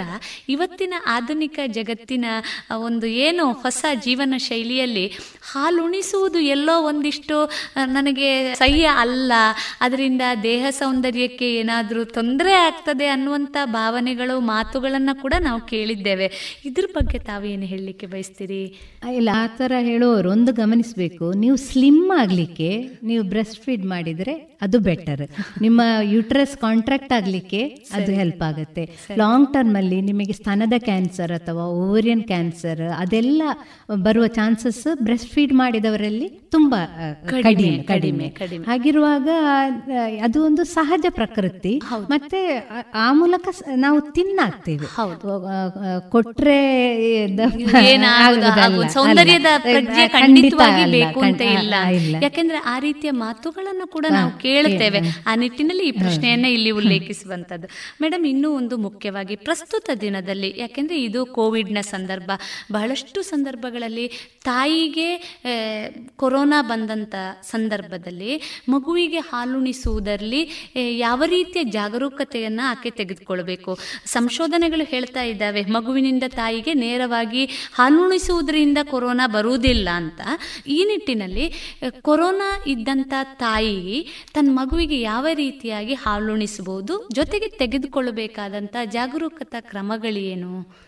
ಇವತ್ತಿನ 0.49 0.95
ಆಧುನಿಕ 1.07 1.59
ಜಗತ್ತಿನ 1.69 2.27
ಒಂದು 2.81 3.07
ಏನು 3.07 3.53
ಹೊಸ 3.53 3.85
ಜೀವನ 4.01 4.35
ಶೈಲಿಯಲ್ಲಿ 4.39 5.07
ಹಾಲುಣಿಸುವುದು 5.53 6.39
ಎಲ್ಲೋ 6.49 6.83
ಒಂದಿಷ್ಟು 6.83 7.37
ನನಗೆ 7.87 8.55
ಸಹ್ಯ 8.55 8.87
ಅಲ್ಲ. 8.99 9.33
ಅದರಿಂದ 9.81 10.23
ದೇಹ 10.43 10.67
ಸೌಂದರ್ಯಕ್ಕೆ 10.79 11.47
ಏನಾದರೂ 11.55 12.05
ತೊಂದರೆ 12.05 12.53
ಆಗ್ತದೆ 12.53 13.07
ಅನ್ನುವಂಥ 13.07 13.57
ಭಾವನೆಗಳು 13.65 14.41
ಮಾತುಗಳನ್ನು 14.41 15.15
ಕೂಡ 15.23 15.35
ನಾವು 15.41 15.61
ಕೇಳಿದ್ದೇವೆ. 15.61 16.29
ಇದ್ರ 16.65 16.85
ಬಗ್ಗೆ 16.95 17.19
ತಾವೇನು 17.19 17.67
ಹೇಳಲಿಕ್ಕೆ 17.73 18.07
ಬಯಸ್ತೀರಿ? 18.07 18.63
ಇಲ್ಲ, 19.17 19.31
ಆ 19.35 19.47
ಥರ 19.47 19.73
ಹೇಳೋರು 19.81 20.31
ಒಂದು 20.31 20.53
ಗಮನಿಸಬೇಕು. 20.53 21.27
ನೀವು 21.35 21.57
ಸ್ಲಿಮ್ 21.69 22.05
ಆಗಲಿಕ್ಕೆ 22.21 22.71
ನೀವು 23.03 23.25
ಬ್ರೆಸ್ಟ್ 23.25 23.61
ಫೀಡ್ 23.65 23.87
ಮಾಡಿದರೆ 23.87 24.35
ಅದು 24.65 24.79
ಬೆಟರ್ 24.81 25.29
ನಿಮ್ಮ 25.63 25.81
ಯುಟ್ರೆಸ್ 26.03 26.57
ಕಾಂಟ್ರಾಕ್ಟ್ 26.57 27.13
ಆಗಲಿಕ್ಕೆ 27.13 27.61
ಅದು 27.93 28.13
ಹೆಲ್ಪ್ 28.13 28.43
ಆಗುತ್ತೆ. 28.43 28.85
ಲಾಂಗ್ 29.19 29.53
ಟರ್ಮ್ 29.53 29.77
ಅಲ್ಲಿ 29.77 30.01
ನಿಮಗೆ 30.01 30.33
ಸ್ತನದ 30.33 30.73
ಕ್ಯಾನ್ಸರ್ 30.79 31.33
ಅಥವಾ 31.33 31.65
ಓವರಿಯನ್ 31.65 32.25
ಕ್ಯಾನ್ಸರ್ 32.25 32.81
ಅದೆಲ್ಲ 32.99 33.43
ಬರುವ 33.95 34.27
ಚಾನ್ಸಸ್ 34.27 34.87
ಬ್ರೆಸ್ಟ್ 35.03 35.31
ಫೀಡ್ 35.31 35.53
ಮಾಡಿದವರಲ್ಲಿ 35.53 36.29
ತುಂಬಾ 36.29 36.87
ಕಡಿಮೆ, 37.31 37.83
ಕಡಿಮೆ. 37.83 38.25
ಹಾಗಿರುವಾಗ 38.67 39.29
ಅದು 40.23 40.45
ಒಂದು 40.45 40.65
ಸಹಜ 40.65 41.07
ಪ್ರಕೃತಿ. 41.11 41.81
ಮತ್ತೆ 42.11 42.71
ಆ- 42.95 43.13
ಮೂಲಕ 43.13 43.49
ನಾವು 43.77 44.01
ತಿನ್ನಾಗ್ತೇವೆ. 44.01 44.87
ಕೊಟ್ರೆ 46.11 46.75
ಸೌಂದರ್ಯದ 48.89 49.47
ಯಾಕೆಂದ್ರೆ 52.23 52.59
ಆ 52.59 52.79
ರೀತಿಯ 52.79 53.11
ಮಾತುಗಳನ್ನು 53.11 53.87
ಕೂಡ 53.87 54.07
ನಾವು 54.11 54.31
ಕೇಳುತ್ತೇವೆ. 54.55 55.01
ಆ 55.27 55.35
ನಿಟ್ಟಿನಲ್ಲಿ 55.35 55.85
ಈ 55.89 55.93
ಪ್ರಶ್ನೆಯನ್ನ 55.93 56.47
ಇಲ್ಲಿ 56.47 56.71
ಉಲ್ಲೇಖಿಸುವಂತದ್ದು 56.71 57.69
ಮೇಡಮ್ 58.03 58.27
ಇನ್ನೂ 58.27 58.51
ಒಂದು 58.57 58.77
ಮುಖ್ಯವಾಗಿ 58.77 59.37
ಪ್ರಸ್ತುತ 59.37 59.91
ದಿನದಲ್ಲಿ 60.01 60.51
ಯಾಕೆಂದ್ರೆ 60.57 60.97
ಇದು 61.03 61.21
ಕೋವಿಡ್ನ 61.27 61.81
ಸಂದರ್ಭ 61.81 62.31
ಬಹಳಷ್ಟು 62.73 63.23
ಸಂದರ್ಭಗಳಲ್ಲಿ 63.23 64.07
ತಾಯಿಗೆ 64.45 65.09
ಕೊರೋನಾ 66.17 66.63
ಬಂದಂತ 66.63 67.15
ಸಂದರ್ಭದಲ್ಲಿ 67.43 68.33
ಮಗುವಿಗೆ 68.69 69.19
ಹಾಲುಣಿಸುವುದರಲ್ಲಿ 69.19 70.43
ಯಾವ 70.99 71.23
ರೀತಿಯ 71.27 71.65
ಜಾಗರೂಕತೆಯನ್ನ 71.65 72.61
ಆಕೆ 72.65 72.91
ತೆಗೆದುಕೊಳ್ಬೇಕು? 72.91 73.73
ಸಂಶೋಧನೆಗಳು 74.07 74.85
ಹೇಳ್ತಾ 74.85 75.23
ಇದ್ದಾವೆ 75.23 75.63
ಮಗುವಿನಿಂದ 75.69 76.23
ತಾಯಿಗೆ 76.29 76.75
ನೇರವಾಗಿ 76.75 77.45
ಹಾಲುಣಿಸುವುದರಿಂದ 77.75 78.79
ಕೊರೋನಾ 78.91 79.27
ಬರುವುದಿಲ್ಲ 79.27 79.89
ಅಂತ. 79.91 80.21
ಈ 80.67 80.79
ನಿಟ್ಟಿನಲ್ಲಿ 80.85 81.47
ಕೊರೋನಾ 82.03 82.51
ಇದ್ದಂತ 82.67 83.15
ತಾಯಿ 83.23 83.97
ತನ್ನ 84.35 84.44
ಮಗುವಿಗೆ 84.51 85.01
ಯಾವ 85.01 85.27
ರೀತಿಯಾಗಿ 85.35 85.95
ಹಾಲುಣಿಸಬಹುದು 85.95 87.09
ಜೊತೆಗೆ 87.13 87.49
ತೆಗೆದುಕೊಳ್ಳಬೇಕಾದಂತ 87.49 88.77
ಜಾಗರೂಕತಾ 88.85 89.61
ಕ್ರಮಗಳೇನು? 89.61 90.85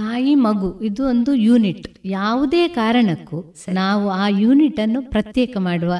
ತಾಯಿ 0.00 0.34
ಮಗು 0.46 0.70
ಇದು 0.80 1.02
ಒಂದು 1.12 1.32
ಯೂನಿಟ್. 1.48 1.88
ಯಾವುದೇ 2.18 2.62
ಕಾರಣಕ್ಕೂ 2.80 3.40
ನಾವು 3.80 4.06
ಆ 4.22 4.28
ಯೂನಿಟ್ 4.44 4.80
ಅನ್ನು 4.80 5.02
ಪ್ರತ್ಯೇಕ 5.14 5.56
ಮಾಡುವ 5.68 5.94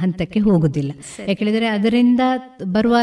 ಹಂತಕ್ಕೆ 0.00 0.40
ಹೋಗುದಿಲ್ಲ. 0.40 0.92
ಯಾಕೆಳಿದ್ರೆ 1.28 1.66
ಅದರಿಂದ 1.66 2.22
ಬರುವ 2.76 2.96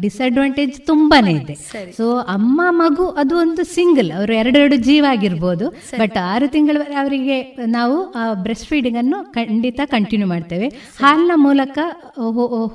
ಡಿಸ್ಅಡ್ವಾಂಟೇಜ್ 0.00 0.76
ತುಂಬಾನೇ 0.86 1.32
ಇದೆ. 1.32 1.54
ಸೊ 1.96 2.06
ಅಮ್ಮ 2.36 2.60
ಮಗು 2.70 3.04
ಅದು 3.22 3.34
ಒಂದು 3.36 3.64
ಸಿಂಗಲ್ 3.74 4.10
ಅವರು 4.16 4.32
ಎರಡೆರಡು 4.32 4.76
ಜೀವ 4.88 5.04
ಆಗಿರ್ಬೋದು. 5.10 5.68
ಬಟ್ 5.98 6.16
ಆರು 6.32 6.48
ತಿಂಗಳ 6.48 6.82
ಅವರಿಗೆ 7.02 7.38
ನಾವು 7.76 7.96
ಆ 8.22 8.24
ಬ್ರೆಸ್ಟ್ 8.46 8.68
ಫೀಡಿಂಗ್ 8.72 8.98
ಅನ್ನು 8.98 9.20
ಖಂಡಿತ 9.34 9.80
ಕಂಟಿನ್ಯೂ 9.94 10.28
ಮಾಡ್ತೇವೆ. 10.28 10.70
ಹಾಲಿನ 11.02 11.36
ಮೂಲಕ 11.46 11.78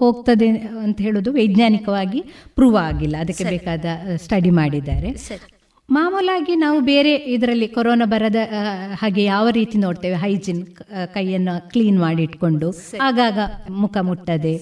ಹೋಗ್ತದೆ 0.01 0.49
ಅಂತ 0.85 0.97
ಹೇಳೋದು 1.07 1.31
ವೈಜ್ಞಾನಿಕವಾಗಿ 1.33 2.21
ಪ್ರೂವ್ 2.55 2.79
ಆಗಿಲ್ಲ. 2.87 3.15
ಅದಕ್ಕೆ 3.25 3.47
ಬೇಕಾದ 3.53 3.85
ಸ್ಟಡಿ 4.23 4.53
ಮಾಡಿದ್ದಾರೆ. 4.61 5.11
ಮಾಮೂಲಾಗಿ 5.89 6.53
ನಾವು 6.55 6.79
ಬೇರೆ 6.79 7.11
ಇದರಲ್ಲಿ 7.35 7.67
ಕೊರೋನಾ 7.67 8.05
ಬರದ 8.05 8.39
ಹಾಗೆ 9.01 9.23
ಯಾವ 9.23 9.49
ರೀತಿ 9.49 9.77
ನೋಡ್ತೇವೆ? 9.77 10.15
ಹೈಜಿನ್ 10.15 10.61
ಕೈಯನ್ನು 11.13 11.53
ಕ್ಲೀನ್ 11.69 11.99
ಮಾಡಿ 11.99 12.21
ಇಟ್ಕೊಂಡು 12.23 12.69
ಆಗಾಗ 13.01 13.39
ಮುಖ 13.83 13.97
ಮುಟ್ಟದೆ. 14.01 14.53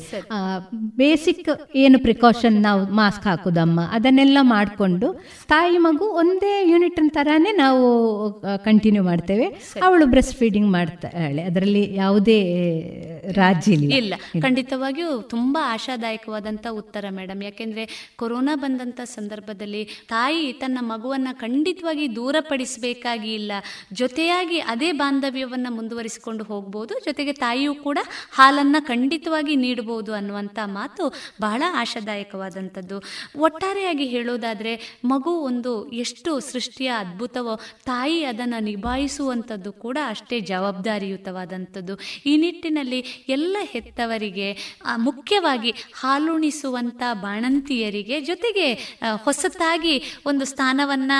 ಬೇಸಿಕ್ 0.98 1.50
ಏನು 1.76 2.00
ಪ್ರಿಕಾಷನ್ 2.00 2.58
ನಾವು 2.62 2.82
ಮಾಸ್ಕ್ 3.00 3.26
ಹಾಕುದಮ್ಮ? 3.28 3.80
ಅದನ್ನೆಲ್ಲ 3.92 4.38
ಮಾಡಿಕೊಂಡು 4.42 5.10
ತಾಯಿ 5.48 5.78
ಮಗು 5.78 6.06
ಒಂದೇ 6.24 6.54
ಯೂನಿಟ್ 6.72 7.02
ತರಾನೇ 7.18 7.54
ನಾವು 7.58 7.84
ಕಂಟಿನ್ಯೂ 8.66 9.04
ಮಾಡ್ತೇವೆ. 9.04 9.48
ಅವಳು 9.84 10.06
ಬ್ರೆಸ್ಟ್ 10.06 10.36
ಫೀಡಿಂಗ್ 10.36 10.72
ಮಾಡ್ತಾಳೆ. 10.72 11.42
ಅದರಲ್ಲಿ 11.42 11.84
ಯಾವುದೇ 11.96 12.40
ರಾಜಿ 13.32 13.74
ಇಲ್ಲ. 13.74 14.14
ಖಂಡಿತವಾಗಿಯೂ 14.42 15.22
ತುಂಬಾ 15.22 15.74
ಆಶಾದಾಯಕವಾದಂತ 15.74 16.68
ಉತ್ತರ 16.72 17.06
ಮೇಡಮ್ 17.10 17.44
ಯಾಕೆಂದ್ರೆ 17.44 18.14
ಕೊರೋನಾ 18.16 18.56
ಬಂದಂತ 18.56 19.02
ಸಂದರ್ಭದಲ್ಲಿ 19.04 19.86
ತಾಯಿ 19.86 20.54
ತನ್ನ 20.54 20.78
ಮಗುವನ್ನ 20.82 21.28
ಖಂಡಿತವಾಗಿ 21.32 22.16
ದೂರಪಡಿಸಬೇಕಾಗಿ 22.16 23.34
ಇಲ್ಲ. 23.34 23.52
ಜೊತೆಯಾಗಿ 23.94 24.60
ಅದೇ 24.60 24.92
ಬಾಂಧವ್ಯವನ್ನ 24.92 25.68
ಮುಂದುವರಿಸಿಕೊಂಡು 25.70 26.44
ಹೋಗ್ಬೋದು. 26.44 26.94
ಜೊತೆಗೆ 27.06 27.34
ತಾಯಿಯೂ 27.34 27.76
ಕೂಡ 27.76 27.98
ಹಾಲನ್ನ 28.32 28.76
ಖಂಡಿತವಾಗಿ 28.80 29.56
ನೀಡಬಹುದು 29.56 30.14
ಅನ್ನುವಂತ 30.14 30.60
ಮಾತು 30.66 31.14
ಬಹಳ 31.42 31.64
ಆಶಾದಾಯಕವಾದಂಥದ್ದು. 31.76 33.04
ಒಟ್ಟಾರೆಯಾಗಿ 33.40 34.06
ಹೇಳೋದಾದ್ರೆ 34.06 35.00
ಮಗು 35.06 35.30
ಒಂದು 35.30 35.90
ಎಷ್ಟು 35.90 36.40
ಸೃಷ್ಟಿಯ 36.40 36.88
ಅದ್ಭುತವೋ 36.88 37.60
ತಾಯಿ 37.86 38.24
ಅದನ್ನು 38.24 38.64
ನಿಭಾಯಿಸುವಂಥದ್ದು 38.64 39.72
ಕೂಡ 39.72 39.98
ಅಷ್ಟೇ 40.08 40.40
ಜವಾಬ್ದಾರಿಯುತವಾದಂಥದ್ದು. 40.40 42.00
ಈ 42.26 42.38
ನಿಟ್ಟಿನಲ್ಲಿ 42.38 43.15
ಎಲ್ಲ 43.30 43.58
ಹೆತ್ತವರಿಗೆ 43.62 44.80
ಮುಖ್ಯವಾಗಿ 44.98 45.72
ಹಾಲುಣಿಸುವಂಥ 45.94 47.02
ಬಾಣಂತಿಯರಿಗೆ 47.22 48.20
ಜೊತೆಗೆ 48.22 49.00
ಹೊಸತಾಗಿ 49.24 49.96
ಒಂದು 50.26 50.46
ಸ್ಥಾನವನ್ನ 50.46 51.12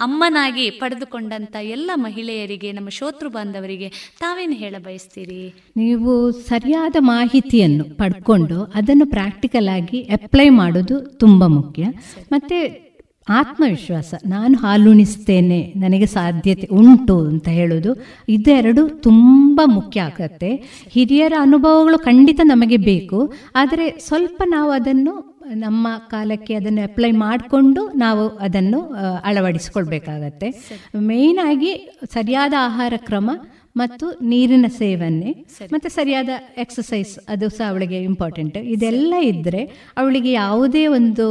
ಅಮ್ಮನಾಗಿ 0.00 0.70
ಪಡೆದುಕೊಂಡಂತ 0.70 1.56
ಎಲ್ಲ 1.56 1.90
ಮಹಿಳೆಯರಿಗೆ, 1.94 2.72
ನಮ್ಮ 2.72 2.88
ಶೋತೃ 2.88 3.28
ಬಾಂಧವರಿಗೆ 3.28 3.88
ತಾವೇನು 4.20 4.52
ಹೇಳ 4.52 4.74
ಬಯಸ್ತೀರಿ? 4.78 5.42
ನೀವು 5.76 6.32
ಸರಿಯಾದ 6.32 6.96
ಮಾಹಿತಿಯನ್ನು 7.00 7.84
ಪಡ್ಕೊಂಡು 7.96 8.58
ಅದನ್ನು 8.74 9.06
ಪ್ರಾಕ್ಟಿಕಲ್ 9.06 9.68
ಆಗಿ 9.68 10.02
ಅಪ್ಲೈ 10.02 10.48
ಮಾಡೋದು 10.48 10.98
ತುಂಬಾ 11.00 11.46
ಮುಖ್ಯ. 11.46 11.84
ಮತ್ತೆ 12.32 12.87
ಆತ್ಮವಿಶ್ವಾಸ 13.28 14.14
ನಾನು 14.26 14.58
ಹಾಲುಣಿಸ್ತೇನೆ 14.58 15.72
ನನಗೆ 15.76 16.06
ಸಾಧ್ಯತೆ 16.06 16.66
ಉಂಟು 16.72 17.18
ಅಂತ 17.20 17.48
ಹೇಳೋದು 17.48 18.04
ಇದೆರಡು 18.28 18.88
ತುಂಬ 18.88 19.60
ಮುಖ್ಯ 19.64 20.00
ಆಗತ್ತೆ. 20.00 20.50
ಹಿರಿಯರ 20.90 21.32
ಅನುಭವಗಳು 21.40 21.98
ಖಂಡಿತ 21.98 22.40
ನಮಗೆ 22.44 22.76
ಬೇಕು 22.76 23.32
ಆದರೆ 23.56 23.98
ಸ್ವಲ್ಪ 23.98 24.42
ನಾವು 24.46 24.70
ಅದನ್ನು 24.70 25.38
ನಮ್ಮ 25.54 25.88
ಕಾಲಕ್ಕೆ 26.10 26.54
ಅದನ್ನು 26.54 26.82
ಅಪ್ಲೈ 26.82 27.10
ಮಾಡಿಕೊಂಡು 27.10 27.88
ನಾವು 27.88 28.28
ಅದನ್ನು 28.28 28.80
ಅಳವಡಿಸಿಕೊಳ್ಬೇಕಾಗತ್ತೆ. 29.24 30.48
ಅಳವಡಿಸ್ಕೊಳ್ಬೇಕಾಗತ್ತೆ 30.48 30.50
ಮೇಯ್ನ್ 30.98 31.48
ಆಗಿ 31.48 32.00
ಸರಿಯಾದ 32.14 32.54
ಆಹಾರ 32.58 32.92
ಕ್ರಮ 32.96 33.30
ಮತ್ತು 33.78 34.06
ನೀರಿನ 34.22 34.66
ಸೇವನೆ 34.78 35.30
ಮತ್ತೆ 35.72 35.88
ಸರಿಯಾದ 35.88 36.30
ಎಕ್ಸಸೈಸ್ 36.56 37.12
ಅದು 37.28 37.46
ಸಹ 37.48 37.68
ಅವಳಿಗೆ 37.70 37.98
ಇಂಪಾರ್ಟೆಂಟ್ 38.02 38.56
ಇದೆಲ್ಲ 38.74 39.14
ಇದ್ದರೆ 39.22 39.62
ಅವಳಿಗೆ 39.96 40.30
ಯಾವುದೇ 40.32 40.84
ಒಂದು 40.98 41.26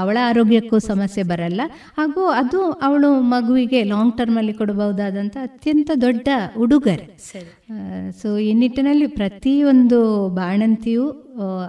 ಅವಳ 0.00 0.16
ಆರೋಗ್ಯಕ್ಕೂ 0.28 0.78
ಸಮಸ್ಯೆ 0.90 1.24
ಬರಲ್ಲ. 1.32 1.60
ಹಾಗೂ 1.98 2.24
ಅದು 2.40 2.60
ಅವಳು 2.86 3.10
ಮಗುವಿಗೆ 3.34 3.82
ಲಾಂಗ್ 3.84 4.16
ಟರ್ಮಲ್ಲಿ 4.18 4.54
ಕೊಡಬಹುದಾದಂಥ 4.60 5.36
ಅತ್ಯಂತ 5.42 5.90
ದೊಡ್ಡ 6.00 6.28
ಉಡುಗೊರೆ. 6.58 7.06
ಸೊ 8.22 8.28
ಈ 8.38 8.52
ನಿಟ್ಟಿನಲ್ಲಿ 8.52 9.06
ಪ್ರತಿಯೊಂದು 9.18 10.00
ಬಾಣಂತಿಯು 10.36 11.04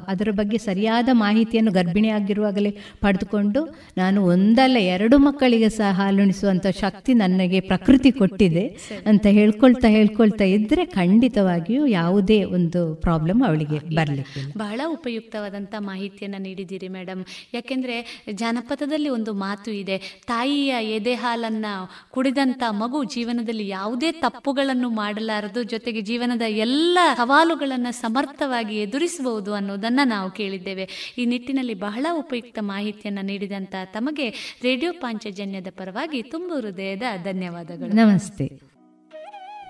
ಅದರ 0.07 0.30
ಬಗ್ಗೆ 0.31 0.57
ಸರಿಯಾದ 0.57 1.10
ಮಾಹಿತಿಯನ್ನು 1.14 1.72
ಗರ್ಭಿಣಿ 1.72 2.10
ಆಗಿರುವಾಗಲೇ 2.10 2.72
ಪಡೆದುಕೊಂಡು 2.99 3.61
ನಾನು 3.98 4.19
ಒಂದಲ್ಲ 4.26 4.77
ಎರಡು 4.88 5.18
ಮಕ್ಕಳಿಗೆ 5.18 5.69
ಸಹ 5.69 5.90
ಹಾಲುಣಿಸುವಂಥ 5.98 6.68
ಶಕ್ತಿ 6.80 7.14
ನನಗೆ 7.14 7.60
ಪ್ರಕೃತಿ 7.60 8.11
ಕೊಟ್ಟಿದೆ 8.11 8.65
ಅಂತ 9.06 9.26
ಹೇಳ್ಕೊಳ್ತಾ 9.31 9.88
ಹೇಳ್ಕೊಳ್ತಾ 9.88 10.48
ಇದ್ದರೆ 10.53 10.85
ಖಂಡಿತವಾಗಿಯೂ 10.95 11.85
ಯಾವುದೇ 11.94 12.40
ಒಂದು 12.53 12.81
ಪ್ರಾಬ್ಲಮ್ 12.95 13.41
ಅವಳಿಗೆ 13.44 13.80
ಬರಲಿಕ್ಕೆ 13.95 14.44
ಬಹಳ 14.57 14.81
ಉಪಯುಕ್ತವಾದಂಥ 14.88 15.73
ಮಾಹಿತಿಯನ್ನು 15.81 16.40
ನೀಡಿದ್ದೀರಿ 16.40 16.88
ಮೇಡಮ್ 16.88 17.23
ಯಾಕೆಂದರೆ 17.53 17.98
ಜಾನಪದದಲ್ಲಿ 18.34 19.10
ಒಂದು 19.10 19.34
ಮಾತು 19.44 19.72
ಇದೆ 19.73 19.98
ತಾಯಿಯ 20.27 20.73
ಎದೆ 20.95 21.15
ಹಾಲನ್ನು 21.15 21.73
ಕುಡಿದಂಥ 22.11 22.64
ಮಗು 22.73 23.03
ಜೀವನದಲ್ಲಿ 23.14 23.68
ಯಾವುದೇ 23.68 24.11
ತಪ್ಪುಗಳನ್ನು 24.19 24.90
ಮಾಡಲಾರದು 24.90 25.64
ಜೊತೆಗೆ 25.64 26.02
ಜೀವನದ 26.02 26.45
ಎಲ್ಲ 26.60 26.98
ಸವಾಲುಗಳನ್ನು 27.18 27.91
ಸಮರ್ಥವಾಗಿ 28.02 28.76
ಎದುರಿಸಬಹುದು 28.77 29.52
ಅನ್ನೋದನ್ನು 29.53 30.07
ನಾವು 30.07 30.31
ಕೇಳಿದ್ದೇವೆ. 30.31 31.13
ಈ 31.17 31.25
ನಿಟ್ಟಿನಲ್ಲಿ 31.25 31.73
ಬಹಳ 31.73 32.05
ಉಪಯುಕ್ತ 32.13 32.59
ಮಾಹಿತಿಯನ್ನು 32.61 33.21
ನೀಡಿದಂಥ 33.21 33.75
ತಮಗೆ 33.93 34.57
ರೇಡಿಯೋ 34.63 34.91
ಪಾಂಚಜನ್ಯದ 34.91 35.67
ಪರವಾಗಿ 35.77 36.23
ತುಂಬ 36.23 36.53
ಹೃದಯದ 36.53 37.01
ಧನ್ಯವಾದಗಳು. 37.23 37.95
ನಮಸ್ತೆ. 37.95 38.73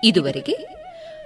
ಇದುವರೆಗೆ 0.04 0.84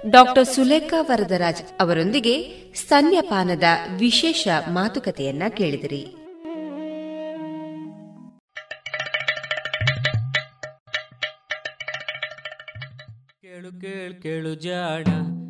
ಡಾಕ್ಟರ್ 0.09 0.45
ಸುಲೇಖಾ 0.45 1.01
ವರದರಾಜ್ 1.01 1.81
ಅವರೊಂದಿಗೆ 1.81 2.55
ಸ್ತನ್ಯಪಾನದ 2.75 3.63
ವಿಶೇಷ 3.97 4.47
ಮಾತುಕತೆಯನ್ನ 4.69 5.43
ಕೇಳಿದಿರಿ. 5.49 6.07
ಕೇಳು 13.41 13.81
ಕೇಳು 13.81 14.21
ಕೇಳು 14.21 14.55
ಜಾಣ. 14.55 15.03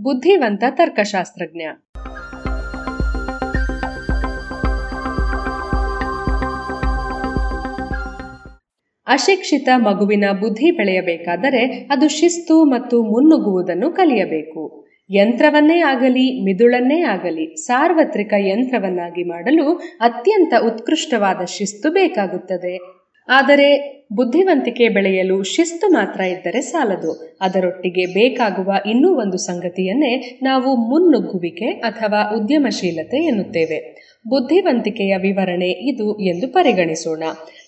ಬುದ್ಧಿವಂತ 0.00 0.64
ತರ್ಕಶಾಸ್ತ್ರಜ್ಞ. 0.70 1.62
ಅಶಿಕ್ಷಿತ 9.06 9.68
ಮಗುವಿನ 9.76 10.24
ಬುದ್ಧಿ 10.40 10.70
ಬೆಳೆಯಬೇಕಾದರೆ 10.70 11.88
ಅದು 11.90 12.08
ಶಿಸ್ತು 12.08 12.64
ಮತ್ತು 12.64 13.02
ಮುನ್ನುಗ್ಗುವುದನ್ನು 13.02 13.92
ಕಲಿಯಬೇಕು. 13.92 14.88
ಯಂತ್ರವನ್ನೇ 15.10 15.80
ಆಗಲಿ, 15.80 16.44
ಮಿದುಳನ್ನೇ 16.44 17.02
ಆಗಲಿ, 17.02 17.56
ಸಾರ್ವತ್ರಿಕ 17.56 18.32
ಯಂತ್ರವನ್ನಾಗಿ 18.38 19.24
ಮಾಡಲು 19.24 19.74
ಅತ್ಯಂತ 20.00 20.54
ಉತ್ಕೃಷ್ಟವಾದ 20.66 21.44
ಶಿಸ್ತು 21.44 21.90
ಬೇಕಾಗುತ್ತದೆ. 21.90 22.97
ಆದರೆ 23.28 23.98
ಬುದ್ಧಿವಂತಿಕೆ 24.12 24.88
ಬೆಳೆಯಲು 24.88 25.42
ಶಿಸ್ತು 25.42 25.92
ಮಾತ್ರ 25.92 26.20
ಇದ್ದರೆ 26.20 26.60
ಸಾಲದು. 26.60 27.38
ಅದರೊಟ್ಟಿಗೆ 27.40 28.06
ಬೇಕಾಗುವ 28.06 28.74
ಇನ್ನೂ 28.86 29.14
ಒಂದು 29.20 29.36
ಸಂಗತಿಯನ್ನೇ 29.36 30.38
ನಾವು 30.42 30.76
ಮುನ್ನುಗ್ಗುವಿಕೆ 30.76 31.64
ಅಥವಾ 31.64 32.36
ಉದ್ಯಮಶೀಲತೆ 32.36 33.16
ಎನ್ನುತ್ತೇವೆ. 33.26 34.07
ಬುದ್ಧಿವಂತಿಕೆಯ 34.28 35.16
ವಿವರಣೆ 35.16 35.70
ಇದು 35.70 36.20
ಎಂದು 36.20 36.48
ಪರಿಗಣಿಸೋಣ. 36.48 37.22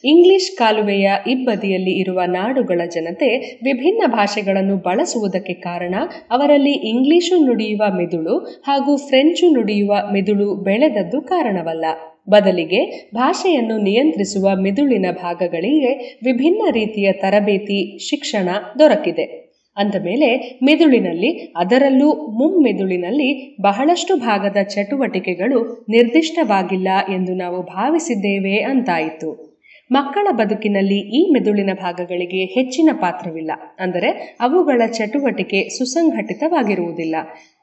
ಇಂಗ್ಲಿಷ್ 0.05 0.57
ಕಾಲುವೆಯ 0.57 1.11
ಇಬ್ಬದಿಯಲ್ಲಿ 1.27 1.91
ಇರುವ 1.91 2.20
ನಾಡುಗಳ 2.27 2.81
ಜನತೆ 2.95 3.59
ವಿಭಿನ್ನ 3.65 4.03
ಭಾಷೆಗಳನ್ನು 4.07 4.77
ಬಳಸುವುದಕ್ಕೆ 4.77 5.53
ಕಾರಣ 5.53 5.95
ಅವರಲ್ಲಿ 6.31 6.73
ಇಂಗ್ಲಿಶು 6.73 7.45
ನುಡಿಯುವ 7.45 7.97
ಮಿದುಳು 7.97 8.39
ಹಾಗೂ 8.39 8.97
ಫ್ರೆಂಚು 8.97 9.53
ನುಡಿಯುವ 9.53 9.97
ಮಿದುಳು 10.12 10.55
ಬೆಳೆದದ್ದು 10.55 11.20
ಕಾರಣವಲ್ಲ. 11.20 11.85
ಬದಲಿಗೆ 12.31 13.11
ಭಾಷೆಯನ್ನು 13.15 13.78
ನಿಯಂತ್ರಿಸುವ 13.78 14.49
ಮಿದುಳಿನ 14.61 15.07
ಭಾಗಗಳಿಗೆ 15.23 16.19
ವಿಭಿನ್ನ 16.24 16.62
ರೀತಿಯ 16.70 17.12
ತರಬೇತಿ, 17.12 17.99
ಶಿಕ್ಷಣ 17.99 18.49
ದೊರಕಿದೆ. 18.78 19.49
ಅಂದ 19.76 19.94
ಮೇಲೆ 20.05 20.59
ಮೆದುಳಿನಲ್ಲಿ, 20.62 21.52
ಅದರಲ್ಲೂ 21.56 22.12
ಮುಮ್ಮೆದುಳಿನಲ್ಲಿ 22.12 23.56
ಬಹಳಷ್ಟು 23.60 24.16
ಭಾಗದ 24.16 24.56
ಚಟುವಟಿಕೆಗಳು 24.62 25.86
ನಿರ್ದಿಷ್ಟವಾಗಿಲ್ಲ 25.88 26.88
ಎಂದು 27.09 27.34
ನಾವು 27.34 27.62
ಭಾವಿಸಿದ್ದೇವೆ 27.62 28.62
ಅಂತಾಯಿತು. 28.62 29.51
ಮಕ್ಕಳ 29.92 30.28
ಬದುಕಿನಲ್ಲಿ 30.30 30.98
ಈ 30.98 31.30
ಮೆದುಳಿನ 31.30 31.70
ಭಾಗಗಳಿಗೆ 31.74 32.44
ಹೆಚ್ಚಿನ 32.44 32.90
ಪಾತ್ರವಿಲ್ಲ. 33.01 33.51
ಅಂದರೆ 33.78 34.38
ಅವುಗಳ 34.40 34.82
ಚಟುವಟಿಕೆ 34.86 35.68
ಸುಸಂಘಟಿತವಾಗಿರುವುದಿಲ್ಲ. 35.68 37.14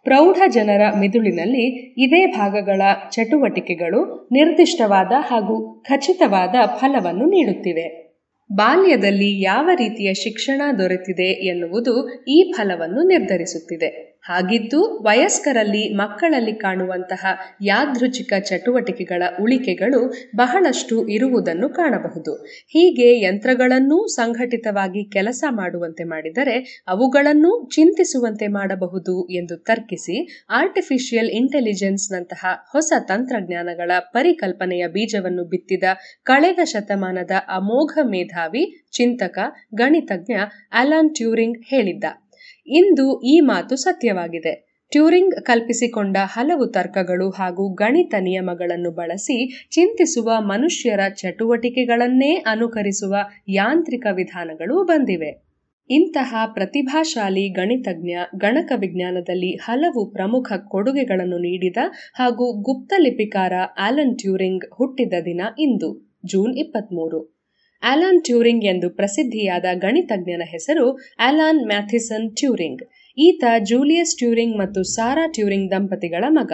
ಪ್ರೌಢ 0.04 0.38
ಜನರ 0.48 0.82
ಮೆದುಳಿನಲ್ಲಿ 1.00 1.94
ಇದೇ 1.98 2.26
ಭಾಗಗಳ 2.26 2.82
ಚಟುವಟಿಕೆಗಳು 3.12 4.30
ನಿರ್ದಿಷ್ಟವಾದ 4.32 5.12
ಹಾಗೂ 5.20 5.84
ಖಚಿತವಾದ 5.84 6.56
ಫಲವನ್ನು 6.66 7.26
ನೀಡುತ್ತಿವೆ. 7.26 8.07
ಬಾಲ್ಯದಲ್ಲಿ 8.50 9.42
ಯಾವ 9.42 9.70
ರೀತಿಯ 9.74 10.14
ಶಿಕ್ಷಣ 10.14 10.62
ದೊರೆತಿದೆ 10.80 11.32
ಎನ್ನುವುದು 11.48 11.94
ಈ 12.26 12.54
ಫಲವನ್ನು 12.56 13.08
ನಿರ್ಧರಿಸುತ್ತಿದೆ. 13.08 14.17
ಹಾಗಿದ್ದು 14.28 14.80
ವಯಸ್ಕರಲ್ಲಿ 15.04 15.94
ಮಕ್ಕಳಲ್ಲಿ 15.96 16.54
ಕಾಣುವಂತಹ 16.56 17.24
ಯಾದೃಚ್ಛಿಕ 17.62 18.34
ಚಟುವಟಿಕೆಗಳ 18.40 19.24
ಉಳಿಕೆಗಳು 19.42 20.02
ಬಹಳಷ್ಟು 20.36 21.08
ಇರುವುದನ್ನು 21.08 21.70
ಕಾಣಬಹುದು. 21.70 22.34
ಹೀಗೆ 22.70 23.20
ಯಂತ್ರಗಳನ್ನೂ 23.22 24.08
ಸಂಘಟಿತವಾಗಿ 24.08 25.04
ಕೆಲಸ 25.10 25.44
ಮಾಡುವಂತೆ 25.50 26.04
ಮಾಡಿದರೆ 26.04 26.86
ಅವುಗಳನ್ನು 26.88 27.70
ಚಿಂತಿಸುವಂತೆ 27.74 28.48
ಮಾಡಬಹುದು 28.48 29.28
ಎಂದು 29.32 29.58
ತರ್ಕಿಸಿ 29.58 30.46
ಆರ್ಟಿಫಿಷಿಯಲ್ 30.50 31.32
ಇಂಟೆಲಿಜೆನ್ಸ್ನಂತಹ 31.32 32.46
ಹೊಸ 32.74 32.94
ತಂತ್ರಜ್ಞಾನಗಳ 33.08 33.92
ಪರಿಕಲ್ಪನೆಯ 34.00 34.88
ಬೀಜವನ್ನು 34.88 35.46
ಬಿತ್ತಿದ 35.46 35.84
ಕಳೆದ 36.24 36.60
ಶತಮಾನದ 36.64 37.32
ಅಮೋಘ 37.50 37.98
ಮೇಧಾವಿ 38.04 38.64
ಚಿಂತಕ, 38.92 39.38
ಗಣಿತಜ್ಞ 39.76 40.34
ಅಲಾನ್ 40.72 41.16
ಟ್ಯೂರಿಂಗ್ 41.16 41.58
ಹೇಳಿದ್ದ. 41.68 42.27
ಇಂದು 42.68 43.22
ಈ 43.22 43.40
ಮಾತು 43.40 43.76
ಸತ್ಯವಾಗಿದೆ. 43.76 44.68
ಟ್ಯೂರಿಂಗ್ 44.92 45.36
ಕಲ್ಪಿಸಿಕೊಂಡ 45.36 46.18
ಹಲವು 46.24 46.68
ತರ್ಕಗಳು 46.68 47.30
ಹಾಗೂ 47.30 47.74
ಗಣಿತ 47.74 48.16
ನಿಯಮಗಳನ್ನು 48.20 48.92
ಬಳಸಿ 48.92 49.68
ಚಿಂತಿಸುವ 49.72 50.32
ಮನುಷ್ಯರ 50.40 51.00
ಚಟುವಟಿಕೆಗಳನ್ನೇ 51.08 52.36
ಅನುಕರಿಸುವ 52.36 53.16
ಯಾಂತ್ರಿಕ 53.50 54.06
ವಿಧಾನಗಳು 54.12 54.84
ಬಂದಿವೆ. 54.84 55.48
ಇಂತಹ 55.90 56.36
ಪ್ರತಿಭಾಶಾಲಿ 56.54 57.50
ಗಣಿತಜ್ಞ, 57.50 58.12
ಗಣಕ 58.36 58.72
ವಿಜ್ಞಾನದಲ್ಲಿ 58.76 59.56
ಹಲವು 59.56 60.12
ಪ್ರಮುಖ 60.12 60.52
ಕೊಡುಗೆಗಳನ್ನು 60.68 61.38
ನೀಡಿದ 61.38 61.78
ಹಾಗೂ 62.14 62.62
ಗುಪ್ತಲಿಪಿಕಾರ 62.62 63.54
ಆಲನ್ 63.80 64.18
ಟ್ಯೂರಿಂಗ್ 64.18 64.66
ಹುಟ್ಟಿದ 64.74 65.14
ದಿನ 65.26 65.42
ಇಂದು, 65.60 66.20
ಜೂನ್ 66.26 66.58
ಇಪ್ಪತ್ಮೂರು. 66.58 67.37
ಆಲಾನ್ 67.84 68.24
ಟ್ಯೂರಿಂಗ್ 68.24 68.66
ಎಂದು 68.66 68.90
ಪ್ರಸಿದ್ಧಿಯಾದ 68.90 69.66
ಗಣಿತಜ್ಞನ 69.74 70.42
ಹೆಸರು 70.46 71.00
ಆಲಾನ್ 71.20 71.68
ಮ್ಯಾಥಿಸನ್ 71.68 72.36
ಟ್ಯೂರಿಂಗ್. 72.36 72.84
ಈತ 73.18 73.44
ಜೂಲಿಯಸ್ 73.60 74.18
ಟ್ಯೂರಿಂಗ್ 74.18 74.58
ಮತ್ತು 74.58 74.84
ಸಾರಾ 74.84 75.28
ಟ್ಯೂರಿಂಗ್ 75.28 75.72
ದಂಪತಿಗಳ 75.72 76.24
ಮಗ. 76.30 76.54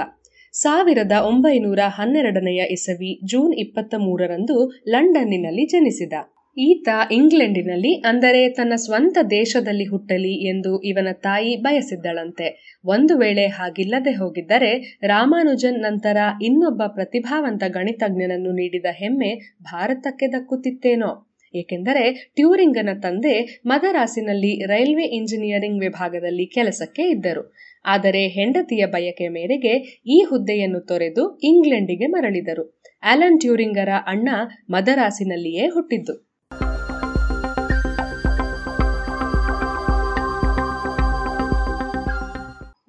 ಸಾವಿರದ 0.53 1.11
ಒಂಬೈನೂರ 1.11 1.79
ಹನ್ನೆರಡನೆಯ 1.85 2.63
ಇಸವಿ 2.71 3.19
ಜೂನ್ 3.25 3.53
ಇಪ್ಪತ್ತ 3.53 3.95
ಮೂರರಂದು 3.97 4.71
ಲಂಡನ್ನಿನಲ್ಲಿ 4.87 5.65
ಜನಿಸಿದ. 5.65 6.13
ಈತ 6.57 6.89
ಇಂಗ್ಲೆಂಡಿನಲ್ಲಿ, 7.11 7.93
ಅಂದರೆ 7.93 8.49
ತನ್ನ 8.49 8.73
ಸ್ವಂತ 8.75 9.17
ದೇಶದಲ್ಲಿ 9.29 9.85
ಹುಟ್ಟಲಿ 9.85 10.47
ಎಂದು 10.47 10.81
ಇವನ 10.81 11.07
ತಾಯಿ 11.11 11.55
ಬಯಸಿದ್ದಳಂತೆ. 11.55 12.79
ಒಂದು 12.85 13.17
ವೇಳೆ 13.17 13.45
ಹಾಗಿಲ್ಲದೆ 13.47 14.11
ಹೋಗಿದ್ದರೆ, 14.11 14.99
ರಾಮಾನುಜನ್ 15.03 15.81
ನಂತರ 15.81 16.17
ಇನ್ನೊಬ್ಬ 16.41 16.81
ಪ್ರತಿಭಾವಂತ 16.87 17.63
ಗಣಿತಜ್ಞನನ್ನು 17.67 18.51
ನೀಡಿದ 18.51 18.85
ಹೆಮ್ಮೆ 18.91 19.55
ಭಾರತಕ್ಕೆ 19.61 20.27
ದಕ್ಕುತ್ತಿತ್ತೇನೋ. 20.27 21.31
ಏಕೆಂದರೆ, 21.55 22.31
ಟ್ಯೂರಿಂಗನ 22.35 22.89
ತಂದೆ 22.99 23.61
ಮದರಾಸಿನಲ್ಲಿ 23.65 24.65
ರೈಲ್ವೆ 24.65 25.03
ಇಂಜಿನಿಯರಿಂಗ್ 25.03 25.81
ವಿಭಾಗದಲ್ಲಿ 25.81 26.45
ಕೆಲಸಕ್ಕೆ 26.45 27.01
ಇದ್ದರು. 27.01 27.53
ಆದರೆ 27.85 28.27
ಹೆಂಡತಿಯ 28.27 28.85
ಬಯಕೆ 28.85 29.27
ಮೇರೆಗೆ 29.27 30.01
ಈ 30.07 30.23
ಹುದ್ದೆಯನ್ನು 30.29 30.81
ತೊರೆದು 30.81 31.39
ಇಂಗ್ಲೆಂಡಿಗೆ 31.43 32.07
ಮರಳಿದರು. 32.07 32.81
ಆಲನ್ 33.03 33.39
ಟ್ಯೂರಿಂಗರ 33.39 33.89
ಅಣ್ಣ 34.07 34.29
ಮದರಾಸಿನಲ್ಲಿಯೇ 34.69 35.67
ಹುಟ್ಟಿದ್ದು. 35.67 36.32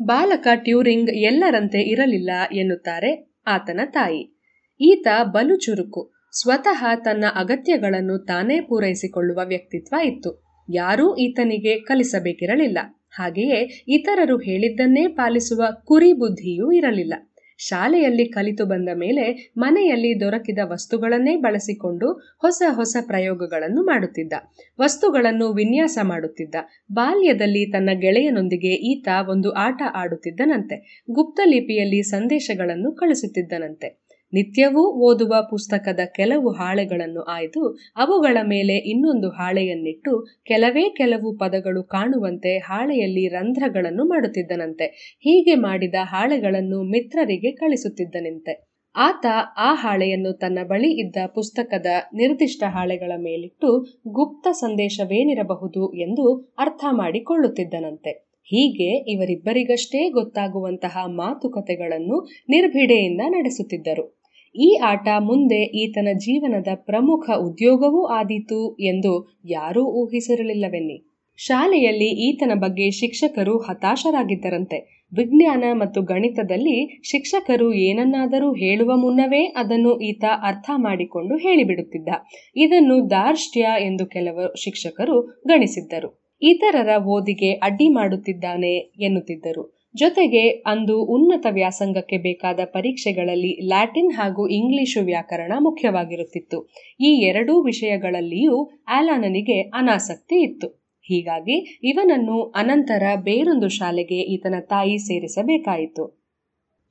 ಬಾಲಕ 0.04 0.48
ಟ್ಯೂರಿಂಗ್ 0.54 1.10
ಎಲ್ಲರಂತೆ 1.10 1.80
ಇರಲಿಲ್ಲ 1.80 2.30
ಎನ್ನುತ್ತಾರೆ 2.52 3.34
ಆತನ 3.46 3.80
ತಾಯಿ. 3.84 4.38
ಈತ 4.80 5.06
ಬಲು 5.22 5.56
ಚುರುಕು. 5.56 6.12
ಸ್ವತಃ 6.32 6.94
ತನ್ನ 6.94 7.24
ಅಗತ್ಯಗಳನ್ನು 7.34 8.18
ತಾನೇ 8.18 8.60
ಪೂರೈಸಿಕೊಳ್ಳುವ 8.60 9.40
ವ್ಯಕ್ತಿತ್ವ 9.44 9.96
ಇತ್ತು. 10.04 10.44
ಯಾರೂ 10.72 11.16
ಈತನಿಗೆ 11.16 11.78
ಕಲಿಸಬೇಕಿರಲಿಲ್ಲ. 11.80 12.78
ಹಾಗೆಯೇ 13.10 13.84
ಇತರರು 13.88 14.38
ಹೇಳಿದ್ದನ್ನೇ 14.38 15.06
ಪಾಲಿಸುವ 15.06 15.64
ಕುರಿ 15.84 16.12
ಬುದ್ಧಿಯೂ 16.12 16.72
ಇರಲಿಲ್ಲ. 16.72 17.14
ಶಾಲೆಯಲ್ಲಿ 17.58 18.26
ಕಲಿತು 18.26 18.66
ಬಂದ 18.66 18.88
ಮೇಲೆ 18.94 19.52
ಮನೆಯಲ್ಲಿ 19.56 20.20
ದೊರಕಿದ 20.20 20.58
ವಸ್ತುಗಳನ್ನೇ 20.64 21.36
ಬಳಸಿಕೊಂಡು 21.36 22.12
ಹೊಸ 22.12 22.62
ಹೊಸ 22.70 22.96
ಪ್ರಯೋಗಗಳನ್ನು 23.06 23.82
ಮಾಡುತ್ತಿದ್ದ. 23.82 24.32
ವಸ್ತುಗಳನ್ನು 24.80 25.52
ವಿನ್ಯಾಸ 25.52 25.98
ಮಾಡುತ್ತಿದ್ದ. 26.02 26.54
ಬಾಲ್ಯದಲ್ಲಿ 26.92 27.72
ತನ್ನ 27.72 27.90
ಗೆಳೆಯನೊಂದಿಗೆ 27.94 28.68
ಈತ 28.68 29.08
ಒಂದು 29.28 29.52
ಆಟ 29.52 29.82
ಆಡುತ್ತಿದ್ದನಂತೆ. 29.94 31.04
ಗುಪ್ತಲಿಪಿಯಲ್ಲಿ 31.10 32.02
ಸಂದೇಶಗಳನ್ನು 32.02 32.92
ಕಳಿಸುತ್ತಿದ್ದನಂತೆ. 32.92 34.03
ನಿತ್ಯವೂ 34.34 34.82
ಓದುವ 35.08 35.34
ಪುಸ್ತಕದ 35.50 36.00
ಕೆಲವು 36.06 36.50
ಹಾಳೆಗಳನ್ನು 36.50 37.22
ಆಯ್ದು 37.22 37.76
ಅವುಗಳ 37.96 38.36
ಮೇಲೆ 38.42 38.76
ಇನ್ನೊಂದು 38.76 39.30
ಹಾಳೆಯನ್ನಿಟ್ಟು 39.30 40.26
ಕೆಲವೇ 40.44 40.90
ಕೆಲವು 40.90 41.36
ಪದಗಳು 41.38 41.82
ಕಾಣುವಂತೆ 41.82 42.58
ಹಾಳೆಯಲ್ಲಿ 42.58 43.28
ರಂಧ್ರಗಳನ್ನು 43.28 44.04
ಮಾಡುತ್ತಿದ್ದನಂತೆ. 44.04 45.16
ಹೀಗೆ 45.20 45.54
ಮಾಡಿದ 45.54 45.94
ಹಾಳೆಗಳನ್ನು 46.02 46.82
ಮಿತ್ರರಿಗೆ 46.82 47.50
ಕಳಿಸುತ್ತಿದ್ದನಂತೆ. 47.50 48.74
ಆತ 48.96 49.26
ಆ 49.56 49.74
ಹಾಳೆಯನ್ನು 49.74 50.32
ತನ್ನ 50.32 50.58
ಬಳಿ 50.66 51.06
ಇದ್ದ 51.06 51.16
ಪುಸ್ತಕದ 51.26 51.86
ನಿರ್ದಿಷ್ಟ 52.14 52.62
ಹಾಳೆಗಳ 52.66 53.12
ಮೇಲಿಟ್ಟು 53.16 54.00
ಗುಪ್ತ 54.08 54.48
ಸಂದೇಶವೇನಿರಬಹುದು 54.52 55.94
ಎಂದು 55.94 56.54
ಅರ್ಥ 56.58 56.84
ಮಾಡಿಕೊಳ್ಳುತ್ತಿದ್ದನಂತೆ. 56.90 58.34
ಹೀಗೆ 58.46 59.10
ಇವರಿಬ್ಬರಿಗಷ್ಟೇ 59.10 60.10
ಗೊತ್ತಾಗುವಂತಹ 60.10 60.98
ಮಾತುಕತೆಗಳನ್ನು 61.06 62.28
ನಿರ್ಭಿಡೆಯಿಂದ 62.48 63.20
ನಡೆಸುತ್ತಿದ್ದರು. 63.28 64.23
ಈ 64.54 64.78
ಆಟ 64.82 65.08
ಮುಂದೆ 65.20 65.62
ಈತನ 65.62 66.08
ಜೀವನದ 66.16 66.66
ಪ್ರಮುಖ 66.74 67.30
ಉದ್ಯೋಗವೂ 67.30 68.04
ಆದೀತು 68.04 68.76
ಎಂದು 68.80 69.38
ಯಾರೂ 69.44 69.84
ಊಹಿಸಿರಲಿಲ್ಲವೆನ್ನಿ. 69.84 71.10
ಶಾಲೆಯಲ್ಲಿ 71.36 72.08
ಈತನ 72.28 72.50
ಬಗ್ಗೆ 72.54 72.90
ಶಿಕ್ಷಕರು 72.90 73.58
ಹತಾಶರಾಗಿದ್ದರಂತೆ. 73.58 75.08
ವಿಜ್ಞಾನ 75.12 75.64
ಮತ್ತು 75.72 76.02
ಗಣಿತದಲ್ಲಿ 76.02 77.00
ಶಿಕ್ಷಕರು 77.02 77.72
ಏನನ್ನಾದರೂ 77.72 78.52
ಹೇಳುವ 78.54 78.96
ಮುನ್ನವೇ 78.96 79.44
ಅದನ್ನು 79.44 80.00
ಈತ 80.00 80.24
ಅರ್ಥ 80.42 80.70
ಮಾಡಿಕೊಂಡು 80.76 81.36
ಹೇಳಿಬಿಡುತ್ತಿದ್ದ. 81.36 82.08
ಇದನ್ನು 82.56 83.10
ದಾರ್ಷ್ಟ್ಯ 83.10 83.60
ಎಂದು 83.80 84.06
ಕೆಲವು 84.06 84.54
ಶಿಕ್ಷಕರು 84.64 85.20
ಗಣಿಸಿದ್ದರು. 85.20 86.24
ಇತರರ 86.42 87.02
ಓದಿಗೆ 87.06 87.52
ಅಡ್ಡಿ 87.52 87.88
ಮಾಡುತ್ತಿದ್ದಾನೆ 87.88 88.76
ಎನ್ನುತ್ತಿದ್ದರು. 88.76 89.83
ಜೊತೆಗೆ 89.96 90.48
ಅಂದು 90.48 91.02
ಉನ್ನತ 91.02 91.46
ವ್ಯಾಸಂಗಕ್ಕೆ 91.50 92.16
ಬೇಕಾದ 92.18 92.60
ಪರೀಕ್ಷೆಗಳಲ್ಲಿ 92.64 93.66
ಲ್ಯಾಟಿನ್ 93.68 94.12
ಹಾಗೂ 94.12 94.48
ಇಂಗ್ಲಿಶು 94.48 95.00
ವ್ಯಾಕರಣ 95.00 95.52
ಮುಖ್ಯವಾಗಿರುತ್ತಿತ್ತು. 95.58 96.70
ಈ 97.00 97.20
ಎರಡೂ 97.20 97.62
ವಿಷಯಗಳಲ್ಲಿಯೂ 97.62 98.70
ಆಲಾನನಿಗೆ 98.88 99.60
ಅನಾಸಕ್ತಿ 99.60 100.42
ಇತ್ತು. 100.42 100.68
ಹೀಗಾಗಿ 101.00 101.80
ಇವನನ್ನು 101.84 102.42
ಅನಂತರ 102.42 103.02
ಬೇರೊಂದು 103.22 103.68
ಶಾಲೆಗೆ 103.68 104.20
ಈತನ 104.20 104.54
ತಾಯಿ 104.60 104.98
ಸೇರಿಸಬೇಕಾಯಿತು. 104.98 106.23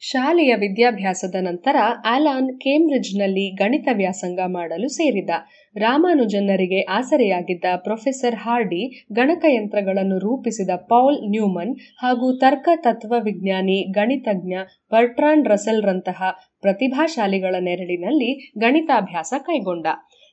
ಶಾಲೆಯ 0.04 0.56
ವಿದ್ಯಾಭ್ಯಾಸದ 0.56 1.38
ನಂತರ 1.42 1.76
ಅಲಾನ್ 2.06 2.50
ಕೇಂಬ್ರಿಡ್ಜ್ನಲ್ಲಿ 2.60 3.56
ಗಣಿತ 3.56 3.88
ವ್ಯಾಸಂಗ 3.92 4.40
ಮಾಡಲು 4.48 4.88
ಸೇರಿದ. 4.88 5.30
ರಾಮಾನುಜನ್ನರಿಗೆ 5.76 6.82
ಆಸರೆಯಾಗಿದ್ದ 6.90 7.66
ಪ್ರೊಫೆಸರ್ 7.78 8.36
ಹಾರ್ಡಿ 8.36 8.82
ಗಣಕಯಂತ್ರಗಳನ್ನು 9.14 10.18
ರೂಪಿಸಿದ 10.18 10.76
ಪೌಲ್ 10.90 11.20
ನ್ಯೂಮನ್ 11.30 11.74
ಹಾಗೂ 11.98 12.28
ತರ್ಕ 12.38 12.70
ತತ್ವವಿಜ್ಞಾನಿ 12.76 13.80
ಗಣಿತಜ್ಞ 13.92 14.54
ಬರ್ಟ್ರಾಂಡ್ 14.92 15.48
ರಸೆಲ್ರಂತಹ 15.48 16.20
ಪ್ರತಿಭಾಶಾಲಿಗಳ 16.62 17.56
ನೆರಳಿನಲ್ಲಿ 17.60 18.32
ಗಣಿತಾಭ್ಯಾಸ 18.58 19.34
ಕೈಗೊಂಡ. 19.40 19.88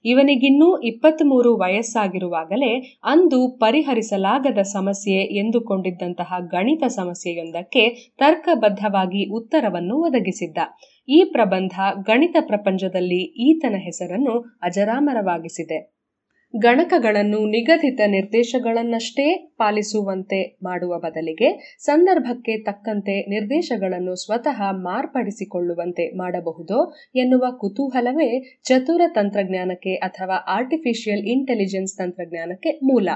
ಇವನಿಗಿನ್ನೂ 0.05 0.81
ಇಪ್ಪತ್ತ್ಮೂರು 0.81 1.57
ವಯಸ್ಸಾಗಿರುವಾಗಲೇ 1.57 2.99
ಅಂದು 3.05 3.59
ಪರಿಹರಿಸಲಾಗದ 3.59 4.59
ಸಮಸ್ಯೆ 4.63 5.17
ಎಂದುಕೊಂಡಿದ್ದಂತಹ 5.17 6.35
ಗಣಿತ 6.41 6.85
ಸಮಸ್ಯೆಯೊಂದಕ್ಕೆ 6.89 8.13
ತರ್ಕಬದ್ಧವಾಗಿ 8.19 9.25
ಉತ್ತರವನ್ನು 9.31 9.97
ಒದಗಿಸಿದ್ದ. 9.97 10.59
ಈ 11.09 11.25
ಪ್ರಬಂಧ 11.25 11.73
ಗಣಿತ 12.03 12.37
ಪ್ರಪಂಚದಲ್ಲಿ 12.41 13.51
ಈತನ 13.51 13.75
ಹೆಸರನ್ನು 13.79 14.41
ಅಜರಾಮರವಾಗಿಸಿದೆ. 14.63 16.00
ಗಣಕಗಳನ್ನು 16.55 17.47
ನಿಗದಿತ 17.47 18.01
ನಿರ್ದೇಶಗಳನ್ನಷ್ಟೇ 18.07 19.55
ಪಾಲಿಸುವಂತೆ 19.59 20.59
ಮಾಡುವ 20.63 20.99
ಬದಲಿಗೆ 20.99 21.77
ಸಂದರ್ಭಕ್ಕೆ 21.79 22.63
ತಕ್ಕಂತೆ 22.63 23.21
ನಿರ್ದೇಶಗಳನ್ನು 23.31 24.15
ಸ್ವತಃ 24.15 24.63
ಮಾರ್ಪಡಿಸಿಕೊಳ್ಳುವಂತೆ 24.73 26.17
ಮಾಡಬಹುದೋ 26.17 26.95
ಎನ್ನುವ 27.15 27.45
ಕುತೂಹಲವೇ 27.51 28.61
ಚತುರ 28.63 29.01
ತಂತ್ರಜ್ಞಾನಕ್ಕೆ 29.15 29.95
ಅಥವಾ 29.95 30.35
ಆರ್ಟಿಫಿಷಿಯಲ್ 30.35 31.25
ಇಂಟೆಲಿಜೆನ್ಸ್ 31.27 31.97
ತಂತ್ರಜ್ಞಾನಕ್ಕೆ 31.97 32.81
ಮೂಲ. 32.83 33.09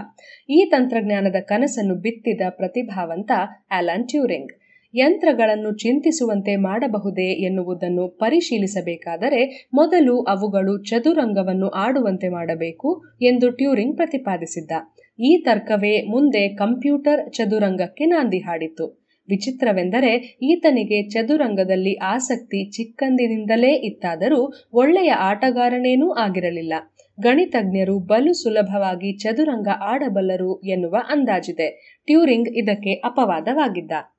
ಈ 0.51 0.71
ತಂತ್ರಜ್ಞಾನದ 0.71 1.41
ಕನಸನ್ನು 1.41 1.95
ಬಿತ್ತಿದ 1.95 2.41
ಪ್ರತಿಭಾವಂತ 2.51 3.33
ಆಲಾನ್ 3.71 4.09
ಟ್ಯೂರಿಂಗ್. 4.09 4.64
ಯಂತ್ರಗಳನ್ನು 4.95 5.73
ಚಿಂತಿಸುವಂತೆ 5.75 6.57
ಮಾಡಬಹುದೇ 6.57 7.29
ಎನ್ನುವುದನ್ನು 7.45 8.09
ಪರಿಶೀಲಿಸಬೇಕಾದರೆ 8.09 9.71
ಮೊದಲು 9.75 10.21
ಅವುಗಳು 10.23 10.83
ಚದುರಂಗವನ್ನು 10.83 11.69
ಆಡುವಂತೆ 11.69 12.29
ಮಾಡಬೇಕು 12.29 13.03
ಎಂದು 13.23 13.51
ಟ್ಯೂರಿಂಗ್ 13.51 13.97
ಪ್ರತಿಪಾದಿಸಿದ್ದ. 13.97 14.73
ಈ 15.19 15.45
ತರ್ಕವೇ 15.45 16.03
ಮುಂದೆ 16.03 16.49
ಕಂಪ್ಯೂಟರ್ 16.57 17.33
ಚದುರಂಗಕ್ಕೆ 17.33 18.05
ನಾಂದಿ 18.05 18.39
ಹಾಡಿತು 18.39 18.87
ವಿಚಿತ್ರವೆಂದರೆ 19.29 20.39
ಈತನಿಗೆ 20.43 21.09
ಚದುರಂಗದಲ್ಲಿ 21.09 21.99
ಆಸಕ್ತಿ 22.07 22.71
ಚಿಕ್ಕಂದಿನಿಂದಲೇ 22.71 23.73
ಇತ್ತಾದರೂ 23.73 24.41
ಒಳ್ಳೆಯ 24.73 25.11
ಆಟಗಾರನೇನೂ 25.11 26.13
ಆಗಿರಲಿಲ್ಲ. 26.15 26.75
ಗಣಿತಜ್ಞರು 27.19 27.99
ಬಲು 27.99 28.33
ಸುಲಭವಾಗಿ 28.33 29.19
ಚದುರಂಗ 29.19 29.69
ಆಡಬಲ್ಲರು 29.83 30.61
ಎನ್ನುವ 30.61 30.97
ಅಂದಾಜಿದೆ. 31.09 31.69
ಟ್ಯೂರಿಂಗ್ 32.09 32.49
ಇದಕ್ಕೆ 32.49 32.93
ಅಪವಾದವಾಗಿದ್ದ. 33.05 34.14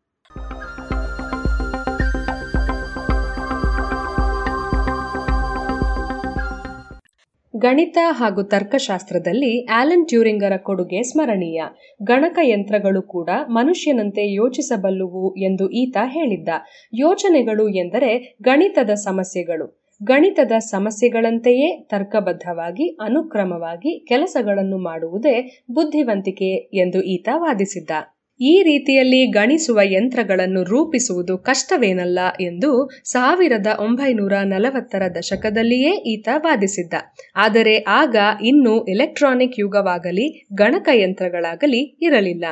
ಗಣಿತ 7.58 7.98
ಹಾಗೂ 8.12 8.44
ತರ್ಕಶಾಸ್ತ್ರದಲ್ಲಿ 8.44 9.66
ಆಲನ್ 9.66 10.08
ಟ್ಯೂರಿಂಗರ 10.08 10.58
ಕೊಡುಗೆ 10.58 11.04
ಸ್ಮರಣೀಯ. 11.04 11.64
ಗಣಕಯಂತ್ರಗಳು 12.04 13.02
ಕೂಡ 13.02 13.30
ಮನುಷ್ಯನಂತೆ 13.48 14.34
ಯೋಚಿಸಬಲ್ಲುವು 14.34 15.36
ಎಂದು 15.36 15.70
ಈತ 15.70 15.98
ಹೇಳಿದ್ದ. 16.06 16.50
ಯೋಚನೆಗಳು 16.94 17.70
ಎಂದರೆ 17.70 18.38
ಗಣಿತದ 18.42 18.90
ಸಮಸ್ಯೆಗಳು. 18.90 19.86
ಗಣಿತದ 20.04 20.52
ಸಮಸ್ಯೆಗಳಂತೆಯೇ 20.58 21.88
ತರ್ಕಬದ್ಧವಾಗಿ, 21.90 22.90
ಅನುಕ್ರಮವಾಗಿ 22.90 24.06
ಕೆಲಸಗಳನ್ನು 24.06 24.78
ಮಾಡುವುದೇ 24.78 25.64
ಬುದ್ಧಿವಂತಿಕೆ 25.72 26.52
ಎಂದು 26.78 27.02
ಈತ 27.02 27.30
ವಾದಿಸಿದ್ದ. 27.36 27.92
ಈ 28.40 28.64
ರೀತಿಯಲ್ಲಿ 28.64 29.32
ಗಣಿಸುವ 29.32 29.80
ಯಂತ್ರಗಳನ್ನು 29.84 30.64
ರೂಪಿಸುವುದು 30.64 31.38
ಕಷ್ಟವೇನಲ್ಲ 31.38 32.20
ಎಂದು 32.42 32.90
ಸಾವಿರದ 33.04 33.68
ಒಂಬೈನೂರ 33.80 34.34
ನಲವತ್ತರ 34.44 35.04
ದಶಕದಲ್ಲಿಯೇ 35.16 35.92
ಈತ 35.96 36.28
ವಾದಿಸಿದ್ದ. 36.36 36.94
ಆದರೆ 37.36 37.78
ಆಗ 37.78 38.16
ಇನ್ನೂ 38.42 38.86
ಎಲೆಕ್ಟ್ರಾನಿಕ್ 38.86 39.60
ಯುಗವಾಗಲಿ 39.60 40.48
ಗಣಕಯಂತ್ರಗಳಾಗಲಿ 40.54 41.98
ಇರಲಿಲ್ಲ. 42.02 42.46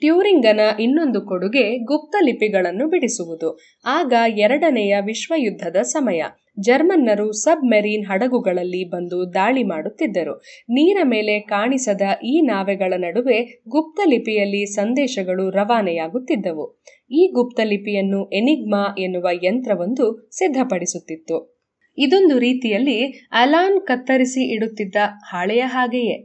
ಟ್ಯೂರಿಂಗನ 0.00 0.60
ಇನ್ನೊಂದು 0.80 1.20
ಕೊಡುಗೆ 1.20 1.78
ಗುಪ್ತಲಿಪಿಗಳನ್ನು 1.84 2.88
ಬಿಡಿಸುವುದು. 2.88 3.50
ಆಗ 3.84 4.12
ಎರಡನೆಯ 4.38 4.96
ವಿಶ್ವಯುದ್ಧದ 5.00 5.76
ಸಮಯ. 5.82 6.22
ಜರ್ಮನ್ನರು 6.58 7.32
ಸಬ್ 7.32 7.64
ಮೆರೀನ್ 7.70 8.06
ಹಡಗುಗಳಲ್ಲಿ 8.06 8.88
ಬಂದು 8.88 9.34
ದಾಳಿ 9.34 9.62
ಮಾಡುತ್ತಿದ್ದರು. 9.62 10.34
ನೀರ 10.68 10.98
ಮೇಲೆ 11.04 11.40
ಕಾಣಿಸದ 11.40 12.02
ಈ 12.24 12.40
ನಾವೆಗಳ 12.40 12.92
ನಡುವೆ 12.96 13.62
ಗುಪ್ತಲಿಪಿಯಲ್ಲಿ 13.68 14.66
ಸಂದೇಶಗಳು 14.66 15.50
ರವಾನೆಯಾಗುತ್ತಿದ್ದವು. 15.50 16.66
ಈ 17.10 17.32
ಗುಪ್ತಲಿಪಿಯನ್ನು 17.34 18.28
ಎನಿಗ್ಮಾ 18.32 18.94
ಎನ್ನುವ 18.98 19.28
ಯಂತ್ರವೊಂದು 19.42 20.28
ಸಿದ್ಧಪಡಿಸುತ್ತಿತ್ತು. 20.38 21.56
ಇದೊಂದು 21.98 22.38
ರೀತಿಯಲ್ಲಿ 22.38 23.28
ಅಲಾನ್ 23.32 23.80
ಕತ್ತರಿಸಿ 23.86 24.54
ಇಡುತ್ತಿದ್ದ 24.54 24.96
ಹಾಳೆಯ 25.32 25.62
ಹಾಗೆಯೇ. 25.66 26.16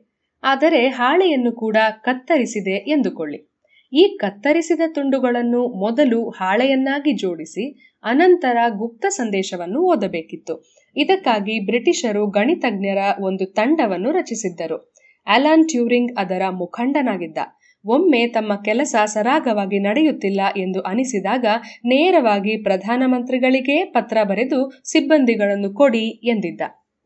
ಆದರೆ 0.44 0.88
ಹಾಳೆಯನ್ನು 0.88 1.52
ಕೂಡ 1.52 1.78
ಕತ್ತರಿಸಿದೆ 2.04 2.72
ಎಂದುಕೊಳ್ಳಿ. 2.72 3.40
ಈ 3.94 4.18
ಕತ್ತರಿಸಿದ 4.18 4.82
ತುಂಡುಗಳನ್ನು 4.88 5.62
ಮೊದಲು 5.80 6.30
ಹಾಳೆಯನ್ನಾಗಿ 6.30 7.14
ಜೋಡಿಸಿ 7.14 7.91
ಅನಂತರ 8.04 8.58
ಗುಪ್ತ 8.70 9.06
ಸಂದೇಶವನ್ನು 9.10 9.80
ಓದಬೇಕಿತ್ತು. 9.80 10.72
ಇದಕ್ಕಾಗಿ 10.96 11.66
ಬ್ರಿಟಿಷರು 11.66 12.28
ಗಣಿತಜ್ಞರ 12.28 12.98
ಒಂದು 13.22 13.46
ತಂಡವನ್ನು 13.46 14.12
ರಚಿಸಿದ್ದರು. 14.12 14.94
ಅಲಾನ್ 15.28 15.68
ಟ್ಯೂರಿಂಗ್ 15.68 16.12
ಅದರ 16.18 16.42
ಮುಖಂಡನಾಗಿದ್ದ. 16.50 17.38
ಒಮ್ಮೆ 17.86 18.28
ತಮ್ಮ 18.28 18.62
ಕೆಲಸ 18.66 18.96
ಸರಾಗವಾಗಿ 19.06 19.80
ನಡೆಯುತ್ತಿಲ್ಲ 19.80 20.42
ಎಂದು 20.58 20.82
ಅನಿಸಿದಾಗ 20.82 21.46
ನೇರವಾಗಿ 21.86 22.64
ಪ್ರಧಾನಮಂತ್ರಿಗಳಿಗೇ 22.64 23.84
ಪತ್ರ 23.84 24.18
ಬರೆದು 24.24 24.70
ಸಿಬ್ಬಂದಿಗಳನ್ನು 24.92 25.74
ಕೊಡಿ 25.74 26.06
ಎಂದಿದ್ದ. 26.08 26.62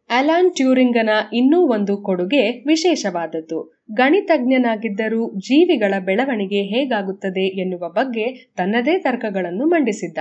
ಅಲಾನ್ 0.10 0.56
ಟ್ಯೂರಿಂಗನ 0.56 1.10
ಇನ್ನೂ 1.34 1.62
ಒಂದು 1.62 1.98
ಕೊಡುಗೆ 1.98 2.52
ವಿಶೇಷವಾದದ್ದು. 2.52 3.84
ಗಣಿತಜ್ಞನಾಗಿದ್ದರೂ 3.94 5.34
ಜೀವಿಗಳ 5.40 5.94
ಬೆಳವಣಿಗೆ 6.00 6.62
ಹೇಗಾಗುತ್ತದೆ 6.62 7.60
ಎನ್ನುವ 7.60 7.90
ಬಗ್ಗೆ 7.90 8.54
ತನ್ನದೇ 8.58 8.98
ತರ್ಕಗಳನ್ನು 8.98 9.66
ಮಂಡಿಸಿದ್ದ. 9.66 10.18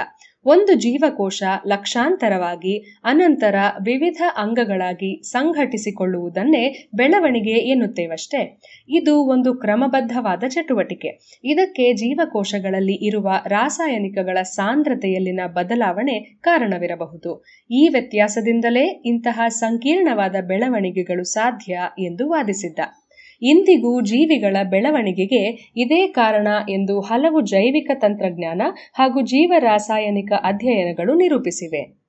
ಒಂದು 0.47 0.75
ಜೀವಕೋಶ 0.75 1.43
ಲಕ್ಷಾಂತರವಾಗಿ 1.67 3.01
ಅನಂತರ 3.05 3.55
ವಿವಿಧ 3.85 4.23
ಅಂಗಗಳಾಗಿ 4.37 5.23
ಸಂಘಟಿಸಿಕೊಳ್ಳುವುದನ್ನೇ 5.23 6.89
ಬೆಳವಣಿಗೆ 6.95 7.51
ಎನ್ನುತ್ತೇವಷ್ಟೇ. 7.51 8.61
ಇದು 8.89 9.21
ಒಂದು 9.21 9.55
ಕ್ರಮಬದ್ಧವಾದ 9.55 10.45
ಚಟುವಟಿಕೆ. 10.49 11.41
ಇದಕ್ಕೆ 11.45 11.93
ಜೀವಕೋಶಗಳಲ್ಲಿ 11.93 13.07
ಇರುವ 13.07 13.29
ರಾಸಾಯನಿಕಗಳ 13.47 14.43
ಸಾಂದ್ರತೆಯಲ್ಲಿನ 14.43 15.41
ಬದಲಾವಣೆ 15.47 16.39
ಕಾರಣವಿರಬಹುದು. 16.41 17.45
ಈ 17.71 17.89
ವ್ಯತ್ಯಾಸದಿಂದಲೇ 17.89 19.03
ಇಂತಹ 19.05 19.41
ಸಂಕೀರ್ಣವಾದ 19.49 20.37
ಬೆಳವಣಿಗೆಗಳು 20.47 21.25
ಸಾಧ್ಯ 21.25 21.79
ಎಂದು 21.99 22.29
ವಾದಿಸಿದ್ದ. 22.29 22.81
ಇಂದಿಗೂ 23.43 24.01
ಜೀವಿಗಳ 24.01 24.57
ಬೆಳವಣಿಗೆಗೆ 24.71 25.73
ಇದೇ 25.77 26.07
ಕಾರಣ 26.07 26.49
ಎಂದು 26.71 27.01
ಹಲವು 27.01 27.41
ಜೈವಿಕ 27.41 27.91
ತಂತ್ರಜ್ಞಾನ 27.95 28.63
ಹಾಗೂ 28.95 29.21
ಜೀವರಾಸಾಯನಿಕ 29.21 30.33
ಅಧ್ಯಯನಗಳು 30.43 31.15
ನಿರೂಪಿಸಿವೆ. 31.15 32.05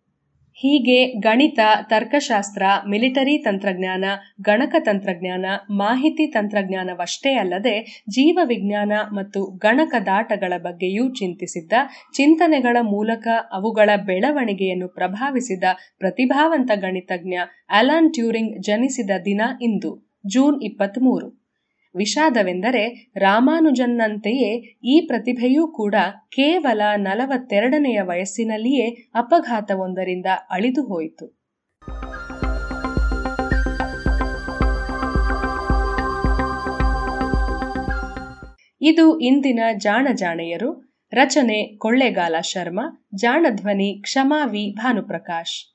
ಹೀಗೆ 0.53 1.05
ಗಣಿತ, 1.05 1.59
ತರ್ಕಶಾಸ್ತ್ರ, 1.83 2.63
ಮಿಲಿಟರಿ 2.89 3.37
ತಂತ್ರಜ್ಞಾನ, 3.37 4.05
ಗಣಕ 4.41 4.75
ತಂತ್ರಜ್ಞಾನ, 4.79 5.45
ಮಾಹಿತಿ 5.69 6.27
ತಂತ್ರಜ್ಞಾನವಷ್ಟೇ 6.27 7.33
ಅಲ್ಲದೆ 7.33 8.03
ಜೀವವಿಜ್ಞಾನ 8.09 8.91
ಮತ್ತು 9.11 9.45
ಗಣಕದಾಟಗಳ 9.45 10.53
ಬಗ್ಗೆಯೂ 10.57 11.13
ಚಿಂತಿಸಿದ್ದ, 11.13 11.73
ಚಿಂತನೆಗಳ 12.13 12.77
ಮೂಲಕ 12.81 13.27
ಅವುಗಳ 13.53 13.89
ಬೆಳವಣಿಗೆಯನ್ನು 13.95 14.87
ಪ್ರಭಾವಿಸಿದ 14.87 15.63
ಪ್ರತಿಭಾವಂತ 15.97 16.71
ಗಣಿತಜ್ಞ 16.75 17.33
ಅಲಾನ್ 17.69 18.13
ಟ್ಯೂರಿಂಗ್ 18.13 18.63
ಜನಿಸಿದ 18.63 19.09
ದಿನ 19.25 19.41
ಇಂದು. 19.61 20.04
ಜೂನ್ 20.27 20.63
ಇಪ್ಪತ್ತ್ಮೂರು 20.63 21.45
ವಿಷಾದವೆಂದರೆ 21.97 23.11
ರಾಮಾನುಜನ್ನಂತೆಯೇ 23.17 24.79
ಈ 24.83 25.07
ಪ್ರತಿಭೆಯೂ 25.07 25.67
ಕೂಡ 25.67 25.95
ಕೇವಲ 26.35 26.81
ನಲವತ್ತೆರಡನೆಯ 26.95 28.01
ವಯಸ್ಸಿನಲ್ಲಿಯೇ 28.01 29.11
ಅಪಘಾತವೊಂದರಿಂದ 29.15 30.25
ಅಳಿದು 30.49 30.83
ಹೋಯಿತು. 30.85 31.45
ಇದು 38.81 39.19
ಇಂದಿನ 39.19 39.59
ಜಾಣ 39.77 40.07
ಜಾಣೆಯರು. 40.13 40.99
ರಚನೆ 41.13 41.77
ಕೊಳ್ಳೇಗಾಲ 41.77 42.35
ಶರ್ಮಾ, 42.41 43.07
ಜಾಣಧ್ವನಿ 43.15 44.01
ಕ್ಷಮಾ 44.01 44.45
ವಿ 44.45 44.75
ಭಾನುಪ್ರಕಾಶ್. 44.75 45.74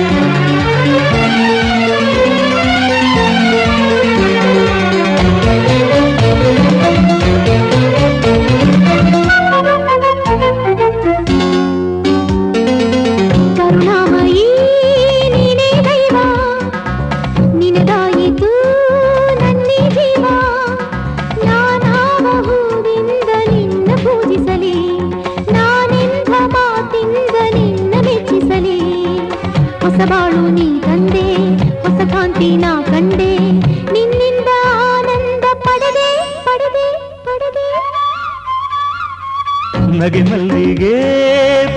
ನಗೆ 40.01 40.21
ಮಲ್ಲಿಗೆ 40.23 40.93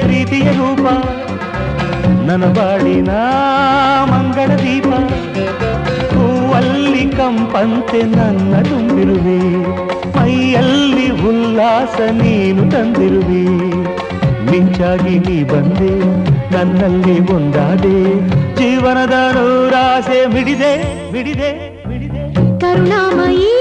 ಪ್ರೀತಿಯ 0.01 0.43
ರೂಪ. 0.43 0.85
ನನ್ನ 2.27 2.45
ಬಾಳಿನ 2.45 3.11
ಮಂಗಳ 4.13 4.57
ದೀಪ. 4.57 4.87
ಹೂವಲ್ಲಿ 6.15 7.11
ಕಂಪಂತೆ 7.11 8.03
ನನ್ನ 8.03 8.55
ತುಂಬಿರುವೆ. 8.63 9.41
ಮೈಯಲ್ಲಿ 10.19 11.09
ಉಲ್ಲಾಸ 11.29 12.01
ನೀನು 12.01 12.71
ತಂದಿರುವೆ. 12.71 13.45
ಮಿಂಚಾಗಿ 14.51 15.19
ನೀ 15.19 15.43
ಬಂದೆ, 15.45 15.93
ನನ್ನಲ್ಲಿ 16.55 17.33
ಒಂದಾದೆ. 17.33 18.29
ಜೀವನದ 18.57 19.13
ನೂರಾಸೆ 19.35 20.27
ಬಿಡಿದೆ 20.27 20.75
ಬಿಡಿದೆ 21.13 21.51
ಬಿಡಿದೆ. 21.89 22.35
ಕರುಣಾಮಯೀ 22.61 23.54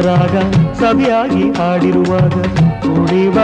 ರಾಗ 0.00 0.36
ಸವಿಯಾಗಿ 0.74 1.58
ಹಾಡಿರುವಾಗ 1.58 2.42
ಕುಡಿವ 2.82 3.38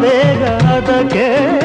ವೇಗ 0.00 0.44
ಅದಕ್ಕೆ. 0.66 1.56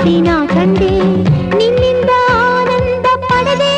ಹೊಸ 0.00 0.06
ಕಾಂತಿ 0.06 0.20
ನಾ 0.26 0.34
ಕಂಡೆ, 0.50 0.90
ನಿನ್ನಿಂದ 1.58 2.10
ಆನಂದ 2.34 3.06
ಪಡೆದೆ 3.24 3.72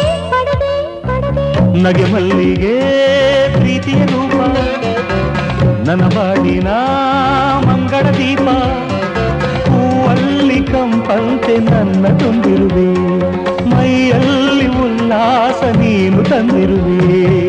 ನಗೆ 1.85 2.05
ಮಲ್ಲಿಗೆ 2.13 2.75
ಪ್ರೀತಿಯ 3.55 4.01
ರೂಪ 4.13 4.37
ನನ್ನ 5.87 6.05
ಬಾಡಿನ 6.15 6.69
ಮಂಗಳ 7.67 8.05
ದೀಪ, 8.19 8.47
ಹೂವಲ್ಲಿ 9.71 10.61
ಕಂಪಂತೆ 10.73 11.57
ನನ್ನ 11.71 12.05
ತುಂಬಿರುವೆ, 12.23 12.89
ಮೈಯಲ್ಲಿ 13.73 14.69
ಉಲ್ಲಾಸ 14.85 15.63
ನೀನು 15.81 16.23
ತಂದಿರುವೆ. 16.31 17.42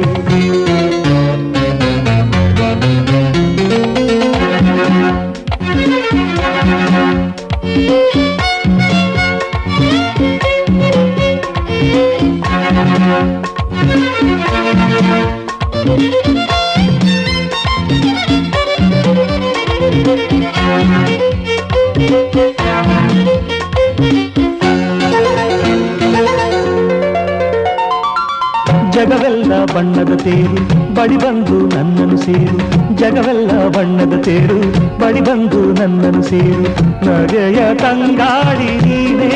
ನನ್ನನ್ನು 36.04 36.24
ಸೇರು 36.24 36.64
ನಗೆಯ 37.06 37.60
ತಂಗಾಡಿ 37.82 38.70
ನೀನೇ. 38.84 39.30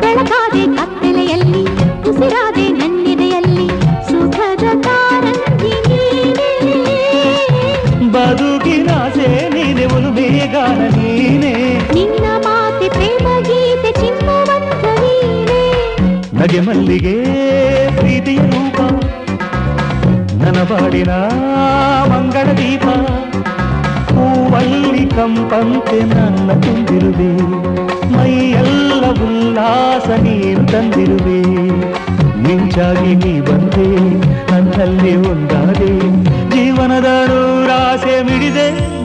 ಬೆಳಕಾದೆ 0.00 0.62
ಕತ್ತಲೆಯಲ್ಲಿ 0.76 1.62
ಉಸಿರಾದೆ 2.10 2.66
ನನ್ನಿದೆಯಲ್ಲಿ 2.78 3.66
ಸುಖದ 4.08 4.64
ಕಾರಂಜಿ 4.86 5.72
ನೀನೇ. 5.88 6.50
ಬದುಕಿನ 8.14 8.88
ಸೇ 9.16 9.28
ನೀನೆ 9.54 9.84
ಒಂದು 9.96 10.12
ಬೇಗಾನ 10.12 10.80
ನೀನೇ. 10.96 11.54
ನಿನ್ನ 11.94 12.24
ಮಾತೆ 12.46 12.88
ಪ್ರೇಮ 12.88 13.26
ಗೀತೆ 13.48 13.92
ಚಿಮ್ಮುವಂತ 14.00 14.84
ನೀನೇ. 15.02 15.62
ನಗೆ 16.40 16.60
ಮಲ್ಲಿಗೆ 16.60 17.16
ಪ್ರೀತಿಯ 17.98 18.40
ರೂಪ 18.50 18.78
ನನ್ನ 20.42 20.58
ಬಾಡಿನ 20.64 21.12
ಮಂಗಳ 22.12 22.48
ದೀಪ 22.58 22.86
ಕಂಪಂತೆ 25.16 26.00
ನನ್ನ 26.00 26.52
ತುಂಬಿರುವೆ. 26.60 27.30
ಮೈಯೆಲ್ಲ 28.16 29.04
ಉಲ್ಲಾಸ 29.10 30.08
ನೀನು 30.08 30.66
ತಂದಿರುವೆ. 30.66 31.40
ಮಿಂಚಾಗಿ 32.42 33.14
ನೀ 33.14 33.40
ಬಂದೆ, 33.40 33.88
ನನ್ನಲ್ಲಿ 34.52 35.16
ಒಂದಾದೆ. 35.16 35.92
ಜೀವನದ 36.50 37.04
ನೂರಾಸೆ 37.04 38.22
ಮಿಡಿದೆ. 38.22 38.95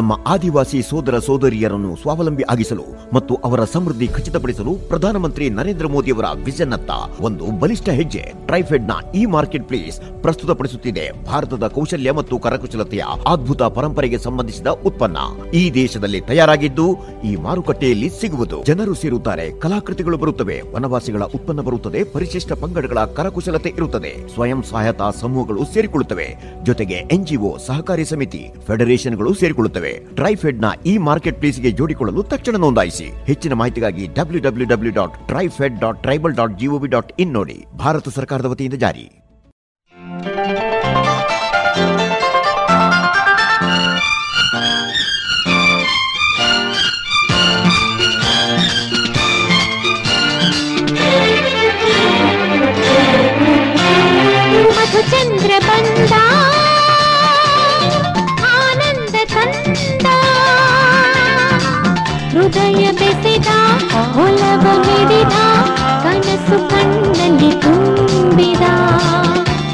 ನಮ್ಮ 0.00 0.14
ಆದಿವಾಸಿ 0.32 0.78
ಸೋದರ 0.82 1.16
ಸೋದರಿಯರನ್ನು 1.18 1.92
ಸ್ವಾವಲಂಬಿ 2.02 2.44
ಆಗಿಸಲು 2.52 2.84
ಮತ್ತು 3.14 3.34
ಅವರ 3.46 3.60
ಸಮೃದ್ಧಿ 3.64 4.06
ಖಚಿತಪಡಿಸಲು 4.06 4.72
ಪ್ರಧಾನಮಂತ್ರಿ 4.88 5.46
ನರೇಂದ್ರ 5.58 5.86
ಮೋದಿಯವರ 5.86 6.26
ವಿಷನ್ 6.44 6.72
ಅತ್ತ 6.72 6.90
ಒಂದು 7.20 7.44
ಬಲಿಷ್ಠ 7.60 7.88
ಹೆಜ್ಜೆ 7.88 8.24
ಟ್ರೈಫೆಡ್ನ 8.46 8.92
ಈ 9.14 9.22
ಮಾರ್ಕೆಟ್ 9.26 9.68
ಪ್ಲೇಸ್ 9.68 9.98
ಪ್ರಸ್ತುತಪಡಿಸುತ್ತಿದೆ. 10.22 11.04
ಭಾರತದ 11.26 11.66
ಕೌಶಲ್ಯ 11.66 12.12
ಮತ್ತು 12.12 12.38
ಕರಕುಶಲತೆಯ 12.38 13.02
ಅದ್ಭುತ 13.26 13.62
ಪರಂಪರೆಗೆ 13.62 14.18
ಸಂಬಂಧಿಸಿದ 14.18 14.66
ಉತ್ಪನ್ನ 14.66 15.18
ಈ 15.54 15.62
ದೇಶದಲ್ಲಿ 15.70 16.20
ತಯಾರಾಗಿದ್ದು, 16.20 16.86
ಈ 17.24 17.36
ಮಾರುಕಟ್ಟೆಯಲ್ಲಿ 17.36 18.08
ಸಿಗುವುದು. 18.20 18.58
ಜನರು 18.64 18.94
ಸೇರುತ್ತಾರೆ, 18.94 19.46
ಕಲಾಕೃತಿಗಳು 19.64 20.16
ಬರುತ್ತವೆ, 20.16 20.58
ವನವಾಸಿಗಳ 20.74 21.22
ಉತ್ಪನ್ನ 21.22 21.60
ಬರುತ್ತದೆ, 21.60 22.02
ಪರಿಶಿಷ್ಟ 22.04 22.52
ಪಂಗಡಗಳ 22.52 22.98
ಕರಕುಶಲತೆ 23.18 23.72
ಇರುತ್ತದೆ. 23.76 24.12
ಸ್ವಯಂ 24.34 24.62
ಸಹಾಯತಾ 24.62 25.08
ಸಮೂಹಗಳು 25.10 25.64
ಸೇರಿಕೊಳ್ಳುತ್ತವೆ. 25.74 26.28
ಜೊತೆಗೆ 26.64 26.94
ಎನ್ಜಿಒ 26.94 27.52
ಸಹಕಾರಿ 27.66 28.04
ಸಮಿತಿ, 28.04 28.42
ಫೆಡರೇಷನ್ಗಳು 28.66 29.34
ಸೇರಿಕೊಳ್ಳುತ್ತವೆ. 29.34 29.92
ಟ್ರೈಫೆಡ್ನ 30.20 30.64
ಈ 30.86 30.94
ಮಾರ್ಕೆಟ್ 31.08 31.38
ಪ್ಲೇಸ್ಗೆ 31.38 31.70
ಜೋಡಿಕೊಳ್ಳಲು 31.70 32.22
ತಕ್ಷಣ 32.32 32.56
ನೋಂದಾಯಿಸಿ. 32.56 33.06
ಹೆಚ್ಚಿನ 33.26 33.54
ಮಾಹಿತಿಗಾಗಿ 33.60 34.06
W 34.18 34.42
W 34.42 34.66
W 34.68 34.92
dot 34.92 35.14
TRIFED 35.26 35.78
dot 35.80 36.02
tribal 36.02 36.34
dot 36.40 36.58
gov 36.58 36.88
dot 36.88 37.12
in 37.18 37.32
ನೋಡಿ. 37.32 37.58
ಭಾರತ 37.78 38.08
ಸರ್ಕಾರದ 38.08 38.44
ವತಿಯಿಂದ 38.44 38.74
ಜಾರಿ. 38.74 39.06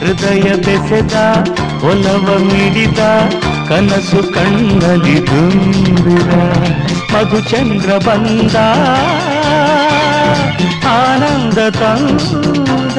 ಹೃದಯ 0.06 0.54
ಬೆಸೆದ 0.54 1.14
ಒಲವ 1.84 2.38
ಮಿಡಿದ 2.38 2.98
ಕನಸು 3.68 4.34
ಕಣ್ಣಲ್ಲಿ 4.34 5.20
ತುಂಬಿದ. 5.20 6.30
ಮಧುಚಂದ್ರ 7.14 7.90
ಬಂದ 8.06 8.56
ಆನಂದ 10.86 11.58
ತಂದ. 11.68 12.98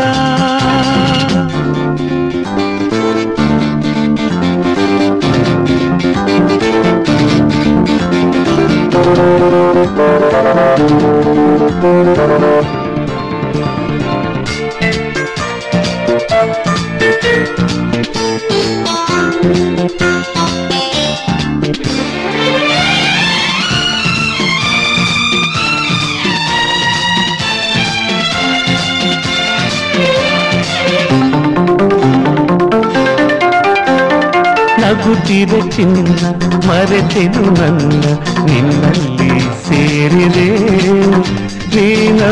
ನಗುತ್ತಿದೆ 34.81 35.61
ಚಿನ್ನ 35.71 36.25
ಮರೆತೆನು 36.67 37.41
ನನ್ನ 37.41 38.03
ನಿನ್ನಲ್ಲಿ 38.45 39.39
ಸೇರಿದೆ. 39.67 40.47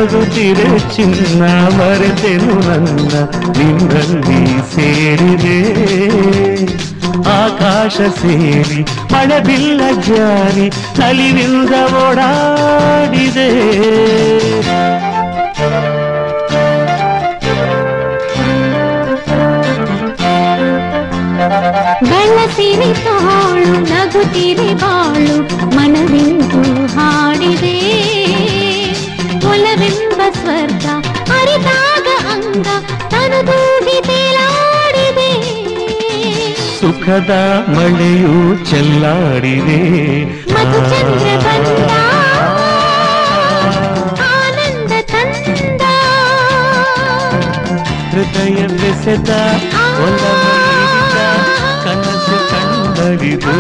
ನೀ 0.06 0.08
ನಗುತ್ತಿರೆ 0.08 0.66
ಚಿನ್ನ 0.94 1.44
ಮರೆತೆನು 1.78 2.56
ನನ್ನ 2.66 3.14
ನಿನ್ನಲ್ಲಿ 3.58 4.42
ಸೇರಿದೆ 4.74 5.58
ಆಕಾಶ 7.38 7.96
ಸೇರಿ 8.20 8.82
ಮಳೆ 9.14 9.40
ಬಿಲ್ಲ 9.40 9.82
ಜಾರಿ 10.08 10.68
ನಲಿವಿಂದ 11.00 11.74
ಓಡಾಡಿದೆ 12.04 13.50
ಬೆಳಸಿರಿ 22.04 22.92
ತಾಳು 23.04 23.72
ನಗುತ್ತಿರಿ 23.90 24.70
ಬಾಳು 24.82 25.36
ಮನವಿಂದು 25.76 26.62
ಹಾಡಿದೆ 26.96 27.76
ಒಲವೆಂಬ 29.68 30.22
ಸ್ವರ್ಗ 30.36 30.86
ಅರಿತಾಗ 31.36 32.08
ಅಂಗ 32.34 32.68
ತನದೂಗಿ 33.14 33.98
ತೇಲಾಡಿದೆ 34.08 35.32
ಸುಖದ 36.76 37.32
ಮಳೆಯು 37.76 38.34
ಚೆಲ್ಲಾಡಿದೆ 38.70 39.80
ಮಧುಚಂದ್ರ 40.54 41.30
ಬಂದ 41.46 41.92
ಆನಂದ 44.30 44.94
ತಂದ 45.14 45.82
ಹೃದಯ 48.14 48.62
ಬೆಸೆದ 48.78 49.32
ಒಲವ 50.06 50.44
ನೀಡಿದ 50.54 51.20
ಕನಸು 51.86 52.38
ಕಣ್ಣರಿದು 52.52 53.58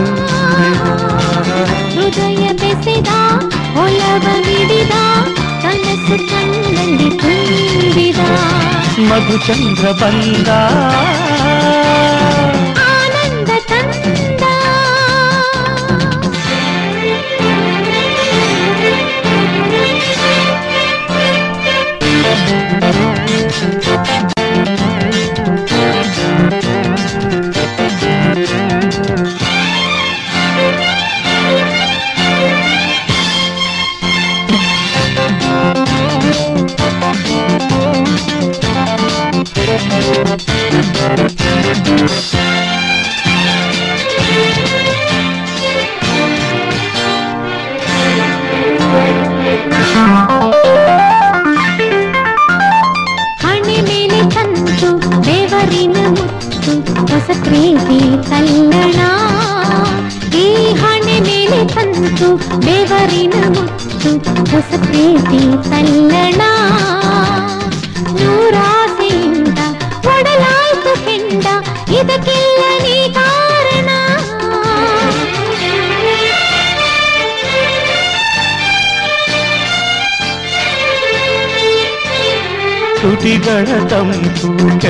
ಹೃದಯ 1.95 2.45
ಬೆಸೆದ 2.61 3.10
ಒಲವ 3.77 4.26
ಮಿಡಿದ 4.48 4.94
ಕನಸು 6.07 6.18
ಕಣ್ಣಲ್ಲಿ 6.30 7.10
ತುಂಬಿದ 7.22 8.19
ಮಧುಚಂದ್ರ 9.10 9.86
ಬಂದ 9.91 10.49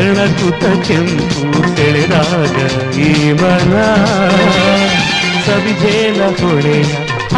ತಂಪು 0.06 0.52
ಕೆಳಕುತ 0.52 0.88
ಕೆಂಪು 0.88 1.76
ಸೆಳೆದಾಗ 1.76 2.56
ಈ 2.98 3.32
ಮನ. 3.32 3.74
ಸವಿಜೇಲ 5.46 6.24
ಹೊಳೆಯ 6.24 6.84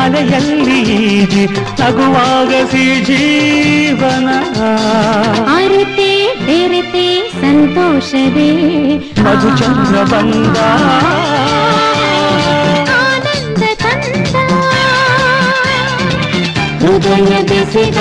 ಅಲೆಯಲ್ಲಿ 0.03 0.81
ಈಜಿ 0.81 1.45
ನಗುವಾಗ 1.45 2.65
ಸಿ 2.65 3.05
ಜೀವನ. 3.05 4.29
ಅರಿತೆ 5.55 6.35
ಬೆರೆತೆ 6.45 7.31
ಸಂತೋಷವೇ. 7.41 8.51
ಮಧುಚಂದ್ರ 8.97 10.03
ಬಂದ. 10.03 10.57
ಆನಂದ 12.89 13.63
ತಂದ. 13.75 14.35
ಹೃದಯ 16.79 17.43
ಬೆಸೆದ 17.43 17.97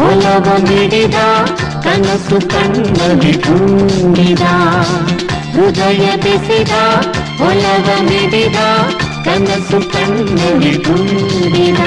ಒಲವ 0.00 0.56
ಮಿಡಿದ 0.58 1.14
ಕನಸು 1.84 2.38
ಕಣ್ಣಲ್ಲಿ 2.48 3.32
ತುಂಬಿದ 3.38 4.44
ಹೃದಯ 5.54 6.04
ಬೆಸಿದ 6.16 6.74
ಒಲವ 7.40 7.88
ಮಿಡಿದ 8.08 8.58
ಕನಸು 9.24 9.80
ಕಣ್ಣಲ್ಲಿ 9.92 10.74
ತುಂಬಿದ 10.78 11.80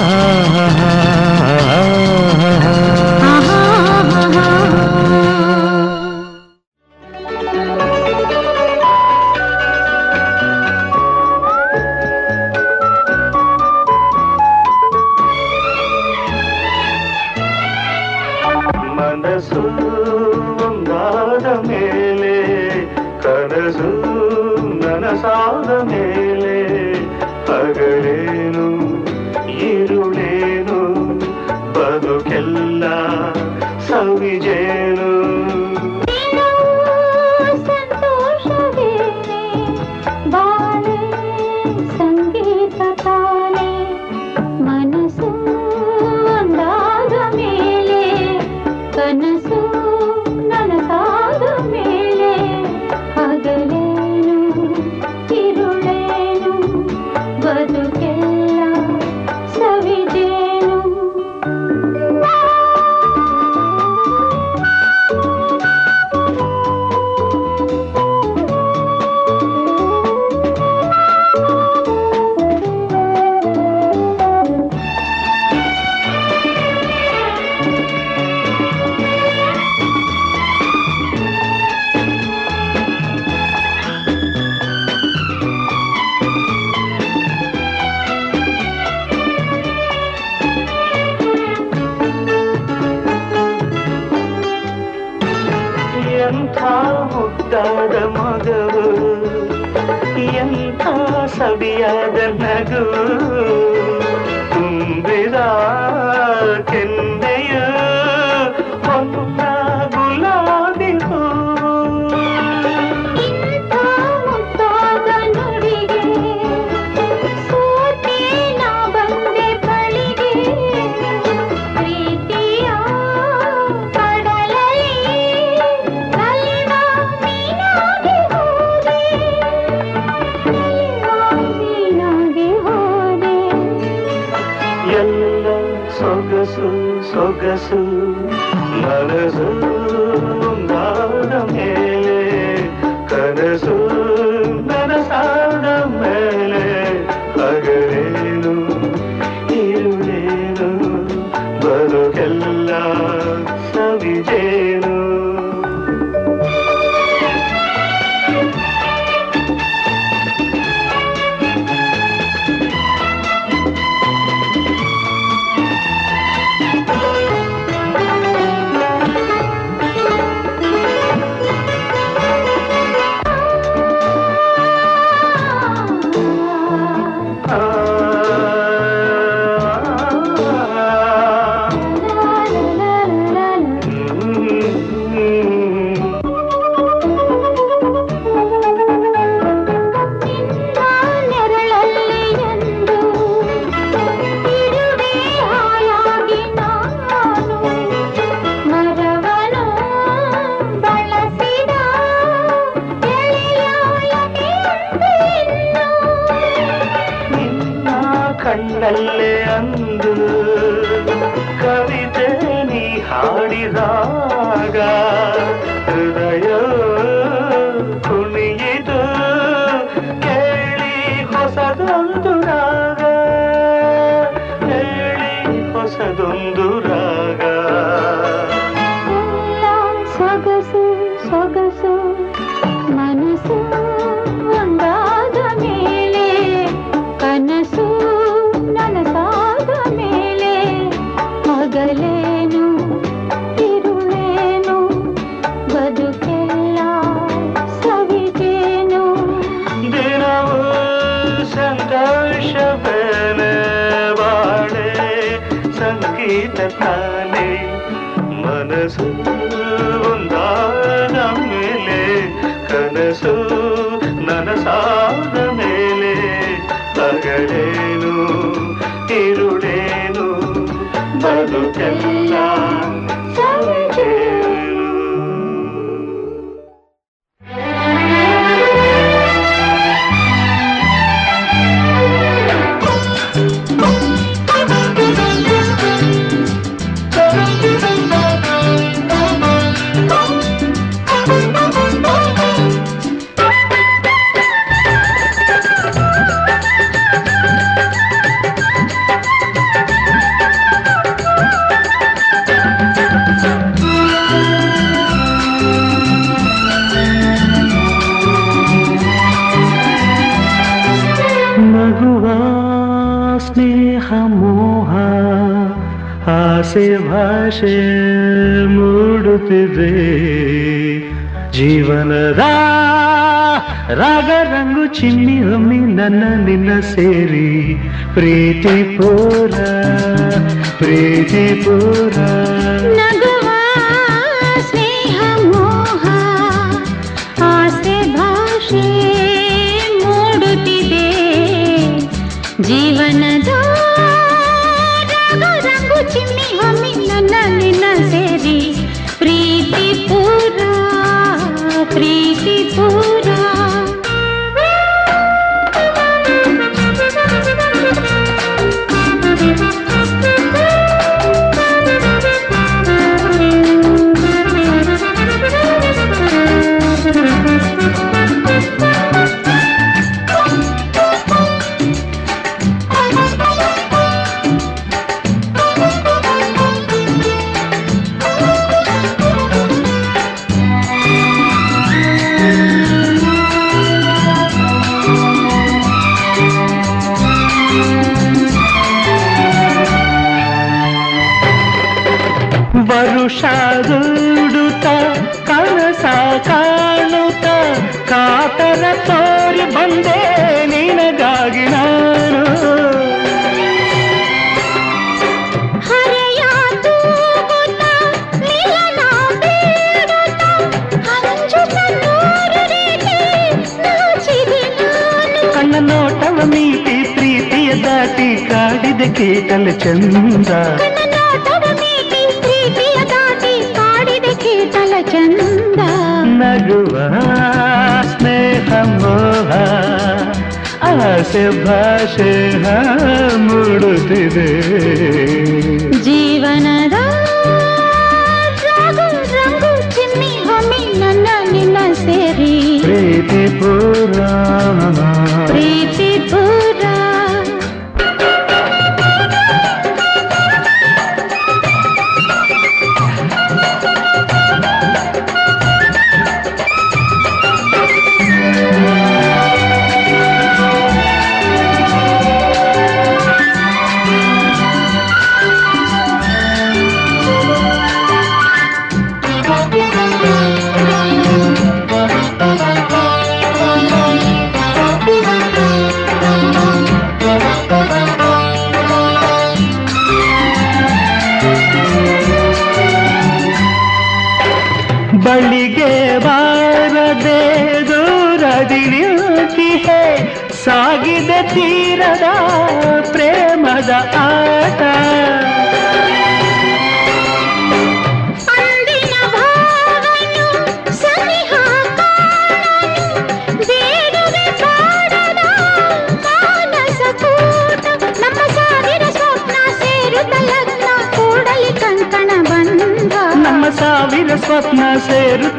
బతుకెల్లా 271.24 272.71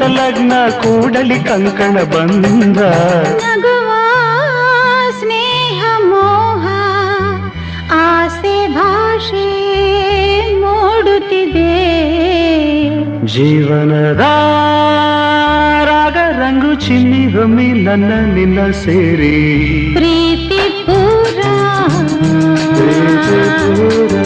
ಲಗ್ನ 0.07 0.53
ಕೂಡಲಿ 0.69 1.39
ಕಂಕಣ 1.39 2.03
ಬಂದ. 2.03 2.77
ನಗುವ 3.41 3.91
ಸ್ನೇಹ 5.19 5.83
ಮೋಹ 5.99 6.67
ಆಸೆ 7.91 8.67
ಭಾಷೆ 8.67 9.43
ಮೂಡುತ್ತಿದೆ. 10.59 11.73
ಜೀವನದ 13.27 14.19
ರಾಗ 15.85 16.17
ರಂಗು 16.17 16.73
ಚಿನ್ನಿ 16.73 17.33
ಹೊಮ್ಮಿ 17.33 17.67
ನನ್ನ 17.67 18.13
ನಿನ್ನ 18.33 18.71
ಸೇರಿ. 18.71 19.89
ಪ್ರೀತಿ 19.93 20.85
ಪೂರ. 20.85 21.41
ಪ್ರೀತಿ 22.73 23.49
ಪೂರ. 23.49 24.19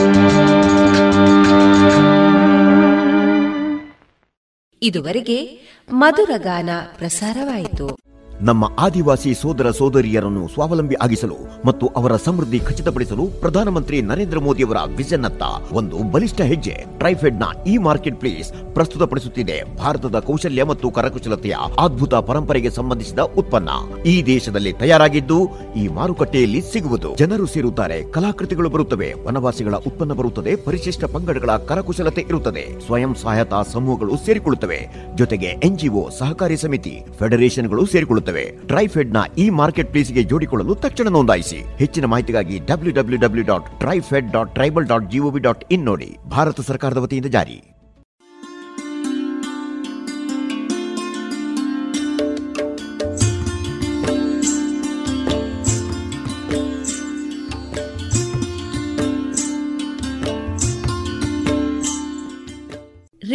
ಇದುವರೆಗೆ 4.82 5.67
ಮಧುರಗಾನ 5.92 6.70
ಪ್ರಸಾರವಾಯಿತು. 6.98 8.07
ನಮ್ಮ 8.42 8.70
ಆದಿವಾಸಿ 8.80 9.34
ಸೋದರ 9.34 9.72
ಸೋದರಿಯರನ್ನು 9.72 10.48
ಸ್ವಾವಲಂಬಿ 10.48 10.96
ಆಗಿಸಲು 10.96 11.36
ಮತ್ತು 11.66 11.88
ಅವರ 11.88 12.16
ಸಮೃದ್ಧಿ 12.16 12.60
ಖಚಿತಪಡಿಸಲು 12.60 13.28
ಪ್ರಧಾನಮಂತ್ರಿ 13.28 14.02
ನರೇಂದ್ರ 14.02 14.40
ಮೋದಿಯವರ 14.40 14.78
ವಿಷನ್ 14.98 15.26
ಅತ್ತ 15.26 15.44
ಒಂದು 15.72 16.12
ಬಲಿಷ್ಠ 16.12 16.42
ಹೆಜ್ಜೆ. 16.42 16.86
ಟ್ರೈಫೆಡ್ನ 16.98 17.44
ಇ 17.68 17.78
ಮಾರ್ಕೆಟ್ 17.78 18.16
ಪ್ಲೇಸ್ 18.16 18.74
ಪ್ರಸ್ತುತಪಡಿಸುತ್ತಿದೆ. 18.74 19.78
ಭಾರತದ 19.78 20.20
ಕೌಶಲ್ಯ 20.20 20.64
ಮತ್ತು 20.64 20.92
ಕರಕುಶಲತೆಯ 20.92 21.56
ಅದ್ಭುತ 21.80 22.16
ಪರಂಪರೆಗೆ 22.16 22.70
ಸಂಬಂಧಿಸಿದ 22.70 23.20
ಉತ್ಪನ್ನ. 23.20 23.70
ಈ 24.06 24.24
ದೇಶದಲ್ಲಿ 24.24 24.74
ತಯಾರಾಗಿದ್ದು, 24.74 25.48
ಈ 25.76 25.88
ಮಾರುಕಟ್ಟೆಯಲ್ಲಿ 25.88 26.62
ಸಿಗುವುದು. 26.62 27.16
ಜನರು 27.16 27.46
ಸೇರುತ್ತಾರೆ, 27.46 28.12
ಕಲಾಕೃತಿಗಳು 28.12 28.70
ಬರುತ್ತವೆ, 28.70 29.14
ವನವಾಸಿಗಳ 29.28 29.76
ಉತ್ಪನ್ನ 29.76 30.14
ಬರುತ್ತದೆ, 30.14 30.56
ಪರಿಶಿಷ್ಟ 30.56 31.06
ಪಂಗಡಗಳ 31.06 31.52
ಕರಕುಶಲತೆ 31.52 32.22
ಇರುತ್ತದೆ. 32.22 32.86
ಸ್ವಯಂ 32.86 33.16
ಸಹಾಯತಾ 33.16 33.64
ಸಮೂಹಗಳು 33.64 34.26
ಸೇರಿಕೊಳ್ಳುತ್ತವೆ. 34.26 34.88
ಜೊತೆಗೆ 35.16 35.46
ಎನ್ಜಿಒ 35.46 36.10
ಸಹಕಾರಿ 36.10 36.58
ಸಮಿತಿ 36.58 37.04
ಫೆಡರೇಷನ್ಗಳು 37.20 37.86
ಸೇರಿಕೊಳ್ಳುತ್ತವೆ. 37.86 38.27
ಟ್ರೈಫೆಡ್ನ 38.68 39.18
ಈ 39.38 39.50
ಮಾರ್ಕೆಟ್ 39.50 39.92
ಪ್ಲೇಸ್ಗೆ 39.92 40.24
ಜೋಡಿಕೊಳ್ಳಲು 40.24 40.76
ತಕ್ಷಣ 40.76 41.08
ನೋಂದಾಯಿಸಿ. 41.10 41.56
ಹೆಚ್ಚಿನ 41.56 42.06
ಮಾಹಿತಿಗಾಗಿ 42.06 42.60
W 42.60 42.94
W 42.94 43.20
W 43.20 43.46
dot 43.46 43.80
TRIFED 43.80 44.32
dot 44.32 44.54
tribal 44.54 44.88
dot 44.88 45.12
gov 45.12 45.40
dot 45.40 45.66
in 45.72 45.86
ನೋಡಿ. 45.86 46.18
ಭಾರತ 46.30 46.62
ಸರ್ಕಾರದ 46.62 46.98
ವತಿಯಿಂದ 46.98 47.26
ಜಾರಿ. 47.26 47.77